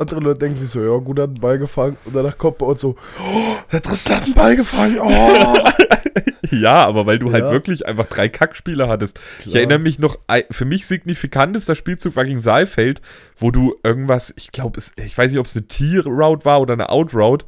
andere 0.00 0.20
Leute 0.20 0.38
denken 0.40 0.56
sich 0.56 0.70
so, 0.70 0.82
ja 0.82 0.96
gut, 0.98 1.18
hat 1.18 1.28
einen 1.30 1.40
Ball 1.40 1.58
gefangen. 1.58 1.96
Und 2.04 2.14
danach 2.16 2.36
kommt 2.38 2.58
bei 2.58 2.66
uns 2.66 2.80
so, 2.80 2.96
oh, 3.20 3.54
der 3.72 3.82
Tristan 3.82 4.16
hat 4.16 4.24
einen 4.24 4.34
Ball 4.34 4.56
gefangen, 4.56 4.98
oh. 5.00 5.58
Ja, 6.50 6.84
aber 6.86 7.06
weil 7.06 7.18
du 7.18 7.30
halt 7.32 7.44
Ja. 7.44 7.52
wirklich 7.52 7.86
einfach 7.86 8.06
drei 8.06 8.28
Kackspieler 8.28 8.88
hattest. 8.88 9.20
Ich 9.38 9.44
Klar. 9.44 9.56
erinnere 9.56 9.78
mich 9.78 9.98
noch, 9.98 10.18
für 10.50 10.64
mich 10.64 10.86
signifikantester 10.86 11.74
Spielzug 11.74 12.16
war 12.16 12.24
gegen 12.24 12.40
Saalfeld, 12.40 13.00
wo 13.36 13.50
du 13.50 13.76
irgendwas, 13.84 14.32
ich 14.36 14.50
glaube, 14.50 14.80
ich 14.96 15.16
weiß 15.16 15.30
nicht, 15.30 15.38
ob 15.38 15.46
es 15.46 15.56
eine 15.56 15.68
T-Route 15.68 16.44
war 16.44 16.60
oder 16.60 16.72
eine 16.72 16.88
Out-Route. 16.88 17.44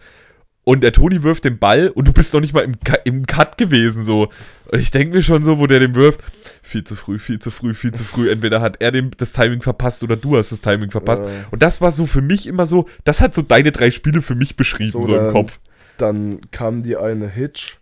Und 0.65 0.85
der 0.85 0.93
Toni 0.93 1.25
wirft 1.25 1.45
den 1.45 1.59
Ball 1.59 1.89
und 1.89 2.07
du 2.07 2.13
bist 2.13 2.33
noch 2.33 2.41
nicht 2.41 2.55
mal 2.55 2.63
im, 2.63 2.75
im 3.05 3.27
Cut 3.27 3.59
gewesen, 3.59 4.05
so. 4.05 4.29
Und 4.73 4.79
ich 4.81 4.91
denke 4.91 5.15
mir 5.15 5.23
schon 5.23 5.45
so, 5.45 5.59
wo 5.59 5.67
der 5.67 5.81
den 5.81 5.95
wirft, 5.95 6.21
viel 6.63 6.83
zu 6.83 6.97
früh, 6.97 7.19
viel 7.19 7.39
zu 7.39 7.51
früh, 7.51 7.75
viel 7.75 7.93
zu 7.93 8.05
früh. 8.05 8.31
Entweder 8.31 8.63
hat 8.63 8.81
er 8.81 8.91
dem 8.91 9.11
das 9.17 9.33
Timing 9.33 9.61
verpasst 9.61 10.03
oder 10.03 10.17
du 10.17 10.37
hast 10.37 10.51
das 10.51 10.63
Timing 10.63 10.91
verpasst. 10.91 11.23
Ja. 11.23 11.29
Und 11.51 11.63
das 11.63 11.81
war 11.83 11.91
so 11.93 12.07
für 12.07 12.23
mich 12.23 12.47
immer 12.47 12.65
so, 12.65 12.87
das 13.05 13.21
hat 13.21 13.35
so 13.35 13.43
deine 13.43 13.71
drei 13.71 13.91
Spiele 13.91 14.23
für 14.23 14.35
mich 14.35 14.57
beschrieben, 14.57 14.91
so, 14.91 15.03
So, 15.05 15.15
im 15.15 15.25
dann- 15.25 15.33
Kopf. 15.33 15.61
Dann 15.99 16.41
kam 16.53 16.83
die 16.83 16.97
eine 16.97 17.29
Hitch, 17.29 17.77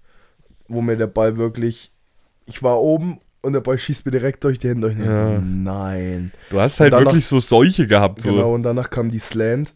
wo 0.67 0.83
mir 0.83 0.97
der 0.97 1.07
Ball 1.07 1.37
wirklich, 1.37 1.93
ich 2.47 2.61
war 2.63 2.81
oben 2.81 3.21
und 3.41 3.53
der 3.53 3.61
Ball 3.61 3.79
schießt 3.79 4.05
mir 4.05 4.11
direkt 4.13 4.43
durch 4.43 4.59
die 4.59 4.69
Hände. 4.69 4.89
Und 4.89 5.05
Ja. 5.05 5.17
so, 5.17 5.41
nein. 5.47 6.33
Du 6.51 6.61
hast 6.61 6.81
halt 6.81 6.93
danach- 6.93 7.07
wirklich 7.07 7.27
so 7.27 7.39
Seuche 7.39 7.87
gehabt, 7.87 8.21
so. 8.21 8.33
Genau, 8.33 8.53
und 8.53 8.65
danach 8.65 8.91
kam 8.91 9.11
die 9.13 9.21
Slant, 9.21 9.75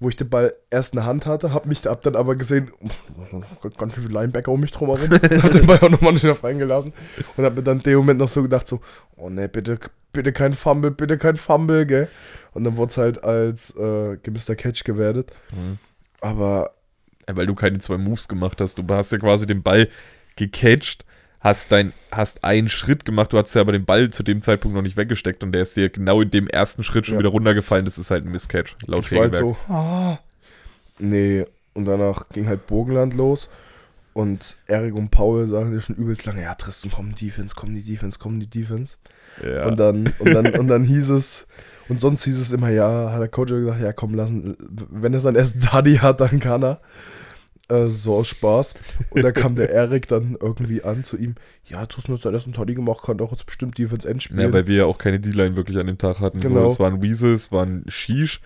wo 0.00 0.08
ich 0.08 0.16
den 0.16 0.28
Ball 0.28 0.54
erst 0.70 0.94
in 0.94 0.98
der 0.98 1.06
Hand 1.06 1.26
hatte, 1.26 1.52
hab 1.52 1.66
mich 1.66 1.84
hab 1.84 2.02
dann 2.02 2.14
aber 2.14 2.36
gesehen, 2.36 2.70
oh, 2.80 3.40
ganz 3.76 3.94
schön 3.94 4.04
viel 4.04 4.12
Linebacker 4.12 4.52
um 4.52 4.60
mich 4.60 4.70
drum 4.70 4.96
herum, 4.96 5.10
hab 5.42 5.52
den 5.52 5.66
Ball 5.66 5.80
auch 5.80 5.90
nochmal 5.90 6.12
nicht 6.12 6.26
auf 6.26 6.44
reingelassen 6.44 6.92
und 7.36 7.44
hab 7.44 7.56
mir 7.56 7.62
dann 7.62 7.78
in 7.78 7.82
dem 7.82 7.98
Moment 7.98 8.20
noch 8.20 8.28
so 8.28 8.42
gedacht, 8.42 8.68
so, 8.68 8.80
oh 9.16 9.28
ne, 9.28 9.48
bitte, 9.48 9.78
bitte 10.12 10.32
kein 10.32 10.54
Fumble, 10.54 10.90
bitte 10.90 11.18
kein 11.18 11.36
Fumble, 11.36 11.86
gell. 11.86 12.08
Und 12.52 12.64
dann 12.64 12.76
wurde 12.76 12.90
es 12.90 12.96
halt 12.96 13.24
als 13.24 13.76
äh, 13.76 14.16
gemisster 14.22 14.56
Catch 14.56 14.84
gewertet. 14.84 15.32
Mhm. 15.50 15.78
Aber 16.20 16.74
Ja, 17.28 17.36
weil 17.36 17.46
du 17.46 17.54
keine 17.54 17.78
zwei 17.78 17.98
Moves 17.98 18.28
gemacht 18.28 18.60
hast. 18.60 18.78
Du 18.78 18.84
hast 18.88 19.12
ja 19.12 19.18
quasi 19.18 19.46
den 19.46 19.62
Ball 19.62 19.88
gecatcht, 20.36 21.04
hast, 21.40 21.70
dein, 21.72 21.92
hast 22.10 22.44
einen 22.44 22.68
Schritt 22.68 23.04
gemacht, 23.04 23.32
du 23.32 23.38
hast 23.38 23.54
ja 23.54 23.60
aber 23.60 23.72
den 23.72 23.84
Ball 23.84 24.10
zu 24.10 24.22
dem 24.22 24.42
Zeitpunkt 24.42 24.74
noch 24.74 24.82
nicht 24.82 24.96
weggesteckt 24.96 25.42
und 25.42 25.52
der 25.52 25.62
ist 25.62 25.76
dir 25.76 25.88
genau 25.88 26.20
in 26.20 26.30
dem 26.30 26.48
ersten 26.48 26.84
Schritt 26.84 27.06
schon 27.06 27.14
Ja. 27.14 27.20
wieder 27.20 27.30
runtergefallen. 27.30 27.84
Das 27.84 27.98
ist 27.98 28.10
halt 28.10 28.24
ein 28.24 28.32
Misscatch, 28.32 28.76
laut 28.86 29.04
ich 29.06 29.12
war 29.12 29.20
halt 29.22 29.34
Regelwerk. 29.36 29.56
so, 29.68 29.72
ah. 29.72 30.18
Nee, 30.98 31.44
und 31.74 31.84
danach 31.84 32.28
ging 32.30 32.46
halt 32.48 32.66
Burgenland 32.66 33.14
los. 33.14 33.48
Und 34.14 34.56
Erik 34.66 34.94
und 34.96 35.10
Paul 35.10 35.46
sagen 35.46 35.70
dir 35.70 35.80
schon 35.80 35.94
übelst 35.94 36.26
lange, 36.26 36.42
ja, 36.42 36.54
Tristan, 36.56 36.90
komm, 36.92 37.14
Defense, 37.14 37.54
komm, 37.56 37.72
die 37.72 37.82
Defense, 37.82 38.18
komm, 38.20 38.40
die 38.40 38.50
Defense. 38.50 38.96
Ja. 39.44 39.66
Und 39.66 39.78
dann, 39.78 40.12
und 40.18 40.34
dann, 40.34 40.46
und 40.58 40.66
dann 40.66 40.82
hieß 40.82 41.10
es, 41.10 41.46
und 41.88 42.00
sonst 42.00 42.24
hieß 42.24 42.36
es 42.36 42.52
immer, 42.52 42.68
ja, 42.70 43.12
hat 43.12 43.20
der 43.20 43.28
Coach 43.28 43.50
gesagt, 43.52 43.80
ja, 43.80 43.92
komm, 43.92 44.14
lassen, 44.14 44.56
wenn 44.90 45.14
er 45.14 45.20
seinen 45.20 45.36
ersten 45.36 45.60
Daddy 45.60 45.98
hat, 45.98 46.20
dann 46.20 46.40
kann 46.40 46.64
er. 46.64 46.80
Äh, 47.68 47.88
so 47.88 48.14
aus 48.16 48.28
Spaß. 48.28 48.74
Und 49.10 49.22
da 49.22 49.30
kam 49.32 49.54
der 49.54 49.70
Erik 49.72 50.08
dann 50.08 50.36
irgendwie 50.40 50.82
an 50.82 51.04
zu 51.04 51.16
ihm, 51.18 51.34
ja, 51.66 51.84
Tristan 51.86 52.14
hat 52.14 52.22
seinen 52.22 52.34
ersten 52.34 52.52
Toddy 52.52 52.74
gemacht, 52.74 53.04
kann 53.04 53.18
doch 53.18 53.30
jetzt 53.30 53.44
bestimmt 53.46 53.76
Defense 53.76 54.08
End 54.08 54.22
spielen. 54.22 54.40
ja, 54.40 54.52
weil 54.52 54.66
wir 54.66 54.76
ja 54.76 54.84
auch 54.86 54.96
keine 54.98 55.20
D-Line 55.20 55.54
wirklich 55.56 55.76
an 55.78 55.86
dem 55.86 55.98
Tag 55.98 56.20
hatten. 56.20 56.40
Genau. 56.40 56.66
So, 56.66 56.72
es 56.74 56.80
waren 56.80 57.02
Weasel, 57.02 57.34
es 57.34 57.52
waren 57.52 57.84
Shish, 57.88 58.40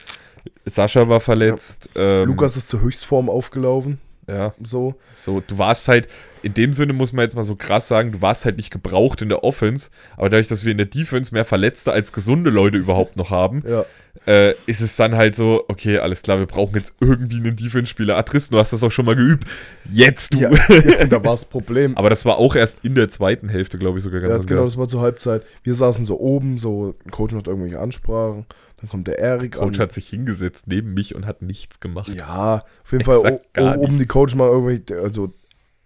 Sascha 0.65 1.09
war 1.09 1.21
verletzt. 1.21 1.89
Ähm, 1.95 2.27
Lukas 2.27 2.57
ist 2.57 2.69
zur 2.69 2.81
Höchstform 2.81 3.29
aufgelaufen, 3.31 4.01
Ja, 4.27 4.55
so. 4.63 4.97
so, 5.17 5.41
du 5.47 5.57
warst 5.57 5.87
halt, 5.87 6.09
in 6.43 6.55
dem 6.55 6.73
Sinne 6.73 6.93
muss 6.93 7.13
man 7.13 7.23
jetzt 7.25 7.35
mal 7.35 7.45
so 7.45 7.57
krass 7.57 7.89
sagen, 7.89 8.13
du 8.13 8.23
warst 8.23 8.45
halt 8.45 8.57
nicht 8.57 8.71
gebraucht 8.71 9.23
in 9.23 9.29
der 9.29 9.45
Offense, 9.45 9.91
aber 10.17 10.31
dadurch, 10.31 10.49
dass 10.49 10.65
wir 10.65 10.73
in 10.73 10.79
der 10.79 10.87
Defense 10.87 11.33
mehr 11.35 11.45
Verletzte 11.45 11.93
als 11.93 12.13
gesunde 12.13 12.51
Leute 12.51 12.77
überhaupt 12.77 13.17
noch 13.17 13.31
haben, 13.31 13.63
Ja, 13.67 13.85
äh, 14.27 14.55
ist 14.67 14.81
es 14.81 14.97
dann 14.97 15.17
halt 15.17 15.35
so, 15.35 15.65
okay, 15.69 15.99
alles 15.99 16.23
klar, 16.23 16.39
wir 16.39 16.47
brauchen 16.47 16.77
jetzt 16.77 16.97
irgendwie 17.01 17.37
einen 17.37 17.57
Defense-Spieler. 17.57 18.17
Ah, 18.17 18.23
Tristan, 18.23 18.57
du 18.57 18.61
hast 18.61 18.73
das 18.73 18.83
auch 18.83 18.91
schon 18.91 19.07
mal 19.07 19.17
geübt. 19.17 19.47
Jetzt 19.91 20.35
du. 20.35 20.39
ja, 20.39 20.51
ja 20.69 21.07
da 21.07 21.25
war 21.25 21.33
das 21.33 21.47
Problem. 21.47 21.97
Aber 21.97 22.11
das 22.11 22.25
war 22.25 22.37
auch 22.37 22.55
erst 22.55 22.85
in 22.85 22.95
der 22.95 23.09
zweiten 23.09 23.49
Hälfte, 23.49 23.79
glaube 23.79 23.99
ich, 23.99 24.05
sogar 24.05 24.21
ganz 24.21 24.39
Ja, 24.39 24.45
genau, 24.45 24.65
das 24.65 24.77
war 24.77 24.87
zur 24.87 25.01
Halbzeit. 25.01 25.45
Wir 25.63 25.75
saßen 25.75 26.07
so 26.07 26.21
oben, 26.21 26.59
so, 26.59 26.95
ein 27.05 27.11
Coach 27.11 27.35
macht 27.35 27.47
irgendwelche 27.47 27.81
Ansprachen, 27.81 28.47
dann 28.81 28.89
kommt 28.91 29.07
der 29.07 29.19
Erik 29.19 29.53
Coach 29.53 29.79
an. 29.79 29.85
hat 29.85 29.93
sich 29.93 30.09
hingesetzt 30.09 30.67
neben 30.67 30.93
mich 30.93 31.15
und 31.15 31.25
hat 31.27 31.41
nichts 31.41 31.81
gemacht. 31.81 32.13
Ja, 32.15 32.65
auf 32.85 32.93
jeden 32.93 33.01
Exakt 33.09 33.49
Fall 33.55 33.77
oben 33.77 33.93
die 33.93 33.99
nichts. 33.99 34.13
Coach 34.13 34.35
mal 34.35 34.49
irgendwie, 34.49 34.95
also 34.95 35.33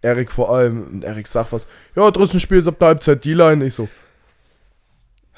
Erik 0.03 0.31
vor 0.31 0.55
allem, 0.55 0.87
und 0.87 1.05
Erik 1.05 1.27
sagt 1.27 1.53
was, 1.53 1.67
ja, 1.95 2.11
draußen 2.11 2.39
spielt 2.41 2.67
ab 2.67 2.79
der 2.79 2.89
Halbzeit 2.89 3.25
die 3.25 3.35
Line. 3.35 3.65
Ich 3.65 3.75
so, 3.75 3.89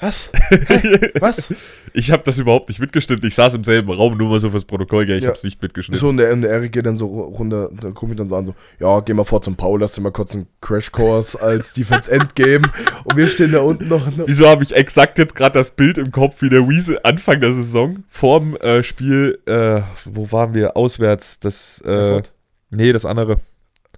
was? 0.01 0.31
Hä? 0.49 1.11
was? 1.19 1.53
Ich 1.91 2.11
habe 2.11 2.23
das 2.23 2.37
überhaupt 2.37 2.69
nicht 2.69 2.79
mitgeschnitten. 2.79 3.27
Ich 3.27 3.35
saß 3.35 3.55
im 3.55 3.65
selben 3.65 3.91
Raum, 3.91 4.15
nur 4.17 4.29
mal 4.29 4.39
so 4.39 4.49
fürs 4.49 4.63
Protokoll, 4.63 5.05
gell, 5.05 5.17
ich 5.17 5.23
Ja. 5.23 5.29
habe 5.29 5.37
es 5.37 5.43
nicht 5.43 5.61
mitgeschnitten. 5.61 5.99
So, 5.99 6.07
und 6.07 6.17
der, 6.17 6.31
und 6.31 6.41
der 6.43 6.51
Erik 6.51 6.71
geht 6.71 6.85
dann 6.85 6.95
so 6.95 7.07
runter, 7.07 7.69
da 7.81 7.89
gucke 7.91 8.13
ich 8.13 8.17
dann 8.17 8.29
so 8.29 8.35
an, 8.37 8.45
so, 8.45 8.55
ja, 8.79 9.01
geh 9.01 9.13
mal 9.13 9.25
vor 9.25 9.41
zum 9.41 9.57
Paul, 9.57 9.81
lass 9.81 9.93
dir 9.93 10.01
mal 10.01 10.11
kurz 10.11 10.33
einen 10.35 10.47
Crashkurs 10.61 11.35
als 11.35 11.73
Defense 11.73 12.09
End 12.09 12.33
geben. 12.35 12.71
Und 13.03 13.17
wir 13.17 13.27
stehen 13.27 13.51
da 13.51 13.59
unten 13.59 13.89
noch. 13.89 14.05
noch 14.15 14.27
Wieso 14.27 14.47
habe 14.47 14.63
ich 14.63 14.73
exakt 14.73 15.17
jetzt 15.19 15.35
gerade 15.35 15.59
das 15.59 15.71
Bild 15.71 15.97
im 15.97 16.11
Kopf, 16.11 16.41
wie 16.41 16.49
der 16.49 16.65
Weasel 16.69 16.99
Anfang 17.03 17.41
der 17.41 17.51
Saison 17.51 18.03
vorm 18.07 18.55
äh, 18.57 18.83
Spiel, 18.83 19.39
äh, 19.47 19.81
wo 20.05 20.31
waren 20.31 20.53
wir? 20.53 20.77
Auswärts, 20.77 21.41
das, 21.41 21.81
äh, 21.81 22.21
nee, 22.69 22.93
das 22.93 23.03
andere. 23.05 23.41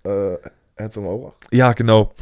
Äh, 0.04 0.38
Herzogenaurach. 0.76 1.34
Ja, 1.52 1.74
genau. 1.74 2.14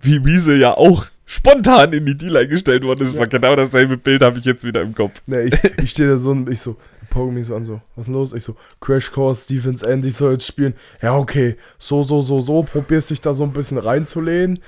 Wie 0.00 0.24
Wiese 0.24 0.56
ja 0.56 0.76
auch 0.76 1.06
spontan 1.24 1.92
in 1.92 2.04
die 2.04 2.16
D-Line 2.16 2.48
gestellt 2.48 2.84
worden 2.84 3.06
ist. 3.06 3.14
Ja. 3.14 3.20
war 3.20 3.26
genau 3.26 3.56
dasselbe 3.56 3.96
Bild, 3.96 4.22
habe 4.22 4.38
ich 4.38 4.44
jetzt 4.44 4.64
wieder 4.64 4.82
im 4.82 4.94
Kopf. 4.94 5.22
Ne, 5.26 5.44
ich, 5.44 5.54
ich 5.82 5.90
stehe 5.90 6.08
da 6.08 6.16
so 6.16 6.30
und 6.30 6.48
ich 6.50 6.60
so, 6.60 6.76
poke 7.10 7.32
mich 7.32 7.46
so 7.46 7.56
an, 7.56 7.64
so, 7.64 7.80
was 7.94 8.02
ist 8.02 8.06
denn 8.06 8.14
los? 8.14 8.32
Ich 8.32 8.44
so, 8.44 8.56
Crash 8.80 9.12
Course, 9.12 9.48
Defense 9.48 9.86
End, 9.88 10.04
ich 10.04 10.14
soll 10.14 10.32
jetzt 10.32 10.46
spielen. 10.46 10.74
Ja, 11.00 11.16
okay, 11.16 11.56
so, 11.78 12.02
so, 12.02 12.22
so, 12.22 12.40
so, 12.40 12.62
probierst 12.62 13.10
dich 13.10 13.20
da 13.20 13.34
so 13.34 13.44
ein 13.44 13.52
bisschen 13.52 13.78
reinzulehnen. 13.78 14.58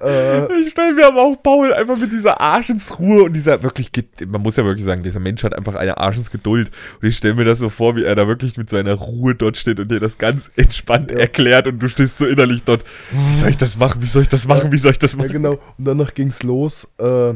Äh, 0.00 0.44
Ich 0.60 0.70
stelle 0.70 0.92
mir 0.94 1.06
aber 1.06 1.22
auch 1.22 1.42
Paul 1.42 1.72
einfach 1.72 1.96
mit 1.96 2.10
dieser 2.12 2.40
Arschensruhe 2.40 3.22
und 3.24 3.32
dieser 3.32 3.62
wirklich, 3.62 3.90
man 4.26 4.42
muss 4.42 4.56
ja 4.56 4.64
wirklich 4.64 4.84
sagen, 4.84 5.02
dieser 5.02 5.20
Mensch 5.20 5.42
hat 5.44 5.54
einfach 5.54 5.74
eine 5.76 5.96
Arschensgeduld. 5.98 6.70
Und 7.00 7.08
ich 7.08 7.16
stelle 7.16 7.34
mir 7.34 7.44
das 7.44 7.58
so 7.60 7.68
vor, 7.68 7.96
wie 7.96 8.04
er 8.04 8.14
da 8.14 8.26
wirklich 8.26 8.56
mit 8.56 8.68
seiner 8.70 8.94
Ruhe 8.94 9.34
dort 9.34 9.56
steht 9.56 9.78
und 9.80 9.90
dir 9.90 10.00
das 10.00 10.18
ganz 10.18 10.50
entspannt 10.56 11.10
Ja. 11.10 11.18
erklärt 11.18 11.66
und 11.66 11.78
du 11.78 11.88
stehst 11.88 12.18
so 12.18 12.26
innerlich 12.26 12.64
dort. 12.64 12.84
Wie 13.10 13.34
soll 13.34 13.50
ich 13.50 13.56
das 13.56 13.76
machen? 13.78 14.02
Wie 14.02 14.06
soll 14.06 14.22
ich 14.22 14.28
das 14.28 14.46
machen? 14.46 14.72
Wie 14.72 14.78
soll 14.78 14.92
ich 14.92 14.98
das 14.98 15.12
ja, 15.12 15.18
machen? 15.18 15.32
genau. 15.32 15.52
Und 15.78 15.84
danach 15.84 16.12
ging's 16.14 16.42
los. 16.42 16.88
Äh, 16.98 17.28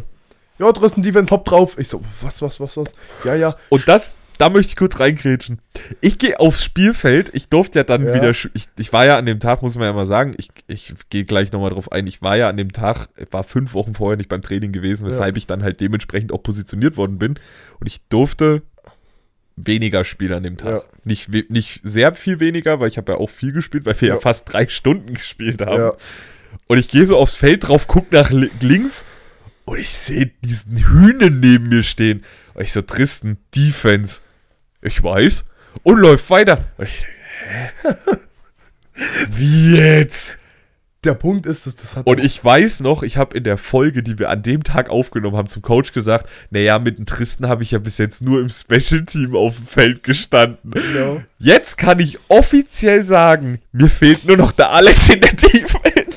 ja, 0.61 0.72
draußen 0.72 1.02
Defense, 1.02 1.30
hopp 1.30 1.44
drauf. 1.44 1.78
Ich 1.78 1.88
so, 1.88 2.02
was, 2.20 2.42
was, 2.42 2.59
was, 2.61 2.76
was? 2.76 2.92
Ja, 3.24 3.34
ja. 3.36 3.56
Und 3.68 3.86
das, 3.86 4.16
da 4.39 4.49
möchte 4.51 4.70
ich 4.70 4.76
kurz 4.76 4.99
reingrätschen. 5.01 5.59
Ich 6.01 6.18
gehe 6.18 6.39
aufs 6.41 6.62
Spielfeld. 6.64 7.30
Ich 7.34 7.49
durfte 7.49 7.80
ja 7.80 7.84
dann 7.84 8.07
Ja. 8.07 8.14
wieder. 8.14 8.30
Ich, 8.30 8.49
ich 8.78 8.93
war 8.93 9.05
ja 9.05 9.16
an 9.18 9.26
dem 9.26 9.41
Tag, 9.41 9.62
muss 9.62 9.74
man 9.76 9.84
ja 9.84 9.93
mal 9.93 10.07
sagen, 10.07 10.34
ich, 10.39 10.49
ich 10.68 10.95
gehe 11.11 11.24
gleich 11.24 11.53
nochmal 11.53 11.70
drauf 11.70 11.91
ein. 11.93 12.07
Ich 12.07 12.22
war 12.22 12.36
ja 12.36 12.49
an 12.49 12.57
dem 12.57 12.72
Tag, 12.72 13.09
war 13.30 13.45
fünf 13.45 13.74
Wochen 13.74 13.95
vorher 13.95 14.16
nicht 14.16 14.28
beim 14.28 14.43
Training 14.43 14.72
gewesen, 14.72 15.05
weshalb 15.07 15.36
ich 15.36 15.47
dann 15.47 15.62
halt 15.62 15.80
dementsprechend 15.80 16.32
auch 16.32 16.43
positioniert 16.43 16.97
worden 16.97 17.18
bin. 17.18 17.34
Und 17.80 17.86
ich 17.86 18.01
durfte 18.09 18.62
weniger 19.57 20.05
spielen 20.05 20.34
an 20.34 20.43
dem 20.45 20.57
Tag. 20.57 20.72
Ja. 20.72 20.82
Nicht, 21.05 21.30
nicht 21.51 21.80
sehr 21.82 22.14
viel 22.14 22.39
weniger, 22.41 22.78
weil 22.80 22.89
ich 22.89 22.97
habe 22.97 23.12
ja 23.12 23.18
auch 23.18 23.30
viel 23.30 23.53
gespielt, 23.53 23.86
weil 23.86 24.01
wir 24.01 24.09
ja, 24.09 24.14
Ja. 24.14 24.20
fast 24.20 24.53
drei 24.53 24.68
Stunden 24.68 25.14
gespielt 25.14 25.61
haben. 25.62 25.80
Ja, 25.82 25.93
Und 26.68 26.78
ich 26.78 26.89
gehe 26.89 27.05
so 27.07 27.16
aufs 27.16 27.34
Feld 27.34 27.66
drauf, 27.66 27.89
guck 27.89 28.12
nach 28.12 28.30
li 28.30 28.51
links 28.61 29.05
und 29.64 29.78
ich 29.78 29.91
sehe 29.91 30.30
diesen 30.45 30.78
Hühnen 30.78 31.41
neben 31.41 31.68
mir 31.70 31.82
stehen. 31.82 32.24
Und 32.55 32.62
ich 32.62 32.72
so, 32.72 32.82
Tristan, 32.82 33.36
Defense. 33.55 34.20
Ich 34.81 35.03
weiß. 35.03 35.45
Und 35.83 35.99
läuft 35.99 36.29
weiter. 36.31 36.64
Und 36.76 36.89
ich 36.89 37.07
denke, 37.07 37.16
hä? 37.47 38.16
Wie 39.31 39.76
jetzt? 39.76 40.39
der 41.05 41.14
Punkt 41.14 41.47
ist, 41.47 41.66
dass 41.66 41.76
das 41.76 41.97
hat. 41.97 42.07
Und 42.07 42.20
ich 42.20 42.45
weiß 42.45 42.81
noch, 42.81 43.03
ich 43.03 43.16
habe 43.16 43.37
in 43.37 43.45
der 43.45 43.57
Folge, 43.57 44.03
die 44.03 44.18
wir 44.18 44.31
an 44.31 44.43
dem 44.43 44.64
Tag 44.64 44.91
aufgenommen 44.91 45.37
haben, 45.37 45.49
zum 45.49 45.62
Coach 45.62 45.93
gesagt, 45.93 46.29
naja, 46.51 46.79
mit 46.79 46.99
dem 46.99 47.07
Tristan 47.07 47.49
habe 47.49 47.62
ich 47.62 47.70
ja 47.70 47.79
bis 47.79 47.99
jetzt 47.99 48.20
nur 48.22 48.41
im 48.41 48.51
Special 48.51 49.05
Team 49.05 49.37
auf 49.37 49.57
dem 49.57 49.66
Feld 49.66 50.03
gestanden. 50.03 50.72
Genau. 50.72 51.22
Jetzt 51.39 51.79
kann 51.79 52.01
ich 52.01 52.18
offiziell 52.29 53.03
sagen, 53.03 53.61
mir 53.72 53.89
fehlt 53.89 54.24
nur 54.24 54.37
noch 54.37 54.53
der 54.53 54.70
Alex 54.70 55.09
in 55.09 55.20
der 55.20 55.33
Defense. 55.33 56.07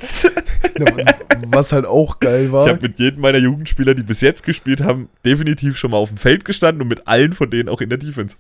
Was 1.47 1.71
halt 1.71 1.85
auch 1.85 2.19
geil 2.19 2.51
war. 2.51 2.65
Ich 2.65 2.71
habe 2.73 2.81
mit 2.81 2.99
jedem 2.99 3.21
meiner 3.21 3.37
Jugendspieler, 3.39 3.93
die 3.93 4.03
bis 4.03 4.21
jetzt 4.21 4.43
gespielt 4.43 4.81
haben, 4.81 5.09
definitiv 5.25 5.77
schon 5.77 5.91
mal 5.91 5.97
auf 5.97 6.09
dem 6.09 6.17
Feld 6.17 6.45
gestanden 6.45 6.81
und 6.81 6.87
mit 6.87 7.07
allen 7.07 7.33
von 7.33 7.49
denen 7.49 7.69
auch 7.69 7.81
in 7.81 7.89
der 7.89 7.97
Defense. 7.97 8.35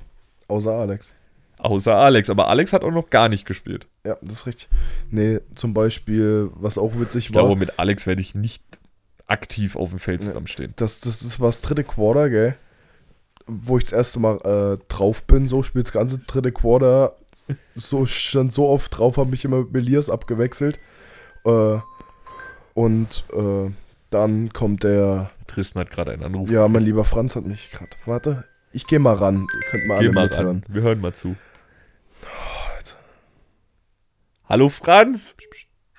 Außer 0.47 0.71
Alex. 0.71 1.13
Außer 1.59 1.95
Alex. 1.95 2.29
Aber 2.29 2.47
Alex 2.47 2.73
hat 2.73 2.83
auch 2.83 2.91
noch 2.91 3.09
gar 3.09 3.29
nicht 3.29 3.45
gespielt. 3.45 3.87
Ja, 4.05 4.17
das 4.21 4.35
ist 4.35 4.45
richtig. 4.47 4.69
Nee, 5.09 5.39
zum 5.55 5.73
Beispiel, 5.73 6.49
was 6.55 6.77
auch 6.77 6.91
witzig 6.99 7.29
Ich 7.29 7.35
war. 7.35 7.43
glaube, 7.45 7.59
mit 7.59 7.79
Alex 7.79 8.07
werde 8.07 8.21
ich 8.21 8.35
nicht 8.35 8.63
aktiv 9.27 9.75
auf 9.75 9.89
dem 9.91 9.99
Feld 9.99 10.21
zusammenstehen. 10.21 10.73
Das, 10.75 10.99
das, 11.01 11.19
das 11.21 11.39
war 11.39 11.47
das 11.49 11.61
dritte 11.61 11.83
Quarter, 11.83 12.29
gell? 12.29 12.55
Wo 13.47 13.77
ich 13.77 13.85
das 13.85 13.93
erste 13.93 14.19
Mal 14.19 14.37
äh, 14.77 14.83
drauf 14.89 15.23
bin, 15.25 15.47
so 15.47 15.63
spielt 15.63 15.85
das 15.87 15.93
ganze 15.93 16.19
dritte 16.19 16.51
Quarter. 16.51 17.15
So 17.75 18.05
stand 18.05 18.51
so 18.53 18.67
oft 18.67 18.97
drauf, 18.97 19.17
habe 19.17 19.29
mich 19.31 19.45
immer 19.45 19.59
mit 19.59 19.73
Melias 19.73 20.09
abgewechselt. 20.09 20.79
Äh, 21.45 21.79
und 22.73 23.25
äh, 23.33 23.71
dann 24.09 24.53
kommt 24.53 24.83
der. 24.83 25.29
Tristan 25.47 25.81
hat 25.81 25.91
gerade 25.91 26.11
einen 26.11 26.23
Anruf. 26.23 26.49
Ja, 26.49 26.67
mein 26.67 26.83
lieber 26.83 27.03
Franz 27.03 27.35
hat 27.35 27.45
mich 27.45 27.71
gerade. 27.71 27.91
Warte, 28.05 28.45
ich 28.71 28.87
gehe 28.87 28.99
mal 28.99 29.15
ran. 29.15 29.47
Ihr 29.53 29.69
könnt 29.69 29.87
mal 29.87 29.99
Geh 29.99 30.05
alle 30.05 30.13
mal 30.13 30.23
mithören. 30.27 30.45
ran. 30.47 30.63
Wir 30.67 30.81
hören 30.81 31.01
mal 31.01 31.13
zu. 31.13 31.35
Hallo 34.47 34.67
Franz. 34.69 35.35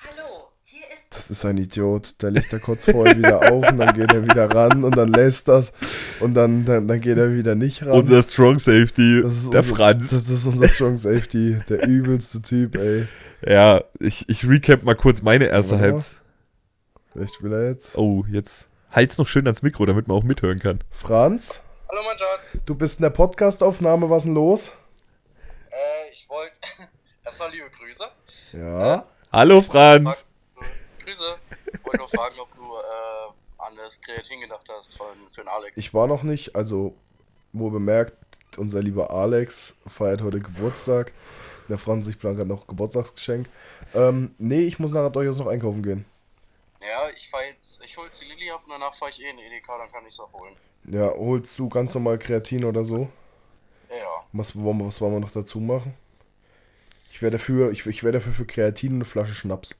Hallo, 0.04 0.50
hier 0.64 0.80
ist 0.80 1.16
Das 1.16 1.30
ist 1.30 1.44
ein 1.46 1.56
Idiot. 1.56 2.20
Der 2.20 2.30
legt 2.30 2.52
da 2.52 2.58
kurz 2.58 2.84
vorher 2.84 3.16
wieder 3.16 3.50
auf 3.50 3.66
und 3.70 3.78
dann 3.78 3.94
geht 3.94 4.12
er 4.12 4.24
wieder 4.24 4.54
ran 4.54 4.84
und 4.84 4.94
dann 4.96 5.08
lässt 5.12 5.48
das 5.48 5.72
und 6.20 6.34
dann, 6.34 6.64
dann, 6.66 6.86
dann 6.86 7.00
geht 7.00 7.16
er 7.16 7.34
wieder 7.34 7.54
nicht 7.54 7.82
ran. 7.82 7.92
Unser 7.92 8.20
Strong 8.22 8.58
Safety, 8.58 9.16
der 9.22 9.24
unser- 9.24 9.62
Franz. 9.62 10.10
Das 10.10 10.28
ist 10.28 10.46
unser 10.46 10.68
Strong 10.68 10.98
Safety, 10.98 11.60
der 11.68 11.86
übelste 11.88 12.42
Typ, 12.42 12.76
ey. 12.76 13.08
Ja, 13.46 13.84
ich, 13.98 14.28
ich 14.28 14.48
recap 14.48 14.82
mal 14.82 14.94
kurz 14.94 15.22
meine 15.22 15.46
erste 15.46 15.76
mal. 15.76 15.82
Halbzeit. 15.82 16.20
Vielleicht 17.12 17.42
will 17.42 17.52
er 17.52 17.68
jetzt. 17.68 17.96
Oh, 17.96 18.24
jetzt 18.28 18.68
halt's 18.90 19.18
noch 19.18 19.28
schön 19.28 19.46
ans 19.46 19.62
Mikro, 19.62 19.84
damit 19.86 20.08
man 20.08 20.16
auch 20.16 20.22
mithören 20.22 20.58
kann. 20.58 20.80
Franz, 20.90 21.62
Hallo 21.88 22.02
mein 22.04 22.18
Schatz. 22.18 22.58
du 22.64 22.74
bist 22.74 23.00
in 23.00 23.02
der 23.02 23.10
Podcastaufnahme, 23.10 24.08
was 24.08 24.24
denn 24.24 24.34
los? 24.34 24.72
Äh, 25.70 26.12
ich 26.12 26.28
wollte 26.28 26.58
erstmal 27.24 27.50
liebe 27.50 27.68
Grüße. 27.70 28.04
Ja. 28.52 29.06
Hallo 29.30 29.60
Franz. 29.62 30.26
Grüße. 31.04 31.36
Wollte 31.82 31.98
nur 31.98 32.08
fragen, 32.08 32.36
ob 32.40 32.54
du 32.54 32.62
äh, 32.62 33.32
an 33.58 33.76
das 33.76 34.00
Kreatin 34.00 34.40
gedacht 34.40 34.68
hast 34.78 34.96
von, 34.96 35.06
für 35.34 35.42
den 35.42 35.48
Alex. 35.48 35.76
Ich 35.76 35.92
war 35.92 36.06
noch 36.06 36.22
nicht, 36.22 36.54
also, 36.56 36.94
wo 37.52 37.70
bemerkt, 37.70 38.14
unser 38.56 38.80
lieber 38.80 39.10
Alex 39.10 39.78
feiert 39.86 40.22
heute 40.22 40.40
Geburtstag. 40.40 41.12
Der 41.72 41.78
Franz 41.78 42.04
sich 42.04 42.18
plant 42.18 42.46
noch 42.46 42.66
Geburtstagsgeschenk. 42.66 43.48
Ähm, 43.94 44.34
nee, 44.36 44.60
ich 44.60 44.78
muss 44.78 44.92
nachher 44.92 45.08
durchaus 45.08 45.38
noch 45.38 45.46
einkaufen 45.46 45.82
gehen. 45.82 46.04
ja, 46.82 47.08
ich 47.16 47.30
fahr 47.30 47.46
jetzt, 47.46 47.80
ich 47.82 47.96
hol 47.96 48.04
jetzt 48.04 48.20
die 48.20 48.26
Lilly 48.26 48.50
ab 48.50 48.60
und 48.66 48.72
danach 48.72 48.94
fahre 48.94 49.10
ich 49.10 49.22
eh 49.22 49.30
in 49.30 49.38
den 49.38 49.46
EDK, 49.46 49.68
dann 49.68 49.90
kann 49.90 50.02
ich 50.06 50.12
es 50.12 50.20
abholen. 50.20 50.54
Ja, 50.84 51.14
holst 51.16 51.58
du 51.58 51.70
ganz 51.70 51.94
normal 51.94 52.18
Kreatin 52.18 52.66
oder 52.66 52.84
so? 52.84 53.08
Ja, 53.88 53.96
ja. 53.96 54.04
Was 54.34 54.54
wollen 54.54 54.76
wir, 54.80 54.86
was 54.86 55.00
wollen 55.00 55.14
wir 55.14 55.20
noch 55.20 55.30
dazu 55.30 55.60
machen? 55.60 55.94
Ich 57.10 57.22
wäre 57.22 57.32
dafür, 57.32 57.70
ich, 57.70 57.86
ich 57.86 58.02
wäre 58.02 58.12
dafür 58.12 58.34
für 58.34 58.44
Kreatin 58.44 58.90
und 58.90 58.96
eine 58.96 59.04
Flasche 59.06 59.32
Schnaps. 59.32 59.74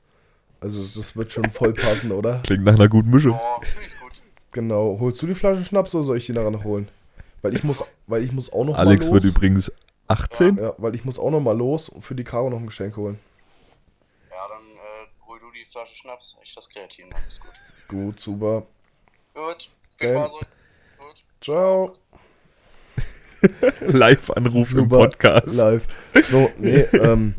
Also 0.62 0.82
das, 0.82 1.14
wird 1.14 1.30
schon 1.30 1.52
voll 1.52 1.74
passen, 1.74 2.10
oder? 2.12 2.40
Klingt 2.42 2.64
nach 2.64 2.72
einer 2.72 2.88
guten 2.88 3.10
Mischung. 3.10 3.38
Oh, 3.38 3.60
finde 3.60 3.86
ich 3.86 4.00
gut. 4.00 4.22
Genau. 4.52 4.96
Holst 4.98 5.20
du 5.20 5.26
die 5.26 5.34
Flasche 5.34 5.62
Schnaps 5.66 5.94
oder 5.94 6.04
soll 6.04 6.16
ich 6.16 6.24
die 6.24 6.32
nachher 6.32 6.52
noch 6.52 6.64
holen? 6.64 6.88
Weil 7.42 7.54
ich 7.54 7.62
muss, 7.64 7.84
weil 8.06 8.24
ich 8.24 8.32
muss 8.32 8.50
auch 8.50 8.64
noch 8.64 8.78
Alex 8.78 9.08
mal 9.08 9.14
wird 9.14 9.24
übrigens 9.24 9.70
18. 10.08 10.56
Ja, 10.56 10.74
weil 10.78 10.94
ich 10.94 11.04
muss 11.04 11.18
auch 11.18 11.30
noch 11.30 11.40
mal 11.40 11.56
los 11.56 11.88
und 11.88 12.02
für 12.02 12.14
die 12.14 12.24
Caro 12.24 12.50
noch 12.50 12.58
ein 12.58 12.66
Geschenk 12.66 12.96
holen. 12.96 13.18
Ja, 14.30 14.48
dann 14.48 14.62
äh, 14.62 15.26
hol 15.26 15.38
du 15.40 15.50
die 15.52 15.64
Flasche 15.64 15.94
Schnaps, 15.96 16.36
ich 16.42 16.54
das 16.54 16.68
Kreatin, 16.68 17.08
ist 17.26 17.40
gut. 17.40 17.50
Gut, 17.88 18.20
super. 18.20 18.66
Gut, 19.34 19.70
viel. 19.98 20.08
Spaß. 20.08 20.32
euch. 20.32 20.40
Gut. 20.98 21.24
Ciao. 21.42 21.92
Live-Anruf 23.80 24.70
im 24.70 24.78
Super. 24.78 24.96
Podcast. 24.98 25.54
Live. 25.54 25.86
So, 26.30 26.50
nee, 26.58 26.80
ähm. 26.92 27.34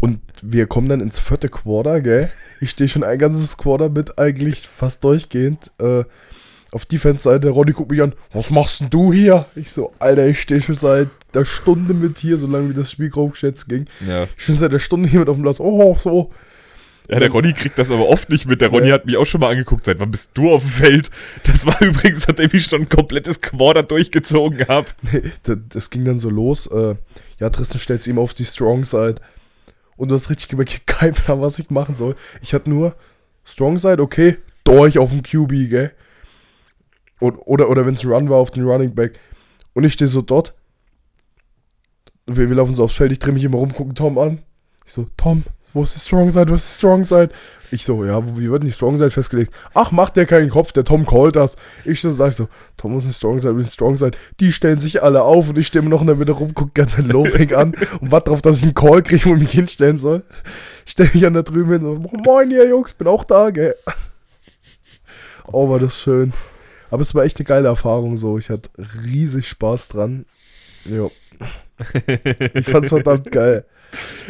Und 0.00 0.20
wir 0.42 0.66
kommen 0.66 0.88
dann 0.88 1.00
ins 1.00 1.18
vierte 1.18 1.48
Quarter, 1.48 2.00
gell? 2.00 2.30
Ich 2.60 2.70
stehe 2.70 2.88
schon 2.88 3.04
ein 3.04 3.18
ganzes 3.18 3.56
Quarter 3.56 3.88
mit, 3.88 4.18
eigentlich 4.18 4.66
fast 4.66 5.04
durchgehend. 5.04 5.70
Äh, 5.78 6.04
auf 6.72 6.86
Defense-Seite, 6.86 7.50
Ronny 7.50 7.72
guckt 7.72 7.90
mich 7.90 8.00
an, 8.02 8.14
was 8.32 8.50
machst 8.50 8.80
denn 8.80 8.90
du 8.90 9.12
hier? 9.12 9.44
Ich 9.56 9.70
so, 9.70 9.92
Alter, 9.98 10.26
ich 10.26 10.40
stehe 10.40 10.60
schon 10.60 10.74
seit 10.74 11.08
der 11.34 11.44
Stunde 11.44 11.94
mit 11.94 12.18
hier, 12.18 12.38
solange 12.38 12.70
wie 12.70 12.74
das 12.74 12.90
Spiel 12.90 13.10
grob 13.10 13.32
geschätzt 13.32 13.68
ging. 13.68 13.86
Ja. 14.06 14.24
Ich 14.38 14.46
bin 14.46 14.56
seit 14.56 14.72
der 14.72 14.78
Stunde 14.78 15.08
hier 15.08 15.20
mit 15.20 15.28
auf 15.28 15.36
dem 15.36 15.42
Platz. 15.42 15.60
Oh, 15.60 15.96
so. 15.98 16.30
ja, 17.08 17.18
der 17.20 17.30
Ronny 17.30 17.52
kriegt 17.52 17.78
das 17.78 17.90
aber 17.90 18.08
oft 18.08 18.30
nicht 18.30 18.46
mit. 18.46 18.60
Der 18.62 18.68
Ronny 18.68 18.88
Ja. 18.88 18.94
hat 18.94 19.06
mich 19.06 19.16
auch 19.18 19.26
schon 19.26 19.40
mal 19.40 19.50
angeguckt, 19.50 19.84
seit 19.84 20.00
wann 20.00 20.10
bist 20.10 20.30
du 20.34 20.50
auf 20.50 20.62
dem 20.62 20.70
Feld? 20.70 21.10
Das 21.44 21.66
war 21.66 21.80
übrigens, 21.82 22.26
nachdem 22.26 22.50
ich 22.52 22.64
schon 22.64 22.82
ein 22.82 22.88
komplettes 22.88 23.40
Quarter 23.40 23.82
durchgezogen 23.82 24.66
habe. 24.68 24.86
Nee, 25.12 25.22
das, 25.68 25.90
ging 25.90 26.04
dann 26.06 26.18
so 26.18 26.30
los. 26.30 26.66
Äh, 26.68 26.94
ja, 27.38 27.50
Tristan 27.50 27.80
stellt 27.80 28.02
sich 28.02 28.12
ihm 28.12 28.18
auf 28.18 28.32
die 28.34 28.44
Strong 28.46 28.84
Side. 28.84 29.16
Und 29.96 30.08
du 30.08 30.14
hast 30.14 30.30
richtig 30.30 30.48
gemerkt, 30.48 30.86
keinen 30.86 31.14
Plan, 31.14 31.40
was 31.42 31.58
ich 31.58 31.68
machen 31.70 31.96
soll. 31.96 32.16
Ich 32.40 32.54
hatte 32.54 32.70
nur 32.70 32.94
Strong 33.44 33.78
Side, 33.78 34.00
okay, 34.02 34.38
durch 34.64 34.98
auf 34.98 35.10
dem 35.10 35.22
QB, 35.22 35.68
gell? 35.68 35.92
Und, 37.22 37.36
oder 37.36 37.70
oder 37.70 37.86
wenn 37.86 37.94
es 37.94 38.02
ein 38.02 38.12
Run 38.12 38.28
war 38.28 38.38
auf 38.38 38.50
den 38.50 38.64
Running 38.64 38.94
Back. 38.94 39.18
Und 39.74 39.84
ich 39.84 39.92
stehe 39.92 40.08
so 40.08 40.22
dort. 40.22 40.54
Wir, 42.26 42.48
wir 42.48 42.56
laufen 42.56 42.74
so 42.74 42.84
aufs 42.84 42.96
Feld, 42.96 43.12
ich 43.12 43.20
drehe 43.20 43.32
mich 43.32 43.44
immer 43.44 43.58
rum, 43.58 43.72
gucke 43.72 43.94
Tom 43.94 44.18
an. 44.18 44.40
Ich 44.84 44.92
so, 44.92 45.06
Tom, 45.16 45.44
wo 45.72 45.84
ist 45.84 45.94
die 45.94 46.00
Strong 46.00 46.30
Side, 46.30 46.50
wo 46.50 46.54
ist 46.54 46.68
die 46.68 46.78
Strong 46.78 47.06
Side? 47.06 47.28
Ich 47.70 47.84
so, 47.84 48.04
ja, 48.04 48.36
wie 48.36 48.50
wird 48.50 48.62
denn 48.62 48.68
die 48.68 48.72
Strong 48.74 48.98
Side 48.98 49.10
festgelegt? 49.10 49.54
Ach, 49.72 49.92
macht 49.92 50.16
der 50.16 50.26
keinen 50.26 50.50
Kopf, 50.50 50.72
der 50.72 50.84
Tom 50.84 51.06
callt 51.06 51.36
das. 51.36 51.56
Ich 51.84 52.00
so, 52.00 52.10
sag 52.10 52.32
so, 52.32 52.48
Tom 52.76 52.92
muss 52.92 53.04
eine 53.04 53.12
Strong 53.12 53.40
Side, 53.40 53.54
eine 53.54 53.64
Strong 53.64 53.96
Side. 53.96 54.18
Die 54.40 54.52
stellen 54.52 54.80
sich 54.80 55.02
alle 55.02 55.22
auf 55.22 55.48
und 55.48 55.58
ich 55.58 55.68
stehe 55.68 55.84
noch 55.88 56.00
in 56.00 56.08
der 56.08 56.16
Mitte 56.16 56.32
rum, 56.32 56.54
gucke 56.54 56.72
ganz 56.74 56.98
ein 56.98 57.06
Loafing 57.06 57.54
an 57.54 57.74
und 58.00 58.10
warte 58.10 58.30
drauf, 58.30 58.42
dass 58.42 58.58
ich 58.58 58.64
einen 58.64 58.74
Call 58.74 59.02
kriege, 59.02 59.24
wo 59.26 59.34
ich 59.34 59.40
mich 59.40 59.52
hinstellen 59.52 59.98
soll. 59.98 60.24
Stell 60.86 61.08
mich 61.14 61.24
an 61.24 61.34
der 61.34 61.44
drüben 61.44 61.70
hin, 61.70 61.82
so, 61.82 61.94
moin 61.94 62.50
ihr 62.50 62.68
Jungs, 62.68 62.92
bin 62.92 63.06
auch 63.06 63.24
da, 63.24 63.50
gell. 63.50 63.74
Oh, 65.46 65.68
war 65.70 65.78
das 65.78 65.98
schön. 65.98 66.32
Aber 66.92 67.00
es 67.00 67.14
war 67.14 67.24
echt 67.24 67.38
eine 67.38 67.46
geile 67.46 67.68
Erfahrung 67.68 68.18
so. 68.18 68.36
Ich 68.36 68.50
hatte 68.50 68.68
riesig 69.02 69.48
Spaß 69.48 69.88
dran. 69.88 70.26
Jo. 70.84 71.10
Ich 72.52 72.66
fand's 72.66 72.90
verdammt 72.90 73.32
geil. 73.32 73.64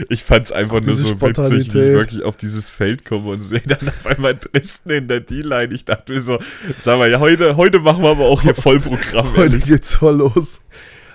Ich 0.09 0.25
fand's 0.25 0.51
einfach 0.51 0.81
nur 0.81 0.97
so 0.97 1.21
witzig, 1.21 1.73
wie 1.73 1.79
ich 1.79 1.95
wirklich 1.95 2.23
auf 2.25 2.37
dieses 2.37 2.73
Feld 2.73 3.05
komme 3.05 3.31
und 3.31 3.45
sehe 3.45 3.61
dann 3.61 3.87
auf 3.87 4.07
einmal 4.07 4.35
Dresden 4.35 4.91
in 4.91 5.07
der 5.07 5.21
D-Line. 5.21 5.73
Ich 5.73 5.85
dachte 5.85 6.13
mir 6.13 6.21
so, 6.21 6.41
sag 6.81 6.99
mal, 6.99 7.09
ja, 7.09 7.21
heute, 7.21 7.57
heute 7.57 7.79
machen 7.79 8.03
wir 8.03 8.11
aber 8.11 8.25
auch 8.25 8.43
hier 8.43 8.57
Vollprogramm. 8.57 9.37
Heute 9.37 9.61
geht's 9.61 9.95
voll 9.95 10.17
los. 10.17 10.61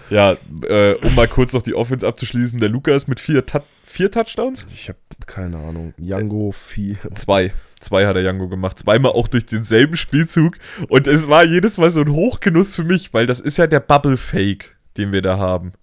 Ja, 0.09 0.37
äh, 0.63 0.93
um 1.03 1.13
mal 1.13 1.27
kurz 1.27 1.51
noch 1.51 1.61
die 1.61 1.75
Offense 1.75 2.07
abzuschließen, 2.07 2.61
der 2.61 2.69
Lukas 2.69 3.09
mit 3.09 3.19
vier, 3.19 3.43
vier 3.83 4.11
Touchdowns? 4.11 4.65
Ich 4.73 4.87
habe 4.87 4.99
keine 5.25 5.57
Ahnung. 5.57 5.93
Django, 5.97 6.53
Vieh. 6.53 6.95
Zwei. 7.15 7.51
Zwei 7.79 8.07
hat 8.07 8.15
der 8.15 8.23
Jango 8.23 8.47
gemacht. 8.47 8.79
Zweimal 8.79 9.11
auch 9.11 9.27
durch 9.27 9.45
denselben 9.45 9.95
Spielzug. 9.95 10.57
Und 10.89 11.07
es 11.07 11.27
war 11.27 11.43
jedes 11.43 11.77
Mal 11.77 11.89
so 11.89 12.01
ein 12.01 12.11
Hochgenuss 12.11 12.73
für 12.73 12.83
mich, 12.83 13.13
weil 13.13 13.25
das 13.27 13.39
ist 13.39 13.57
ja 13.57 13.67
der 13.67 13.79
Bubble 13.79 14.17
Fake, 14.17 14.77
den 14.97 15.11
wir 15.11 15.21
da 15.21 15.37
haben. 15.37 15.73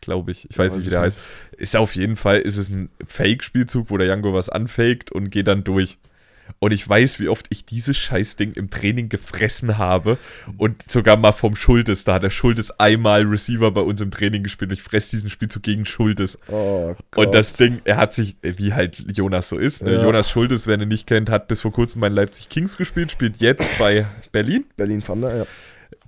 Glaube 0.00 0.32
ich. 0.32 0.48
Ich 0.50 0.58
weiß 0.58 0.76
nicht, 0.76 0.86
wie 0.86 0.90
der 0.90 1.00
heißt. 1.02 1.18
Ist 1.56 1.76
auf 1.76 1.94
jeden 1.94 2.16
Fall, 2.16 2.38
ist 2.38 2.56
es 2.56 2.70
ein 2.70 2.90
Fake-Spielzug, 3.06 3.90
wo 3.90 3.98
der 3.98 4.08
Jango 4.08 4.34
was 4.34 4.48
anfaked 4.48 5.12
und 5.12 5.30
geht 5.30 5.46
dann 5.46 5.64
durch. 5.64 5.98
Und 6.58 6.70
ich 6.70 6.88
weiß, 6.88 7.18
wie 7.18 7.28
oft 7.28 7.46
ich 7.50 7.64
dieses 7.64 7.96
Scheißding 7.96 8.52
im 8.52 8.70
Training 8.70 9.08
gefressen 9.08 9.78
habe. 9.78 10.16
Und 10.58 10.90
sogar 10.90 11.16
mal 11.16 11.32
vom 11.32 11.56
Schultes. 11.56 12.04
Da 12.04 12.14
hat 12.14 12.22
der 12.22 12.30
Schultes 12.30 12.70
einmal 12.78 13.22
Receiver 13.22 13.70
bei 13.72 13.80
uns 13.80 14.00
im 14.00 14.12
Training 14.12 14.44
gespielt. 14.44 14.70
Und 14.70 14.76
ich 14.76 14.82
fresse 14.82 15.10
diesen 15.16 15.28
Spielzug 15.28 15.64
gegen 15.64 15.84
Schultes. 15.84 16.38
Oh 16.48 16.94
Gott. 17.10 17.26
Und 17.26 17.34
das 17.34 17.54
Ding, 17.54 17.80
er 17.84 17.96
hat 17.96 18.14
sich, 18.14 18.36
wie 18.42 18.72
halt 18.74 18.96
Jonas 19.08 19.48
so 19.48 19.58
ist, 19.58 19.82
ne? 19.82 19.94
Ja. 19.94 20.02
Jonas 20.04 20.30
Schultes, 20.30 20.68
wer 20.68 20.80
ihn 20.80 20.88
nicht 20.88 21.08
kennt, 21.08 21.30
hat 21.30 21.48
bis 21.48 21.62
vor 21.62 21.72
kurzem 21.72 22.00
bei 22.00 22.08
den 22.08 22.14
Leipzig 22.14 22.48
Kings 22.48 22.76
gespielt, 22.76 23.10
spielt 23.10 23.38
jetzt 23.38 23.76
bei 23.78 24.06
Berlin. 24.30 24.64
Berlin 24.76 25.02
Thunder, 25.02 25.36
ja. 25.36 25.46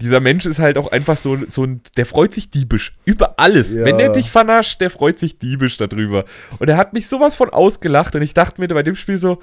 Dieser 0.00 0.20
Mensch 0.20 0.44
ist 0.44 0.58
halt 0.58 0.76
auch 0.76 0.90
einfach 0.90 1.16
so, 1.16 1.38
so 1.48 1.64
ein, 1.64 1.80
der 1.96 2.04
freut 2.06 2.34
sich 2.34 2.50
diebisch 2.50 2.92
über 3.04 3.38
alles. 3.38 3.74
Ja. 3.74 3.84
Wenn 3.84 3.98
der 3.98 4.12
dich 4.12 4.30
vernascht, 4.30 4.80
der 4.80 4.90
freut 4.90 5.18
sich 5.18 5.38
diebisch 5.38 5.76
darüber. 5.76 6.24
Und 6.58 6.68
er 6.68 6.76
hat 6.76 6.92
mich 6.92 7.06
sowas 7.06 7.34
von 7.34 7.50
ausgelacht 7.50 8.16
und 8.16 8.22
ich 8.22 8.34
dachte 8.34 8.60
mir 8.60 8.68
bei 8.68 8.82
dem 8.82 8.96
Spiel 8.96 9.16
so, 9.16 9.40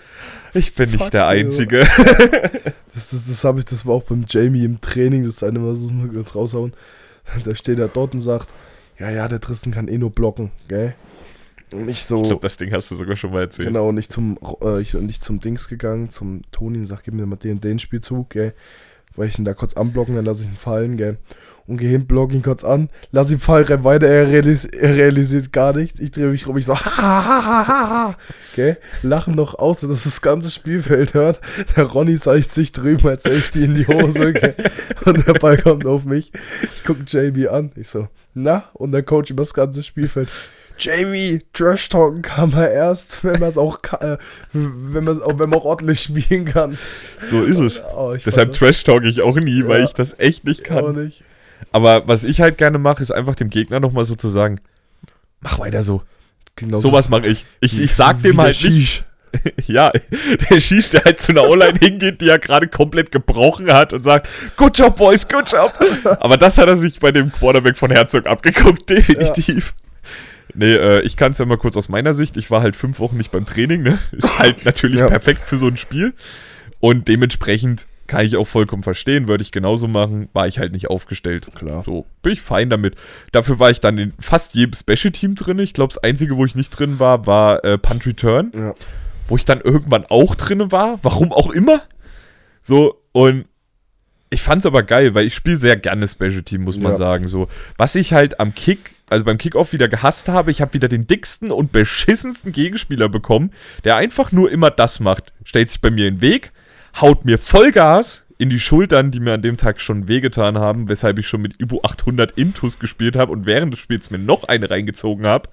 ich 0.54 0.76
bin 0.76 0.90
Fuck 0.90 1.00
nicht 1.00 1.14
der. 1.14 1.28
Einzige. 1.28 1.88
Das, 2.94 3.10
das, 3.10 3.26
das 3.26 3.44
habe 3.46 3.60
ich, 3.60 3.66
das 3.66 3.86
war 3.86 3.96
auch 3.96 4.04
beim 4.04 4.26
Jamie 4.28 4.66
im 4.66 4.82
Training, 4.82 5.24
das 5.24 5.44
eine, 5.44 5.66
was 5.66 5.80
wir 5.90 6.20
jetzt 6.20 6.36
raushauen. 6.36 6.74
Da 7.46 7.56
steht 7.56 7.80
er 7.80 7.88
dort 7.88 8.14
und 8.14 8.20
sagt, 8.20 8.50
ja, 9.00 9.10
ja, 9.10 9.30
der 9.30 9.40
Tristan 9.40 9.72
kann 9.72 9.88
eh 9.88 9.98
nur 9.98 10.12
blocken, 10.12 10.52
gell? 10.68 10.94
Und 11.74 11.88
ich 11.88 12.04
so, 12.04 12.18
Ich 12.18 12.24
glaube, 12.24 12.42
das 12.42 12.58
Ding 12.58 12.74
hast 12.74 12.92
du 12.92 12.96
sogar 12.96 13.16
schon 13.16 13.32
mal 13.32 13.44
erzählt. 13.44 13.70
genau, 13.70 13.88
und 13.88 13.98
ich 13.98 14.10
zum, 14.10 14.38
äh, 14.62 14.82
ich, 14.82 14.94
und 14.96 15.10
ich 15.10 15.22
zum 15.22 15.40
Dings 15.40 15.70
gegangen, 15.70 16.10
zum 16.10 16.42
Toni 16.52 16.80
und 16.80 16.86
sag, 16.86 17.04
gib 17.04 17.14
mir 17.14 17.26
mal 17.26 17.38
den, 17.38 17.62
den 17.62 17.80
Spielzug, 17.80 18.32
gell? 18.32 18.54
Weil 19.16 19.28
ich 19.28 19.38
ihn 19.38 19.46
da 19.46 19.54
kurz 19.54 19.76
anblocken, 19.76 20.16
dann 20.16 20.26
lasse 20.26 20.44
ich 20.44 20.50
ihn 20.50 20.58
fallen, 20.58 20.98
gell. 20.98 21.18
Und 21.68 21.78
gehe 21.78 21.90
hin, 21.90 22.08
block 22.08 22.34
ihn 22.34 22.42
kurz 22.42 22.64
an, 22.64 22.90
lass 23.12 23.32
ihn 23.32 23.40
fallen, 23.40 23.66
renn 23.66 23.84
weiter, 23.84 24.08
er, 24.08 24.28
realis 24.28 24.66
er 24.66 24.96
realisiert 24.96 25.54
gar 25.54 25.74
nichts. 25.74 26.00
Ich 26.00 26.12
drehe 26.12 26.28
mich 26.28 26.48
rum, 26.48 26.58
ich 26.58 26.66
so, 26.66 26.76
ha, 26.76 26.88
ha, 26.88 27.68
ha. 27.68 28.18
Gell, 28.56 28.78
lachen 29.04 29.36
noch 29.36 29.56
aus, 29.56 29.82
dass 29.82 30.04
das 30.04 30.22
ganze 30.22 30.50
Spielfeld 30.50 31.14
hört. 31.14 31.40
Der 31.78 31.86
Ronny 31.86 32.18
seicht 32.18 32.52
sich 32.52 32.72
drüben 32.72 33.08
als 33.08 33.24
Safety 33.24 33.64
in 33.64 33.76
die 33.76 33.88
Hose, 33.88 34.34
gell. 34.34 34.56
Und 35.06 35.26
der 35.26 35.34
Ball 35.34 35.58
kommt 35.58 35.86
auf 35.86 36.04
mich. 36.04 36.32
Ich 36.76 36.84
gucke 36.84 37.04
JB 37.06 37.50
an, 37.50 37.72
ich 37.76 37.90
so, 37.90 38.08
na? 38.34 38.66
Und 38.74 38.92
der 38.92 39.04
Coach 39.04 39.32
über 39.32 39.44
das 39.44 39.54
ganze 39.54 39.84
Spielfeld. 39.84 40.30
Jamie, 40.82 41.42
Trash 41.54 41.90
Talken 41.90 42.22
kann 42.22 42.50
man 42.52 42.64
erst, 42.64 43.24
wenn 43.24 43.40
man 43.40 43.50
es 43.50 43.58
auch, 43.58 43.80
äh, 44.00 44.18
wenn 44.54 45.04
man 45.04 45.22
auch, 45.22 45.38
wenn 45.40 45.50
man 45.50 45.60
auch 45.60 45.66
ordentlich 45.66 46.02
spielen 46.02 46.46
kann. 46.46 46.78
So 47.22 47.44
ist 47.44 47.60
es. 47.60 47.82
Oh, 47.96 48.14
ich 48.14 48.24
Deshalb 48.24 48.54
trash 48.54 48.84
talk 48.84 49.04
ich 49.04 49.22
auch 49.22 49.36
nie, 49.36 49.68
weil 49.68 49.80
Ja. 49.80 49.86
ich 49.86 49.94
das 49.94 50.18
echt 50.20 50.44
nicht 50.46 50.64
kann. 50.64 50.96
nicht. 51.06 51.24
Aber 51.72 52.08
was 52.08 52.24
ich 52.24 52.42
halt 52.42 52.58
gerne 52.58 52.78
mache, 52.80 53.02
ist 53.02 53.12
einfach 53.12 53.36
dem 53.36 53.50
Gegner 53.50 53.80
nochmal 53.80 54.04
so 54.04 54.16
zu 54.16 54.28
sagen, 54.30 54.60
mach 55.40 55.60
weiter 55.60 55.84
so. 55.84 56.02
Genauso 56.56 56.90
Sowas 56.90 57.08
mache 57.10 57.28
ich. 57.28 57.46
Ich, 57.62 57.80
ich 57.80 57.94
sag 57.96 58.22
dem 58.24 58.38
halt 58.40 58.62
nicht. 58.64 58.64
Shish. 58.64 59.04
Ja, 59.66 59.94
der 60.50 60.60
schießt, 60.60 60.92
der 60.92 61.06
halt 61.06 61.22
zu 61.22 61.32
einer 61.32 61.48
O-Line 61.48 61.80
hingeht, 61.82 62.20
die 62.20 62.28
er 62.28 62.38
gerade 62.38 62.68
komplett 62.68 63.14
gebrochen 63.14 63.72
hat 63.72 63.94
und 63.94 64.04
sagt, 64.04 64.28
good 64.58 64.78
job, 64.78 64.98
boys, 64.98 65.26
good 65.26 65.50
job. 65.50 65.74
Aber 66.20 66.36
das 66.36 66.58
hat 66.58 66.68
er 66.68 66.76
sich 66.76 67.00
bei 67.00 67.14
dem 67.14 67.32
Quarterback 67.32 67.78
von 67.78 67.92
Herzog 67.92 68.26
abgeguckt, 68.26 68.90
definitiv. 68.90 69.74
Nee, 70.54 70.74
äh, 70.74 71.02
ich 71.02 71.18
kann 71.18 71.32
es 71.32 71.38
ja 71.38 71.46
mal 71.46 71.58
kurz 71.58 71.78
aus 71.78 71.90
meiner 71.90 72.14
Sicht. 72.14 72.38
Ich 72.38 72.50
war 72.52 72.62
halt 72.62 72.76
fünf 72.76 73.00
Wochen 73.00 73.18
nicht 73.18 73.32
beim 73.32 73.46
Training, 73.46 73.82
ne? 73.84 74.00
Ist 74.12 74.40
halt 74.40 74.66
natürlich 74.66 75.00
Ja. 75.00 75.08
perfekt 75.08 75.42
für 75.46 75.58
so 75.58 75.68
ein 75.68 75.78
Spiel. 75.78 76.14
Und 76.80 77.08
dementsprechend 77.08 77.88
kann 78.08 78.26
ich 78.26 78.36
auch 78.36 78.48
vollkommen 78.48 78.84
verstehen, 78.84 79.30
würde 79.30 79.42
ich 79.42 79.54
genauso 79.54 79.88
machen, 79.88 80.28
war 80.34 80.46
ich 80.46 80.60
halt 80.60 80.74
nicht 80.74 80.90
aufgestellt. 80.90 81.48
Klar. 81.56 81.84
So, 81.86 82.06
bin 82.22 82.34
ich 82.34 82.42
fein 82.42 82.70
damit. 82.70 82.96
Dafür 83.32 83.60
war 83.60 83.70
ich 83.72 83.80
dann 83.80 83.98
in 83.98 84.14
fast 84.20 84.54
jedem 84.54 84.74
Special-Team 84.74 85.36
drin. 85.36 85.60
Ich 85.60 85.74
glaube, 85.74 85.94
das 85.94 86.04
einzige, 86.04 86.36
wo 86.36 86.44
ich 86.46 86.54
nicht 86.56 86.72
drin 86.72 87.00
war, 87.00 87.26
war 87.26 87.64
äh, 87.64 87.78
Punt 87.78 88.06
Return 88.06 88.52
Ja. 88.54 88.74
wo 89.30 89.38
ich 89.38 89.46
dann 89.46 89.62
irgendwann 89.62 90.06
auch 90.08 90.36
drin 90.36 90.72
war, 90.74 91.00
warum 91.04 91.32
auch 91.32 91.52
immer. 91.52 91.84
So, 92.64 93.02
und 93.14 93.46
ich 94.32 94.42
fand's 94.42 94.66
aber 94.66 94.82
geil, 94.82 95.14
weil 95.14 95.28
ich 95.28 95.36
spiele 95.36 95.58
sehr 95.58 95.76
gerne 95.76 96.08
Special 96.08 96.42
Team, 96.42 96.62
muss 96.64 96.80
man 96.80 96.94
Ja. 96.94 96.98
sagen. 96.98 97.28
So, 97.28 97.48
was 97.78 97.94
ich 97.96 98.14
halt 98.14 98.40
am 98.40 98.56
Kick, 98.56 98.96
also 99.10 99.24
beim 99.26 99.38
Kickoff 99.38 99.74
wieder 99.74 99.88
gehasst 99.90 100.30
habe, 100.30 100.50
ich 100.52 100.62
habe 100.62 100.74
wieder 100.74 100.88
den 100.88 101.06
dicksten 101.06 101.52
und 101.52 101.72
beschissensten 101.72 102.52
Gegenspieler 102.52 103.10
bekommen, 103.10 103.52
der 103.84 103.98
einfach 103.98 104.32
nur 104.32 104.50
immer 104.52 104.72
das 104.72 105.00
macht. 105.02 105.34
Stellt 105.44 105.70
sich 105.70 105.82
bei 105.82 105.92
mir 105.92 106.08
in 106.08 106.16
den 106.16 106.22
Weg, 106.22 106.52
haut 107.00 107.26
mir 107.26 107.38
Vollgas 107.38 108.24
in 108.38 108.50
die 108.50 108.60
Schultern, 108.60 109.12
die 109.12 109.20
mir 109.20 109.34
an 109.34 109.42
dem 109.44 109.58
Tag 109.58 109.80
schon 109.82 110.08
wehgetan 110.08 110.58
haben, 110.58 110.90
weshalb 110.90 111.20
ich 111.20 111.28
schon 111.28 111.42
mit 111.42 111.60
Ibu 111.62 111.82
800 111.84 112.32
Intus 112.38 112.80
gespielt 112.80 113.16
habe 113.16 113.32
und 113.32 113.46
während 113.46 113.74
des 113.74 113.80
Spiels 113.82 114.10
mir 114.10 114.18
noch 114.18 114.46
eine 114.46 114.70
reingezogen 114.70 115.28
habe. 115.28 115.48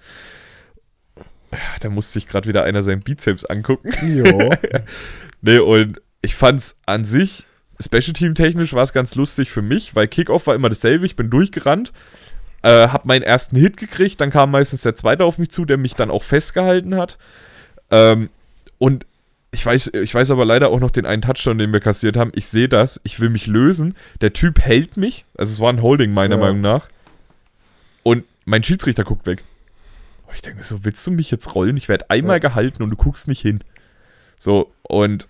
Da 1.81 1.89
musste 1.91 2.14
sich 2.14 2.29
gerade 2.29 2.49
wieder 2.49 2.64
einer 2.64 2.83
seinen 2.83 3.01
Bizeps 3.01 3.45
angucken. 3.45 3.91
Jo. 4.24 4.51
Nee, 5.41 5.59
und 5.59 6.01
ich 6.20 6.35
fand's 6.35 6.79
an 6.85 7.05
sich, 7.05 7.47
Special 7.81 8.12
Team 8.12 8.35
technisch 8.35 8.72
war 8.72 8.83
es 8.83 8.93
ganz 8.93 9.14
lustig 9.14 9.51
für 9.51 9.62
mich, 9.62 9.95
weil 9.95 10.09
Kickoff 10.09 10.47
war 10.47 10.55
immer 10.55 10.68
dasselbe, 10.68 11.07
ich 11.07 11.14
bin 11.16 11.31
durchgerannt, 11.31 11.93
äh, 12.62 12.89
hab 12.89 13.05
meinen 13.05 13.22
ersten 13.22 13.57
Hit 13.57 13.76
gekriegt, 13.76 14.20
dann 14.20 14.31
kam 14.31 14.51
meistens 14.51 14.83
der 14.83 14.97
zweite 14.97 15.24
auf 15.24 15.39
mich 15.39 15.51
zu, 15.51 15.64
der 15.64 15.76
mich 15.76 15.95
dann 15.95 16.11
auch 16.11 16.24
festgehalten 16.24 16.97
hat. 16.97 17.18
Ähm, 17.91 18.31
und 18.79 19.07
ich 19.53 19.64
weiß, 19.64 19.93
ich 19.95 20.14
weiß 20.14 20.31
aber 20.31 20.45
leider 20.45 20.68
auch 20.70 20.81
noch 20.81 20.91
den 20.91 21.07
einen 21.07 21.22
Touchdown, 21.22 21.57
den 21.59 21.72
wir 21.72 21.81
kassiert 21.81 22.16
haben. 22.16 22.33
Ich 22.35 22.49
sehe 22.49 22.68
das, 22.68 23.01
ich 23.05 23.18
will 23.20 23.31
mich 23.31 23.47
lösen. 23.47 23.95
Der 24.20 24.33
Typ 24.33 24.59
hält 24.61 24.97
mich, 24.97 25.24
also 25.37 25.53
es 25.55 25.61
war 25.61 25.72
ein 25.72 25.81
Holding 25.81 26.12
meiner 26.12 26.35
Ja. 26.35 26.41
Meinung 26.41 26.61
nach. 26.61 26.89
Und 28.03 28.24
mein 28.45 28.62
Schiedsrichter 28.62 29.05
guckt 29.05 29.24
weg. 29.26 29.43
Und 30.26 30.35
ich 30.35 30.43
denke 30.43 30.62
so, 30.62 30.85
willst 30.85 31.07
du 31.07 31.11
mich 31.12 31.31
jetzt 31.31 31.55
rollen? 31.55 31.76
Ich 31.76 31.89
werde 31.89 32.11
einmal 32.11 32.37
Ja. 32.37 32.41
gehalten 32.41 32.83
und 32.83 32.91
du 32.91 32.97
guckst 32.97 33.29
nicht 33.29 33.41
hin. 33.41 33.62
So, 34.37 34.70
und 34.83 35.29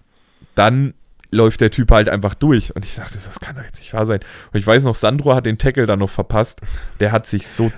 dann 0.56 0.94
läuft 1.30 1.60
der 1.60 1.70
Typ 1.70 1.90
halt 1.90 2.08
einfach 2.08 2.34
durch. 2.34 2.74
Und 2.74 2.84
ich 2.84 2.96
dachte, 2.96 3.14
das 3.14 3.40
kann 3.40 3.56
doch 3.56 3.62
jetzt 3.62 3.80
nicht 3.80 3.92
wahr 3.92 4.06
sein. 4.06 4.20
Und 4.52 4.58
ich 4.58 4.66
weiß 4.66 4.84
noch, 4.84 4.94
Sandro 4.94 5.34
hat 5.34 5.46
den 5.46 5.58
Tackle 5.58 5.86
dann 5.86 5.98
noch 5.98 6.10
verpasst. 6.10 6.60
Der 7.00 7.12
hat 7.12 7.26
sich 7.26 7.46
so 7.48 7.70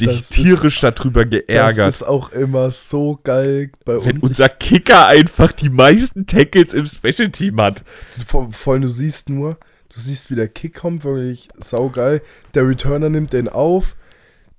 dich 0.00 0.08
Das 0.08 0.20
ist- 0.22 0.32
tierisch 0.34 0.80
darüber 0.80 1.24
geärgert. 1.24 1.78
Das 1.88 1.96
ist 1.96 2.02
auch 2.02 2.30
immer 2.32 2.70
so 2.70 3.18
geil 3.22 3.70
bei 3.84 4.04
wenn 4.04 4.16
uns. 4.16 4.24
unser 4.30 4.48
Kicker 4.48 5.06
einfach 5.06 5.52
die 5.52 5.70
meisten 5.70 6.26
Tackles 6.26 6.74
im 6.74 6.86
Special 6.86 7.30
Team 7.30 7.60
hat. 7.60 7.82
Vor, 8.26 8.50
vor 8.52 8.74
allem, 8.74 8.82
du 8.82 8.88
siehst 8.88 9.30
nur, 9.30 9.56
du 9.94 10.00
siehst, 10.00 10.30
wie 10.30 10.34
der 10.34 10.48
Kick 10.48 10.74
kommt, 10.74 11.04
wirklich 11.04 11.48
saugeil. 11.58 12.20
Der 12.54 12.68
Returner 12.68 13.08
nimmt 13.08 13.32
den 13.32 13.48
auf, 13.48 13.96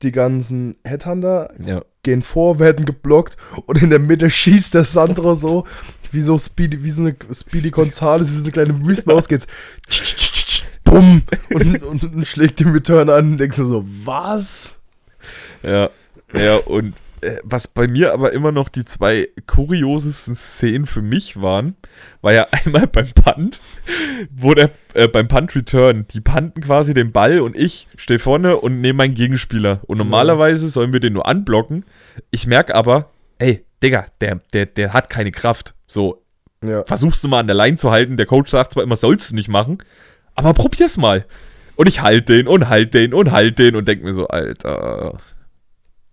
die 0.02 0.12
ganzen 0.12 0.78
Headhunter 0.84 1.54
Ja. 1.64 1.84
Gehen 2.08 2.24
vor, 2.24 2.58
werden 2.58 2.86
geblockt 2.86 3.36
und 3.66 3.82
in 3.82 3.90
der 3.90 4.00
Mitte 4.00 4.30
schießt 4.30 4.74
der 4.74 4.86
Sandro 4.86 5.36
so, 5.36 5.66
wie 6.14 6.22
so 6.22 6.38
Speedy, 6.38 6.82
wie 6.82 6.90
so 6.90 7.02
eine 7.02 7.18
Speedy 7.34 7.70
Gonzales, 7.70 8.32
wie 8.32 8.36
so 8.36 8.44
eine 8.44 8.52
kleine 8.54 8.86
Wüstenmaus 8.86 9.28
geht's. 9.28 9.46
Bumm! 10.86 11.24
Und, 11.54 11.84
und, 11.84 12.04
und 12.06 12.26
schlägt 12.26 12.62
den 12.62 12.70
Returner 12.70 13.16
an 13.16 13.34
und 13.34 13.38
denkst 13.40 13.58
du 13.58 13.66
so, 13.66 13.86
was? 14.06 14.80
Ja, 15.64 15.90
ja, 16.34 16.56
und 16.56 16.94
was 17.44 17.68
bei 17.68 17.88
mir 17.88 18.14
aber 18.14 18.32
immer 18.34 18.52
noch 18.52 18.70
die 18.70 18.86
zwei 18.86 19.30
kuriosesten 19.48 20.36
Szenen 20.36 20.86
für 20.86 21.02
mich 21.02 21.42
waren, 21.42 21.76
war 22.22 22.34
ja 22.34 22.48
einmal 22.52 22.88
beim 22.88 23.08
Punt, 23.14 23.60
wo 24.32 24.54
der 24.54 24.70
äh, 24.94 25.08
beim 25.08 25.28
Punt 25.28 25.56
Return, 25.56 26.06
die 26.12 26.22
punten 26.22 26.62
quasi 26.62 26.94
den 26.94 27.12
Ball 27.12 27.40
und 27.42 27.56
ich 27.56 27.88
stehe 27.96 28.20
vorne 28.20 28.58
und 28.58 28.82
nehme 28.82 28.98
meinen 28.98 29.14
Gegenspieler. 29.16 29.82
Und 29.88 29.98
normalerweise 29.98 30.70
sollen 30.70 30.94
wir 30.94 31.00
den 31.00 31.14
nur 31.14 31.28
anblocken. 31.28 31.86
Ich 32.32 32.46
merke 32.48 32.76
aber, 32.76 33.10
ey, 33.40 33.66
Digga, 33.84 34.06
der, 34.22 34.40
der, 34.54 34.66
der 34.66 34.94
hat 34.94 35.10
keine 35.10 35.32
Kraft. 35.32 35.74
So, 35.88 36.24
Ja. 36.64 36.84
versuchst 36.86 37.24
du 37.24 37.28
mal 37.28 37.40
an 37.40 37.48
der 37.48 37.56
Line 37.56 37.78
zu 37.78 37.92
halten. 37.92 38.18
Der 38.18 38.26
Coach 38.26 38.50
sagt 38.52 38.74
zwar 38.74 38.84
immer, 38.84 38.96
sollst 38.96 39.32
du 39.32 39.36
nicht 39.36 39.50
machen, 39.50 39.80
aber 40.36 40.54
probier's 40.54 40.98
mal. 40.98 41.26
Und 41.76 41.88
ich 41.88 42.02
halt 42.02 42.30
den 42.30 42.48
und 42.48 42.70
halt 42.70 42.94
den 42.96 43.14
und 43.14 43.32
halt 43.32 43.60
den 43.60 43.76
und 43.76 43.88
denk 43.88 44.04
mir 44.04 44.14
so, 44.14 44.28
Alter, 44.28 45.18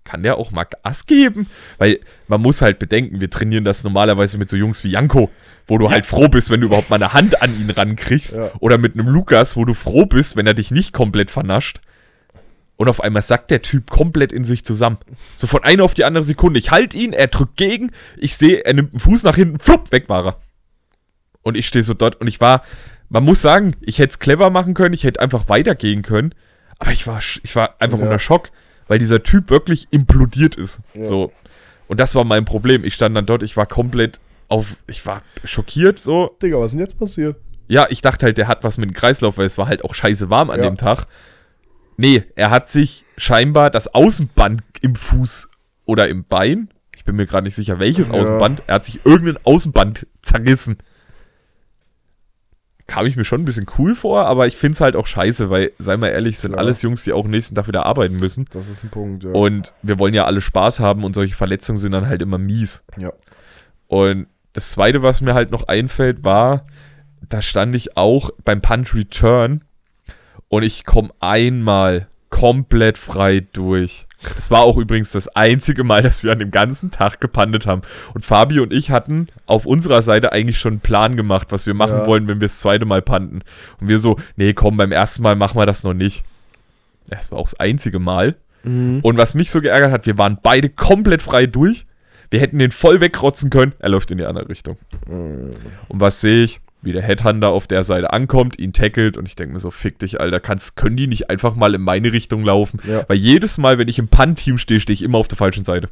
kann 0.04 0.22
der 0.22 0.36
auch 0.36 0.50
mal 0.50 0.64
Gas 0.64 1.06
geben? 1.06 1.48
Weil 1.78 2.00
man 2.28 2.40
muss 2.40 2.62
halt 2.62 2.78
bedenken, 2.78 3.20
wir 3.20 3.30
trainieren 3.30 3.64
das 3.64 3.84
normalerweise 3.84 4.38
mit 4.38 4.48
so 4.48 4.56
Jungs 4.56 4.84
wie 4.84 4.90
Janko, 4.90 5.30
wo 5.66 5.78
du 5.78 5.90
halt 5.90 6.06
froh 6.06 6.28
bist, 6.28 6.50
wenn 6.50 6.60
du 6.60 6.66
überhaupt 6.66 6.90
mal 6.90 6.96
eine 6.96 7.12
Hand 7.12 7.40
an 7.42 7.58
ihn 7.58 7.70
rankriegst. 7.70 8.36
Ja. 8.36 8.50
Oder 8.60 8.78
mit 8.78 8.94
einem 8.94 9.08
Lukas, 9.08 9.56
wo 9.56 9.64
du 9.64 9.74
froh 9.74 10.06
bist, 10.06 10.36
wenn 10.36 10.46
er 10.46 10.54
dich 10.54 10.70
nicht 10.70 10.92
komplett 10.92 11.30
vernascht. 11.30 11.80
Und 12.76 12.88
auf 12.88 13.00
einmal 13.00 13.22
sackt 13.22 13.50
der 13.50 13.62
Typ 13.62 13.88
komplett 13.88 14.32
in 14.32 14.44
sich 14.44 14.64
zusammen. 14.64 14.98
So 15.36 15.46
von 15.46 15.62
einer 15.62 15.84
auf 15.84 15.94
die 15.94 16.04
andere 16.04 16.24
Sekunde. 16.24 16.58
Ich 16.58 16.70
halte 16.70 16.96
ihn, 16.96 17.12
er 17.12 17.28
drückt 17.28 17.56
gegen, 17.56 17.92
ich 18.16 18.36
sehe, 18.36 18.64
er 18.64 18.74
nimmt 18.74 18.92
einen 18.92 19.00
Fuß 19.00 19.22
nach 19.22 19.36
hinten, 19.36 19.58
flupp, 19.58 19.92
weg 19.92 20.08
war 20.08 20.26
er. 20.26 20.36
Und 21.42 21.56
ich 21.56 21.66
stehe 21.68 21.82
so 21.84 21.94
dort 21.94 22.20
und 22.20 22.26
ich 22.26 22.40
war, 22.40 22.64
man 23.10 23.22
muss 23.24 23.40
sagen, 23.40 23.76
ich 23.80 23.98
hätte 24.00 24.10
es 24.10 24.18
clever 24.18 24.50
machen 24.50 24.74
können, 24.74 24.92
ich 24.94 25.04
hätte 25.04 25.20
einfach 25.20 25.48
weitergehen 25.48 26.02
können, 26.02 26.34
aber 26.78 26.90
ich 26.90 27.06
war, 27.06 27.20
ich 27.42 27.54
war 27.54 27.76
einfach 27.80 27.98
Ja. 27.98 28.04
unter 28.04 28.18
Schock, 28.18 28.50
weil 28.88 28.98
dieser 28.98 29.22
Typ 29.22 29.50
wirklich 29.50 29.88
implodiert 29.90 30.56
ist. 30.56 30.80
Ja. 30.94 31.04
So. 31.04 31.32
Und 31.88 32.00
das 32.00 32.14
war 32.14 32.24
mein 32.24 32.44
Problem. 32.44 32.84
Ich 32.84 32.94
stand 32.94 33.16
dann 33.16 33.26
dort, 33.26 33.42
ich 33.42 33.56
war 33.56 33.66
komplett 33.66 34.20
auf, 34.48 34.76
ich 34.86 35.04
war 35.06 35.22
schockiert 35.44 35.98
so. 35.98 36.36
Digga, 36.42 36.58
was 36.58 36.66
ist 36.66 36.72
denn 36.72 36.80
jetzt 36.80 36.98
passiert? 36.98 37.36
Ja, 37.68 37.86
ich 37.88 38.02
dachte 38.02 38.26
halt, 38.26 38.38
der 38.38 38.48
hat 38.48 38.62
was 38.64 38.76
mit 38.78 38.88
dem 38.90 38.94
Kreislauf, 38.94 39.38
weil 39.38 39.46
es 39.46 39.56
war 39.58 39.68
halt 39.68 39.84
auch 39.84 39.94
scheiße 39.94 40.28
warm 40.30 40.50
an 40.50 40.60
Ja. 40.62 40.68
dem 40.68 40.76
Tag. 40.76 41.06
Nee, 41.96 42.24
er 42.34 42.50
hat 42.50 42.68
sich 42.68 43.04
scheinbar 43.16 43.70
das 43.70 43.94
Außenband 43.94 44.62
im 44.82 44.94
Fuß 44.96 45.48
oder 45.86 46.08
im 46.08 46.24
Bein, 46.24 46.68
ich 46.96 47.04
bin 47.04 47.16
mir 47.16 47.26
gerade 47.26 47.44
nicht 47.44 47.54
sicher, 47.54 47.78
welches 47.78 48.08
Ja. 48.08 48.14
Außenband, 48.14 48.62
er 48.66 48.76
hat 48.76 48.84
sich 48.84 49.00
irgendein 49.04 49.38
Außenband 49.44 50.06
zerrissen. 50.22 50.78
Kam 52.86 53.06
ich 53.06 53.16
mir 53.16 53.24
schon 53.24 53.40
ein 53.42 53.44
bisschen 53.46 53.66
cool 53.78 53.94
vor, 53.94 54.26
aber 54.26 54.46
ich 54.46 54.56
finde 54.56 54.74
es 54.74 54.80
halt 54.80 54.94
auch 54.94 55.06
scheiße, 55.06 55.48
weil, 55.48 55.72
sei 55.78 55.96
mal 55.96 56.08
ehrlich, 56.08 56.38
sind 56.38 56.52
Klar. 56.52 56.64
alles 56.64 56.82
Jungs, 56.82 57.04
die 57.04 57.12
auch 57.12 57.26
nächsten 57.26 57.54
Tag 57.54 57.66
wieder 57.66 57.86
arbeiten 57.86 58.16
müssen. 58.16 58.44
Das 58.50 58.68
ist 58.68 58.84
ein 58.84 58.90
Punkt, 58.90 59.24
ja. 59.24 59.30
Und 59.30 59.72
wir 59.82 59.98
wollen 59.98 60.12
ja 60.12 60.26
alle 60.26 60.42
Spaß 60.42 60.80
haben 60.80 61.02
und 61.02 61.14
solche 61.14 61.34
Verletzungen 61.34 61.78
sind 61.78 61.92
dann 61.92 62.08
halt 62.08 62.20
immer 62.20 62.38
mies. 62.38 62.84
ja. 62.96 63.12
Und 63.86 64.26
das 64.54 64.70
zweite, 64.70 65.02
was 65.02 65.20
mir 65.20 65.34
halt 65.34 65.50
noch 65.50 65.68
einfällt, 65.68 66.24
war, 66.24 66.64
da 67.28 67.42
stand 67.42 67.74
ich 67.74 67.96
auch 67.96 68.30
beim 68.44 68.60
Punch 68.60 68.94
Return 68.94 69.64
und 70.48 70.62
ich 70.62 70.84
komme 70.84 71.10
einmal 71.20 72.08
komplett 72.30 72.98
frei 72.98 73.46
durch. 73.52 74.06
Es 74.36 74.50
war 74.50 74.60
auch 74.62 74.76
übrigens 74.76 75.12
das 75.12 75.28
einzige 75.28 75.84
Mal, 75.84 76.02
dass 76.02 76.22
wir 76.22 76.32
an 76.32 76.38
dem 76.38 76.50
ganzen 76.50 76.90
Tag 76.90 77.20
gepandet 77.20 77.66
haben. 77.66 77.82
Und 78.14 78.24
Fabi 78.24 78.60
und 78.60 78.72
ich 78.72 78.90
hatten 78.90 79.28
auf 79.46 79.66
unserer 79.66 80.02
Seite 80.02 80.32
eigentlich 80.32 80.58
schon 80.58 80.74
einen 80.74 80.80
Plan 80.80 81.16
gemacht, 81.16 81.48
was 81.50 81.66
wir 81.66 81.74
machen 81.74 81.98
Ja. 81.98 82.06
wollen, 82.06 82.28
wenn 82.28 82.40
wir 82.40 82.48
das 82.48 82.60
zweite 82.60 82.84
Mal 82.86 83.02
panten. 83.02 83.42
Und 83.80 83.88
wir 83.88 83.98
so, 83.98 84.18
nee, 84.36 84.52
komm, 84.52 84.76
beim 84.76 84.92
ersten 84.92 85.22
Mal 85.22 85.36
machen 85.36 85.58
wir 85.58 85.66
das 85.66 85.84
noch 85.84 85.94
nicht. 85.94 86.24
Das 87.08 87.30
war 87.30 87.38
auch 87.38 87.44
das 87.44 87.58
einzige 87.60 87.98
Mal. 87.98 88.36
Mhm. 88.62 89.00
Und 89.02 89.18
was 89.18 89.34
mich 89.34 89.50
so 89.50 89.60
geärgert 89.60 89.92
hat, 89.92 90.06
wir 90.06 90.16
waren 90.18 90.38
beide 90.42 90.68
komplett 90.70 91.22
frei 91.22 91.46
durch. 91.46 91.86
Wir 92.30 92.40
hätten 92.40 92.58
den 92.58 92.72
voll 92.72 93.00
wegrotzen 93.00 93.50
können. 93.50 93.72
Er 93.78 93.90
läuft 93.90 94.10
in 94.10 94.18
die 94.18 94.26
andere 94.26 94.48
Richtung. 94.48 94.76
Mhm. 95.06 95.50
Und 95.88 96.00
was 96.00 96.20
sehe 96.20 96.44
ich? 96.44 96.60
Wie 96.84 96.92
der 96.92 97.02
Headhunter 97.02 97.48
auf 97.48 97.66
der 97.66 97.82
Seite 97.82 98.12
ankommt, 98.12 98.58
ihn 98.58 98.72
tackelt 98.72 99.16
und 99.16 99.28
ich 99.28 99.36
denke 99.36 99.54
mir 99.54 99.60
so, 99.60 99.70
fick 99.70 99.98
dich, 99.98 100.20
Alter, 100.20 100.40
kannst, 100.40 100.76
können 100.76 100.96
die 100.96 101.06
nicht 101.06 101.30
einfach 101.30 101.54
mal 101.54 101.74
in 101.74 101.82
meine 101.82 102.12
Richtung 102.12 102.44
laufen? 102.44 102.80
Ja. 102.86 103.04
Weil 103.08 103.16
jedes 103.16 103.58
Mal, 103.58 103.78
wenn 103.78 103.88
ich 103.88 103.98
im 103.98 104.08
Punt-Team 104.08 104.58
stehe, 104.58 104.80
stehe 104.80 104.94
ich 104.94 105.02
immer 105.02 105.18
auf 105.18 105.28
der 105.28 105.38
falschen 105.38 105.64
Seite. 105.64 105.88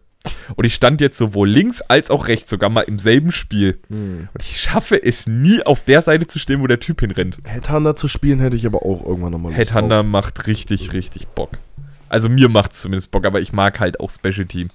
Und 0.54 0.64
ich 0.64 0.74
stand 0.74 1.00
jetzt 1.00 1.18
sowohl 1.18 1.48
links 1.48 1.80
als 1.82 2.10
auch 2.10 2.28
rechts, 2.28 2.50
sogar 2.50 2.70
mal 2.70 2.82
im 2.82 2.98
selben 2.98 3.32
Spiel. 3.32 3.80
Hm. 3.88 4.28
Und 4.32 4.42
ich 4.42 4.60
schaffe 4.60 5.02
es 5.02 5.26
nie, 5.26 5.62
auf 5.62 5.82
der 5.82 6.00
Seite 6.00 6.26
zu 6.26 6.38
stehen, 6.38 6.60
wo 6.60 6.66
der 6.66 6.80
Typ 6.80 7.00
hinrennt. 7.00 7.38
Headhunter 7.44 7.96
zu 7.96 8.08
spielen 8.08 8.38
hätte 8.40 8.56
ich 8.56 8.66
aber 8.66 8.84
auch 8.84 9.04
irgendwann 9.04 9.32
nochmal 9.32 9.52
Lust 9.52 9.58
Headhunter 9.58 10.02
macht 10.02 10.46
richtig, 10.46 10.92
richtig 10.92 11.28
Bock. 11.28 11.50
Also 12.08 12.28
mir 12.28 12.48
macht 12.48 12.72
es 12.72 12.80
zumindest 12.80 13.10
Bock, 13.10 13.24
aber 13.24 13.40
ich 13.40 13.52
mag 13.52 13.80
halt 13.80 13.98
auch 13.98 14.10
Special 14.10 14.44
Team. 14.44 14.68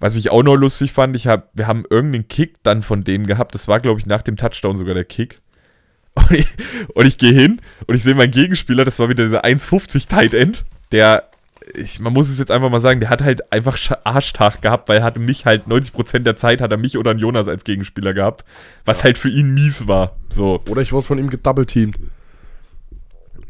Was 0.00 0.16
ich 0.16 0.30
auch 0.30 0.42
noch 0.42 0.56
lustig 0.56 0.92
fand, 0.92 1.14
ich 1.14 1.26
hab, 1.26 1.50
wir 1.52 1.66
haben 1.66 1.84
irgendeinen 1.88 2.26
Kick 2.26 2.54
dann 2.62 2.82
von 2.82 3.04
denen 3.04 3.26
gehabt. 3.26 3.54
Das 3.54 3.68
war, 3.68 3.80
glaube 3.80 4.00
ich, 4.00 4.06
nach 4.06 4.22
dem 4.22 4.36
Touchdown 4.36 4.76
sogar 4.76 4.94
der 4.94 5.04
Kick. 5.04 5.40
Und 6.14 6.30
ich, 6.32 6.46
und 6.94 7.06
ich 7.06 7.18
gehe 7.18 7.32
hin 7.32 7.60
und 7.86 7.94
ich 7.94 8.02
sehe 8.02 8.16
meinen 8.16 8.32
Gegenspieler, 8.32 8.84
das 8.84 8.98
war 8.98 9.08
wieder 9.08 9.22
dieser 9.22 9.44
1,50 9.44 10.08
Tight 10.08 10.34
End, 10.34 10.64
der, 10.90 11.30
ich, 11.74 12.00
man 12.00 12.12
muss 12.12 12.28
es 12.28 12.40
jetzt 12.40 12.50
einfach 12.50 12.68
mal 12.68 12.80
sagen, 12.80 12.98
der 12.98 13.10
hat 13.10 13.22
halt 13.22 13.52
einfach 13.52 13.76
Sch- 13.76 13.96
Arschtag 14.02 14.60
gehabt, 14.60 14.88
weil 14.88 14.98
er 14.98 15.04
hatte 15.04 15.20
mich 15.20 15.46
halt 15.46 15.66
90% 15.68 16.18
der 16.20 16.34
Zeit 16.34 16.60
hat 16.60 16.72
er 16.72 16.78
mich 16.78 16.98
oder 16.98 17.12
einen 17.12 17.20
Jonas 17.20 17.46
als 17.46 17.62
Gegenspieler 17.62 18.12
gehabt, 18.12 18.44
was 18.84 19.04
halt 19.04 19.18
für 19.18 19.28
ihn 19.30 19.54
mies 19.54 19.86
war. 19.86 20.16
So. 20.30 20.60
Oder 20.68 20.82
ich 20.82 20.92
wurde 20.92 21.06
von 21.06 21.18
ihm 21.18 21.30
gedoubleteamt. 21.30 21.96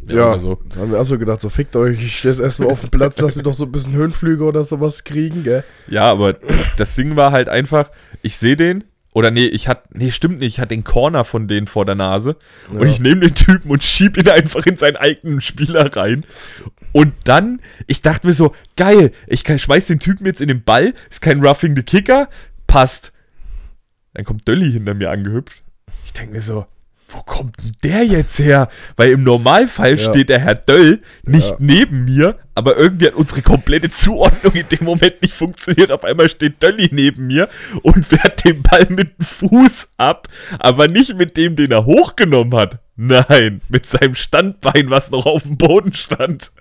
Ja, 0.07 0.15
Ja, 0.17 0.33
oder 0.33 0.41
so. 0.41 0.59
da 0.69 0.77
haben 0.81 0.93
wir 0.93 1.01
auch 1.01 1.05
so 1.07 1.19
gedacht, 1.19 1.41
so 1.41 1.49
fickt 1.51 1.77
euch, 1.77 2.03
ich 2.03 2.19
stehe 2.19 2.35
erstmal 2.41 2.71
auf 2.71 2.81
dem 2.81 2.91
Platz, 2.91 3.17
dass 3.17 3.37
wir 3.37 3.43
doch 3.43 3.53
so 3.55 3.65
ein 3.67 3.73
bisschen 3.73 3.93
Höhenflüge 3.95 4.45
oder 4.45 4.65
sowas 4.65 5.05
kriegen, 5.05 5.43
gell? 5.45 5.65
Ja, 5.89 6.11
aber 6.11 6.37
das 6.77 6.95
Ding 6.95 7.17
war 7.17 7.33
halt 7.33 7.49
einfach, 7.49 7.91
ich 8.23 8.37
sehe 8.37 8.57
den, 8.57 8.85
oder 9.13 9.31
nee, 9.31 9.47
ich 9.47 9.67
hatte, 9.69 9.89
nee, 9.93 10.11
stimmt 10.11 10.39
nicht, 10.39 10.55
ich 10.55 10.61
hatte 10.61 10.69
den 10.75 10.85
Corner 10.85 11.25
von 11.25 11.49
denen 11.49 11.67
vor 11.67 11.85
der 11.85 11.97
Nase 11.97 12.37
und 12.71 12.83
Ja. 12.83 12.89
ich 12.89 13.01
nehme 13.01 13.21
den 13.23 13.35
Typen 13.35 13.71
und 13.71 13.83
schieb 13.83 14.17
ihn 14.17 14.29
einfach 14.29 14.65
in 14.67 14.77
seinen 14.77 14.97
eigenen 14.97 15.41
Spieler 15.41 15.95
rein. 15.97 16.25
Und 16.93 17.13
dann, 17.25 17.61
ich 17.87 18.03
dachte 18.03 18.27
mir 18.27 18.33
so, 18.33 18.55
geil, 18.77 19.13
ich 19.27 19.45
kann, 19.45 19.59
schmeiß 19.59 19.89
den 19.89 19.99
Typen 20.01 20.27
jetzt 20.27 20.41
in 20.41 20.49
den 20.49 20.63
Ball, 20.65 20.95
ist 21.11 21.21
kein 21.23 21.45
Roughing 21.45 21.75
the 21.77 21.83
Kicker, 21.83 22.29
passt. 22.67 23.13
Dann 24.15 24.25
kommt 24.25 24.47
Dölli 24.49 24.73
hinter 24.73 24.95
mir 24.95 25.11
angehüpft. 25.11 25.63
Ich 26.05 26.13
denke 26.13 26.33
mir 26.33 26.41
so, 26.41 26.67
wo 27.13 27.23
kommt 27.23 27.57
denn 27.63 27.73
der 27.83 28.05
jetzt 28.05 28.39
her? 28.39 28.69
Weil 28.97 29.11
im 29.11 29.25
Normalfall 29.25 29.99
Ja. 29.99 30.11
steht 30.11 30.29
der 30.29 30.39
Herr 30.41 30.55
Döll 30.55 31.01
nicht 31.25 31.51
Ja. 31.51 31.57
neben 31.59 32.05
mir, 32.05 32.39
aber 32.55 32.77
irgendwie 32.77 33.07
hat 33.07 33.15
unsere 33.15 33.43
komplette 33.43 33.91
Zuordnung 33.91 34.53
in 34.55 34.69
dem 34.69 34.85
Moment 34.85 35.21
nicht 35.23 35.35
funktioniert. 35.35 35.91
Auf 35.93 36.05
einmal 36.05 36.29
steht 36.29 36.63
Dölli 36.63 36.89
neben 36.93 37.27
mir 37.27 37.49
und 37.83 38.11
wehrt 38.13 38.45
den 38.45 38.63
Ball 38.63 38.87
mit 38.91 39.19
dem 39.19 39.25
Fuß 39.25 39.95
ab, 39.97 40.29
aber 40.59 40.89
nicht 40.89 41.17
mit 41.17 41.37
dem, 41.37 41.57
den 41.57 41.71
er 41.73 41.85
hochgenommen 41.87 42.55
hat. 42.55 42.79
Nein, 42.97 43.63
mit 43.69 43.87
seinem 43.87 44.15
Standbein, 44.15 44.91
was 44.91 45.11
noch 45.11 45.25
auf 45.27 45.43
dem 45.43 45.57
Boden 45.57 45.95
stand. 45.95 46.53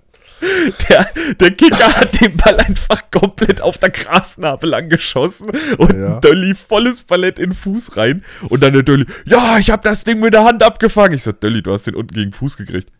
Der, 0.89 1.07
der 1.39 1.51
Kicker 1.51 1.95
hat 1.95 2.21
den 2.21 2.37
Ball 2.37 2.57
einfach 2.59 3.03
komplett 3.11 3.61
auf 3.61 3.77
der 3.77 3.89
Grasnarbe 3.89 4.67
lang 4.67 4.89
geschossen 4.89 5.49
und 5.77 5.99
Ja. 5.99 6.19
Dölli 6.19 6.55
volles 6.55 7.03
Ballett 7.03 7.39
in 7.39 7.51
den 7.51 7.55
Fuß 7.55 7.97
rein. 7.97 8.23
Und 8.49 8.63
dann 8.63 8.73
der 8.73 8.83
Dölli, 8.83 9.05
ja, 9.25 9.57
ich 9.57 9.69
hab 9.69 9.81
das 9.81 10.03
Ding 10.03 10.19
mit 10.19 10.33
der 10.33 10.43
Hand 10.43 10.63
abgefangen. 10.63 11.15
Ich 11.15 11.23
so, 11.23 11.31
Dölli, 11.31 11.61
du 11.61 11.71
hast 11.71 11.87
den 11.87 11.95
unten 11.95 12.13
gegen 12.13 12.31
den 12.31 12.33
Fuß 12.33 12.57
gekriegt. 12.57 12.91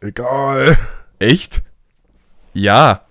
Egal. 0.00 0.76
Echt? 1.18 1.62
Ja. 2.52 3.02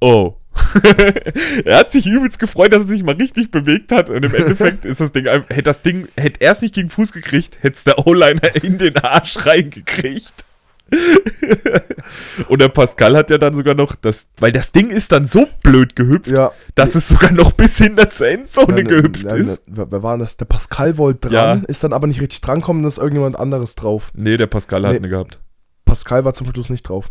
Oh. 0.00 0.36
er 1.64 1.78
hat 1.78 1.92
sich 1.92 2.06
übelst 2.06 2.38
gefreut, 2.38 2.72
dass 2.72 2.82
er 2.82 2.88
sich 2.88 3.02
mal 3.02 3.14
richtig 3.16 3.50
bewegt 3.50 3.90
hat 3.90 4.08
und 4.08 4.24
im 4.24 4.34
Endeffekt 4.34 4.84
ist 4.84 5.00
das 5.00 5.12
Ding, 5.12 5.26
hätte 5.26 5.62
das 5.62 5.82
Ding, 5.82 6.08
hätte 6.16 6.40
er 6.40 6.52
es 6.52 6.62
nicht 6.62 6.74
gegen 6.74 6.88
den 6.88 6.92
Fuß 6.92 7.12
gekriegt, 7.12 7.58
hätte 7.62 7.76
es 7.76 7.84
der 7.84 8.06
O-Liner 8.06 8.54
in 8.62 8.78
den 8.78 8.96
Arsch 8.98 9.44
reingekriegt. 9.46 10.43
und 12.48 12.60
der 12.60 12.68
Pascal 12.68 13.16
hat 13.16 13.30
ja 13.30 13.38
dann 13.38 13.54
sogar 13.56 13.74
noch 13.74 13.94
das, 13.94 14.30
weil 14.38 14.52
das 14.52 14.72
Ding 14.72 14.90
ist 14.90 15.12
dann 15.12 15.26
so 15.26 15.46
blöd 15.62 15.96
gehüpft, 15.96 16.28
Ja. 16.30 16.52
dass 16.74 16.94
es 16.94 17.08
sogar 17.08 17.32
noch 17.32 17.52
bis 17.52 17.78
hinter 17.78 18.10
zur 18.10 18.28
Endzone 18.28 18.78
Ja, 18.78 18.86
gehüpft 18.86 19.22
ja, 19.24 19.34
ist. 19.34 19.68
Ne, 19.68 19.86
wer 19.90 20.02
war 20.02 20.16
denn 20.16 20.24
das? 20.26 20.36
Der 20.36 20.44
Pascal 20.44 20.98
wollte 20.98 21.28
dran, 21.28 21.64
ist 21.64 21.82
dann 21.84 21.92
aber 21.92 22.06
nicht 22.06 22.20
richtig 22.20 22.40
drankommen, 22.40 22.82
dann 22.82 22.88
ist 22.88 22.98
irgendjemand 22.98 23.36
anderes 23.38 23.74
drauf. 23.74 24.10
Nee, 24.14 24.36
der 24.36 24.46
Pascal 24.46 24.84
hat 24.84 24.92
Nee. 24.92 24.98
eine 24.98 25.08
gehabt. 25.08 25.40
Pascal 25.84 26.24
war 26.24 26.34
zum 26.34 26.50
Schluss 26.50 26.70
nicht 26.70 26.82
drauf. 26.82 27.10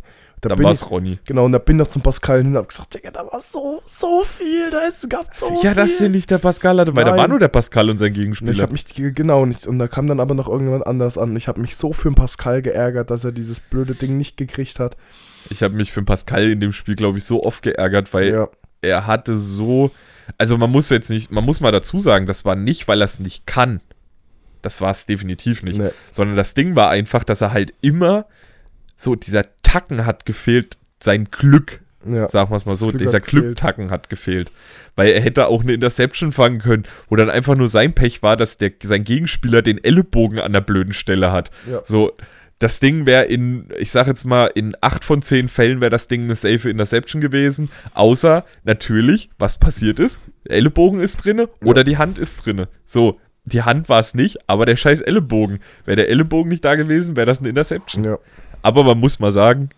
Da 0.49 0.55
bin 0.55 0.65
war 0.65 0.71
es 0.71 0.89
Ronny. 0.89 1.19
genau, 1.25 1.45
und 1.45 1.51
da 1.51 1.57
bin 1.59 1.77
ich 1.77 1.79
noch 1.79 1.87
zum 1.87 2.01
Pascal 2.01 2.39
hin 2.39 2.47
und 2.51 2.57
hab 2.57 2.69
gesagt, 2.69 2.93
Digga, 2.93 3.11
da 3.11 3.25
war 3.31 3.41
so, 3.41 3.81
so 3.85 4.23
viel, 4.23 4.69
da 4.69 4.79
ist, 4.81 5.09
gab 5.09 5.33
so 5.33 5.47
ja, 5.61 5.71
viel. 5.71 5.73
dass 5.75 5.97
den 5.97 6.11
nicht 6.11 6.29
der 6.29 6.37
Pascal 6.37 6.79
hatte, 6.79 6.95
weil 6.95 7.05
da 7.05 7.15
war 7.15 7.27
nur 7.27 7.39
der 7.39 7.47
Pascal 7.47 7.89
und 7.89 7.97
sein 7.97 8.13
Gegenspieler. 8.13 8.51
ich 8.51 8.61
habe 8.61 8.71
mich, 8.73 8.85
genau, 8.93 9.45
nicht, 9.45 9.67
und 9.67 9.79
da 9.79 9.87
kam 9.87 10.07
dann 10.07 10.19
aber 10.19 10.35
noch 10.35 10.47
irgendjemand 10.47 10.85
anders 10.87 11.17
an. 11.17 11.35
Ich 11.35 11.47
habe 11.47 11.61
mich 11.61 11.75
so 11.75 11.93
für 11.93 12.09
den 12.09 12.15
Pascal 12.15 12.61
geärgert, 12.61 13.09
dass 13.11 13.23
er 13.23 13.31
dieses 13.31 13.59
blöde 13.59 13.95
Ding 13.95 14.17
nicht 14.17 14.37
gekriegt 14.37 14.79
hat. 14.79 14.97
Ich 15.49 15.63
habe 15.63 15.75
mich 15.75 15.91
für 15.91 16.01
den 16.01 16.05
Pascal 16.05 16.49
in 16.51 16.59
dem 16.59 16.71
Spiel, 16.71 16.95
glaube 16.95 17.17
ich, 17.17 17.25
so 17.25 17.43
oft 17.43 17.63
geärgert, 17.63 18.13
weil 18.13 18.33
Ja, 18.33 18.49
er 18.81 19.07
hatte 19.07 19.37
so. 19.37 19.91
Also 20.37 20.57
man 20.57 20.69
muss 20.69 20.89
jetzt 20.89 21.09
nicht, 21.09 21.31
man 21.31 21.43
muss 21.43 21.59
mal 21.59 21.71
dazu 21.71 21.99
sagen, 21.99 22.27
das 22.27 22.45
war 22.45 22.55
nicht, 22.55 22.87
weil 22.87 23.01
er 23.01 23.05
es 23.05 23.19
nicht 23.19 23.45
kann. 23.45 23.81
Das 24.61 24.79
war 24.79 24.91
es 24.91 25.05
definitiv 25.05 25.63
nicht. 25.63 25.77
Nee. 25.77 25.89
Sondern 26.11 26.37
das 26.37 26.53
Ding 26.53 26.75
war 26.75 26.89
einfach, 26.89 27.23
dass 27.25 27.41
er 27.41 27.51
halt 27.51 27.73
immer 27.81 28.25
so, 28.95 29.15
dieser 29.15 29.45
Tacken 29.63 30.05
hat 30.05 30.25
gefehlt, 30.25 30.77
sein 30.99 31.29
Glück, 31.31 31.81
ja. 32.05 32.27
sagen 32.27 32.49
wir 32.51 32.55
es 32.55 32.65
mal 32.65 32.75
so, 32.75 32.87
Glück 32.87 32.99
dieser. 32.99 33.19
Glücktacken 33.19 33.89
hat 33.89 34.09
gefehlt. 34.09 34.51
Weil 34.95 35.09
er 35.09 35.21
hätte 35.21 35.47
auch 35.47 35.63
eine 35.63 35.73
Interception 35.73 36.31
fangen 36.31 36.59
können, 36.59 36.83
wo 37.09 37.15
dann 37.15 37.29
einfach 37.29 37.55
nur 37.55 37.67
sein 37.67 37.93
Pech 37.93 38.21
war, 38.21 38.37
dass 38.37 38.57
der, 38.57 38.71
sein 38.83 39.03
Gegenspieler 39.03 39.61
den 39.61 39.83
Ellenbogen 39.83 40.39
an 40.39 40.53
der 40.53 40.61
blöden 40.61 40.93
Stelle 40.93 41.31
hat. 41.31 41.49
Ja. 41.69 41.81
So, 41.83 42.15
das 42.59 42.79
Ding 42.79 43.05
wäre 43.05 43.25
in, 43.25 43.67
ich 43.77 43.91
sag 43.91 44.07
jetzt 44.07 44.23
mal, 44.23 44.49
in 44.55 44.75
acht 44.79 45.03
von 45.03 45.21
zehn 45.21 45.49
Fällen 45.49 45.81
wäre 45.81 45.89
das 45.89 46.07
Ding 46.07 46.23
eine 46.23 46.35
safe 46.35 46.69
Interception 46.69 47.21
gewesen. 47.21 47.69
Außer 47.93 48.45
natürlich, 48.63 49.29
was 49.37 49.57
passiert 49.57 49.99
ist, 49.99 50.21
der 50.47 50.57
Ellenbogen 50.57 51.01
ist 51.01 51.17
drinne 51.17 51.49
oder 51.63 51.83
die 51.83 51.97
Hand 51.97 52.19
ist 52.19 52.45
drinne. 52.45 52.69
So, 52.85 53.19
die 53.43 53.63
Hand 53.63 53.89
war 53.89 53.99
es 53.99 54.13
nicht, 54.13 54.37
aber 54.47 54.65
der 54.65 54.77
scheiß 54.77 55.01
Ellenbogen. 55.01 55.59
Wäre 55.83 55.97
der 55.97 56.09
Ellenbogen 56.09 56.49
nicht 56.49 56.63
da 56.63 56.75
gewesen, 56.75 57.17
wäre 57.17 57.25
das 57.25 57.39
eine 57.39 57.49
Interception. 57.49 58.03
ja. 58.05 58.17
Aber 58.63 58.83
man 58.83 58.99
muss 58.99 59.19
mal 59.19 59.31
sagen, 59.31 59.69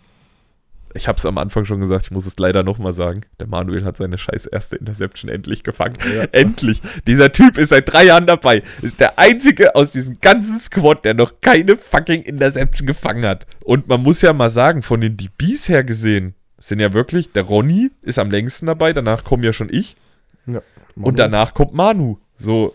ich 0.96 1.10
habe 1.10 1.18
es 1.18 1.26
am 1.26 1.38
Anfang 1.38 1.66
schon 1.66 1.82
gesagt, 1.82 2.06
ich 2.06 2.12
muss 2.12 2.26
es 2.26 2.40
leider 2.40 2.64
nochmal 2.64 2.94
sagen, 2.94 3.22
der 3.40 3.48
Manuel 3.48 3.84
hat 3.84 3.98
seine 3.98 4.18
scheiß 4.18 4.46
erste 4.46 4.78
Interception 4.78 5.30
endlich 5.30 5.64
gefangen. 5.64 5.98
Ja. 6.16 6.24
Endlich. 6.32 6.82
Dieser 7.06 7.34
Typ 7.34 7.58
ist 7.58 7.70
seit 7.70 7.92
drei 7.92 8.06
Jahren 8.06 8.26
dabei. 8.26 8.64
Ist 8.82 9.02
der 9.02 9.20
einzige 9.20 9.76
aus 9.76 9.92
diesem 9.92 10.22
ganzen 10.22 10.58
Squad, 10.58 11.04
der 11.04 11.14
noch 11.14 11.42
keine 11.42 11.76
fucking 11.76 12.22
Interception 12.22 12.88
gefangen 12.88 13.26
hat. 13.26 13.46
Und 13.66 13.90
man 13.90 14.02
muss 14.02 14.22
ja 14.22 14.32
mal 14.32 14.50
sagen, 14.50 14.82
von 14.82 15.02
den 15.02 15.18
DBs 15.18 15.68
her 15.68 15.84
gesehen, 15.84 16.34
sind 16.58 16.80
ja 16.80 16.94
wirklich, 16.94 17.34
der 17.34 17.44
Ronny 17.44 17.92
ist 18.02 18.18
am 18.18 18.32
längsten 18.32 18.66
dabei, 18.66 18.94
danach 18.94 19.26
komme 19.26 19.46
ja 19.46 19.52
schon 19.52 19.70
ich. 19.70 19.98
ja. 20.46 20.62
Und 20.96 21.20
danach 21.20 21.54
kommt 21.54 21.74
Manu. 21.74 22.20
So. 22.38 22.74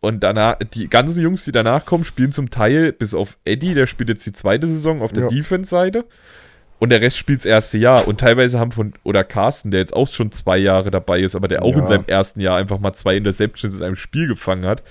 Und 0.00 0.20
danach, 0.22 0.58
die 0.74 0.88
ganzen 0.88 1.22
Jungs, 1.22 1.44
die 1.44 1.52
danach 1.52 1.84
kommen, 1.84 2.04
spielen 2.04 2.30
zum 2.32 2.50
Teil, 2.50 2.92
bis 2.92 3.14
auf 3.14 3.38
Eddie, 3.44 3.74
der 3.74 3.86
spielt 3.86 4.08
jetzt 4.08 4.26
die 4.26 4.32
zweite 4.32 4.66
Saison 4.66 5.02
auf 5.02 5.12
der 5.12 5.24
Ja. 5.24 5.28
Defense-Seite. 5.28 6.04
Und 6.78 6.90
der 6.90 7.00
Rest 7.00 7.16
spielt 7.16 7.40
das 7.40 7.46
erste 7.46 7.78
Jahr. 7.78 8.06
Und 8.06 8.20
teilweise 8.20 8.58
haben 8.60 8.70
von, 8.72 8.92
oder 9.02 9.24
Carsten, 9.24 9.70
der 9.70 9.80
jetzt 9.80 9.94
auch 9.94 10.06
schon 10.06 10.30
zwei 10.32 10.58
Jahre 10.58 10.90
dabei 10.90 11.20
ist, 11.20 11.34
aber 11.34 11.48
der 11.48 11.62
auch 11.62 11.72
Ja. 11.74 11.80
in 11.80 11.86
seinem 11.86 12.04
ersten 12.06 12.40
Jahr 12.40 12.58
einfach 12.58 12.78
mal 12.78 12.92
zwei 12.92 13.16
Interceptions 13.16 13.74
in 13.76 13.82
einem 13.82 13.96
Spiel 13.96 14.28
gefangen 14.28 14.66
hat. 14.66 14.82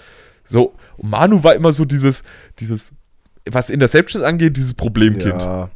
So, 0.44 0.74
Manu 1.02 1.44
war 1.44 1.54
immer 1.56 1.72
so 1.72 1.86
dieses, 1.86 2.24
dieses, 2.60 2.94
was 3.50 3.70
Interceptions 3.70 4.24
angeht, 4.26 4.58
dieses 4.58 4.74
Problemkind. 4.74 5.44
Ja, 5.44 5.70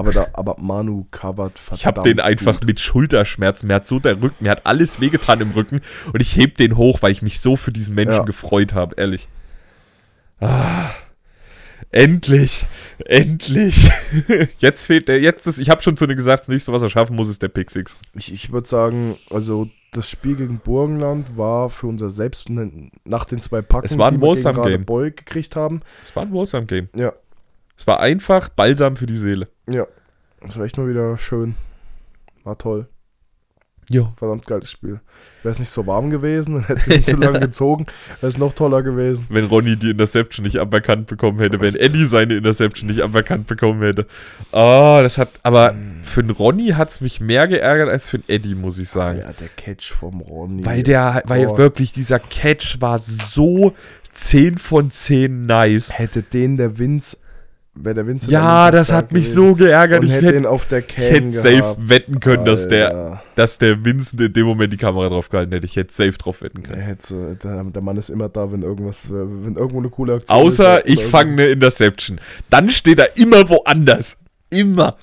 aber, 0.00 0.12
da, 0.12 0.26
aber 0.32 0.56
Manu 0.58 1.06
covert 1.10 1.58
verdammt 1.58 1.80
Ich 1.80 1.86
habe 1.86 2.02
den 2.02 2.20
einfach 2.20 2.58
gut. 2.60 2.66
mit 2.66 2.80
Schulterschmerzen. 2.80 3.66
Mir 3.68 3.74
hat 3.76 3.86
so 3.86 3.98
der 4.00 4.20
Rücken, 4.20 4.42
mir 4.44 4.50
hat 4.50 4.66
alles 4.66 5.00
wehgetan 5.00 5.40
im 5.40 5.52
Rücken 5.52 5.80
und 6.12 6.20
ich 6.20 6.36
heb 6.36 6.56
den 6.56 6.76
hoch, 6.76 7.02
weil 7.02 7.12
ich 7.12 7.22
mich 7.22 7.40
so 7.40 7.56
für 7.56 7.70
diesen 7.72 7.94
Menschen 7.94 8.12
Ja. 8.18 8.22
gefreut 8.24 8.74
habe, 8.74 8.94
ehrlich. 8.98 9.28
Ah, 10.40 10.90
endlich, 11.90 12.66
endlich. 13.04 13.90
Jetzt 14.58 14.86
fehlt 14.86 15.08
der, 15.08 15.20
jetzt 15.20 15.46
ist, 15.46 15.58
ich 15.58 15.70
habe 15.70 15.82
schon 15.82 15.96
zu 15.96 16.06
dir 16.06 16.14
gesagt, 16.14 16.42
das 16.42 16.48
nächste, 16.48 16.72
was 16.72 16.82
er 16.82 16.88
schaffen 16.90 17.16
muss, 17.16 17.28
ist 17.28 17.42
der 17.42 17.48
Pick 17.48 17.70
Six. 17.70 17.96
Ich, 18.14 18.32
ich 18.32 18.52
würde 18.52 18.68
sagen, 18.68 19.16
also 19.30 19.68
das 19.92 20.08
Spiel 20.08 20.36
gegen 20.36 20.58
Burgenland 20.60 21.36
war 21.36 21.68
für 21.68 21.88
unser 21.88 22.10
Selbst 22.10 22.48
nach 22.48 23.24
den 23.24 23.40
zwei 23.40 23.60
Packen, 23.60 23.86
Es 23.86 23.98
war 23.98 24.06
ein 24.08 24.14
die 24.14 24.20
wir 24.20 24.34
gegen 24.34 24.44
Wholesome-Game. 24.44 24.72
Radebeul 24.72 25.10
gekriegt 25.10 25.56
haben. 25.56 25.82
Es 26.04 26.14
war 26.14 26.22
ein 26.22 26.32
Wholesome 26.32 26.66
Game. 26.66 26.88
Ja, 26.94 27.12
Es 27.80 27.86
war 27.86 27.98
einfach 27.98 28.50
Balsam 28.50 28.96
für 28.96 29.06
die 29.06 29.16
Seele. 29.16 29.48
ja. 29.66 29.86
Das 30.42 30.58
war 30.58 30.64
echt 30.66 30.76
mal 30.78 30.88
wieder 30.88 31.16
schön. 31.18 31.54
War 32.44 32.56
toll. 32.58 32.88
Ja. 33.90 34.12
Verdammt 34.16 34.46
geiles 34.46 34.70
Spiel. 34.70 35.00
Wäre 35.42 35.52
es 35.52 35.58
nicht 35.58 35.70
so 35.70 35.86
warm 35.86 36.08
gewesen, 36.10 36.54
dann 36.54 36.64
hätte 36.66 36.80
es 36.80 36.86
nicht 36.88 37.04
so 37.10 37.16
lange 37.16 37.40
gezogen, 37.40 37.86
wäre 38.20 38.28
es 38.28 38.38
noch 38.38 38.54
toller 38.54 38.82
gewesen. 38.82 39.26
Wenn 39.30 39.46
Ronny 39.46 39.76
die 39.76 39.90
Interception 39.90 40.44
nicht 40.44 40.58
aberkannt 40.58 41.06
bekommen 41.08 41.38
hätte, 41.40 41.60
wenn 41.60 41.74
Eddie 41.74 42.04
seine 42.04 42.36
Interception 42.36 42.88
nicht 42.88 43.02
aberkannt 43.02 43.46
bekommen 43.48 43.82
hätte. 43.82 44.06
Ah, 44.52 45.00
das 45.02 45.18
hat, 45.18 45.28
aber 45.42 45.74
für 46.02 46.22
den 46.22 46.30
Ronny 46.30 46.68
hat 46.68 46.90
es 46.90 47.00
mich 47.00 47.20
mehr 47.20 47.48
geärgert 47.48 47.88
als 47.88 48.08
für 48.10 48.18
den 48.18 48.28
Eddie, 48.28 48.54
muss 48.54 48.78
ich 48.78 48.88
sagen. 48.90 49.20
Ja, 49.20 49.32
der 49.32 49.48
Catch 49.48 49.92
vom 49.92 50.20
Ronny. 50.20 50.64
Weil 50.64 50.82
der, 50.82 51.22
weil 51.26 51.46
Gott. 51.46 51.58
wirklich 51.58 51.92
dieser 51.92 52.18
Catch 52.18 52.80
war 52.80 52.98
so 52.98 53.74
10 54.12 54.56
von 54.58 54.90
10 54.90 55.46
nice. 55.46 55.98
Hätte 55.98 56.22
den 56.22 56.56
der 56.56 56.78
Vince, 56.78 57.18
wäre 57.84 57.94
der 57.94 58.06
Vince 58.06 58.30
Ja, 58.30 58.70
das 58.70 58.88
da 58.88 58.96
hat 58.96 59.12
mich 59.12 59.32
so 59.32 59.54
geärgert. 59.54 60.04
Ich 60.04 60.12
hätte 60.12 60.34
ihn 60.36 60.46
auf 60.46 60.66
der 60.66 60.80
ich 60.80 60.88
Cam 60.88 61.04
hätte 61.04 61.32
safe 61.32 61.56
gehabt. 61.56 61.88
wetten 61.88 62.20
können, 62.20 62.44
dass 62.44 62.68
der, 62.68 63.22
dass 63.34 63.58
der 63.58 63.84
Vincent 63.84 64.20
in 64.20 64.32
dem 64.32 64.46
Moment 64.46 64.72
die 64.72 64.76
Kamera 64.76 65.08
drauf 65.08 65.28
gehalten 65.28 65.52
hätte. 65.52 65.66
Ich 65.66 65.76
hätte 65.76 65.92
safe 65.92 66.12
drauf 66.12 66.42
wetten 66.42 66.62
können. 66.62 66.80
hätte, 66.80 67.36
der, 67.42 67.64
der 67.64 67.82
Mann 67.82 67.96
ist 67.96 68.10
immer 68.10 68.28
da, 68.28 68.50
wenn 68.52 68.62
irgendwas, 68.62 69.08
wenn 69.10 69.56
irgendwo 69.56 69.78
eine 69.78 69.90
coole 69.90 70.14
Aktion 70.14 70.36
Außer 70.38 70.84
ist. 70.84 70.92
ich 70.92 71.04
fange 71.04 71.32
eine 71.32 71.46
Interception. 71.48 72.20
Dann 72.50 72.70
steht 72.70 72.98
er 72.98 73.16
immer 73.16 73.48
woanders. 73.48 74.18
Immer. 74.50 74.96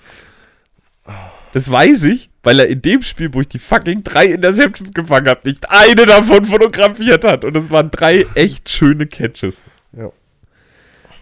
Das 1.53 1.71
weiß 1.71 2.03
ich, 2.03 2.29
weil 2.43 2.59
er 2.59 2.67
in 2.67 2.81
dem 2.81 3.01
Spiel, 3.01 3.33
wo 3.33 3.41
ich 3.41 3.47
die 3.47 3.59
fucking 3.59 4.03
drei 4.03 4.27
Interceptions 4.27 4.93
gefangen 4.93 5.27
habe, 5.27 5.39
nicht 5.45 5.69
eine 5.69 6.05
davon 6.05 6.45
fotografiert 6.45 7.23
hat. 7.23 7.45
Und 7.45 7.55
es 7.55 7.71
waren 7.71 7.89
drei 7.89 8.25
echt 8.35 8.69
schöne 8.69 9.07
Catches. 9.07 9.61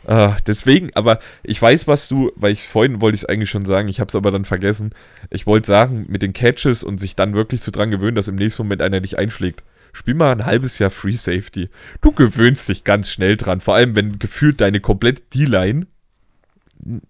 Ah, 0.08 0.38
deswegen, 0.46 0.92
aber 0.94 1.20
ich 1.44 1.60
weiß, 1.60 1.88
was 1.88 2.08
du, 2.08 2.32
weil 2.36 2.54
ich 2.54 2.68
vorhin 2.68 3.02
wollte 3.02 3.16
ich 3.16 3.24
es 3.24 3.30
eigentlich 3.30 3.50
schon 3.50 3.66
sagen, 3.66 3.88
ich 3.88 4.00
habe 4.00 4.10
es 4.10 4.16
aber 4.16 4.32
dann 4.32 4.46
vergessen. 4.46 4.92
Ich 5.32 5.48
wollte 5.48 5.68
sagen, 5.68 6.06
mit 6.10 6.22
den 6.22 6.34
Catches 6.34 6.84
und 6.84 7.00
sich 7.00 7.16
dann 7.16 7.34
wirklich 7.34 7.62
so 7.62 7.72
dran 7.72 7.92
gewöhnen, 7.92 8.16
dass 8.16 8.28
im 8.28 8.36
nächsten 8.36 8.64
Moment 8.64 8.82
einer 8.82 9.00
nicht 9.00 9.18
einschlägt. 9.18 9.64
Spiel 9.94 10.14
mal 10.14 10.32
ein 10.32 10.46
halbes 10.46 10.78
Jahr 10.78 10.92
Free 10.92 11.14
Safety. 11.14 11.70
Du 12.02 12.12
gewöhnst 12.12 12.70
dich 12.70 12.84
ganz 12.84 13.10
schnell 13.10 13.38
dran. 13.38 13.62
Vor 13.62 13.76
allem, 13.76 13.96
wenn 13.96 14.20
gefühlt 14.20 14.62
deine 14.62 14.80
komplette 14.80 15.24
D-Line, 15.34 15.88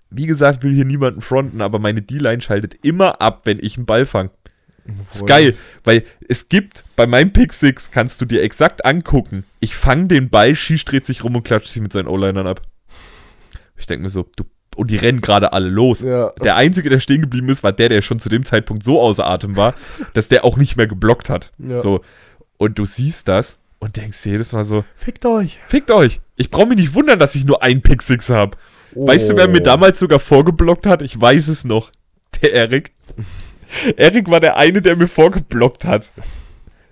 wie 0.09 0.27
gesagt, 0.27 0.63
will 0.63 0.73
hier 0.73 0.85
niemanden 0.85 1.21
fronten, 1.21 1.61
aber 1.61 1.79
meine 1.79 2.01
D-Line 2.01 2.41
schaltet 2.41 2.75
immer 2.83 3.21
ab, 3.21 3.41
wenn 3.45 3.59
ich 3.59 3.75
einen 3.75 3.85
Ball 3.85 4.05
fange. 4.05 4.29
Ist 5.09 5.25
geil, 5.25 5.57
weil 5.83 6.03
es 6.29 6.47
gibt, 6.47 6.83
bei 6.95 7.07
meinem 7.07 7.33
Pick 7.33 7.53
6 7.53 7.89
kannst 7.89 8.21
du 8.21 8.25
dir 8.25 8.43
exakt 8.43 8.85
angucken, 8.85 9.43
ich 9.59 9.75
fange 9.75 10.05
den 10.07 10.29
Ball, 10.29 10.53
Schieß 10.53 10.85
dreht 10.85 11.05
sich 11.05 11.23
rum 11.23 11.35
und 11.35 11.43
klatscht 11.43 11.69
sich 11.69 11.81
mit 11.81 11.91
seinen 11.91 12.07
O-Linern 12.07 12.45
ab. 12.45 12.61
Ich 13.77 13.85
denke 13.87 14.03
mir 14.03 14.09
so, 14.09 14.25
du, 14.35 14.43
und 14.75 14.91
die 14.91 14.97
rennen 14.97 15.21
gerade 15.21 15.53
alle 15.53 15.69
los. 15.69 16.01
Ja. 16.01 16.31
Der 16.43 16.55
Einzige, 16.55 16.89
der 16.89 16.99
stehen 16.99 17.21
geblieben 17.21 17.49
ist, 17.49 17.63
war 17.63 17.71
der, 17.71 17.89
der 17.89 18.01
schon 18.01 18.19
zu 18.19 18.29
dem 18.29 18.43
Zeitpunkt 18.45 18.83
so 18.83 18.99
außer 18.99 19.25
Atem 19.25 19.55
war, 19.55 19.73
dass 20.13 20.27
der 20.27 20.43
auch 20.45 20.57
nicht 20.57 20.75
mehr 20.75 20.87
geblockt 20.87 21.29
hat. 21.29 21.51
Ja. 21.57 21.79
So. 21.79 22.01
Und 22.57 22.77
du 22.79 22.85
siehst 22.85 23.27
das 23.27 23.57
und 23.79 23.97
denkst 23.97 24.21
dir 24.23 24.33
jedes 24.33 24.51
Mal 24.53 24.63
so, 24.65 24.83
Fickt 24.97 25.25
euch. 25.25 25.59
fickt 25.67 25.91
euch. 25.91 26.21
Ich 26.35 26.49
brauche 26.49 26.67
mich 26.67 26.77
nicht 26.77 26.93
wundern, 26.93 27.19
dass 27.19 27.35
ich 27.35 27.45
nur 27.45 27.61
einen 27.63 27.81
Pick 27.81 28.01
6 28.01 28.29
habe. 28.29 28.57
Weißt 28.93 29.29
du, 29.29 29.37
wer 29.37 29.47
mir 29.49 29.59
Oh. 29.59 29.63
damals 29.63 29.99
sogar 29.99 30.19
vorgeblockt 30.19 30.85
hat? 30.85 31.01
Ich 31.01 31.19
weiß 31.19 31.47
es 31.49 31.65
noch. 31.65 31.91
Der 32.41 32.53
Erik. 32.53 32.91
Erik 33.97 34.29
war 34.29 34.39
der 34.39 34.57
eine, 34.57 34.81
der 34.81 34.95
mir 34.95 35.07
vorgeblockt 35.07 35.83
hat. 35.85 36.11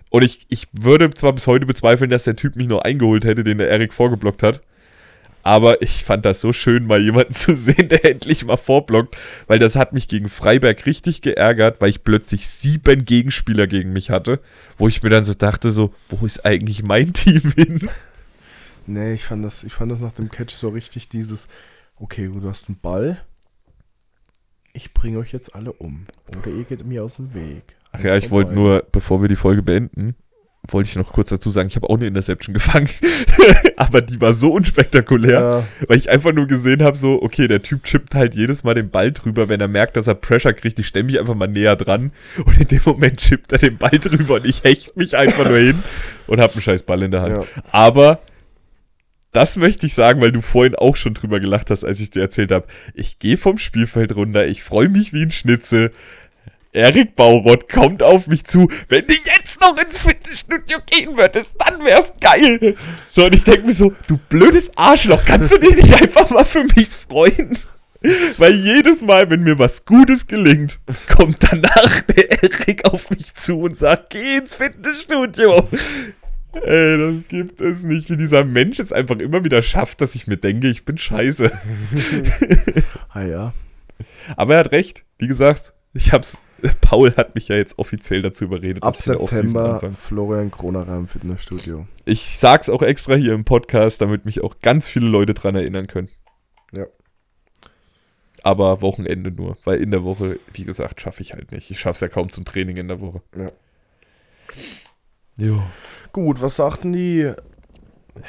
Und 0.10 0.24
ich, 0.24 0.46
ich 0.50 0.68
würde 0.74 1.10
zwar 1.12 1.34
bis 1.34 1.48
heute 1.48 1.66
bezweifeln, 1.66 2.10
dass 2.10 2.26
der 2.26 2.36
Typ 2.36 2.56
mich 2.56 2.68
noch 2.68 2.80
eingeholt 2.82 3.24
hätte, 3.26 3.44
den 3.44 3.58
der 3.58 3.70
Erik 3.70 3.94
vorgeblockt 3.94 4.44
hat. 4.44 4.62
Aber 5.44 5.82
ich 5.82 6.06
fand 6.06 6.26
das 6.26 6.40
so 6.40 6.54
schön, 6.54 6.88
mal 6.88 7.02
jemanden 7.02 7.34
zu 7.34 7.56
sehen, 7.56 7.90
der 7.90 8.06
endlich 8.06 8.46
mal 8.46 8.58
vorblockt, 8.58 9.16
weil 9.48 9.60
das 9.60 9.76
hat 9.76 9.94
mich 9.94 10.08
gegen 10.08 10.30
Freiberg 10.30 10.86
richtig 10.86 11.22
geärgert, 11.22 11.82
weil 11.82 11.90
ich 11.90 12.04
plötzlich 12.04 12.48
sieben 12.48 13.06
Gegenspieler 13.06 13.68
gegen 13.68 13.94
mich 13.94 14.10
hatte, 14.10 14.40
wo 14.78 14.88
ich 14.88 15.04
mir 15.04 15.10
dann 15.10 15.26
so 15.26 15.34
dachte, 15.34 15.70
so, 15.70 15.94
wo 16.08 16.26
ist 16.26 16.46
eigentlich 16.46 16.82
mein 16.82 17.14
Team 17.14 17.54
hin? 17.56 17.90
Nee, 18.88 19.14
ich 19.14 19.26
fand 19.26 19.44
das, 19.44 19.64
ich 19.64 19.74
fand 19.74 19.92
das 19.92 20.00
nach 20.00 20.14
dem 20.14 20.30
Catch 20.30 20.54
so 20.54 20.70
richtig 20.70 21.10
dieses, 21.10 21.50
okay, 21.98 22.30
du 22.34 22.50
hast 22.50 22.70
einen 22.70 22.80
Ball. 22.80 23.22
Ich 24.74 24.94
bringe 24.94 25.20
euch 25.20 25.32
jetzt 25.32 25.54
alle 25.54 25.72
um. 25.74 26.08
Oder 26.28 26.48
ihr 26.48 26.64
geht 26.64 26.84
mir 26.86 27.04
aus 27.04 27.18
dem 27.18 27.34
Weg. 27.34 27.76
Ach 27.92 28.00
ja, 28.00 28.18
ich 28.18 28.32
wollte 28.32 28.54
nur, 28.54 28.88
bevor 28.92 29.22
wir 29.22 29.30
die 29.30 29.36
Folge 29.36 29.62
beenden, 29.62 30.16
wollte 30.70 30.90
ich 30.90 30.96
noch 30.96 31.12
kurz 31.12 31.30
dazu 31.30 31.50
sagen, 31.50 31.68
ich 31.68 31.76
habe 31.76 31.90
auch 31.90 31.98
eine 31.98 32.08
Interception 32.08 32.54
gefangen. 32.54 32.90
Aber 33.76 34.02
die 34.02 34.20
war 34.22 34.34
so 34.34 34.52
unspektakulär, 34.54 35.40
Ja, 35.40 35.68
weil 35.88 35.98
ich 35.98 36.10
einfach 36.10 36.32
nur 36.32 36.48
gesehen 36.48 36.82
habe, 36.84 36.98
so, 36.98 37.22
okay, 37.22 37.48
der 37.48 37.62
Typ 37.62 37.84
chippt 37.84 38.16
halt 38.16 38.34
jedes 38.34 38.64
Mal 38.64 38.74
den 38.74 38.90
Ball 38.90 39.12
drüber, 39.12 39.50
wenn 39.50 39.60
er 39.60 39.68
merkt, 39.68 39.98
dass 39.98 40.08
er 40.08 40.16
Pressure 40.16 40.54
kriegt. 40.54 40.80
Ich 40.80 40.88
stelle 40.88 41.06
mich 41.06 41.20
einfach 41.20 41.36
mal 41.36 41.48
näher 41.48 41.76
dran 41.76 42.12
und 42.46 42.60
in 42.60 42.68
dem 42.68 42.82
Moment 42.86 43.18
chippt 43.18 43.52
er 43.52 43.58
den 43.58 43.78
Ball 43.78 43.92
drüber 43.92 44.36
und 44.36 44.46
ich 44.46 44.64
hecht 44.64 44.96
mich 44.96 45.18
einfach 45.18 45.48
nur 45.48 45.58
hin 45.58 45.84
und 46.28 46.40
habe 46.40 46.54
einen 46.54 46.62
scheiß 46.62 46.84
Ball 46.84 47.04
in 47.04 47.12
der 47.12 47.22
Hand. 47.22 47.36
ja. 47.36 47.64
Aber 47.72 48.20
das 49.34 49.58
möchte 49.58 49.88
ich 49.88 49.96
sagen, 49.96 50.22
weil 50.22 50.32
du 50.32 50.42
vorhin 50.42 50.76
auch 50.76 50.96
schon 50.96 51.16
drüber 51.16 51.40
gelacht 51.40 51.72
hast, 51.72 51.84
als 51.84 52.00
ich 52.00 52.12
dir 52.12 52.22
erzählt 52.22 52.52
habe. 52.52 52.68
Ich 52.94 53.20
gehe 53.20 53.38
vom 53.38 53.58
Spielfeld 53.58 54.16
runter, 54.16 54.46
ich 54.46 54.64
freue 54.64 54.90
mich 54.90 55.12
wie 55.12 55.24
ein 55.24 55.32
Schnitzel. 55.32 55.92
Erik 56.74 57.16
Baurott 57.16 57.70
kommt 57.70 58.02
auf 58.02 58.28
mich 58.28 58.46
zu. 58.46 58.68
Wenn 58.90 59.06
du 59.06 59.14
jetzt 59.14 59.62
noch 59.62 59.78
ins 59.78 59.98
Fitnessstudio 59.98 60.80
gehen 60.90 61.16
würdest, 61.16 61.54
dann 61.60 61.86
wär's 61.86 62.14
geil. 62.20 62.76
So, 63.08 63.26
und 63.26 63.36
ich 63.36 63.44
denke 63.44 63.68
mir 63.68 63.74
so, 63.74 63.94
du 64.08 64.18
blödes 64.30 64.76
Arschloch, 64.76 65.24
kannst 65.24 65.54
du 65.54 65.60
dich 65.60 65.76
nicht 65.76 66.02
einfach 66.02 66.30
mal 66.32 66.46
für 66.46 66.64
mich 66.64 66.90
freuen? 66.90 67.58
Weil 68.38 68.56
jedes 68.56 69.02
Mal, 69.02 69.30
wenn 69.30 69.44
mir 69.44 69.60
was 69.60 69.86
Gutes 69.86 70.28
gelingt, 70.28 70.82
kommt 71.16 71.38
danach 71.40 72.02
der 72.02 72.44
Erik 72.44 72.86
auf 72.86 73.10
mich 73.12 73.34
zu 73.34 73.62
und 73.62 73.78
sagt, 73.78 74.10
geh 74.10 74.38
ins 74.38 74.56
Fitnessstudio. 74.56 75.70
Ey, 76.54 76.98
das 76.98 77.28
gibt 77.30 77.62
es 77.62 77.84
nicht, 77.84 78.10
wie 78.10 78.18
dieser 78.18 78.44
Mensch 78.44 78.80
es 78.80 78.92
einfach 78.92 79.18
immer 79.20 79.46
wieder 79.46 79.62
schafft, 79.62 80.02
dass 80.02 80.16
ich 80.16 80.28
mir 80.28 80.38
denke, 80.38 80.68
ich 80.68 80.86
bin 80.86 80.98
scheiße. 80.98 81.52
Ah 83.14 83.22
ja. 83.22 83.54
Aber 84.36 84.56
er 84.56 84.62
hat 84.62 84.72
recht. 84.72 85.06
Wie 85.20 85.28
gesagt, 85.28 85.74
ich 85.94 86.12
hab's. 86.12 86.40
Paul 86.82 87.16
hat 87.16 87.36
mich 87.36 87.48
ja 87.48 87.56
jetzt 87.56 87.78
offiziell 87.80 88.22
dazu 88.22 88.46
überredet, 88.46 88.84
Ab 88.84 88.96
ich 88.98 89.06
in 89.06 89.14
der 89.14 89.22
Offseason 89.22 89.48
September 89.48 89.74
anfange. 89.76 89.96
Florian 89.96 90.52
Kronerer 90.52 90.96
im 90.96 91.08
Fitnessstudio. 91.08 91.88
Ich 92.06 92.38
sag's 92.38 92.70
auch 92.70 92.82
extra 92.82 93.16
hier 93.16 93.34
im 93.34 93.44
Podcast, 93.44 94.02
damit 94.02 94.26
mich 94.26 94.44
auch 94.44 94.60
ganz 94.62 94.88
viele 94.88 95.08
Leute 95.08 95.34
dran 95.34 95.56
erinnern 95.56 95.88
können. 95.88 96.10
Ja. 96.72 96.86
Aber 98.44 98.82
Wochenende 98.82 99.32
nur, 99.32 99.58
weil 99.64 99.80
in 99.82 99.92
der 99.92 100.04
Woche, 100.04 100.40
wie 100.54 100.64
gesagt, 100.66 101.02
schaffe 101.02 101.22
ich 101.22 101.34
halt 101.34 101.52
nicht. 101.52 101.72
Ich 101.72 101.80
schaff's 101.80 102.02
ja 102.02 102.08
kaum 102.08 102.30
zum 102.30 102.46
Training 102.46 102.78
in 102.78 102.88
der 102.88 103.00
Woche. 103.00 103.22
Ja. 103.38 103.52
Jo. 105.38 105.64
Gut, 106.12 106.42
was 106.42 106.58
sagten 106.58 106.94
die? 106.94 107.32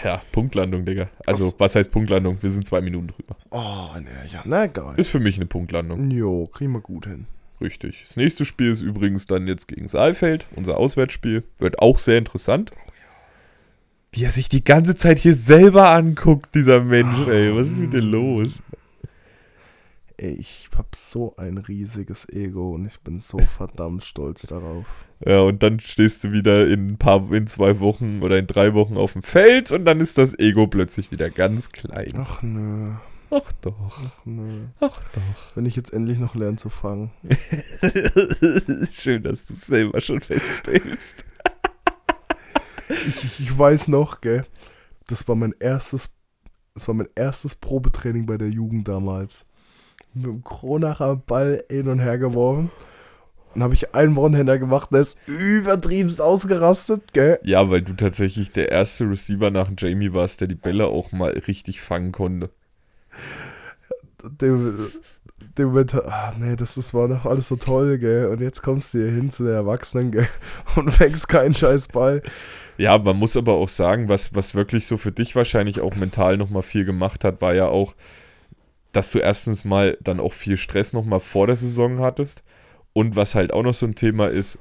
Ja, 0.03 0.23
Punktlandung, 0.33 0.85
Digga. 0.87 1.11
Also, 1.27 1.47
Was? 1.47 1.61
was 1.61 1.75
heißt 1.77 1.91
Punktlandung? 1.91 2.39
Wir 2.41 2.49
sind 2.49 2.67
zwei 2.67 2.81
Minuten 2.81 3.09
drüber. 3.09 3.37
Oh, 3.51 3.91
ne, 3.99 4.25
ja, 4.27 4.43
na 4.47 4.67
geil. 4.67 4.95
Ist 4.97 5.11
für 5.11 5.21
mich 5.21 5.37
eine 5.37 5.47
Punktlandung. 5.47 6.11
Jo, 6.11 6.47
kriegen 6.47 6.73
wir 6.73 6.81
gut 6.81 7.07
hin. 7.07 7.27
Richtig. 7.65 8.05
Das 8.07 8.19
nächste 8.19 8.45
Spiel 8.45 8.71
ist 8.71 8.83
übrigens 8.83 9.27
dann 9.27 9.47
jetzt 9.47 9.69
gegen 9.69 9.89
Saalfeld, 9.89 10.49
unser 10.55 10.77
Auswärtsspiel. 10.77 11.45
Wird 11.59 11.79
auch 11.79 11.99
sehr 11.99 12.19
interessant. 12.19 12.73
Wie 14.13 14.23
er 14.23 14.31
sich 14.31 14.51
die 14.51 14.63
ganze 14.63 14.95
Zeit 14.95 15.19
hier 15.19 15.35
selber 15.35 15.89
anguckt, 15.89 16.55
dieser 16.55 16.83
Mensch, 16.83 17.27
ey. 17.27 17.57
Was 17.57 17.71
ist 17.71 17.79
mit 17.79 17.95
dir 17.95 18.03
los? 18.03 18.61
Ey, 20.19 20.35
ich 20.35 20.69
hab 20.77 20.95
so 20.95 21.35
ein 21.39 21.57
riesiges 21.57 22.29
Ego 22.29 22.75
und 22.75 22.85
ich 22.85 23.01
bin 23.01 23.19
so 23.19 23.39
verdammt 23.57 24.05
stolz 24.05 24.43
darauf. 24.43 24.85
Ja, 25.25 25.41
und 25.41 25.63
dann 25.63 25.81
stehst 25.81 26.23
du 26.25 26.33
wieder 26.33 26.69
in 26.69 26.89
ein 26.89 26.99
paar, 26.99 27.33
in 27.33 27.47
zwei 27.47 27.81
Wochen 27.81 28.21
oder 28.23 28.37
in 28.37 28.47
drei 28.47 28.75
Wochen 28.75 28.99
auf 28.99 29.15
dem 29.15 29.23
Feld 29.23 29.73
und 29.73 29.87
dann 29.87 30.01
ist 30.01 30.19
das 30.19 30.39
Ego 30.39 30.67
plötzlich 30.67 31.11
wieder 31.11 31.31
ganz 31.31 31.71
klein. 31.71 32.13
Ach 32.19 32.43
nö, 32.43 32.93
Ach 33.37 33.53
doch, 33.63 33.75
ach 34.07 34.25
nö. 34.25 34.67
ach 34.79 35.01
doch. 35.13 35.57
Wenn 35.57 35.67
ich 35.67 35.75
jetzt 35.75 35.93
endlich 35.93 36.21
noch 36.21 36.37
lerne 36.37 36.57
zu 36.57 36.71
fangen. 36.71 37.11
Schön, 38.93 39.25
dass 39.25 39.45
du 39.45 39.55
selber 39.55 40.01
schon 40.01 40.21
feststellst. 40.21 41.25
Ich, 42.91 43.25
ich, 43.25 43.41
ich 43.41 43.59
weiß 43.59 43.89
noch, 43.89 44.21
gell, 44.21 44.45
das 45.09 45.27
war 45.27 45.35
mein 45.37 45.55
erstes, 45.59 46.11
das 46.75 46.87
war 46.87 46.95
mein 46.95 47.09
erstes 47.15 47.55
Probetraining 47.55 48.27
bei 48.27 48.37
der 48.37 48.51
Jugend 48.51 48.87
damals. 48.87 49.47
Mit 50.13 50.27
dem 50.27 50.45
Kronacher 50.45 51.17
Ball 51.17 51.65
hin 51.71 51.89
und 51.89 51.99
her 51.99 52.19
geworfen. 52.19 52.71
Dann 53.55 53.63
habe 53.63 53.73
ich 53.73 53.95
einen 53.95 54.19
One-Händer 54.19 54.59
gemacht, 54.59 54.91
der 54.93 55.01
ist 55.01 55.19
übertrieben 55.27 56.15
ausgerastet, 56.21 57.15
gell. 57.15 57.41
Ja, 57.43 57.71
weil 57.71 57.81
du 57.81 57.95
tatsächlich 57.95 58.53
der 58.53 58.71
erste 58.71 59.09
Receiver 59.09 59.51
nach 59.51 59.71
Jamie 59.79 60.13
warst, 60.13 60.43
der 60.43 60.49
die 60.49 60.55
Bälle 60.55 60.87
auch 60.89 61.11
mal 61.11 61.31
richtig 61.31 61.81
fangen 61.81 62.13
konnte. 62.13 62.51
Dem, 64.41 64.91
dem 65.59 65.69
Moment, 65.69 65.95
ah, 65.95 66.35
nee, 66.39 66.57
das, 66.57 66.75
das 66.75 66.95
war 66.95 67.09
doch 67.09 67.25
alles 67.27 67.49
so 67.49 67.57
toll, 67.57 67.99
gell. 67.99 68.27
Und 68.27 68.41
jetzt 68.41 68.63
kommst 68.63 68.95
du 68.95 68.99
hier 68.99 69.11
hin 69.11 69.31
zu 69.31 69.45
den 69.45 69.55
Erwachsenen, 69.55 70.11
gell, 70.11 70.29
und 70.77 70.91
fängst 70.91 71.29
keinen 71.29 71.55
scheiß 71.55 71.89
Ball. 71.89 72.23
Ja, 72.77 72.99
man 72.99 73.17
muss 73.17 73.37
aber 73.37 73.55
auch 73.55 73.69
sagen, 73.69 74.09
was, 74.09 74.35
was 74.35 74.55
wirklich 74.55 74.87
so 74.87 74.97
für 74.97 75.13
dich 75.13 75.37
wahrscheinlich 75.37 75.81
auch 75.81 75.95
mental 75.95 76.37
nochmal 76.37 76.63
viel 76.63 76.85
gemacht 76.85 77.25
hat, 77.25 77.41
war 77.41 77.55
ja 77.55 77.69
auch, 77.69 77.95
dass 78.93 79.13
du 79.13 79.19
erstens 79.19 79.65
mal 79.65 79.97
dann 80.01 80.21
auch 80.21 80.33
viel 80.33 80.57
Stress 80.57 80.93
nochmal 80.93 81.21
vor 81.21 81.47
der 81.47 81.57
Saison 81.57 82.01
hattest. 82.01 82.43
Und 82.93 83.17
was 83.17 83.35
halt 83.35 83.53
auch 83.53 83.63
noch 83.63 83.75
so 83.75 83.87
ein 83.87 83.97
Thema 83.97 84.29
ist, 84.29 84.59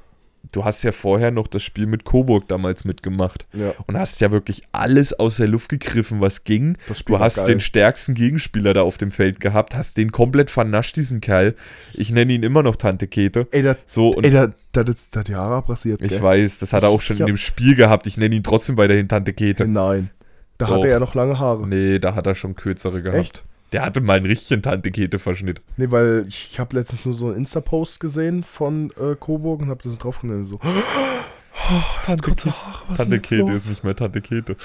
du 0.54 0.64
hast 0.64 0.82
ja 0.84 0.92
vorher 0.92 1.30
noch 1.30 1.46
das 1.46 1.62
Spiel 1.62 1.86
mit 1.86 2.04
Coburg 2.04 2.48
damals 2.48 2.84
mitgemacht 2.84 3.46
Ja, 3.52 3.72
und 3.86 3.98
hast 3.98 4.20
ja 4.20 4.30
wirklich 4.32 4.62
alles 4.72 5.12
aus 5.12 5.36
der 5.36 5.48
Luft 5.48 5.68
gegriffen, 5.68 6.20
was 6.20 6.44
ging. 6.44 6.78
das 6.88 7.04
Du 7.04 7.18
hast 7.18 7.36
geil. 7.36 7.46
den 7.46 7.60
stärksten 7.60 8.14
Gegenspieler 8.14 8.72
da 8.72 8.82
auf 8.82 8.96
dem 8.96 9.10
Feld 9.10 9.40
gehabt, 9.40 9.76
hast 9.76 9.96
den 9.96 10.12
komplett 10.12 10.50
vernascht, 10.50 10.96
diesen 10.96 11.20
Kerl. 11.20 11.54
Ich 11.92 12.10
nenne 12.10 12.32
ihn 12.32 12.42
immer 12.42 12.62
noch 12.62 12.76
Tante 12.76 13.06
Kete. 13.06 13.46
Ey, 13.50 13.62
der, 13.62 13.76
So, 13.86 14.08
und 14.10 14.24
ey, 14.24 14.30
der 14.30 14.52
hat 14.76 15.28
die 15.28 15.34
Haare 15.34 15.56
abrasiert, 15.56 16.00
ich 16.02 16.08
gell. 16.08 16.22
weiß, 16.22 16.58
das 16.58 16.72
hat 16.72 16.82
er 16.82 16.88
auch 16.88 17.00
schon 17.00 17.16
Ich 17.16 17.20
in 17.20 17.26
dem 17.26 17.36
Spiel 17.36 17.74
gehabt. 17.74 18.06
Ich 18.06 18.16
nenne 18.16 18.34
ihn 18.34 18.42
trotzdem 18.42 18.76
weiterhin 18.76 19.08
Tante 19.08 19.32
Kete. 19.32 19.66
Nein. 19.68 20.10
Da 20.58 20.66
Doch. 20.66 20.76
hatte 20.76 20.88
er 20.88 21.00
noch 21.00 21.14
lange 21.14 21.38
Haare. 21.40 21.66
Nee, 21.66 21.98
da 21.98 22.14
hat 22.14 22.26
er 22.28 22.34
schon 22.36 22.54
kürzere 22.54 23.02
gehabt. 23.02 23.18
Echt? 23.18 23.44
Der 23.74 23.82
hatte 23.82 24.00
mal 24.00 24.16
einen 24.18 24.26
richtigen 24.26 24.62
Tante-Kete-Verschnitt. 24.62 25.60
Nee, 25.76 25.90
weil 25.90 26.26
ich, 26.28 26.60
habe 26.60 26.76
letztens 26.76 27.04
nur 27.04 27.12
so 27.12 27.26
einen 27.26 27.38
Insta-Post 27.38 27.98
gesehen 27.98 28.44
von 28.44 28.92
äh, 28.92 29.16
Coburg 29.18 29.62
und 29.62 29.68
habe 29.68 29.80
das 29.82 29.98
drauf 29.98 30.20
genommen. 30.20 30.46
So, 30.46 30.60
Tante, 32.04 32.22
kurze 32.22 32.50
Haare, 32.52 32.96
Tante 32.96 33.18
Kete 33.20 33.42
los? 33.42 33.50
ist 33.64 33.68
nicht 33.70 33.84
mehr 33.84 33.96
Tante 33.96 34.20
Kete. 34.20 34.56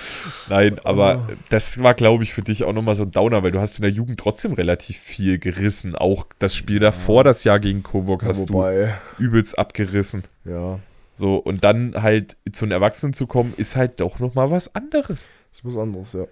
Nein, 0.50 0.78
aber 0.84 1.26
Oh. 1.28 1.34
das 1.50 1.82
war, 1.82 1.96
glaube 1.96 2.24
ich, 2.24 2.34
für 2.34 2.44
dich 2.44 2.64
auch 2.66 2.74
nochmal 2.74 2.94
so 2.94 3.02
ein 3.04 3.10
Downer, 3.12 3.42
weil 3.42 3.52
du 3.52 3.60
hast 3.60 3.80
in 3.80 3.84
der 3.84 3.92
Jugend 3.92 4.20
trotzdem 4.20 4.54
relativ 4.54 4.98
viel 4.98 5.40
gerissen. 5.40 5.96
Auch 5.96 6.28
das 6.38 6.56
Spiel 6.56 6.80
davor, 6.80 7.24
das 7.24 7.44
Jahr 7.44 7.60
gegen 7.60 7.82
Coburg, 7.82 8.24
hast 8.24 8.50
Wobei, 8.50 8.94
du 9.18 9.24
übelst 9.24 9.58
abgerissen. 9.58 10.24
ja, 10.46 10.80
So, 11.16 11.38
und 11.38 11.64
dann 11.64 11.96
halt 12.02 12.38
zu 12.52 12.66
den 12.66 12.74
Erwachsenen 12.74 13.14
zu 13.14 13.26
kommen, 13.28 13.54
ist 13.58 13.76
halt 13.76 14.00
doch 14.02 14.20
nochmal 14.20 14.52
was 14.52 14.76
anderes. 14.76 15.30
ist 15.52 15.66
was 15.66 15.78
anderes, 15.78 16.14
ja. 16.14 16.26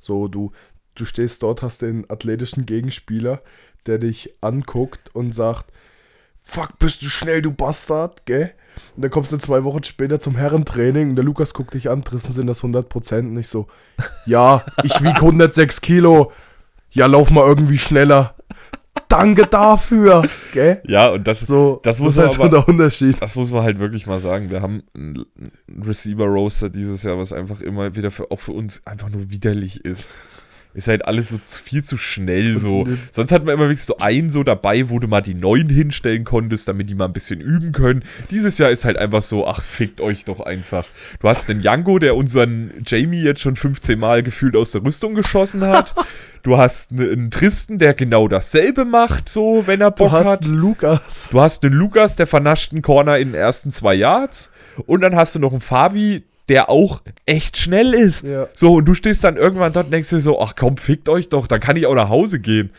So, 0.00 0.26
du, 0.28 0.52
du 1.00 1.04
stehst 1.04 1.42
dort, 1.42 1.62
hast 1.62 1.82
den 1.82 2.08
athletischen 2.10 2.66
Gegenspieler, 2.66 3.40
der 3.86 3.98
dich 3.98 4.34
anguckt 4.40 5.14
und 5.14 5.34
sagt, 5.34 5.66
fuck, 6.42 6.78
bist 6.78 7.02
du 7.02 7.06
schnell, 7.08 7.42
du 7.42 7.52
Bastard, 7.52 8.24
gell? 8.26 8.52
Und 8.96 9.02
dann 9.02 9.10
kommst 9.10 9.32
du 9.32 9.38
zwei 9.38 9.64
Wochen 9.64 9.82
später 9.84 10.20
zum 10.20 10.36
Herrentraining 10.36 11.10
und 11.10 11.16
der 11.16 11.24
Lukas 11.24 11.52
guckt 11.52 11.74
dich 11.74 11.90
an, 11.90 12.02
Drissen 12.02 12.32
sind 12.32 12.46
das 12.46 12.62
100% 12.62 13.18
und 13.20 13.36
ich 13.38 13.48
so, 13.48 13.66
ja, 14.24 14.64
ich 14.84 15.02
wieg 15.02 15.16
106 15.16 15.80
Kilo, 15.80 16.32
ja, 16.90 17.06
lauf 17.06 17.30
mal 17.30 17.46
irgendwie 17.46 17.78
schneller. 17.78 18.34
Danke 19.08 19.46
dafür, 19.46 20.28
gell? 20.52 20.82
Ja, 20.86 21.08
und 21.10 21.26
das, 21.26 21.40
So, 21.40 21.80
Das 21.82 21.98
muss 21.98 22.14
ist 22.14 22.18
halt 22.18 22.32
so 22.32 22.42
aber- 22.42 22.50
der 22.50 22.68
Unterschied. 22.68 23.20
das 23.22 23.36
muss 23.36 23.50
man 23.50 23.62
halt 23.62 23.78
wirklich 23.78 24.06
mal 24.06 24.18
sagen. 24.18 24.50
Wir 24.50 24.60
haben 24.60 24.82
einen 24.94 25.24
einen 25.68 25.82
Receiver-Roaster 25.82 26.68
dieses 26.70 27.02
Jahr, 27.04 27.16
was 27.18 27.32
einfach 27.32 27.60
immer 27.60 27.94
wieder 27.96 28.10
für, 28.10 28.30
auch 28.30 28.40
für 28.40 28.52
uns 28.52 28.82
einfach 28.86 29.08
nur 29.08 29.30
widerlich 29.30 29.84
ist. 29.84 30.08
Ist 30.78 30.86
halt 30.88 31.04
alles 31.06 31.30
so 31.30 31.38
viel 31.46 31.82
zu 31.82 31.98
schnell 31.98 32.56
so. 32.58 32.82
Und- 32.82 32.98
Sonst 33.10 33.32
hat 33.32 33.44
man 33.44 33.54
immer 33.54 33.64
wirklich 33.64 33.82
so 33.82 33.98
einen 33.98 34.30
so 34.30 34.44
dabei, 34.44 34.88
wo 34.90 34.98
du 35.00 35.08
mal 35.08 35.20
die 35.20 35.34
neuen 35.34 35.68
hinstellen 35.68 36.22
konntest, 36.24 36.68
damit 36.68 36.88
die 36.88 36.94
mal 36.94 37.06
ein 37.06 37.12
bisschen 37.12 37.40
üben 37.40 37.72
können. 37.72 38.04
Dieses 38.30 38.58
Jahr 38.58 38.70
ist 38.70 38.84
halt 38.84 38.96
einfach 38.96 39.22
so, 39.22 39.46
ach, 39.46 39.62
fickt 39.62 40.00
euch 40.00 40.24
doch 40.24 40.38
einfach. 40.40 40.86
Du 41.20 41.28
hast 41.28 41.48
den 41.48 41.60
Jango, 41.60 41.98
der 41.98 42.14
unseren 42.16 42.70
Jamie 42.86 43.20
jetzt 43.22 43.40
schon 43.40 43.56
15 43.56 43.98
Mal 43.98 44.22
gefühlt 44.22 44.54
aus 44.54 44.70
der 44.70 44.84
Rüstung 44.84 45.14
geschossen 45.14 45.62
hat. 45.66 45.94
Du 46.44 46.56
hast 46.56 46.92
ne- 46.92 47.10
einen 47.10 47.32
Tristen, 47.32 47.78
der 47.78 47.94
genau 47.94 48.28
dasselbe 48.28 48.84
macht, 48.84 49.28
so, 49.28 49.64
wenn 49.66 49.80
er 49.80 49.90
Bock 49.90 50.08
Du 50.10 50.12
hast 50.12 50.26
hat. 50.28 50.44
einen 50.44 50.54
Lukas. 50.54 51.28
Du 51.32 51.40
hast 51.40 51.64
einen 51.64 51.74
Lukas, 51.74 52.14
der 52.14 52.28
vernascht 52.28 52.72
einen 52.72 52.80
Corner 52.80 53.18
in 53.18 53.30
den 53.30 53.34
ersten 53.34 53.72
zwei 53.72 53.94
Yards. 53.94 54.50
Und 54.86 55.00
dann 55.00 55.16
hast 55.16 55.34
du 55.34 55.40
noch 55.40 55.50
einen 55.50 55.60
Fabi, 55.60 56.22
der 56.48 56.70
auch 56.70 57.02
echt 57.26 57.56
schnell 57.56 57.94
ist. 57.94 58.24
Ja. 58.24 58.48
So, 58.54 58.74
und 58.74 58.86
du 58.86 58.94
stehst 58.94 59.24
dann 59.24 59.36
irgendwann 59.36 59.72
dort 59.72 59.86
und 59.86 59.92
denkst 59.92 60.10
dir 60.10 60.20
so, 60.20 60.40
ach 60.40 60.54
komm, 60.56 60.76
fickt 60.76 61.08
euch 61.08 61.28
doch, 61.28 61.46
dann 61.46 61.60
kann 61.60 61.76
ich 61.76 61.86
auch 61.86 61.94
nach 61.94 62.08
Hause 62.08 62.40
gehen. 62.40 62.70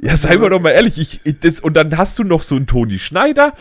Ja, 0.00 0.16
seien 0.16 0.40
wir 0.40 0.50
doch 0.50 0.60
mal 0.60 0.70
ehrlich, 0.70 0.98
ich, 0.98 1.20
ich, 1.24 1.40
das, 1.40 1.60
und 1.60 1.74
dann 1.74 1.96
hast 1.96 2.18
du 2.18 2.24
noch 2.24 2.42
so 2.42 2.54
einen 2.54 2.66
Toni 2.66 2.98
Schneider, 2.98 3.52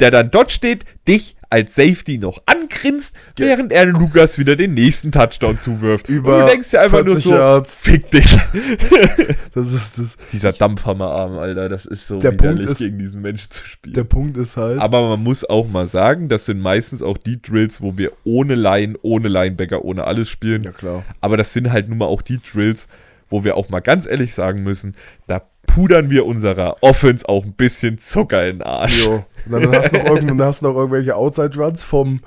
der 0.00 0.10
dann 0.10 0.30
dort 0.30 0.50
steht, 0.50 0.84
dich 1.08 1.36
als 1.52 1.74
Safety 1.74 2.18
noch 2.18 2.42
angrinst, 2.46 3.14
Ge- 3.36 3.46
während 3.46 3.72
er 3.72 3.86
Lukas 3.86 4.38
wieder 4.38 4.56
den 4.56 4.74
nächsten 4.74 5.12
Touchdown 5.12 5.58
zuwirft. 5.58 6.08
Über 6.08 6.34
und 6.38 6.40
du 6.42 6.46
denkst 6.46 6.70
dir 6.70 6.80
einfach 6.80 7.04
nur 7.04 7.14
40 7.16 7.24
so, 7.24 7.30
Yards. 7.34 7.78
fick 7.80 8.10
dich. 8.10 8.36
Das 9.54 9.72
ist 9.72 9.98
das. 9.98 10.16
Dieser 10.32 10.52
Dampfhammerarm, 10.52 11.38
Alter, 11.38 11.68
das 11.68 11.84
ist 11.84 12.06
so 12.06 12.18
Der 12.18 12.30
Punkt 12.30 12.42
widerlich, 12.54 12.70
ist- 12.70 12.78
gegen 12.78 12.98
diesen 12.98 13.20
Menschen 13.22 13.50
zu 13.50 13.64
spielen. 13.66 13.94
Der 13.94 14.04
Punkt 14.04 14.36
ist 14.38 14.56
halt. 14.56 14.80
Aber 14.80 15.08
man 15.10 15.22
muss 15.22 15.44
auch 15.44 15.68
mal 15.68 15.86
sagen, 15.86 16.28
das 16.28 16.46
sind 16.46 16.60
meistens 16.60 17.02
auch 17.02 17.18
die 17.18 17.40
Drills, 17.40 17.80
wo 17.82 17.96
wir 17.98 18.12
ohne 18.24 18.54
Line, 18.54 18.94
ohne 19.02 19.28
Linebacker, 19.28 19.84
ohne 19.84 20.04
alles 20.04 20.28
spielen. 20.30 20.62
ja, 20.62 20.72
klar. 20.72 21.04
Aber 21.20 21.36
das 21.36 21.52
sind 21.52 21.70
halt 21.70 21.88
nun 21.88 21.98
mal 21.98 22.06
auch 22.06 22.22
die 22.22 22.40
Drills, 22.40 22.88
wo 23.32 23.44
wir 23.44 23.56
auch 23.56 23.68
mal 23.68 23.80
ganz 23.80 24.06
ehrlich 24.06 24.34
sagen 24.34 24.62
müssen, 24.62 24.94
da 25.26 25.42
pudern 25.66 26.10
wir 26.10 26.26
unserer 26.26 26.76
Offense 26.82 27.28
auch 27.28 27.44
ein 27.44 27.54
bisschen 27.54 27.98
Zucker 27.98 28.46
in 28.46 28.58
den 28.58 28.62
Arsch. 28.62 29.04
Jo. 29.04 29.24
Und 29.46 29.52
dann 29.52 29.74
hast 29.74 29.92
du 29.92 29.98
noch, 29.98 30.04
irgend, 30.06 30.30
dann 30.30 30.42
hast 30.42 30.62
du 30.62 30.66
noch 30.66 30.76
irgendwelche 30.76 31.16
Outside-Runs 31.16 31.82
vom, 31.82 32.20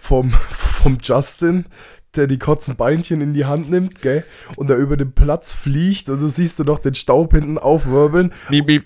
vom, 0.00 0.30
vom 0.50 0.98
Justin, 1.02 1.64
der 2.14 2.26
die 2.26 2.38
kurzen 2.38 2.76
Beinchen 2.76 3.20
in 3.20 3.32
die 3.32 3.44
Hand 3.44 3.70
nimmt, 3.70 4.02
gell? 4.02 4.24
Und 4.56 4.68
da 4.68 4.76
über 4.76 4.96
den 4.96 5.12
Platz 5.12 5.52
fliegt 5.52 6.08
und 6.08 6.20
du 6.20 6.28
siehst 6.28 6.58
du 6.58 6.64
noch 6.64 6.78
den 6.78 6.94
Staub 6.94 7.32
hinten 7.32 7.58
aufwirbeln. 7.58 8.32
Miep, 8.50 8.66
miep. 8.66 8.84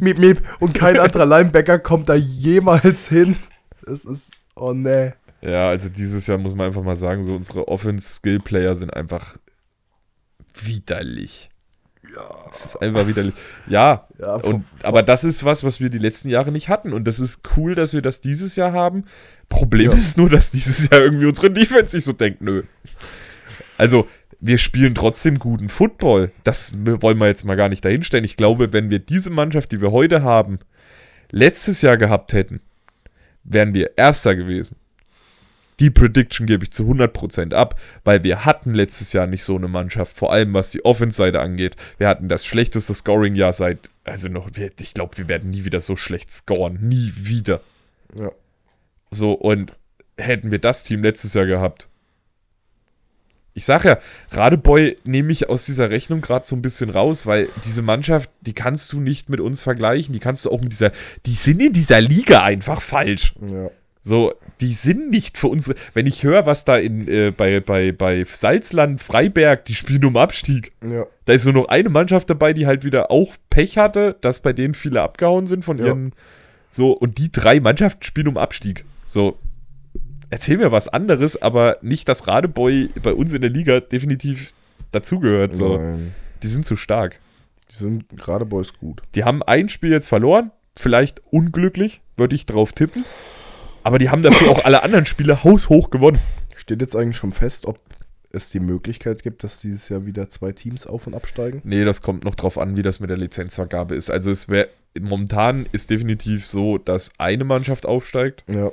miep, 0.00 0.18
miep. 0.18 0.42
Und 0.60 0.74
kein 0.74 0.98
anderer 0.98 1.26
Linebacker 1.26 1.78
kommt 1.78 2.08
da 2.08 2.14
jemals 2.14 3.08
hin. 3.08 3.36
Das 3.84 4.04
ist. 4.04 4.30
Oh 4.54 4.72
ne. 4.72 5.14
Ja, 5.42 5.68
also 5.68 5.88
dieses 5.88 6.26
Jahr 6.26 6.38
muss 6.38 6.54
man 6.54 6.68
einfach 6.68 6.82
mal 6.82 6.96
sagen, 6.96 7.22
so 7.22 7.34
unsere 7.34 7.68
Offense-Skill-Player 7.68 8.74
sind 8.74 8.92
einfach 8.94 9.36
widerlich. 10.64 11.50
Ja. 12.14 12.46
Es 12.50 12.66
ist 12.66 12.76
einfach 12.76 13.06
widerlich. 13.06 13.34
Ja, 13.66 14.06
Ja, 14.18 14.36
Und, 14.36 14.64
aber 14.82 15.02
das 15.02 15.24
ist 15.24 15.44
was, 15.44 15.64
was 15.64 15.80
wir 15.80 15.90
die 15.90 15.98
letzten 15.98 16.28
Jahre 16.28 16.52
nicht 16.52 16.68
hatten. 16.68 16.92
Und 16.92 17.04
das 17.04 17.20
ist 17.20 17.42
cool, 17.56 17.74
dass 17.74 17.92
wir 17.92 18.02
das 18.02 18.20
dieses 18.20 18.56
Jahr 18.56 18.72
haben. 18.72 19.04
Problem 19.48 19.90
Ja. 19.90 19.96
ist 19.96 20.16
nur, 20.16 20.30
dass 20.30 20.50
dieses 20.50 20.88
Jahr 20.88 21.00
irgendwie 21.00 21.26
unsere 21.26 21.50
Defense 21.50 21.90
sich 21.90 22.04
so 22.04 22.12
denkt, 22.12 22.40
nö. 22.40 22.62
Also, 23.76 24.08
wir 24.40 24.58
spielen 24.58 24.94
trotzdem 24.94 25.38
guten 25.38 25.68
Football. 25.68 26.30
Das 26.44 26.72
wollen 26.76 27.18
wir 27.18 27.26
jetzt 27.26 27.44
mal 27.44 27.56
gar 27.56 27.68
nicht 27.68 27.84
dahinstellen. 27.84 28.24
Ich 28.24 28.36
glaube, 28.36 28.72
wenn 28.72 28.90
wir 28.90 28.98
diese 28.98 29.30
Mannschaft, 29.30 29.72
die 29.72 29.80
wir 29.80 29.92
heute 29.92 30.22
haben, 30.22 30.58
letztes 31.30 31.82
Jahr 31.82 31.96
gehabt 31.96 32.32
hätten, 32.32 32.60
wären 33.44 33.74
wir 33.74 33.96
Erster 33.96 34.34
gewesen. 34.36 34.76
Die 35.78 35.90
Prediction 35.90 36.46
gebe 36.46 36.64
ich 36.64 36.72
zu 36.72 36.84
100% 36.84 37.52
ab, 37.52 37.78
weil 38.02 38.24
wir 38.24 38.44
hatten 38.44 38.72
letztes 38.72 39.12
Jahr 39.12 39.26
nicht 39.26 39.44
so 39.44 39.56
eine 39.56 39.68
Mannschaft, 39.68 40.16
vor 40.16 40.32
allem 40.32 40.54
was 40.54 40.70
die 40.70 40.84
Offense-Seite 40.84 41.40
angeht. 41.40 41.76
Wir 41.98 42.08
hatten 42.08 42.28
das 42.28 42.46
schlechteste 42.46 42.94
Scoring-Jahr 42.94 43.52
seit, 43.52 43.90
also 44.04 44.28
noch, 44.28 44.48
ich 44.56 44.94
glaube, 44.94 45.18
wir 45.18 45.28
werden 45.28 45.50
nie 45.50 45.64
wieder 45.64 45.80
so 45.80 45.96
schlecht 45.96 46.30
scoren. 46.30 46.78
Nie 46.80 47.12
wieder. 47.14 47.60
Ja. 48.18 48.30
So, 49.10 49.32
und 49.32 49.74
hätten 50.16 50.50
wir 50.50 50.60
das 50.60 50.84
Team 50.84 51.02
letztes 51.02 51.34
Jahr 51.34 51.46
gehabt. 51.46 51.88
Ich 53.52 53.64
sag 53.64 53.84
ja, 53.84 53.98
Radeboy 54.32 54.98
nehme 55.04 55.32
ich 55.32 55.48
aus 55.48 55.64
dieser 55.64 55.88
Rechnung 55.88 56.20
gerade 56.20 56.46
so 56.46 56.54
ein 56.54 56.60
bisschen 56.60 56.90
raus, 56.90 57.24
weil 57.26 57.48
diese 57.64 57.80
Mannschaft, 57.80 58.30
die 58.42 58.52
kannst 58.52 58.92
du 58.92 59.00
nicht 59.00 59.30
mit 59.30 59.40
uns 59.40 59.62
vergleichen. 59.62 60.12
Die 60.12 60.18
kannst 60.20 60.44
du 60.44 60.50
auch 60.50 60.60
mit 60.60 60.72
dieser, 60.72 60.92
die 61.24 61.32
sind 61.32 61.62
in 61.62 61.72
dieser 61.72 62.02
Liga 62.02 62.42
einfach 62.42 62.82
falsch. 62.82 63.34
Ja. 63.40 63.70
So, 64.02 64.34
die 64.60 64.72
sind 64.72 65.10
nicht 65.10 65.36
für 65.38 65.48
unsere. 65.48 65.76
Wenn 65.94 66.06
ich 66.06 66.22
höre, 66.22 66.46
was 66.46 66.64
da 66.64 66.76
in, 66.78 67.06
äh, 67.08 67.30
bei, 67.30 67.60
bei, 67.60 67.92
bei 67.92 68.24
Salzland, 68.24 69.02
Freiberg, 69.02 69.64
die 69.66 69.74
spielen 69.74 70.04
um 70.04 70.16
Abstieg. 70.16 70.72
Ja. 70.88 71.06
Da 71.26 71.32
ist 71.32 71.44
nur 71.44 71.54
noch 71.54 71.68
eine 71.68 71.88
Mannschaft 71.90 72.30
dabei, 72.30 72.52
die 72.52 72.66
halt 72.66 72.84
wieder 72.84 73.10
auch 73.10 73.34
Pech 73.50 73.76
hatte, 73.78 74.16
dass 74.20 74.40
bei 74.40 74.52
denen 74.52 74.74
viele 74.74 75.02
abgehauen 75.02 75.46
sind 75.46 75.64
von 75.64 75.78
Ja. 75.78 75.86
ihren. 75.86 76.12
So, 76.72 76.92
und 76.92 77.18
die 77.18 77.30
drei 77.32 77.60
Mannschaften 77.60 78.02
spielen 78.04 78.28
um 78.28 78.36
Abstieg. 78.38 78.84
So, 79.08 79.38
erzähl 80.30 80.58
mir 80.58 80.72
was 80.72 80.88
anderes, 80.88 81.40
aber 81.40 81.78
nicht, 81.82 82.08
dass 82.08 82.26
Radeboy 82.28 82.90
bei 83.02 83.12
uns 83.12 83.32
in 83.32 83.40
der 83.40 83.50
Liga 83.50 83.80
definitiv 83.80 84.52
dazugehört. 84.92 85.56
So, 85.56 85.78
Nein. 85.78 86.14
die 86.42 86.48
sind 86.48 86.66
zu 86.66 86.76
stark. 86.76 87.18
Die 87.70 87.74
sind 87.76 88.04
gerade 88.16 88.44
Boys 88.44 88.72
gut. 88.78 89.02
Die 89.14 89.24
haben 89.24 89.42
ein 89.42 89.68
Spiel 89.68 89.90
jetzt 89.90 90.06
verloren, 90.08 90.50
vielleicht 90.76 91.20
unglücklich, 91.30 92.02
würde 92.16 92.34
ich 92.34 92.46
drauf 92.46 92.72
tippen. 92.72 93.04
Aber 93.86 94.00
die 94.00 94.10
haben 94.10 94.22
dafür 94.22 94.50
auch 94.50 94.64
alle 94.64 94.82
anderen 94.82 95.06
Spiele 95.06 95.44
haushoch 95.44 95.90
gewonnen. 95.90 96.18
Steht 96.56 96.80
jetzt 96.80 96.96
eigentlich 96.96 97.16
schon 97.16 97.30
fest, 97.30 97.66
ob 97.66 97.78
es 98.32 98.50
die 98.50 98.58
Möglichkeit 98.58 99.22
gibt, 99.22 99.44
dass 99.44 99.60
dieses 99.60 99.88
Jahr 99.88 100.06
wieder 100.06 100.28
zwei 100.28 100.50
Teams 100.50 100.88
auf- 100.88 101.06
und 101.06 101.14
absteigen? 101.14 101.60
Nee, 101.62 101.84
das 101.84 102.02
kommt 102.02 102.24
noch 102.24 102.34
drauf 102.34 102.58
an, 102.58 102.76
wie 102.76 102.82
das 102.82 102.98
mit 102.98 103.10
der 103.10 103.16
Lizenzvergabe 103.16 103.94
ist. 103.94 104.10
Also 104.10 104.32
es 104.32 104.48
wäre 104.48 104.66
momentan 104.98 105.66
ist 105.70 105.88
definitiv 105.88 106.48
so, 106.48 106.78
dass 106.78 107.12
eine 107.18 107.44
Mannschaft 107.44 107.86
aufsteigt. 107.86 108.42
Ja. 108.52 108.72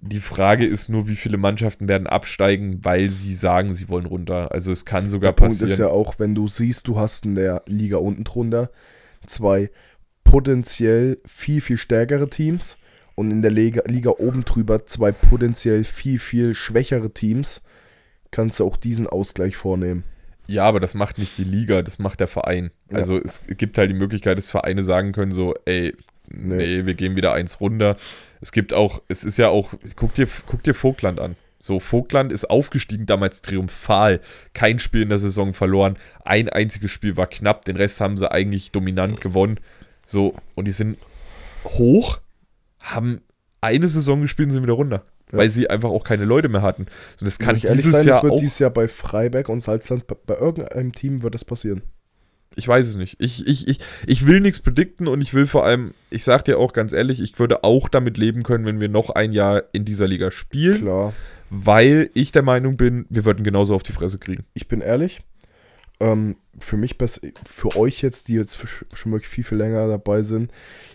Die 0.00 0.18
Frage 0.18 0.66
ist 0.66 0.88
nur, 0.88 1.06
wie 1.06 1.14
viele 1.14 1.36
Mannschaften 1.36 1.86
werden 1.86 2.08
absteigen, 2.08 2.84
weil 2.84 3.10
sie 3.10 3.34
sagen, 3.34 3.76
sie 3.76 3.88
wollen 3.88 4.06
runter. 4.06 4.50
Also 4.50 4.72
es 4.72 4.84
kann 4.84 5.08
sogar 5.08 5.30
Der 5.30 5.36
Punkt 5.36 5.52
passieren. 5.52 5.70
ist 5.70 5.78
ja 5.78 5.86
auch, 5.86 6.18
wenn 6.18 6.34
du 6.34 6.48
siehst, 6.48 6.88
du 6.88 6.98
hast 6.98 7.26
in 7.26 7.36
der 7.36 7.62
Liga 7.66 7.98
unten 7.98 8.24
drunter 8.24 8.72
zwei 9.24 9.70
potenziell 10.24 11.18
viel, 11.24 11.60
viel 11.60 11.76
stärkere 11.76 12.28
Teams 12.28 12.78
und 13.14 13.30
in 13.30 13.42
der 13.42 13.50
Liga, 13.50 13.82
Liga 13.86 14.10
oben 14.10 14.44
drüber 14.44 14.86
zwei 14.86 15.12
potenziell 15.12 15.84
viel, 15.84 16.18
viel 16.18 16.54
schwächere 16.54 17.10
Teams, 17.10 17.62
kannst 18.30 18.60
du 18.60 18.66
auch 18.66 18.76
diesen 18.76 19.06
Ausgleich 19.06 19.56
vornehmen. 19.56 20.04
Ja, 20.46 20.64
aber 20.64 20.80
das 20.80 20.94
macht 20.94 21.18
nicht 21.18 21.38
die 21.38 21.44
Liga, 21.44 21.82
das 21.82 21.98
macht 21.98 22.20
der 22.20 22.28
Verein. 22.28 22.70
Ja. 22.90 22.98
Also 22.98 23.18
es 23.18 23.42
gibt 23.46 23.78
halt 23.78 23.90
die 23.90 23.94
Möglichkeit, 23.94 24.38
dass 24.38 24.50
Vereine 24.50 24.82
sagen 24.82 25.12
können 25.12 25.32
so, 25.32 25.54
ey, 25.64 25.94
nee. 26.28 26.56
Nee. 26.56 26.86
wir 26.86 26.94
gehen 26.94 27.16
wieder 27.16 27.32
eins 27.32 27.60
runter. 27.60 27.96
Es 28.40 28.52
gibt 28.52 28.74
auch, 28.74 29.00
es 29.08 29.24
ist 29.24 29.38
ja 29.38 29.48
auch, 29.48 29.72
guck 29.94 30.14
dir, 30.14 30.26
guck 30.46 30.62
dir 30.62 30.74
Vogtland 30.74 31.20
an. 31.20 31.36
So, 31.60 31.78
Vogtland 31.78 32.32
ist 32.32 32.50
aufgestiegen, 32.50 33.06
damals 33.06 33.40
triumphal. 33.40 34.20
Kein 34.52 34.80
Spiel 34.80 35.02
in 35.02 35.10
der 35.10 35.20
Saison 35.20 35.54
verloren. 35.54 35.96
Ein 36.24 36.48
einziges 36.48 36.90
Spiel 36.90 37.16
war 37.16 37.28
knapp, 37.28 37.64
den 37.64 37.76
Rest 37.76 38.00
haben 38.00 38.18
sie 38.18 38.28
eigentlich 38.28 38.72
dominant 38.72 39.20
gewonnen. 39.20 39.60
So, 40.04 40.34
und 40.56 40.66
die 40.66 40.72
sind 40.72 40.98
hoch, 41.64 42.20
haben 42.82 43.20
eine 43.60 43.88
Saison 43.88 44.20
gespielt 44.22 44.46
und 44.48 44.52
sind 44.52 44.62
wieder 44.62 44.72
runter. 44.74 45.04
Ja. 45.30 45.38
weil 45.38 45.48
sie 45.48 45.70
einfach 45.70 45.88
auch 45.88 46.04
keine 46.04 46.26
Leute 46.26 46.50
mehr 46.50 46.60
hatten. 46.60 46.82
Und 46.82 47.22
das 47.22 47.38
kann 47.38 47.56
ich 47.56 47.64
ehrlich 47.64 47.80
dieses 47.86 47.92
sein, 48.00 48.06
Jahr 48.06 48.16
das 48.16 48.22
wird 48.24 48.32
auch. 48.34 48.38
dieses 48.40 48.58
Jahr 48.58 48.68
bei 48.70 48.86
Freiberg 48.86 49.48
und 49.48 49.62
Salzland, 49.62 50.06
bei, 50.06 50.14
bei 50.26 50.36
irgendeinem 50.36 50.92
Team 50.92 51.22
wird 51.22 51.34
das 51.34 51.44
passieren. 51.46 51.80
Ich 52.54 52.68
weiß 52.68 52.86
es 52.86 52.96
nicht. 52.96 53.16
Ich, 53.18 53.46
ich, 53.46 53.66
ich, 53.66 53.78
ich 54.06 54.26
will 54.26 54.40
nichts 54.40 54.60
predikten 54.60 55.08
und 55.08 55.22
ich 55.22 55.32
will 55.32 55.46
vor 55.46 55.64
allem, 55.64 55.94
ich 56.10 56.22
sag 56.24 56.44
dir 56.44 56.58
auch 56.58 56.74
ganz 56.74 56.92
ehrlich, 56.92 57.18
ich 57.18 57.38
würde 57.38 57.64
auch 57.64 57.88
damit 57.88 58.18
leben 58.18 58.42
können, 58.42 58.66
wenn 58.66 58.78
wir 58.78 58.90
noch 58.90 59.08
ein 59.08 59.32
Jahr 59.32 59.62
in 59.72 59.86
dieser 59.86 60.06
Liga 60.06 60.30
spielen, 60.30 60.82
Klar. 60.82 61.14
weil 61.48 62.10
ich 62.12 62.30
der 62.32 62.42
Meinung 62.42 62.76
bin, 62.76 63.06
wir 63.08 63.24
würden 63.24 63.42
genauso 63.42 63.74
auf 63.74 63.82
die 63.82 63.92
Fresse 63.92 64.18
kriegen. 64.18 64.44
ich 64.52 64.68
bin 64.68 64.82
ehrlich, 64.82 65.22
ähm, 65.98 66.36
für 66.58 66.76
mich, 66.76 66.96
für 67.46 67.74
euch 67.78 68.02
jetzt, 68.02 68.28
die 68.28 68.34
jetzt 68.34 68.56
sch- 68.56 68.84
schon 68.94 69.12
wirklich 69.12 69.30
viel, 69.30 69.44
viel 69.44 69.56
länger 69.58 69.88
dabei 69.88 70.22
sind, 70.22 70.52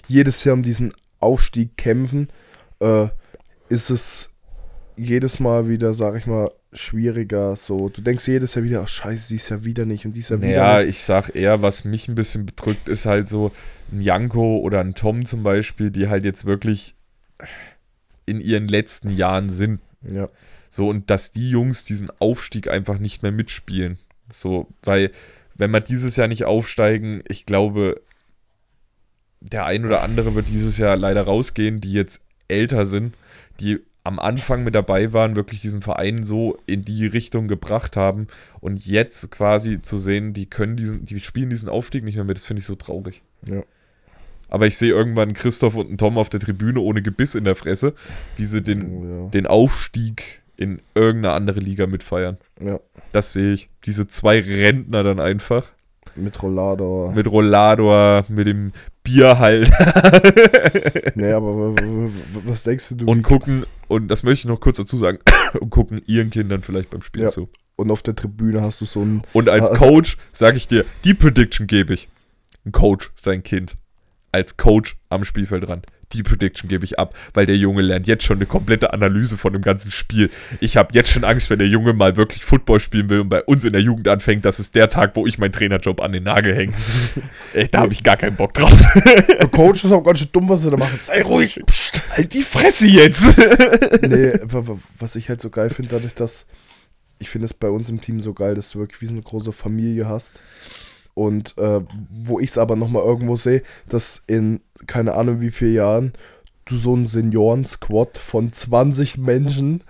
jedes 0.08 0.44
Jahr 0.44 0.54
um 0.54 0.62
diesen 0.62 0.94
Aufstieg 1.20 1.78
kämpfen, 1.78 2.30
äh, 2.80 3.08
ist 3.70 3.90
es 3.90 4.32
jedes 4.96 5.40
Mal 5.40 5.70
wieder, 5.70 5.94
sag 5.94 6.16
ich 6.18 6.26
mal, 6.26 6.52
schwieriger. 6.74 7.56
So, 7.56 7.90
du 7.90 8.02
denkst 8.02 8.28
jedes 8.28 8.56
Jahr 8.56 8.66
wieder, 8.66 8.82
ach 8.82 8.88
scheiße, 8.88 9.28
dies 9.30 9.50
Jahr 9.50 9.64
wieder 9.64 9.86
nicht 9.86 10.06
und 10.06 10.14
dies 10.14 10.30
Jahr 10.30 10.42
wieder 10.42 10.58
Naja, 10.58 10.80
nicht. 10.80 10.90
ich 10.90 11.04
sag 11.04 11.36
eher, 11.36 11.62
was 11.62 11.86
mich 11.86 12.08
ein 12.08 12.16
bisschen 12.16 12.46
bedrückt, 12.46 12.88
ist 12.88 13.06
halt 13.06 13.30
so 13.30 13.52
ein 13.92 14.02
Janko 14.02 14.58
oder 14.60 14.80
ein 14.80 14.96
Tom 14.96 15.26
zum 15.26 15.44
Beispiel, 15.44 15.92
die 15.92 16.08
halt 16.08 16.26
jetzt 16.26 16.46
wirklich 16.46 16.96
in 18.26 18.42
ihren 18.42 18.68
letzten 18.68 19.10
Jahren 19.10 19.50
sind. 19.50 19.80
Ja, 20.02 20.30
So, 20.70 20.88
und 20.90 21.10
dass 21.10 21.32
die 21.32 21.50
Jungs 21.50 21.84
diesen 21.86 22.10
Aufstieg 22.20 22.70
einfach 22.70 23.00
nicht 23.00 23.24
mehr 23.24 23.32
mitspielen. 23.32 23.98
So, 24.34 24.68
weil, 24.84 25.12
wenn 25.56 25.72
wir 25.72 25.80
dieses 25.80 26.16
Jahr 26.18 26.28
nicht 26.28 26.44
aufsteigen, 26.46 27.24
ich 27.28 27.46
glaube, 27.46 28.02
der 29.42 29.66
ein 29.66 29.86
oder 29.86 30.02
andere 30.02 30.36
wird 30.36 30.50
dieses 30.50 30.78
Jahr 30.78 30.96
leider 30.98 31.24
rausgehen, 31.24 31.80
die 31.82 31.94
jetzt 31.94 32.22
älter 32.48 32.86
sind, 32.86 33.16
die 33.60 33.80
am 34.04 34.20
Anfang 34.20 34.64
mit 34.64 34.74
dabei 34.74 35.12
waren, 35.12 35.36
wirklich 35.36 35.60
diesen 35.62 35.82
Verein 35.82 36.24
so 36.24 36.58
in 36.66 36.86
die 36.86 37.06
Richtung 37.06 37.48
gebracht 37.50 37.98
haben 37.98 38.28
und 38.62 38.86
jetzt 38.86 39.32
quasi 39.32 39.82
zu 39.82 39.98
sehen, 39.98 40.34
die 40.34 40.46
können 40.46 40.78
diesen, 40.78 41.04
die 41.06 41.20
spielen 41.20 41.50
diesen 41.50 41.68
Aufstieg 41.68 42.06
nicht 42.06 42.16
mehr 42.16 42.24
mit, 42.24 42.38
das 42.38 42.46
finde 42.46 42.62
ich 42.62 42.66
so 42.66 42.76
traurig. 42.76 43.22
ja. 43.46 43.64
Aber 44.50 44.66
ich 44.66 44.78
sehe 44.78 44.92
irgendwann 44.92 45.34
Christoph 45.34 45.76
und 45.76 45.88
einen 45.90 45.98
Tom 45.98 46.18
auf 46.18 46.30
der 46.30 46.40
Tribüne 46.40 46.80
ohne 46.80 47.02
Gebiss 47.02 47.36
in 47.36 47.44
der 47.44 47.58
Fresse, 47.58 47.94
wie 48.38 48.46
sie 48.46 48.62
den, 48.62 48.86
Oh, 48.90 49.24
ja. 49.26 49.30
den 49.32 49.46
Aufstieg 49.46 50.42
in 50.56 50.80
irgendeine 50.96 51.34
andere 51.36 51.60
Liga 51.60 51.86
mitfeiern. 51.86 52.38
ja. 52.62 52.80
Das 53.12 53.34
sehe 53.34 53.52
ich. 53.54 53.70
Diese 53.86 54.08
zwei 54.08 54.40
Rentner 54.40 55.04
dann 55.04 55.20
einfach. 55.20 55.66
Mit 56.16 56.42
Rollado. 56.42 57.12
Mit 57.14 57.30
Rollador, 57.30 58.24
mit 58.30 58.48
dem 58.48 58.72
Bier 59.08 59.40
halt. 59.40 59.70
nee, 61.16 61.32
aber 61.32 61.74
was 62.46 62.64
denkst 62.64 62.90
du? 62.98 63.06
und 63.06 63.24
gucken, 63.24 63.66
und 63.88 64.10
das 64.10 64.24
möchte 64.24 64.46
ich 64.48 64.50
noch 64.52 64.60
kurz 64.60 64.78
dazu 64.78 64.98
sagen, 64.98 65.20
und 65.60 65.70
gucken 65.70 66.02
ihren 66.06 66.30
Kindern 66.30 66.62
vielleicht 66.62 66.90
beim 66.90 67.02
Spiel 67.02 67.24
Ja. 67.24 67.28
zu. 67.30 67.50
und 67.78 67.90
auf 67.90 68.02
der 68.02 68.16
Tribüne 68.16 68.62
hast 68.62 68.82
du 68.82 68.86
so 68.86 69.02
ein. 69.04 69.22
Und 69.34 69.50
als. 69.50 69.70
Coach 69.72 70.18
sage 70.34 70.58
ich 70.58 70.68
dir, 70.68 70.84
die 71.06 71.14
Prediction 71.14 71.68
gebe 71.68 71.94
ich. 71.94 72.10
Ein 72.66 72.72
Coach, 72.74 73.12
sein 73.16 73.44
Kind. 73.44 73.78
Als 74.34 74.58
Coach 74.58 74.98
am 75.10 75.24
Spielfeldrand. 75.24 75.86
Die 76.14 76.24
Prediction 76.24 76.70
gebe 76.70 76.86
ich 76.86 76.98
ab, 77.00 77.16
weil 77.34 77.46
der 77.46 77.58
Junge 77.58 77.82
lernt 77.82 78.08
jetzt 78.08 78.24
schon 78.24 78.38
eine 78.38 78.46
komplette 78.46 78.94
Analyse 78.94 79.36
von 79.38 79.52
dem 79.52 79.62
ganzen 79.62 79.92
Spiel. 79.92 80.30
Ich 80.62 80.78
habe 80.78 80.94
jetzt 80.94 81.10
schon 81.12 81.26
Angst, 81.26 81.50
wenn 81.50 81.60
der 81.60 81.68
Junge 81.68 81.92
mal 81.92 82.16
wirklich 82.16 82.46
Football 82.46 82.80
spielen 82.80 83.10
will 83.10 83.20
und 83.20 83.30
bei 83.30 83.44
uns 83.44 83.66
in 83.66 83.74
der 83.74 83.82
Jugend 83.82 84.08
anfängt, 84.08 84.46
das 84.46 84.60
ist 84.60 84.76
der 84.76 84.88
Tag, 84.90 85.18
wo 85.18 85.28
ich 85.28 85.38
meinen 85.38 85.52
Trainerjob 85.52 86.00
an 86.00 86.14
den 86.14 86.24
Nagel 86.24 86.56
hänge. 86.56 86.74
Ey, 87.54 87.68
da 87.68 87.80
habe 87.82 87.92
ich 87.92 88.04
gar 88.04 88.16
keinen 88.16 88.38
Bock 88.38 88.54
drauf. 88.54 88.72
Der 89.28 89.48
Coach 89.50 89.84
ist 89.84 89.92
auch 89.92 90.02
ganz 90.04 90.20
schön 90.20 90.30
dumm, 90.32 90.48
was 90.48 90.62
sie 90.62 90.72
da 90.72 90.78
machen. 90.78 90.98
Sei 91.02 91.22
ruhig. 91.24 91.62
Psst. 91.66 92.02
Halt 92.12 92.34
die 92.34 92.44
Fresse 92.44 92.88
jetzt! 92.88 93.38
nee, 94.02 94.32
wa- 94.44 94.66
wa- 94.66 94.80
was 95.00 95.16
ich 95.18 95.28
halt 95.28 95.42
so 95.42 95.50
geil 95.50 95.70
finde, 95.70 95.92
dadurch, 95.92 96.14
dass 96.14 96.48
ich 97.20 97.30
finde 97.30 97.46
es 97.46 97.54
bei 97.54 97.70
uns 97.70 97.90
im 97.90 98.00
Team 98.00 98.22
so 98.22 98.34
geil, 98.34 98.56
dass 98.56 98.72
du 98.72 98.80
wirklich 98.80 99.02
wie 99.02 99.08
so 99.08 99.14
eine 99.14 99.24
große 99.24 99.52
Familie 99.52 100.08
hast. 100.08 100.42
Und 101.18 101.58
äh, 101.58 101.82
wo 102.12 102.40
ich 102.40 102.52
es 102.52 102.60
aber 102.60 102.76
nochmal 102.76 103.04
irgendwo 103.04 103.38
sehe, 103.38 103.64
dass 103.90 104.22
in 104.28 104.62
keine 104.86 105.16
Ahnung 105.16 105.42
wie 105.42 105.50
vielen 105.50 105.74
Jahren 105.74 106.14
du 106.66 106.76
so 106.76 106.94
einen 106.94 107.08
Senioren-Squad 107.08 108.20
von 108.20 108.54
20 108.54 109.18
Menschen, 109.18 109.82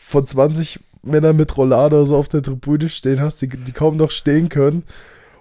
von 0.00 0.26
20 0.26 0.80
Männern 1.02 1.36
mit 1.36 1.54
Rollade 1.58 2.06
so 2.06 2.16
auf 2.16 2.28
der 2.28 2.40
Tribüne 2.40 2.88
stehen 2.88 3.20
hast, 3.20 3.42
die, 3.42 3.48
die 3.48 3.72
kaum 3.72 3.98
noch 3.98 4.10
stehen 4.10 4.48
können 4.48 4.84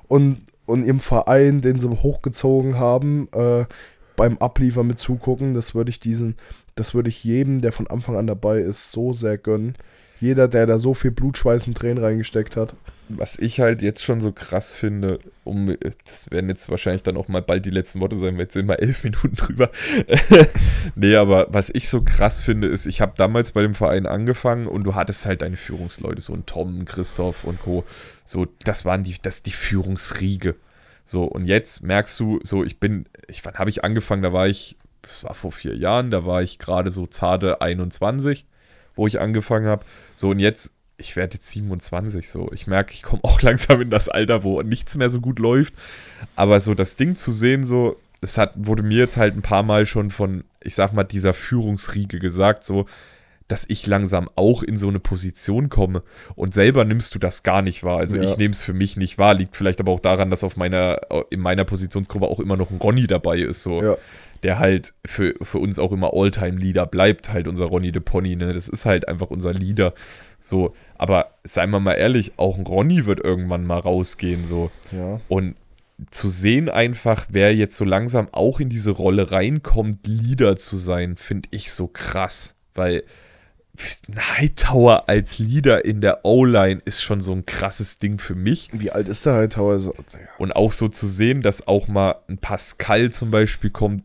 und, 0.09 0.41
und 0.65 0.83
im 0.83 0.99
Verein, 0.99 1.61
den 1.61 1.79
sie 1.79 1.87
hochgezogen 1.89 2.77
haben, 2.77 3.29
äh, 3.31 3.63
beim 4.17 4.37
Abliefern 4.39 4.87
mit 4.87 4.99
zugucken, 4.99 5.53
das 5.53 5.75
würde 5.75 5.91
ich 5.91 6.01
diesen, 6.01 6.35
das 6.75 6.93
würde 6.93 7.07
ich 7.07 7.23
jedem, 7.23 7.61
der 7.61 7.71
von 7.71 7.87
Anfang 7.87 8.17
an 8.17 8.27
dabei 8.27 8.59
ist, 8.59 8.91
so 8.91 9.13
sehr 9.13 9.37
gönnen. 9.37 9.75
Jeder, 10.19 10.49
der 10.49 10.65
da 10.65 10.77
so 10.77 10.93
viel 10.93 11.11
Blut, 11.11 11.37
Schweiß 11.37 11.67
und 11.67 11.77
Tränen 11.77 12.03
reingesteckt 12.03 12.57
hat. 12.57 12.75
Was 13.09 13.37
ich 13.37 13.59
halt 13.59 13.81
jetzt 13.81 14.01
schon 14.03 14.21
so 14.21 14.31
krass 14.31 14.75
finde, 14.75 15.19
um, 15.43 15.75
das 16.05 16.31
werden 16.31 16.49
jetzt 16.49 16.69
wahrscheinlich 16.69 17.03
dann 17.03 17.17
auch 17.17 17.27
mal 17.27 17.41
bald 17.41 17.65
die 17.65 17.69
letzten 17.69 17.99
Worte 17.99 18.15
sein, 18.15 18.35
wir 18.35 18.43
jetzt 18.43 18.53
sind 18.53 18.65
mal 18.65 18.75
elf 18.75 19.03
Minuten 19.03 19.35
drüber. 19.35 19.69
nee, 20.95 21.15
aber 21.15 21.47
was 21.49 21.69
ich 21.69 21.89
so 21.89 22.01
krass 22.01 22.41
finde, 22.41 22.67
ist, 22.69 22.85
ich 22.85 23.01
habe 23.01 23.13
damals 23.17 23.51
bei 23.51 23.61
dem 23.61 23.75
Verein 23.75 24.05
angefangen 24.05 24.67
und 24.67 24.83
du 24.85 24.95
hattest 24.95 25.25
halt 25.25 25.41
deine 25.41 25.57
Führungsleute, 25.57 26.21
so 26.21 26.33
ein 26.33 26.45
Tom, 26.45 26.85
Christoph 26.85 27.43
und 27.43 27.59
Co. 27.61 27.83
So, 28.25 28.47
das 28.63 28.85
waren 28.85 29.03
die, 29.03 29.15
das 29.21 29.43
die 29.43 29.51
Führungsriege. 29.51 30.55
So, 31.05 31.25
und 31.25 31.45
jetzt 31.47 31.83
merkst 31.83 32.19
du, 32.19 32.39
so, 32.43 32.63
ich 32.63 32.79
bin, 32.79 33.05
ich, 33.27 33.43
wann 33.45 33.55
habe 33.55 33.69
ich 33.69 33.83
angefangen? 33.83 34.23
Da 34.23 34.31
war 34.31 34.47
ich, 34.47 34.77
das 35.01 35.23
war 35.23 35.33
vor 35.33 35.51
vier 35.51 35.75
Jahren, 35.75 36.11
da 36.11 36.25
war 36.25 36.41
ich 36.41 36.59
gerade 36.59 36.91
so 36.91 37.07
zarte 37.07 37.61
21, 37.61 38.45
wo 38.95 39.07
ich 39.07 39.19
angefangen 39.19 39.67
habe. 39.67 39.83
So, 40.15 40.29
und 40.29 40.39
jetzt, 40.39 40.73
ich 41.03 41.15
werde 41.15 41.35
jetzt 41.35 41.47
27, 41.49 42.29
so. 42.29 42.49
Ich 42.53 42.67
merke, 42.67 42.93
ich 42.93 43.03
komme 43.03 43.23
auch 43.23 43.41
langsam 43.43 43.81
in 43.81 43.89
das 43.89 44.09
Alter, 44.09 44.43
wo 44.43 44.61
nichts 44.61 44.95
mehr 44.95 45.09
so 45.09 45.21
gut 45.21 45.39
läuft. 45.39 45.73
Aber 46.35 46.59
so 46.59 46.73
das 46.73 46.95
Ding 46.95 47.15
zu 47.15 47.31
sehen, 47.31 47.63
so, 47.63 47.97
das 48.21 48.37
hat, 48.37 48.53
wurde 48.55 48.83
mir 48.83 48.97
jetzt 48.99 49.17
halt 49.17 49.35
ein 49.35 49.41
paar 49.41 49.63
Mal 49.63 49.85
schon 49.85 50.09
von, 50.09 50.43
ich 50.61 50.75
sag 50.75 50.93
mal, 50.93 51.03
dieser 51.03 51.33
Führungsriege 51.33 52.19
gesagt, 52.19 52.63
so, 52.63 52.85
dass 53.49 53.65
ich 53.67 53.85
langsam 53.85 54.29
auch 54.35 54.63
in 54.63 54.77
so 54.77 54.87
eine 54.87 54.99
Position 54.99 55.67
komme. 55.69 56.01
Und 56.35 56.53
selber 56.53 56.85
nimmst 56.85 57.13
du 57.13 57.19
das 57.19 57.43
gar 57.43 57.61
nicht 57.61 57.83
wahr. 57.83 57.97
Also 57.99 58.15
Ja. 58.15 58.23
ich 58.23 58.37
nehme 58.37 58.53
es 58.53 58.63
für 58.63 58.73
mich 58.73 58.95
nicht 58.95 59.17
wahr. 59.17 59.33
Liegt 59.33 59.55
vielleicht 59.57 59.81
aber 59.81 59.91
auch 59.91 59.99
daran, 59.99 60.29
dass 60.31 60.43
auf 60.45 60.55
meiner, 60.55 61.01
in 61.29 61.41
meiner 61.41 61.65
Positionsgruppe 61.65 62.25
auch 62.25 62.39
immer 62.39 62.55
noch 62.55 62.71
ein 62.71 62.77
Ronny 62.77 63.05
dabei 63.05 63.39
ist, 63.39 63.61
so. 63.63 63.83
Ja. 63.83 63.97
Der 64.43 64.59
halt 64.59 64.93
für, 65.05 65.35
für 65.41 65.57
uns 65.57 65.79
auch 65.79 65.91
immer 65.91 66.13
Alltime-Leader 66.13 66.85
bleibt, 66.85 67.31
halt 67.31 67.47
unser 67.47 67.65
Ronny 67.65 67.91
de 67.91 68.01
Pony, 68.01 68.35
ne? 68.35 68.53
Das 68.53 68.67
ist 68.67 68.85
halt 68.85 69.07
einfach 69.07 69.29
unser 69.29 69.53
Leader. 69.53 69.93
So, 70.39 70.75
aber 70.97 71.31
seien 71.43 71.69
wir 71.69 71.79
mal 71.79 71.93
ehrlich, 71.93 72.33
auch 72.37 72.57
ein 72.57 72.65
Ronny 72.65 73.05
wird 73.05 73.21
irgendwann 73.21 73.65
mal 73.65 73.79
rausgehen, 73.79 74.45
so. 74.45 74.69
Ja. 74.91 75.21
Und 75.29 75.55
zu 76.11 76.27
sehen 76.27 76.69
einfach, 76.69 77.27
wer 77.29 77.55
jetzt 77.55 77.77
so 77.77 77.85
langsam 77.85 78.27
auch 78.31 78.59
in 78.59 78.69
diese 78.69 78.91
Rolle 78.91 79.31
reinkommt, 79.31 80.05
Leader 80.07 80.57
zu 80.57 80.75
sein, 80.75 81.15
finde 81.17 81.49
ich 81.51 81.71
so 81.71 81.87
krass. 81.87 82.55
Weil 82.73 83.03
ein 84.07 84.37
Hightower 84.37 85.09
als 85.09 85.39
Leader 85.39 85.83
in 85.85 86.01
der 86.01 86.25
O-Line 86.25 86.81
ist 86.85 87.01
schon 87.01 87.21
so 87.21 87.31
ein 87.31 87.45
krasses 87.45 87.99
Ding 87.99 88.19
für 88.19 88.35
mich. 88.35 88.69
Wie 88.71 88.91
alt 88.91 89.07
ist 89.07 89.25
der 89.25 89.33
Hightower? 89.33 89.79
So. 89.79 89.93
Und 90.37 90.55
auch 90.55 90.71
so 90.71 90.89
zu 90.89 91.07
sehen, 91.07 91.41
dass 91.41 91.67
auch 91.67 91.87
mal 91.87 92.15
ein 92.27 92.37
Pascal 92.37 93.11
zum 93.11 93.31
Beispiel 93.31 93.71
kommt, 93.71 94.03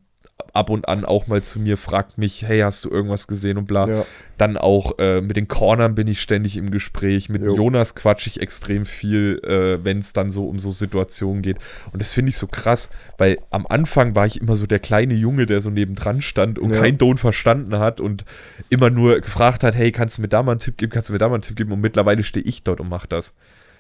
ab 0.53 0.71
und 0.71 0.89
an 0.89 1.05
auch 1.05 1.27
mal 1.27 1.43
zu 1.43 1.59
mir, 1.59 1.77
fragt 1.77 2.17
mich, 2.17 2.43
hey, 2.43 2.61
hast 2.61 2.85
du 2.85 2.91
irgendwas 2.91 3.27
gesehen 3.27 3.59
und 3.59 3.67
bla. 3.67 3.89
Ja. 3.89 4.07
Dann 4.39 4.57
auch 4.57 4.99
äh, 4.99 5.21
mit 5.21 5.37
den 5.37 5.49
Cornern 5.49 5.95
bin 5.95 6.07
ich 6.07 6.21
ständig 6.21 6.57
im 6.57 6.71
Gespräch. 6.71 7.29
Mit 7.29 7.43
Jo. 7.43 7.55
Jonas 7.57 7.95
quatsche 7.95 8.31
ich 8.31 8.41
extrem 8.41 8.87
viel, 8.87 9.41
äh, 9.45 9.85
wenn 9.85 9.99
es 9.99 10.13
dann 10.13 10.31
so 10.31 10.49
um 10.49 10.59
so 10.59 10.71
Situationen 10.71 11.43
geht. 11.43 11.59
Und 11.93 12.01
das 12.01 12.13
finde 12.13 12.31
ich 12.31 12.37
so 12.37 12.47
krass, 12.47 12.89
weil 13.19 13.39
am 13.51 13.67
Anfang 13.67 14.15
war 14.15 14.27
ich 14.27 14.41
immer 14.41 14.55
so 14.57 14.67
der 14.67 14.79
kleine 14.79 15.15
Junge, 15.15 15.47
der 15.47 15.61
so 15.61 15.71
nebendran 15.71 16.23
stand 16.23 16.59
und 16.59 16.73
Ja. 16.73 16.81
kein 16.81 16.99
Don 16.99 17.19
verstanden 17.19 17.79
hat 17.79 18.01
und 18.01 18.25
immer 18.69 18.91
nur 18.91 19.21
gefragt 19.21 19.65
hat, 19.65 19.75
hey, 19.75 19.91
kannst 19.93 20.19
du 20.19 20.23
mir 20.23 20.29
da 20.29 20.43
mal 20.43 20.53
einen 20.53 20.61
Tipp 20.61 20.77
geben, 20.77 20.93
kannst 20.93 21.09
du 21.09 21.13
mir 21.13 21.19
da 21.19 21.29
mal 21.29 21.35
einen 21.35 21.43
Tipp 21.43 21.57
geben? 21.57 21.73
Und 21.73 21.81
mittlerweile 21.81 22.23
stehe 22.23 22.45
ich 22.47 22.63
dort 22.63 22.81
und 22.81 22.89
mache 22.89 23.09
das. 23.09 23.35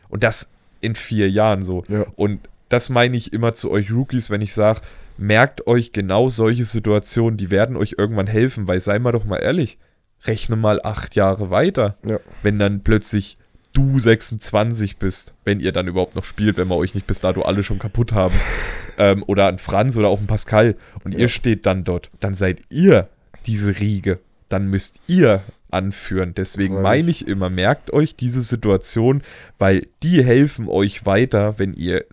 Und 0.09 0.22
das 0.24 0.51
in 0.80 0.94
vier 0.97 1.30
Jahren 1.30 1.62
so. 1.62 1.85
Ja. 1.89 2.06
Und 2.16 2.40
das 2.68 2.89
meine 2.89 3.16
ich 3.16 3.32
immer 3.32 3.55
zu 3.55 3.70
euch 3.70 3.90
Rookies, 3.93 4.28
wenn 4.30 4.40
ich 4.40 4.52
sage, 4.55 4.80
merkt 5.18 5.66
euch 5.66 5.92
genau 5.92 6.28
solche 6.28 6.64
Situationen, 6.64 7.36
die 7.36 7.50
werden 7.50 7.76
euch 7.76 7.96
irgendwann 7.98 8.26
helfen, 8.26 8.66
weil 8.68 8.80
sei 8.80 8.98
mal 8.98 9.12
doch 9.12 9.24
mal 9.24 9.38
ehrlich, 9.38 9.78
rechne 10.24 10.56
mal 10.56 10.80
acht 10.82 11.14
Jahre 11.16 11.50
weiter, 11.50 11.96
Ja. 12.04 12.18
wenn 12.42 12.58
dann 12.58 12.82
plötzlich 12.82 13.36
du 13.74 13.98
26 14.00 14.96
bist, 14.96 15.34
wenn 15.44 15.60
ihr 15.60 15.72
dann 15.72 15.86
überhaupt 15.88 16.16
noch 16.16 16.24
spielt, 16.24 16.56
wenn 16.56 16.68
wir 16.68 16.76
euch 16.76 16.94
nicht 16.94 17.06
bis 17.06 17.20
dato 17.20 17.42
alle 17.42 17.62
schon 17.62 17.78
kaputt 17.78 18.12
haben, 18.12 18.34
ähm, 18.98 19.22
oder 19.26 19.46
ein 19.48 19.58
Franz 19.58 19.96
oder 19.96 20.08
auch 20.08 20.20
ein 20.20 20.26
Pascal 20.26 20.76
und 21.04 21.12
Ja. 21.12 21.20
ihr 21.20 21.28
steht 21.28 21.66
dann 21.66 21.84
dort, 21.84 22.10
dann 22.20 22.34
seid 22.34 22.62
ihr 22.70 23.08
diese 23.46 23.78
Riege, 23.78 24.20
dann 24.48 24.68
müsst 24.68 24.96
ihr 25.06 25.42
anführen. 25.70 26.32
Deswegen 26.34 26.80
meine 26.80 27.10
ich 27.10 27.28
immer, 27.28 27.50
merkt 27.50 27.92
euch 27.92 28.16
diese 28.16 28.42
Situation, 28.42 29.22
weil 29.58 29.86
die 30.02 30.24
helfen 30.24 30.66
euch 30.68 31.04
weiter, 31.04 31.58
wenn 31.58 31.74
ihr 31.74 32.06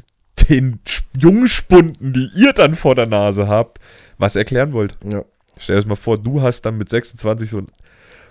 den 0.50 0.80
Jungspunden, 1.18 2.14
die 2.14 2.30
ihr 2.36 2.54
dann 2.54 2.76
vor 2.76 2.96
der 2.96 3.08
Nase 3.08 3.48
habt, 3.48 3.80
was 4.18 4.36
erklären 4.36 4.74
wollt. 4.74 4.98
Ja. 5.04 5.24
Stell 5.58 5.76
dir 5.76 5.82
das 5.82 5.88
mal 5.88 5.96
vor, 5.96 6.18
du 6.18 6.42
hast 6.42 6.62
dann 6.64 6.78
mit 6.78 6.90
26 6.90 7.50
so 7.50 7.60
ein 7.60 7.68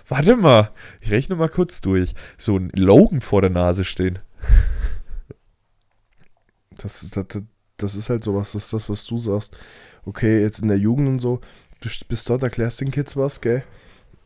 warte 0.07 0.35
mal, 0.35 0.69
ich 1.01 1.09
rechne 1.09 1.35
mal 1.35 1.49
kurz 1.49 1.81
durch. 1.81 2.13
So 2.37 2.57
ein 2.57 2.69
Logan 2.75 3.21
vor 3.21 3.41
der 3.41 3.49
Nase 3.49 3.83
stehen. 3.83 4.19
Das, 6.77 7.09
das, 7.09 7.25
das- 7.77 7.95
ist 7.95 8.09
halt 8.09 8.23
sowas, 8.23 8.51
das 8.51 8.65
ist 8.65 8.73
das, 8.73 8.89
was 8.89 9.05
du 9.05 9.17
sagst. 9.17 9.55
Okay, 10.05 10.41
jetzt 10.41 10.59
in 10.59 10.67
der 10.67 10.77
Jugend 10.77 11.07
und 11.07 11.19
so, 11.19 11.41
du 11.81 11.89
st- 11.89 12.07
bist 12.07 12.29
dort, 12.29 12.43
erklärst 12.43 12.81
den 12.81 12.91
Kids 12.91 13.17
was, 13.17 13.41
gell? 13.41 13.63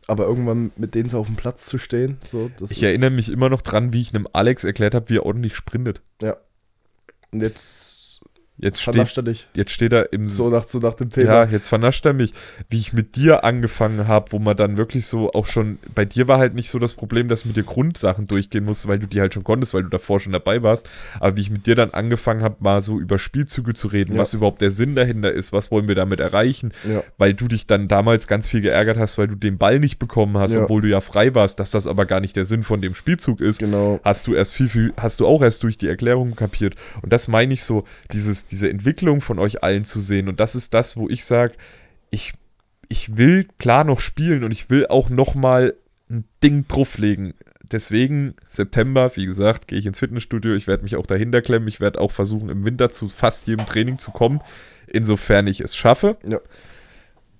Aber 0.06 0.24
irgendwann 0.26 0.72
mit 0.76 0.94
denen 0.94 1.08
so 1.08 1.18
auf 1.20 1.26
dem 1.26 1.36
Platz 1.36 1.66
zu 1.66 1.78
stehen, 1.78 2.18
so, 2.22 2.50
Ich 2.68 2.82
erinnere 2.82 3.10
mich 3.10 3.28
immer 3.30 3.48
noch 3.48 3.62
dran, 3.62 3.92
wie 3.92 4.00
ich 4.00 4.12
einem 4.14 4.26
Alex 4.32 4.64
erklärt 4.64 4.94
habe, 4.94 5.08
wie 5.08 5.16
er 5.18 5.26
ordentlich 5.26 5.54
sprintet. 5.56 6.02
Und 7.32 7.40
jetzt 8.60 8.70
Jetzt 8.70 8.82
steht, 8.82 8.94
vernascht 8.94 9.16
er 9.16 9.22
dich. 9.24 9.48
jetzt 9.54 9.70
steht 9.72 9.92
er 9.92 10.12
im 10.12 10.28
So 10.28 10.48
nach, 10.50 10.68
so 10.68 10.78
nach 10.78 10.94
dem 10.94 11.10
Thema. 11.10 11.26
Ja, 11.30 11.44
jetzt 11.44 11.68
vernascht 11.68 12.04
er 12.06 12.12
mich. 12.12 12.32
Wie 12.68 12.76
ich 12.78 12.92
mit 12.92 13.16
dir 13.16 13.42
angefangen 13.44 14.06
habe, 14.06 14.32
wo 14.32 14.38
man 14.38 14.56
dann 14.56 14.76
wirklich 14.76 15.06
so 15.06 15.30
auch 15.32 15.46
schon, 15.46 15.78
bei 15.94 16.04
dir 16.04 16.28
war 16.28 16.38
halt 16.38 16.54
nicht 16.54 16.70
so 16.70 16.78
das 16.78 16.94
Problem, 16.94 17.28
dass 17.28 17.44
mit 17.44 17.56
dir 17.56 17.62
Grundsachen 17.64 18.26
durchgehen 18.26 18.64
musste, 18.64 18.88
weil 18.88 18.98
du 18.98 19.06
die 19.06 19.20
halt 19.20 19.34
schon 19.34 19.44
konntest, 19.44 19.74
weil 19.74 19.82
du 19.82 19.88
davor 19.88 20.20
schon 20.20 20.32
dabei 20.32 20.62
warst. 20.62 20.88
Aber 21.18 21.36
wie 21.36 21.40
ich 21.40 21.50
mit 21.50 21.66
dir 21.66 21.74
dann 21.74 21.90
angefangen 21.90 22.42
habe, 22.42 22.56
mal 22.60 22.80
so 22.80 22.98
über 23.00 23.18
Spielzüge 23.18 23.74
zu 23.74 23.88
reden, 23.88 24.14
Ja. 24.14 24.18
was 24.20 24.34
überhaupt 24.34 24.60
der 24.60 24.70
Sinn 24.70 24.94
dahinter 24.94 25.32
ist, 25.32 25.52
was 25.52 25.70
wollen 25.70 25.88
wir 25.88 25.94
damit 25.94 26.20
erreichen, 26.20 26.72
Ja. 26.88 27.02
weil 27.18 27.34
du 27.34 27.48
dich 27.48 27.66
dann 27.66 27.88
damals 27.88 28.26
ganz 28.26 28.46
viel 28.46 28.60
geärgert 28.60 28.98
hast, 28.98 29.18
weil 29.18 29.28
du 29.28 29.34
den 29.34 29.58
Ball 29.58 29.78
nicht 29.80 29.98
bekommen 29.98 30.36
hast, 30.38 30.54
Ja. 30.54 30.62
obwohl 30.64 30.82
du 30.82 30.88
ja 30.88 31.00
frei 31.00 31.34
warst, 31.34 31.58
dass 31.60 31.70
das 31.70 31.86
aber 31.86 32.06
gar 32.06 32.20
nicht 32.20 32.36
der 32.36 32.44
Sinn 32.44 32.62
von 32.62 32.80
dem 32.80 32.94
Spielzug 32.94 33.40
ist 33.40 33.58
Genau. 33.58 34.00
hast 34.04 34.26
du 34.26 34.34
erst 34.34 34.52
viel, 34.52 34.68
viel, 34.68 34.92
hast 34.96 35.20
du 35.20 35.26
auch 35.26 35.42
erst 35.42 35.62
durch 35.62 35.76
die 35.78 35.88
Erklärung 35.88 36.36
kapiert. 36.36 36.74
Und 37.02 37.12
das 37.12 37.26
meine 37.28 37.54
ich 37.54 37.64
so, 37.64 37.84
dieses, 38.12 38.46
diese 38.50 38.68
Entwicklung 38.68 39.20
von 39.20 39.38
euch 39.38 39.62
allen 39.62 39.84
zu 39.84 40.00
sehen. 40.00 40.28
Und 40.28 40.40
das 40.40 40.54
ist 40.54 40.74
das, 40.74 40.96
wo 40.96 41.08
ich 41.08 41.24
sage, 41.24 41.54
ich, 42.10 42.32
ich 42.88 43.16
will 43.16 43.46
klar 43.58 43.84
noch 43.84 44.00
spielen 44.00 44.44
und 44.44 44.50
ich 44.50 44.70
will 44.70 44.86
auch 44.86 45.10
noch 45.10 45.34
mal 45.34 45.74
ein 46.10 46.24
Ding 46.42 46.66
drauflegen. 46.66 47.34
Deswegen, 47.62 48.34
September, 48.46 49.12
wie 49.14 49.26
gesagt, 49.26 49.68
gehe 49.68 49.78
ich 49.78 49.86
ins 49.86 50.00
Fitnessstudio. 50.00 50.54
Ich 50.54 50.66
werde 50.66 50.82
mich 50.82 50.96
auch 50.96 51.06
dahinter 51.06 51.40
klemmen. 51.40 51.68
Ich 51.68 51.80
werde 51.80 52.00
auch 52.00 52.10
versuchen, 52.10 52.48
im 52.48 52.64
Winter 52.64 52.90
zu 52.90 53.08
fast 53.08 53.46
jedem 53.46 53.64
Training 53.64 53.98
zu 53.98 54.10
kommen, 54.10 54.40
insofern 54.88 55.46
ich 55.46 55.60
es 55.60 55.76
schaffe. 55.76 56.16
Ja. 56.26 56.40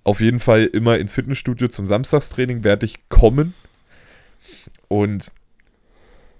Auf 0.05 0.21
jeden 0.21 0.41
Fall 0.41 0.65
immer 0.65 0.99
ins 0.99 1.15
Fitnessstudio 1.15 1.69
zum 1.69 1.87
Samstagstraining 1.87 2.63
werde 2.63 2.87
ich 2.87 3.09
kommen. 3.09 3.55
Und 4.89 5.33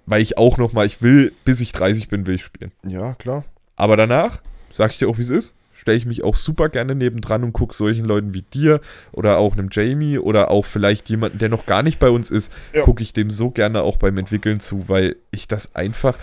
weil 0.05 0.21
ich 0.21 0.37
auch 0.37 0.57
noch 0.57 0.73
mal, 0.73 0.85
ich 0.85 1.01
will, 1.01 1.33
bis 1.45 1.59
ich 1.59 1.71
30 1.73 2.07
bin, 2.07 2.25
will 2.25 2.35
ich 2.35 2.43
spielen. 2.43 2.71
Ja, 2.85 3.13
klar. 3.15 3.45
Aber 3.75 3.97
danach, 3.97 4.41
sag 4.73 4.91
ich 4.91 4.97
dir 4.97 5.07
auch, 5.09 5.17
wie 5.17 5.21
es 5.23 5.29
ist, 5.29 5.53
stelle 5.73 5.97
ich 5.97 6.05
mich 6.05 6.23
auch 6.23 6.35
super 6.35 6.69
gerne 6.69 6.93
nebendran 6.95 7.43
und 7.43 7.53
gucke 7.53 7.75
solchen 7.75 8.05
Leuten 8.05 8.33
wie 8.33 8.43
dir 8.43 8.81
oder 9.11 9.37
auch 9.39 9.53
einem 9.53 9.69
Jamie 9.71 10.19
oder 10.19 10.51
auch 10.51 10.65
vielleicht 10.65 11.09
jemanden, 11.09 11.39
der 11.39 11.49
noch 11.49 11.65
gar 11.65 11.81
nicht 11.83 11.97
bei 11.99 12.09
uns 12.09 12.29
ist, 12.29 12.53
Ja. 12.73 12.83
gucke 12.83 13.01
ich 13.01 13.13
dem 13.13 13.29
so 13.31 13.49
gerne 13.49 13.81
auch 13.81 13.97
beim 13.97 14.17
Entwickeln 14.17 14.59
zu, 14.59 14.89
weil 14.89 15.15
ich 15.31 15.47
das 15.47 15.73
einfach, 15.75 16.17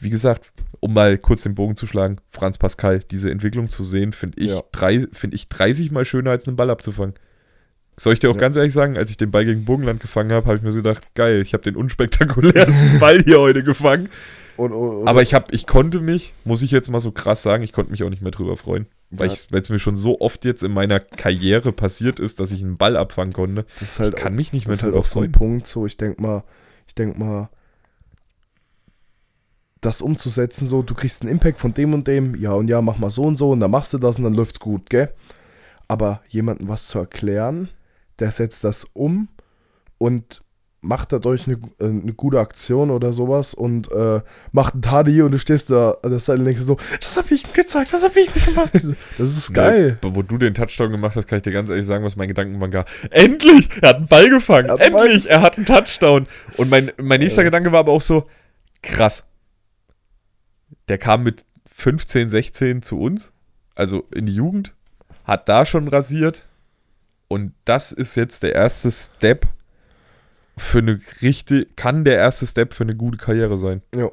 wie 0.00 0.10
gesagt, 0.10 0.52
um 0.80 0.94
mal 0.94 1.18
kurz 1.18 1.42
den 1.42 1.54
Bogen 1.54 1.76
zu 1.76 1.86
schlagen, 1.86 2.18
Franz 2.30 2.56
Pascal, 2.56 3.00
diese 3.10 3.30
Entwicklung 3.30 3.68
zu 3.68 3.84
sehen, 3.84 4.12
finde 4.12 4.40
ich, 4.40 4.50
Ja. 4.50 4.62
drei, 4.72 5.06
find 5.12 5.34
ich 5.34 5.48
30 5.48 5.90
mal 5.90 6.04
schöner 6.04 6.30
als 6.30 6.46
einen 6.46 6.56
Ball 6.56 6.70
abzufangen. 6.70 7.14
Soll 7.98 8.12
ich 8.12 8.20
dir 8.20 8.30
auch 8.30 8.34
Ja. 8.36 8.40
ganz 8.40 8.54
ehrlich 8.56 8.72
sagen, 8.72 8.96
als 8.96 9.10
ich 9.10 9.16
den 9.16 9.32
Ball 9.32 9.44
gegen 9.44 9.64
Burgenland 9.64 10.00
gefangen 10.00 10.30
habe, 10.32 10.46
habe 10.46 10.56
ich 10.56 10.62
mir 10.62 10.70
so 10.70 10.78
gedacht, 10.78 11.14
geil, 11.14 11.42
ich 11.42 11.52
habe 11.52 11.64
den 11.64 11.74
unspektakulärsten 11.76 12.98
Ball 13.00 13.20
hier 13.24 13.40
heute 13.40 13.62
gefangen. 13.64 14.08
Und, 14.58 14.72
und, 14.72 14.96
und, 15.02 15.08
Aber 15.08 15.22
ich 15.22 15.34
habe, 15.34 15.46
ich 15.54 15.66
konnte 15.66 16.00
mich, 16.00 16.34
muss 16.44 16.62
ich 16.62 16.72
jetzt 16.72 16.90
mal 16.90 17.00
so 17.00 17.12
krass 17.12 17.42
sagen, 17.42 17.62
ich 17.62 17.72
konnte 17.72 17.92
mich 17.92 18.02
auch 18.02 18.10
nicht 18.10 18.22
mehr 18.22 18.32
drüber 18.32 18.56
freuen. 18.56 18.86
Weil 19.10 19.28
Ja. 19.28 19.34
es 19.52 19.70
mir 19.70 19.78
schon 19.78 19.94
so 19.96 20.20
oft 20.20 20.44
jetzt 20.44 20.62
in 20.62 20.72
meiner 20.72 21.00
Karriere 21.00 21.72
passiert 21.72 22.18
ist, 22.20 22.40
dass 22.40 22.50
ich 22.50 22.62
einen 22.62 22.76
Ball 22.76 22.96
abfangen 22.96 23.32
konnte. 23.32 23.64
das 23.80 23.98
halt 24.00 24.14
ich 24.14 24.20
kann 24.20 24.34
mich 24.34 24.52
nicht 24.52 24.66
mehr 24.66 24.72
Das 24.72 24.80
ist 24.80 24.82
halt 24.82 24.92
drüber 24.92 25.00
auch 25.00 25.06
so 25.06 25.20
ein 25.20 25.22
freuen. 25.22 25.32
Punkt, 25.32 25.66
so 25.68 25.86
ich 25.86 25.96
denke 25.96 26.20
mal, 26.20 26.42
ich 26.88 26.94
denke 26.94 27.18
mal, 27.18 27.48
das 29.80 30.00
umzusetzen, 30.02 30.66
so 30.66 30.82
du 30.82 30.94
kriegst 30.94 31.22
einen 31.22 31.30
Impact 31.30 31.60
von 31.60 31.72
dem 31.72 31.94
und 31.94 32.08
dem, 32.08 32.34
ja 32.34 32.52
und 32.52 32.68
ja, 32.68 32.82
mach 32.82 32.98
mal 32.98 33.10
so 33.10 33.22
und 33.22 33.36
so 33.38 33.52
und 33.52 33.60
dann 33.60 33.70
machst 33.70 33.92
du 33.92 33.98
das 33.98 34.18
und 34.18 34.24
dann 34.24 34.34
läuft's 34.34 34.58
gut, 34.58 34.90
gell? 34.90 35.14
Aber 35.86 36.20
jemandem 36.28 36.68
was 36.68 36.88
zu 36.88 36.98
erklären, 36.98 37.68
der 38.18 38.32
setzt 38.32 38.64
das 38.64 38.84
um 38.92 39.28
und 39.98 40.42
macht 40.80 41.12
dadurch 41.12 41.46
eine, 41.46 41.56
äh, 41.80 41.84
eine 41.84 42.12
gute 42.12 42.38
Aktion 42.38 42.90
oder 42.90 43.12
sowas 43.12 43.52
und 43.52 43.90
äh, 43.90 44.20
macht 44.52 44.74
einen 44.74 44.82
Tadi 44.82 45.22
und 45.22 45.32
du 45.32 45.38
stehst 45.38 45.70
da 45.70 45.96
der 46.04 46.20
Seite 46.20 46.38
und 46.38 46.44
denkst 46.44 46.62
so, 46.62 46.76
das 47.00 47.16
hab 47.16 47.30
ich 47.30 47.44
ihm 47.44 47.52
gezeigt, 47.52 47.92
das 47.92 48.02
hab 48.02 48.16
ich 48.16 48.28
ihm 48.28 48.44
gemacht. 48.44 48.70
Das 49.18 49.36
ist 49.36 49.52
geil. 49.52 49.98
Nee, 50.02 50.10
wo 50.14 50.22
du 50.22 50.38
den 50.38 50.54
Touchdown 50.54 50.90
gemacht 50.90 51.16
hast, 51.16 51.26
kann 51.26 51.38
ich 51.38 51.42
dir 51.42 51.52
ganz 51.52 51.68
ehrlich 51.68 51.86
sagen, 51.86 52.04
was 52.04 52.16
mein 52.16 52.28
Gedankengang 52.28 52.72
war. 52.72 52.84
Endlich! 53.10 53.68
Er 53.82 53.90
hat 53.90 53.96
einen 53.96 54.06
Ball 54.06 54.30
gefangen! 54.30 54.68
Er 54.68 54.78
einen 54.78 54.92
Ball 54.92 55.06
Endlich! 55.06 55.30
Er 55.30 55.42
hat 55.42 55.56
einen 55.56 55.66
Touchdown! 55.66 56.26
Und 56.56 56.70
mein, 56.70 56.92
mein 56.98 57.20
nächster 57.20 57.42
Äh. 57.42 57.46
Gedanke 57.46 57.72
war 57.72 57.80
aber 57.80 57.92
auch 57.92 58.00
so, 58.00 58.26
krass. 58.82 59.24
Der 60.88 60.98
kam 60.98 61.24
mit 61.24 61.44
15, 61.74 62.28
16 62.28 62.82
zu 62.82 63.00
uns, 63.00 63.32
also 63.74 64.04
in 64.14 64.26
die 64.26 64.34
Jugend, 64.34 64.74
hat 65.24 65.48
da 65.48 65.64
schon 65.64 65.88
rasiert. 65.88 66.48
Und 67.26 67.52
das 67.64 67.92
ist 67.92 68.16
jetzt 68.16 68.42
der 68.42 68.54
erste 68.54 68.90
Step 68.90 69.46
für 70.58 70.78
eine 70.78 71.00
richtig, 71.22 71.76
kann 71.76 72.04
der 72.04 72.16
erste 72.16 72.46
Step 72.46 72.74
für 72.74 72.84
eine 72.84 72.94
gute 72.96 73.18
Karriere 73.18 73.56
sein. 73.58 73.82
Ja. 73.94 74.10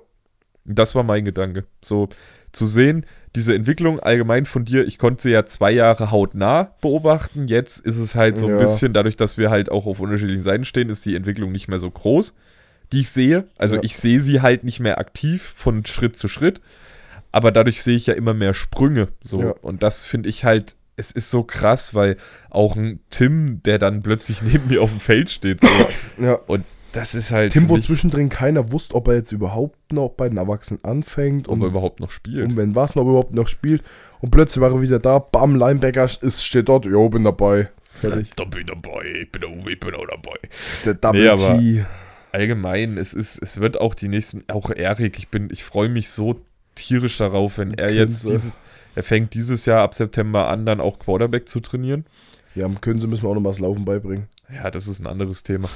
Das 0.63 0.95
war 0.95 1.03
mein 1.03 1.25
Gedanke. 1.25 1.65
So 1.83 2.09
zu 2.51 2.65
sehen, 2.65 3.05
diese 3.35 3.53
Entwicklung 3.53 3.99
allgemein 3.99 4.45
von 4.45 4.63
dir, 4.65 4.85
ich 4.85 4.97
konnte 4.97 5.21
sie 5.23 5.31
ja 5.31 5.45
zwei 5.45 5.71
Jahre 5.71 6.09
hautnah 6.11 6.75
beobachten. 6.81 7.47
Jetzt 7.47 7.85
ist 7.85 7.97
es 7.97 8.15
halt 8.15 8.37
so 8.37 8.45
ein 8.45 8.53
Ja. 8.53 8.57
bisschen, 8.57 8.93
dadurch, 8.93 9.17
dass 9.17 9.37
wir 9.37 9.49
halt 9.49 9.69
auch 9.69 9.85
auf 9.85 9.99
unterschiedlichen 9.99 10.43
Seiten 10.43 10.63
stehen, 10.63 10.89
ist 10.89 11.05
die 11.05 11.15
Entwicklung 11.15 11.51
nicht 11.51 11.67
mehr 11.67 11.79
so 11.79 11.91
groß, 11.91 12.33
die 12.93 13.01
ich 13.01 13.09
sehe. 13.09 13.47
Also 13.57 13.75
Ja. 13.75 13.83
ich 13.83 13.97
sehe 13.97 14.19
sie 14.21 14.41
halt 14.41 14.63
nicht 14.63 14.79
mehr 14.79 14.97
aktiv 14.99 15.43
von 15.43 15.85
Schritt 15.85 16.17
zu 16.17 16.27
Schritt. 16.29 16.61
Aber 17.33 17.51
dadurch 17.51 17.83
sehe 17.83 17.97
ich 17.97 18.07
ja 18.07 18.13
immer 18.13 18.33
mehr 18.33 18.53
Sprünge. 18.53 19.09
So. 19.21 19.41
Ja. 19.41 19.49
Und 19.61 19.83
das 19.83 20.05
finde 20.05 20.29
ich 20.29 20.45
halt, 20.45 20.77
es 20.97 21.11
ist 21.11 21.29
so 21.29 21.43
krass, 21.43 21.93
weil 21.93 22.17
auch 22.49 22.75
ein 22.75 22.99
Tim, 23.09 23.61
der 23.63 23.79
dann 23.79 24.01
plötzlich 24.01 24.41
neben 24.41 24.67
mir 24.69 24.81
auf 24.81 24.89
dem 24.91 24.99
Feld 24.99 25.29
steht, 25.29 25.61
so, 25.61 25.67
Ja. 26.23 26.39
das 26.93 27.15
ist 27.15 27.31
halt. 27.31 27.51
Tim, 27.53 27.67
wo 27.69 27.77
zwischendrin 27.77 28.29
keiner 28.29 28.71
wusste, 28.71 28.95
ob 28.95 29.07
er 29.09 29.15
jetzt 29.15 29.31
überhaupt 29.31 29.91
noch 29.91 30.09
bei 30.09 30.29
den 30.29 30.37
Erwachsenen 30.37 30.83
anfängt 30.83 31.47
ob 31.47 31.55
und, 31.55 31.61
er 31.61 31.67
überhaupt 31.67 31.99
noch 31.99 32.11
spielt. 32.11 32.45
und 32.45 32.57
wenn 32.57 32.75
was 32.75 32.95
noch 32.95 33.03
überhaupt 33.03 33.33
noch 33.33 33.47
spielt. 33.47 33.83
Und 34.21 34.31
plötzlich 34.31 34.61
war 34.61 34.71
er 34.71 34.81
wieder 34.81 34.99
da, 34.99 35.19
bam, 35.19 35.55
Linebacker 35.55 36.09
ist, 36.21 36.43
steht 36.45 36.69
dort, 36.69 36.85
jo, 36.85 37.09
bin 37.09 37.23
dabei. 37.25 37.69
Fertig. 37.91 38.31
Da 38.35 38.43
bin 38.45 38.61
ich 38.61 38.65
dabei, 38.67 39.05
ich 39.23 39.31
bin, 39.31 39.43
auch- 39.43 39.67
ich 39.67 39.79
bin 39.79 39.93
auch 39.93 40.05
dabei. 40.09 40.37
Der 40.85 40.93
Double 40.95 41.21
Nee, 41.21 41.27
aber- 41.29 41.59
T. 41.59 41.85
Allgemein, 42.31 42.97
es 42.97 43.13
ist, 43.13 43.41
es 43.41 43.61
wird 43.61 43.79
auch 43.79 43.93
die 43.95 44.09
nächsten, 44.09 44.43
auch 44.49 44.69
Erik, 44.69 45.17
ich 45.19 45.29
bin, 45.29 45.49
ich 45.51 45.63
freue 45.63 45.87
mich 45.87 46.09
so 46.09 46.41
tierisch 46.75 47.17
darauf, 47.17 47.57
wenn 47.57 47.73
er 47.73 47.91
jetzt 47.93 48.27
dieses, 48.27 48.59
er 48.95 49.03
fängt 49.03 49.33
dieses 49.33 49.65
Jahr 49.65 49.81
ab 49.83 49.93
September 49.93 50.47
an, 50.49 50.65
dann 50.65 50.79
auch 50.79 50.99
Quarterback 50.99 51.47
zu 51.49 51.59
trainieren. 51.59 52.05
Ja, 52.53 52.69
Können 52.81 53.01
sie 53.01 53.07
müssen 53.07 53.23
wir 53.23 53.29
auch 53.29 53.33
noch 53.35 53.41
mal 53.41 53.49
das 53.49 53.59
Laufen 53.59 53.83
beibringen. 53.85 54.27
Ja, 54.53 54.69
das 54.71 54.87
ist 54.87 54.99
ein 54.99 55.07
anderes 55.07 55.43
Thema. 55.43 55.69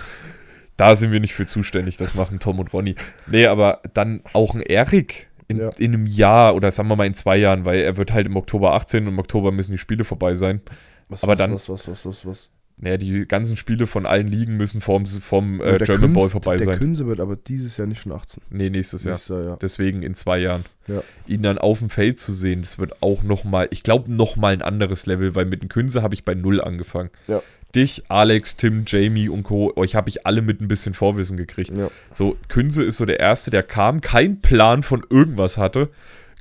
Da 0.77 0.95
sind 0.95 1.11
wir 1.11 1.19
nicht 1.19 1.34
für 1.34 1.45
zuständig, 1.45 1.97
das 1.97 2.15
machen 2.15 2.39
Tom 2.39 2.59
und 2.59 2.71
Ronny. 2.71 2.95
Nee, 3.27 3.47
aber 3.47 3.81
dann 3.93 4.21
auch 4.34 4.53
ein 4.55 4.61
Erik 4.61 5.27
in, 5.49 5.57
Ja. 5.57 5.69
in 5.77 5.93
einem 5.93 6.05
Jahr 6.05 6.55
oder 6.55 6.71
sagen 6.71 6.88
wir 6.88 6.95
mal 6.95 7.07
in 7.07 7.13
zwei 7.15 7.35
Jahren, 7.38 7.65
weil 7.65 7.80
er 7.81 7.97
wird 7.97 8.13
halt 8.13 8.27
im 8.27 8.38
Oktober 8.38 8.73
18 8.76 9.03
und 9.07 9.13
im 9.13 9.19
Oktober 9.19 9.51
müssen 9.51 9.71
die 9.73 9.77
Spiele 9.77 10.03
vorbei 10.05 10.35
sein. 10.35 10.61
Was, 11.09 11.23
Aber 11.23 11.34
was, 11.34 11.38
dann- 11.39 11.53
Was, 11.53 11.67
was, 11.69 11.88
was, 11.89 12.05
was, 12.05 12.26
was. 12.26 12.49
Naja, 12.81 12.95
die 12.97 13.26
ganzen 13.27 13.57
Spiele 13.57 13.88
von 13.88 14.06
allen 14.06 14.27
Ligen 14.27 14.56
müssen 14.56 14.80
vom, 14.80 15.06
vom 15.06 15.60
Ja, 15.60 15.65
äh, 15.65 15.77
der 15.80 15.88
German 15.88 16.01
Künz- 16.01 16.14
Bowl 16.14 16.30
vorbei 16.30 16.56
der 16.56 16.65
sein. 16.65 16.77
Künse 16.80 17.07
wird 17.07 17.19
aber 17.19 17.35
dieses 17.35 17.76
Jahr 17.76 17.88
nicht 17.88 18.01
schon 18.01 18.14
18. 18.14 18.41
Nee, 18.49 18.69
nächstes 18.69 19.03
Jahr. 19.03 19.15
Nächstes 19.15 19.30
Jahr, 19.35 19.43
ja. 19.45 19.57
Deswegen 19.61 20.01
in 20.01 20.14
zwei 20.14 20.39
Jahren. 20.39 20.64
Ja. 20.88 21.03
Ihn 21.27 21.43
dann 21.43 21.57
auf 21.57 21.80
dem 21.80 21.89
Feld 21.89 22.19
zu 22.19 22.34
sehen, 22.34 22.61
das 22.61 22.80
wird 22.80 23.01
auch 23.03 23.22
nochmal, 23.23 23.68
ich 23.72 23.84
glaube, 23.84 24.11
nochmal 24.11 24.53
ein 24.53 24.61
anderes 24.61 25.06
Level, 25.06 25.35
weil 25.35 25.45
mit 25.45 25.61
dem 25.61 25.68
Künse 25.69 26.01
habe 26.01 26.15
ich 26.15 26.23
bei 26.23 26.34
Null 26.35 26.61
angefangen. 26.61 27.10
Ja. 27.27 27.43
Dich, 27.76 28.03
Alex, 28.07 28.56
Tim, 28.57 28.85
Jamie 28.88 29.30
und 29.30 29.43
Co., 29.43 29.72
euch 29.76 29.93
habe 29.95 30.10
ich 30.10 30.26
alle 30.26 30.41
mit 30.41 30.60
ein 30.61 30.68
bisschen 30.68 30.95
Vorwissen 30.95 31.38
gekriegt. 31.38 31.69
Ja. 31.77 31.91
So, 32.11 32.35
Künse 32.47 32.84
ist 32.84 32.97
so 32.97 33.06
der 33.06 33.19
Erste, 33.19 33.51
der 33.51 33.61
kam, 33.61 34.01
keinen 34.01 34.39
Plan 34.41 34.81
von 34.81 35.06
irgendwas 35.10 35.57
hatte, 35.57 35.89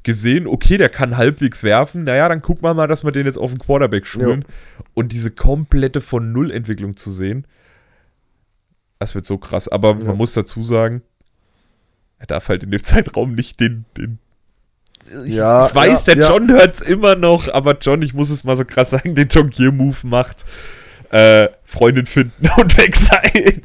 gesehen, 0.04 0.46
okay, 0.46 0.76
der 0.78 0.88
kann 0.88 1.16
halbwegs 1.16 1.62
werfen, 1.62 2.04
naja, 2.04 2.28
dann 2.28 2.40
gucken 2.42 2.62
wir 2.64 2.74
mal, 2.74 2.86
dass 2.86 3.04
wir 3.04 3.12
den 3.12 3.26
jetzt 3.26 3.38
auf 3.38 3.50
den 3.50 3.58
Quarterback 3.58 4.06
schulen. 4.06 4.44
Und 4.94 5.12
diese 5.12 5.30
komplette 5.30 6.00
von 6.00 6.32
Null-Entwicklung 6.32 6.96
zu 6.96 7.10
sehen, 7.10 7.46
das 8.98 9.14
wird 9.14 9.26
so 9.26 9.38
krass. 9.38 9.68
Aber 9.68 9.90
Ja. 9.96 10.04
man 10.06 10.16
muss 10.16 10.32
dazu 10.32 10.62
sagen, 10.62 11.02
er 12.18 12.26
darf 12.26 12.48
halt 12.48 12.62
in 12.62 12.70
dem 12.70 12.82
Zeitraum 12.82 13.34
nicht 13.34 13.60
den. 13.60 13.84
den 13.96 14.18
ich, 15.26 15.34
Ja, 15.34 15.66
ich 15.68 15.74
weiß, 15.74 16.06
ja, 16.06 16.14
der 16.14 16.24
ja. 16.24 16.30
John 16.30 16.48
hört 16.50 16.74
es 16.74 16.80
immer 16.80 17.14
noch, 17.14 17.48
aber 17.48 17.76
John, 17.78 18.02
ich 18.02 18.14
muss 18.14 18.30
es 18.30 18.44
mal 18.44 18.56
so 18.56 18.64
krass 18.64 18.90
sagen, 18.90 19.14
den 19.14 19.28
Jonglier-Move 19.28 19.96
macht. 20.06 20.44
Äh, 21.10 21.48
Freundin 21.64 22.04
finden 22.06 22.48
und 22.58 22.76
weg 22.76 22.94
sein. 22.94 23.62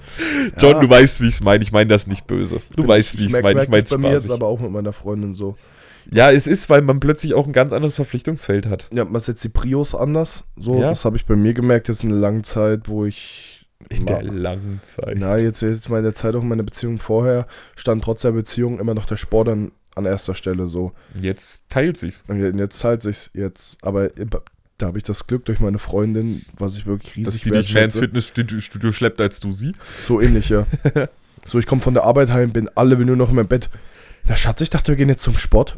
John, 0.58 0.76
Ja. 0.76 0.80
du 0.80 0.90
weißt, 0.90 1.20
wie 1.22 1.28
ich 1.28 1.34
es 1.36 1.42
meine. 1.42 1.62
Ich 1.64 1.72
meine 1.74 1.88
das 1.90 2.08
nicht 2.08 2.26
böse. 2.28 2.62
Du 2.76 2.88
weißt, 2.88 3.18
wie 3.18 3.26
ich 3.26 3.34
es 3.34 3.42
meine. 3.42 3.64
Ich 3.64 3.70
meine 3.70 3.82
das 3.84 3.90
bei 3.92 3.98
mir 3.98 4.12
jetzt 4.14 4.32
aber 4.32 4.48
auch 4.48 4.60
mit 4.62 4.72
meiner 4.72 4.94
Freundin 4.94 5.34
so. 5.36 5.58
Ja, 6.12 6.32
es 6.32 6.48
ist, 6.48 6.70
weil 6.70 6.82
man 6.82 7.00
plötzlich 7.00 7.34
auch 7.34 7.46
ein 7.48 7.54
ganz 7.54 7.72
anderes 7.74 7.96
Verpflichtungsfeld 7.96 8.66
hat. 8.68 8.88
Ja, 8.94 9.06
man 9.06 9.22
setzt 9.22 9.44
die 9.44 9.50
Prios 9.50 9.96
anders. 9.96 10.44
So, 10.58 10.76
Ja. 10.80 10.90
das 10.90 11.06
habe 11.06 11.18
ich 11.18 11.26
bei 11.26 11.36
mir 11.36 11.54
gemerkt, 11.54 11.88
jetzt 11.88 12.04
in 12.04 12.12
einer 12.12 12.20
langen 12.20 12.44
Zeit, 12.44 12.88
wo 12.88 13.06
ich 13.06 13.66
In 13.90 14.06
der 14.06 14.22
langen 14.24 14.80
Zeit. 14.86 15.16
Na, 15.18 15.38
jetzt, 15.38 15.62
jetzt 15.62 15.90
mal 15.90 15.98
in 15.98 16.04
der 16.04 16.14
Zeit 16.16 16.36
auch 16.36 16.44
meine 16.44 16.64
Beziehung 16.64 17.00
vorher, 17.00 17.48
stand 17.76 18.04
trotz 18.04 18.22
der 18.22 18.32
Beziehung 18.32 18.80
immer 18.80 18.94
noch 18.94 19.06
der 19.06 19.18
Sport 19.18 19.50
an, 19.50 19.72
an 19.96 20.06
erster 20.06 20.36
Stelle 20.36 20.68
so. 20.68 20.92
Jetzt 21.20 21.70
teilt 21.70 21.98
sich's. 21.98 22.24
Und 22.28 22.40
je- 22.40 22.52
jetzt 22.58 22.80
zahlt 22.80 23.02
sich's 23.02 23.30
jetzt. 23.34 23.78
Aber 23.84 24.10
da 24.78 24.88
habe 24.88 24.98
ich 24.98 25.04
das 25.04 25.28
Glück 25.28 25.46
durch 25.46 25.60
meine 25.60 25.80
Freundin, 25.80 26.44
was 26.58 26.76
ich 26.78 26.86
wirklich 26.86 27.24
Dass 27.26 27.34
riesig 27.36 27.44
die 27.44 27.52
dich 27.52 27.74
mehr 27.74 27.84
ins. 27.86 27.98
Fitnessstudio 27.98 28.60
Studio 28.62 28.92
schleppt 28.92 29.22
als 29.22 29.40
du 29.40 29.52
sie. 29.54 29.74
So 30.06 30.20
ähnlich, 30.20 30.50
ja. 30.50 30.66
so, 31.46 31.60
ich 31.60 31.66
komme 31.66 31.82
von 31.82 31.94
der 31.94 32.04
Arbeit 32.04 32.30
heim, 32.32 32.52
bin 32.52 32.70
alle 32.76 32.98
will 32.98 33.06
nur 33.06 33.16
noch 33.18 33.30
in 33.30 33.36
mein 33.36 33.48
Bett. 33.48 33.70
Na 34.28 34.36
Schatz, 34.38 34.62
ich 34.62 34.70
dachte, 34.70 34.90
wir 34.94 34.96
gehen 34.96 35.10
jetzt 35.10 35.24
zum 35.24 35.38
Sport. 35.38 35.78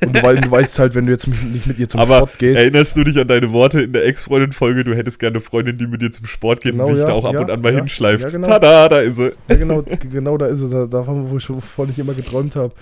Und 0.00 0.16
du, 0.16 0.22
wei- 0.22 0.34
du 0.36 0.50
weißt 0.50 0.78
halt, 0.78 0.94
wenn 0.94 1.04
du 1.04 1.12
jetzt 1.12 1.26
nicht 1.28 1.66
mit 1.66 1.78
ihr 1.78 1.88
zum 1.88 2.00
Aber 2.00 2.16
Sport 2.18 2.38
gehst. 2.38 2.58
erinnerst 2.58 2.96
du 2.96 3.04
dich 3.04 3.18
an 3.18 3.28
deine 3.28 3.52
Worte 3.52 3.82
in 3.82 3.92
der 3.92 4.06
Ex-Freundin-Folge? 4.06 4.82
Du 4.84 4.94
hättest 4.96 5.18
gerne 5.18 5.34
eine 5.36 5.40
Freundin, 5.42 5.76
die 5.76 5.86
mit 5.86 6.00
dir 6.00 6.10
zum 6.10 6.26
Sport 6.26 6.62
geht 6.62 6.72
Genau, 6.72 6.86
und 6.86 6.92
dich 6.94 7.00
ja, 7.00 7.06
da 7.08 7.12
auch 7.12 7.24
ab 7.26 7.34
ja, 7.34 7.40
und 7.40 7.50
an 7.50 7.60
mal 7.60 7.72
ja, 7.72 7.78
hinschleift. 7.80 8.24
ja, 8.24 8.30
genau. 8.30 8.48
Tada, 8.48 8.88
da 8.88 8.98
ist 9.00 9.16
sie. 9.16 9.32
Ja, 9.48 9.56
genau, 9.56 9.82
genau 9.82 10.38
da 10.38 10.46
ist. 10.46 10.62
Da, 10.72 10.86
davon, 10.86 11.30
wo 11.30 11.36
ich, 11.36 11.48
wovon 11.50 11.90
ich 11.90 11.98
immer 11.98 12.14
geträumt 12.14 12.56
habe. 12.56 12.72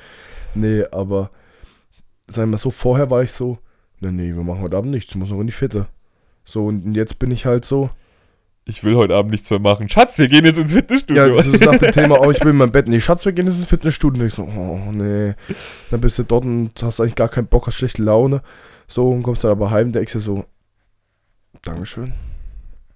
Nee, 0.55 0.85
aber 0.93 1.31
sagen 2.29 2.51
wir 2.53 2.59
so, 2.59 2.71
vorher 2.71 3.11
war 3.11 3.23
ich 3.25 3.33
so, 3.33 3.59
nee, 4.01 4.13
nee, 4.13 4.29
wir 4.35 4.43
machen 4.45 4.61
heute 4.63 4.77
Abend 4.77 4.93
nichts, 4.93 5.11
ich 5.11 5.17
muss 5.17 5.31
noch 5.31 5.41
in 5.41 5.47
die 5.49 5.53
Fitte. 5.53 5.87
So, 6.45 6.67
und 6.67 6.95
jetzt 6.95 7.19
bin 7.19 7.31
ich 7.33 7.47
halt 7.47 7.65
so, 7.65 7.91
Ich 8.71 8.85
will 8.85 8.95
heute 8.95 9.17
Abend 9.17 9.33
nichts 9.33 9.51
mehr 9.51 9.59
machen. 9.59 9.89
Schatz, 9.89 10.17
wir 10.19 10.29
gehen 10.29 10.45
jetzt 10.45 10.57
ins 10.59 10.73
Fitnessstudio. 10.73 11.27
ja, 11.27 11.29
das 11.35 11.47
ist 11.47 11.65
nach 11.65 11.77
dem 11.77 11.91
Thema, 11.91 12.21
oh, 12.25 12.31
ich 12.31 12.41
will 12.45 12.53
in 12.53 12.57
mein 12.57 12.71
Bett. 12.71 12.87
Nee, 12.87 13.01
Schatz, 13.01 13.25
wir 13.25 13.33
gehen 13.33 13.47
jetzt 13.49 13.57
ins 13.59 13.67
Fitnessstudio. 13.67 14.21
Und 14.23 14.27
ich 14.29 14.35
so, 14.35 14.43
oh, 14.45 14.93
nee. 14.93 15.35
Dann 15.91 16.01
bist 16.01 16.21
du 16.21 16.23
dort 16.23 16.45
und 16.45 16.71
hast 16.81 17.01
eigentlich 17.01 17.17
gar 17.17 17.29
keinen 17.29 17.49
Bock, 17.49 17.67
hast 17.67 17.75
schlechte 17.75 18.03
Laune. 18.05 18.43
So, 18.87 19.11
und 19.11 19.25
kommst 19.25 19.43
dann 19.43 19.51
aber 19.51 19.73
heim, 19.73 19.91
denkst 19.91 20.13
dir 20.13 20.21
so, 20.21 20.45
Dankeschön. 21.63 22.13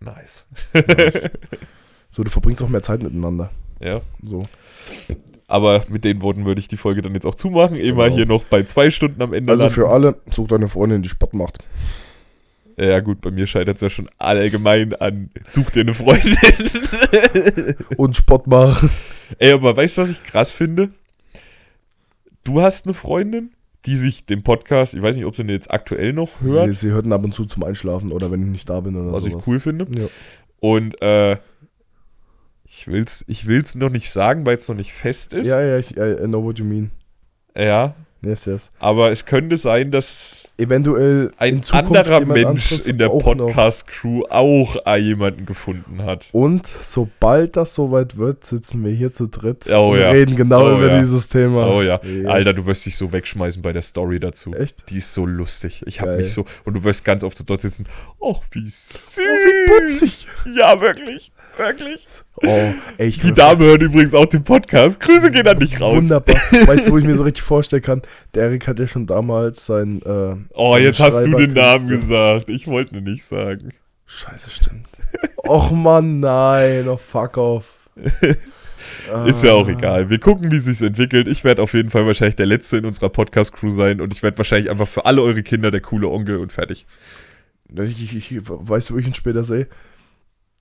nice. 0.01 0.47
Nice. 0.73 1.31
So, 2.11 2.23
du 2.23 2.31
verbringst 2.31 2.63
auch 2.63 2.69
mehr 2.69 2.81
Zeit 2.83 3.03
miteinander. 3.03 3.51
Ja. 3.81 4.01
So. 4.23 4.45
Aber 5.49 5.83
mit 5.89 6.05
den 6.05 6.23
Worten 6.23 6.45
würde 6.45 6.61
ich 6.61 6.69
die 6.69 6.77
Folge 6.77 7.03
dann 7.03 7.13
jetzt 7.15 7.27
auch 7.27 7.35
zumachen. 7.35 7.75
Wir 7.77 7.93
Genau. 7.93 8.07
hier 8.07 8.25
noch 8.27 8.45
bei 8.45 8.63
zwei 8.63 8.91
Stunden 8.91 9.21
am 9.21 9.33
Ende 9.33 9.51
Also 9.51 9.65
landen. 9.65 9.75
für 9.75 9.89
alle, 9.89 10.15
sucht 10.31 10.53
eine 10.53 10.69
Freundin, 10.69 11.03
die 11.03 11.09
Sport 11.09 11.35
macht. 11.35 11.59
Ja 12.77 13.01
gut, 13.01 13.21
bei 13.21 13.31
mir 13.31 13.47
scheitert 13.47 13.77
es 13.77 13.83
ja 13.83 13.91
schon 13.91 14.09
allgemein 14.19 14.95
an, 14.95 15.31
such 15.47 15.71
dir 15.71 15.83
eine 15.83 15.95
Freundin. 15.95 16.37
Und 17.97 18.17
Sport 18.17 18.47
machen. 18.47 18.91
Ey, 19.39 19.53
aber 19.53 19.77
weißt 19.77 19.97
du, 19.97 20.03
was 20.03 20.11
ich 20.11 20.25
krass 20.25 20.51
finde? 20.51 20.91
Du 22.43 22.61
hast 22.61 22.87
eine 22.87 22.95
Freundin, 22.95 23.53
die 23.87 23.97
sich 23.97 24.27
den 24.27 24.43
Podcast, 24.43 24.95
ich 24.95 25.03
weiß 25.03 25.17
nicht, 25.17 25.27
ob 25.27 25.37
sie 25.37 25.45
den 25.45 25.51
jetzt 25.51 25.71
aktuell 25.71 26.13
noch 26.13 26.29
Sie, 26.29 26.51
hört, 26.51 26.75
sie 26.75 26.91
hörten 26.91 27.13
ab 27.13 27.25
und 27.25 27.33
zu 27.33 27.45
zum 27.45 27.63
Einschlafen 27.63 28.13
oder 28.13 28.31
wenn 28.31 28.43
ich 28.43 28.49
nicht 28.49 28.69
da 28.69 28.81
bin 28.81 28.97
oder 28.97 29.13
was 29.13 29.25
sowas. 29.25 29.41
ich 29.41 29.47
cool 29.47 29.61
finde. 29.61 29.87
Ja. 29.99 30.07
Und 30.61 31.01
äh, 31.03 31.37
ich 32.65 32.89
will's, 32.89 33.25
ich 33.29 33.47
will's 33.47 33.75
noch 33.75 33.91
nicht 33.91 34.11
sagen, 34.11 34.47
weil 34.47 34.57
es 34.57 34.69
noch 34.69 34.77
nicht 34.77 34.93
fest 34.93 35.33
ist. 35.33 35.47
ja, 35.47 35.61
ja, 35.61 35.79
ich 35.79 35.97
I 35.97 36.17
know 36.25 36.43
what 36.43 36.59
you 36.59 36.65
mean. 36.65 36.91
ja, 37.57 37.95
Yes, 38.25 38.47
yes. 38.47 38.73
aber 38.79 39.11
es 39.11 39.27
könnte 39.27 39.57
sein, 39.57 39.91
dass 39.91 40.49
Eventuell 40.57 41.33
ein 41.37 41.63
anderer 41.73 42.21
Mensch 42.25 42.87
in 42.87 42.99
der. 42.99 43.09
Podcast-Crew 43.09 44.23
auch 44.31 44.77
äh, 44.87 44.99
jemanden 44.99 45.47
gefunden 45.47 46.03
hat. 46.05 46.29
Und 46.31 46.69
sobald 46.83 47.57
das 47.57 47.75
soweit 47.75 48.19
wird, 48.19 48.45
sitzen 48.45 48.85
wir 48.85 48.93
hier 48.93 49.11
zu 49.11 49.27
dritt 49.27 49.69
Oh 49.71 49.93
und 49.93 49.99
ja. 49.99 50.11
reden 50.11 50.37
genau 50.37 50.67
Oh 50.67 50.77
über 50.77 50.93
ja. 50.93 51.01
dieses 51.01 51.29
Thema. 51.29 51.67
Oh 51.67 51.83
ja. 51.83 52.01
Yes. 52.05 52.27
Alter, 52.27 52.53
du 52.53 52.67
wirst 52.67 52.87
dich 52.87 52.97
so 52.97 53.13
wegschmeißen 53.13 53.63
bei 53.63 53.73
der 53.73 53.83
Story 53.83 54.21
dazu. 54.21 54.53
Echt? 54.53 54.89
Die 54.91 54.99
ist 54.99 55.13
so 55.13 55.27
lustig. 55.27 55.83
Ich 55.87 56.01
habe 56.01 56.17
mich 56.17 56.33
so. 56.33 56.45
Und 56.65 56.75
du 56.75 56.85
wirst 56.85 57.05
ganz 57.05 57.25
oft 57.25 57.37
so 57.37 57.43
dort 57.43 57.61
sitzen. 57.61 57.87
Och, 58.21 58.45
wie 58.53 58.69
süß. 58.69 59.19
putzig. 59.67 60.27
Ja, 60.57 60.81
wirklich. 60.81 61.33
Wirklich. 61.57 62.07
Oh, 62.43 62.73
ey, 62.99 63.09
ich 63.09 63.21
Die 63.21 63.33
Dame 63.33 63.65
hört 63.65 63.83
übrigens 63.83 64.15
auch 64.15 64.27
den 64.27 64.43
Podcast. 64.45 65.01
Grüße 65.01 65.31
gehen 65.31 65.47
an 65.47 65.59
dich 65.61 65.81
raus. 65.81 66.03
Wunderbar. 66.03 66.37
weißt 66.67 66.89
du, 66.89 66.93
wo 66.93 66.99
ich 66.99 67.05
mir 67.05 67.15
so 67.17 67.23
richtig 67.23 67.43
vorstellen 67.45 67.83
kann? 67.83 68.03
Der 68.35 68.45
Erik 68.45 68.67
hat 68.67 68.79
ja 68.79 68.87
schon 68.87 69.07
damals 69.07 69.65
sein. 69.67 70.03
Äh, 70.05 70.35
Oh, 70.55 70.77
jetzt 70.77 71.01
hast 71.01 71.25
du 71.25 71.31
den 71.35 71.53
Namen 71.53 71.89
gesagt. 71.89 72.51
Ich 72.51 72.67
wollte 72.67 72.97
nicht 73.01 73.25
sagen. 73.25 73.71
Scheiße, 74.07 74.51
stimmt. 74.51 74.87
Och 75.47 75.71
man, 75.71 76.21
nein, 76.21 76.89
oh 76.89 76.97
fuck 76.97 77.37
off. 77.37 77.79
Ist 79.27 79.43
ja 79.45 79.53
auch 79.53 79.67
Ah. 79.69 79.71
egal. 79.71 80.11
Wir 80.11 80.19
gucken, 80.19 80.51
wie 80.53 80.59
sich's 80.59 80.83
entwickelt. 80.83 81.27
Ich 81.29 81.43
werde 81.45 81.63
auf 81.63 81.73
jeden 81.73 81.91
Fall 81.91 82.05
wahrscheinlich 82.07 82.37
der 82.37 82.47
Letzte 82.47 82.79
in 82.79 82.85
unserer 82.85 83.09
Podcast-Crew 83.09 83.71
sein 83.71 84.01
und 84.01 84.13
ich 84.13 84.23
werde 84.23 84.37
wahrscheinlich 84.39 84.71
einfach 84.71 84.89
für 84.89 85.07
alle 85.07 85.23
eure 85.23 85.43
Kinder 85.43 85.71
der 85.71 85.81
coole 85.81 86.09
Onkel 86.09 86.37
und 86.39 86.53
fertig. 86.53 86.87
Ich, 87.75 88.15
ich, 88.15 88.33
ich, 88.33 88.41
weißt 88.45 88.91
du, 88.91 88.95
wo 88.95 88.99
ich 88.99 89.07
ihn 89.07 89.15
später 89.15 89.43
sehe? 89.43 89.69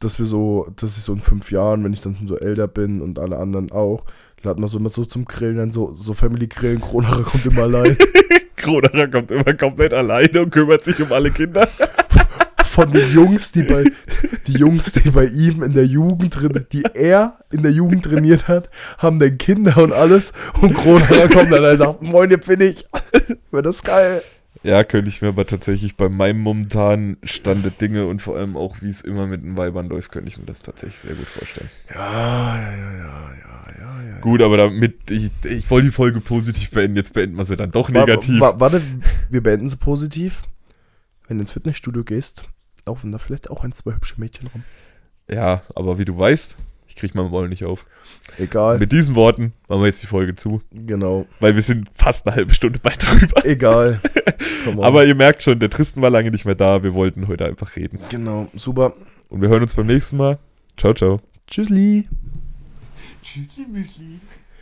Dass 0.04 0.20
wir 0.20 0.26
so, 0.26 0.68
dass 0.76 0.98
ich 0.98 1.04
so 1.04 1.14
in 1.14 1.22
fünf 1.22 1.50
Jahren, 1.50 1.84
wenn 1.84 1.94
ich 1.94 2.02
dann 2.02 2.16
schon 2.16 2.28
so 2.28 2.38
älter 2.38 2.68
bin 2.68 3.02
und 3.02 3.20
alle 3.20 3.38
anderen 3.38 3.72
auch, 3.72 4.04
laden 4.44 4.62
wir 4.62 4.68
so 4.68 4.78
immer 4.78 4.90
so 4.90 5.06
zum 5.06 5.26
Grillen, 5.26 5.58
dann 5.58 5.72
so, 5.72 5.94
so 5.94 6.14
Family 6.14 6.48
Grillen, 6.48 6.82
Kronacher 6.82 7.24
kommt 7.24 7.46
immer 7.46 7.64
allein. 7.64 7.98
Kronerer 8.58 9.08
kommt 9.08 9.32
immer 9.32 9.54
komplett 9.54 9.94
alleine 9.94 10.42
und 10.42 10.52
kümmert 10.52 10.84
sich 10.84 11.02
um 11.02 11.12
alle 11.12 11.32
Kinder. 11.32 11.68
Von 12.66 12.92
den 12.92 13.14
Jungs, 13.14 13.52
die 13.52 13.64
bei, 13.64 13.86
die 14.48 14.54
Jungs, 14.54 14.94
die 14.94 15.12
bei 15.12 15.26
ihm 15.26 15.62
in 15.62 15.74
der 15.74 15.86
Jugend 15.86 16.36
drin, 16.42 16.66
die 16.72 16.84
er 16.94 17.40
in 17.52 17.62
der 17.62 17.72
Jugend 17.72 18.06
trainiert 18.06 18.48
hat, 18.48 18.70
haben 18.98 19.20
dann 19.20 19.38
Kinder 19.38 19.78
und 19.78 19.94
alles 19.94 20.34
und 20.62 20.74
Kronacher 20.74 21.30
kommt 21.30 21.52
dann 21.52 21.64
und 21.64 21.78
sagt, 21.78 22.02
moin, 22.02 22.30
hier 22.30 22.40
bin 22.40 22.62
ich. 22.62 22.86
Wäre 23.52 23.64
das 23.64 23.84
geil. 23.84 24.24
Ja, 24.64 24.84
könnte 24.86 25.10
ich 25.10 25.22
mir 25.22 25.28
aber 25.28 25.46
tatsächlich 25.46 25.98
bei 25.98 26.08
meinem 26.08 26.40
momentanen 26.40 27.18
Stand 27.24 27.66
der 27.66 27.72
Dinge 27.72 28.08
und 28.08 28.22
vor 28.22 28.38
allem 28.38 28.56
auch, 28.56 28.78
wie 28.82 28.88
es 28.90 29.02
immer 29.02 29.28
mit 29.28 29.44
den 29.44 29.58
Weibern 29.58 29.90
läuft, 29.90 30.12
könnte 30.12 30.30
ich 30.30 30.38
mir 30.38 30.46
das 30.46 30.62
tatsächlich 30.62 31.00
sehr 31.00 31.16
gut 31.16 31.28
vorstellen. 31.28 31.70
Ja, 31.94 32.56
ja, 32.56 32.72
ja, 32.72 32.92
ja, 32.94 32.94
ja, 32.98 33.74
ja, 33.78 34.10
ja. 34.10 34.20
Gut, 34.22 34.42
aber 34.42 34.56
damit, 34.56 35.12
ich, 35.12 35.32
ich 35.44 35.70
wollte 35.70 35.88
die 35.88 35.92
Folge 35.94 36.22
positiv 36.22 36.72
beenden, 36.72 36.96
jetzt 36.96 37.14
beenden 37.14 37.38
wir 37.38 37.44
sie 37.44 37.58
dann 37.58 37.72
doch 37.72 37.90
negativ. 37.90 38.40
wa- 38.40 38.58
warte, 38.58 38.82
wir 39.30 39.44
beenden 39.44 39.68
sie 39.68 39.76
positiv. 39.76 40.44
Wenn 41.28 41.38
du 41.38 41.42
ins 41.42 41.52
Fitnessstudio 41.52 42.04
gehst, 42.06 42.46
laufen 42.86 43.12
da 43.12 43.18
vielleicht 43.18 43.50
auch 43.50 43.66
ein, 43.66 43.74
zwei 43.74 43.94
hübsche 43.94 44.16
Mädchen 44.20 44.48
rum. 44.48 44.64
Ja, 45.30 45.64
aber 45.76 46.00
wie 46.00 46.06
du 46.06 46.18
weißt, 46.18 46.56
ich 46.94 47.00
krieg 47.00 47.16
meinen 47.16 47.32
Maul 47.32 47.50
nicht 47.50 47.66
auf. 47.66 47.88
Egal. 48.38 48.78
Mit 48.78 48.92
diesen 48.92 49.16
Worten 49.16 49.54
machen 49.68 49.82
wir 49.82 49.88
jetzt 49.88 50.04
die 50.04 50.08
Folge 50.08 50.36
zu, 50.36 50.62
genau. 50.72 51.26
weil 51.40 51.56
wir 51.56 51.64
sind 51.64 51.90
fast 51.92 52.28
eine 52.28 52.36
halbe 52.36 52.54
Stunde 52.54 52.78
bei 52.78 52.92
drüber. 52.92 53.44
Egal. 53.46 54.00
Aber 54.78 55.04
ihr 55.04 55.16
merkt 55.16 55.42
schon, 55.42 55.60
der 55.60 55.72
Tristan 55.72 56.04
war 56.04 56.12
lange 56.12 56.30
nicht 56.30 56.46
mehr 56.46 56.54
da, 56.54 56.84
wir 56.84 56.94
wollten 56.94 57.28
heute 57.28 57.46
einfach 57.46 57.76
reden. 57.76 57.98
genau, 58.10 58.48
super. 58.54 58.94
Und 59.30 59.42
wir 59.42 59.50
hören 59.50 59.64
uns 59.64 59.74
beim 59.74 59.88
nächsten 59.88 60.18
Mal. 60.18 60.38
Ciao, 60.78 60.94
ciao. 60.94 61.20
Tschüssli. 61.48 62.08
Tschüssli, 63.24 63.66
Müsli. 63.72 64.20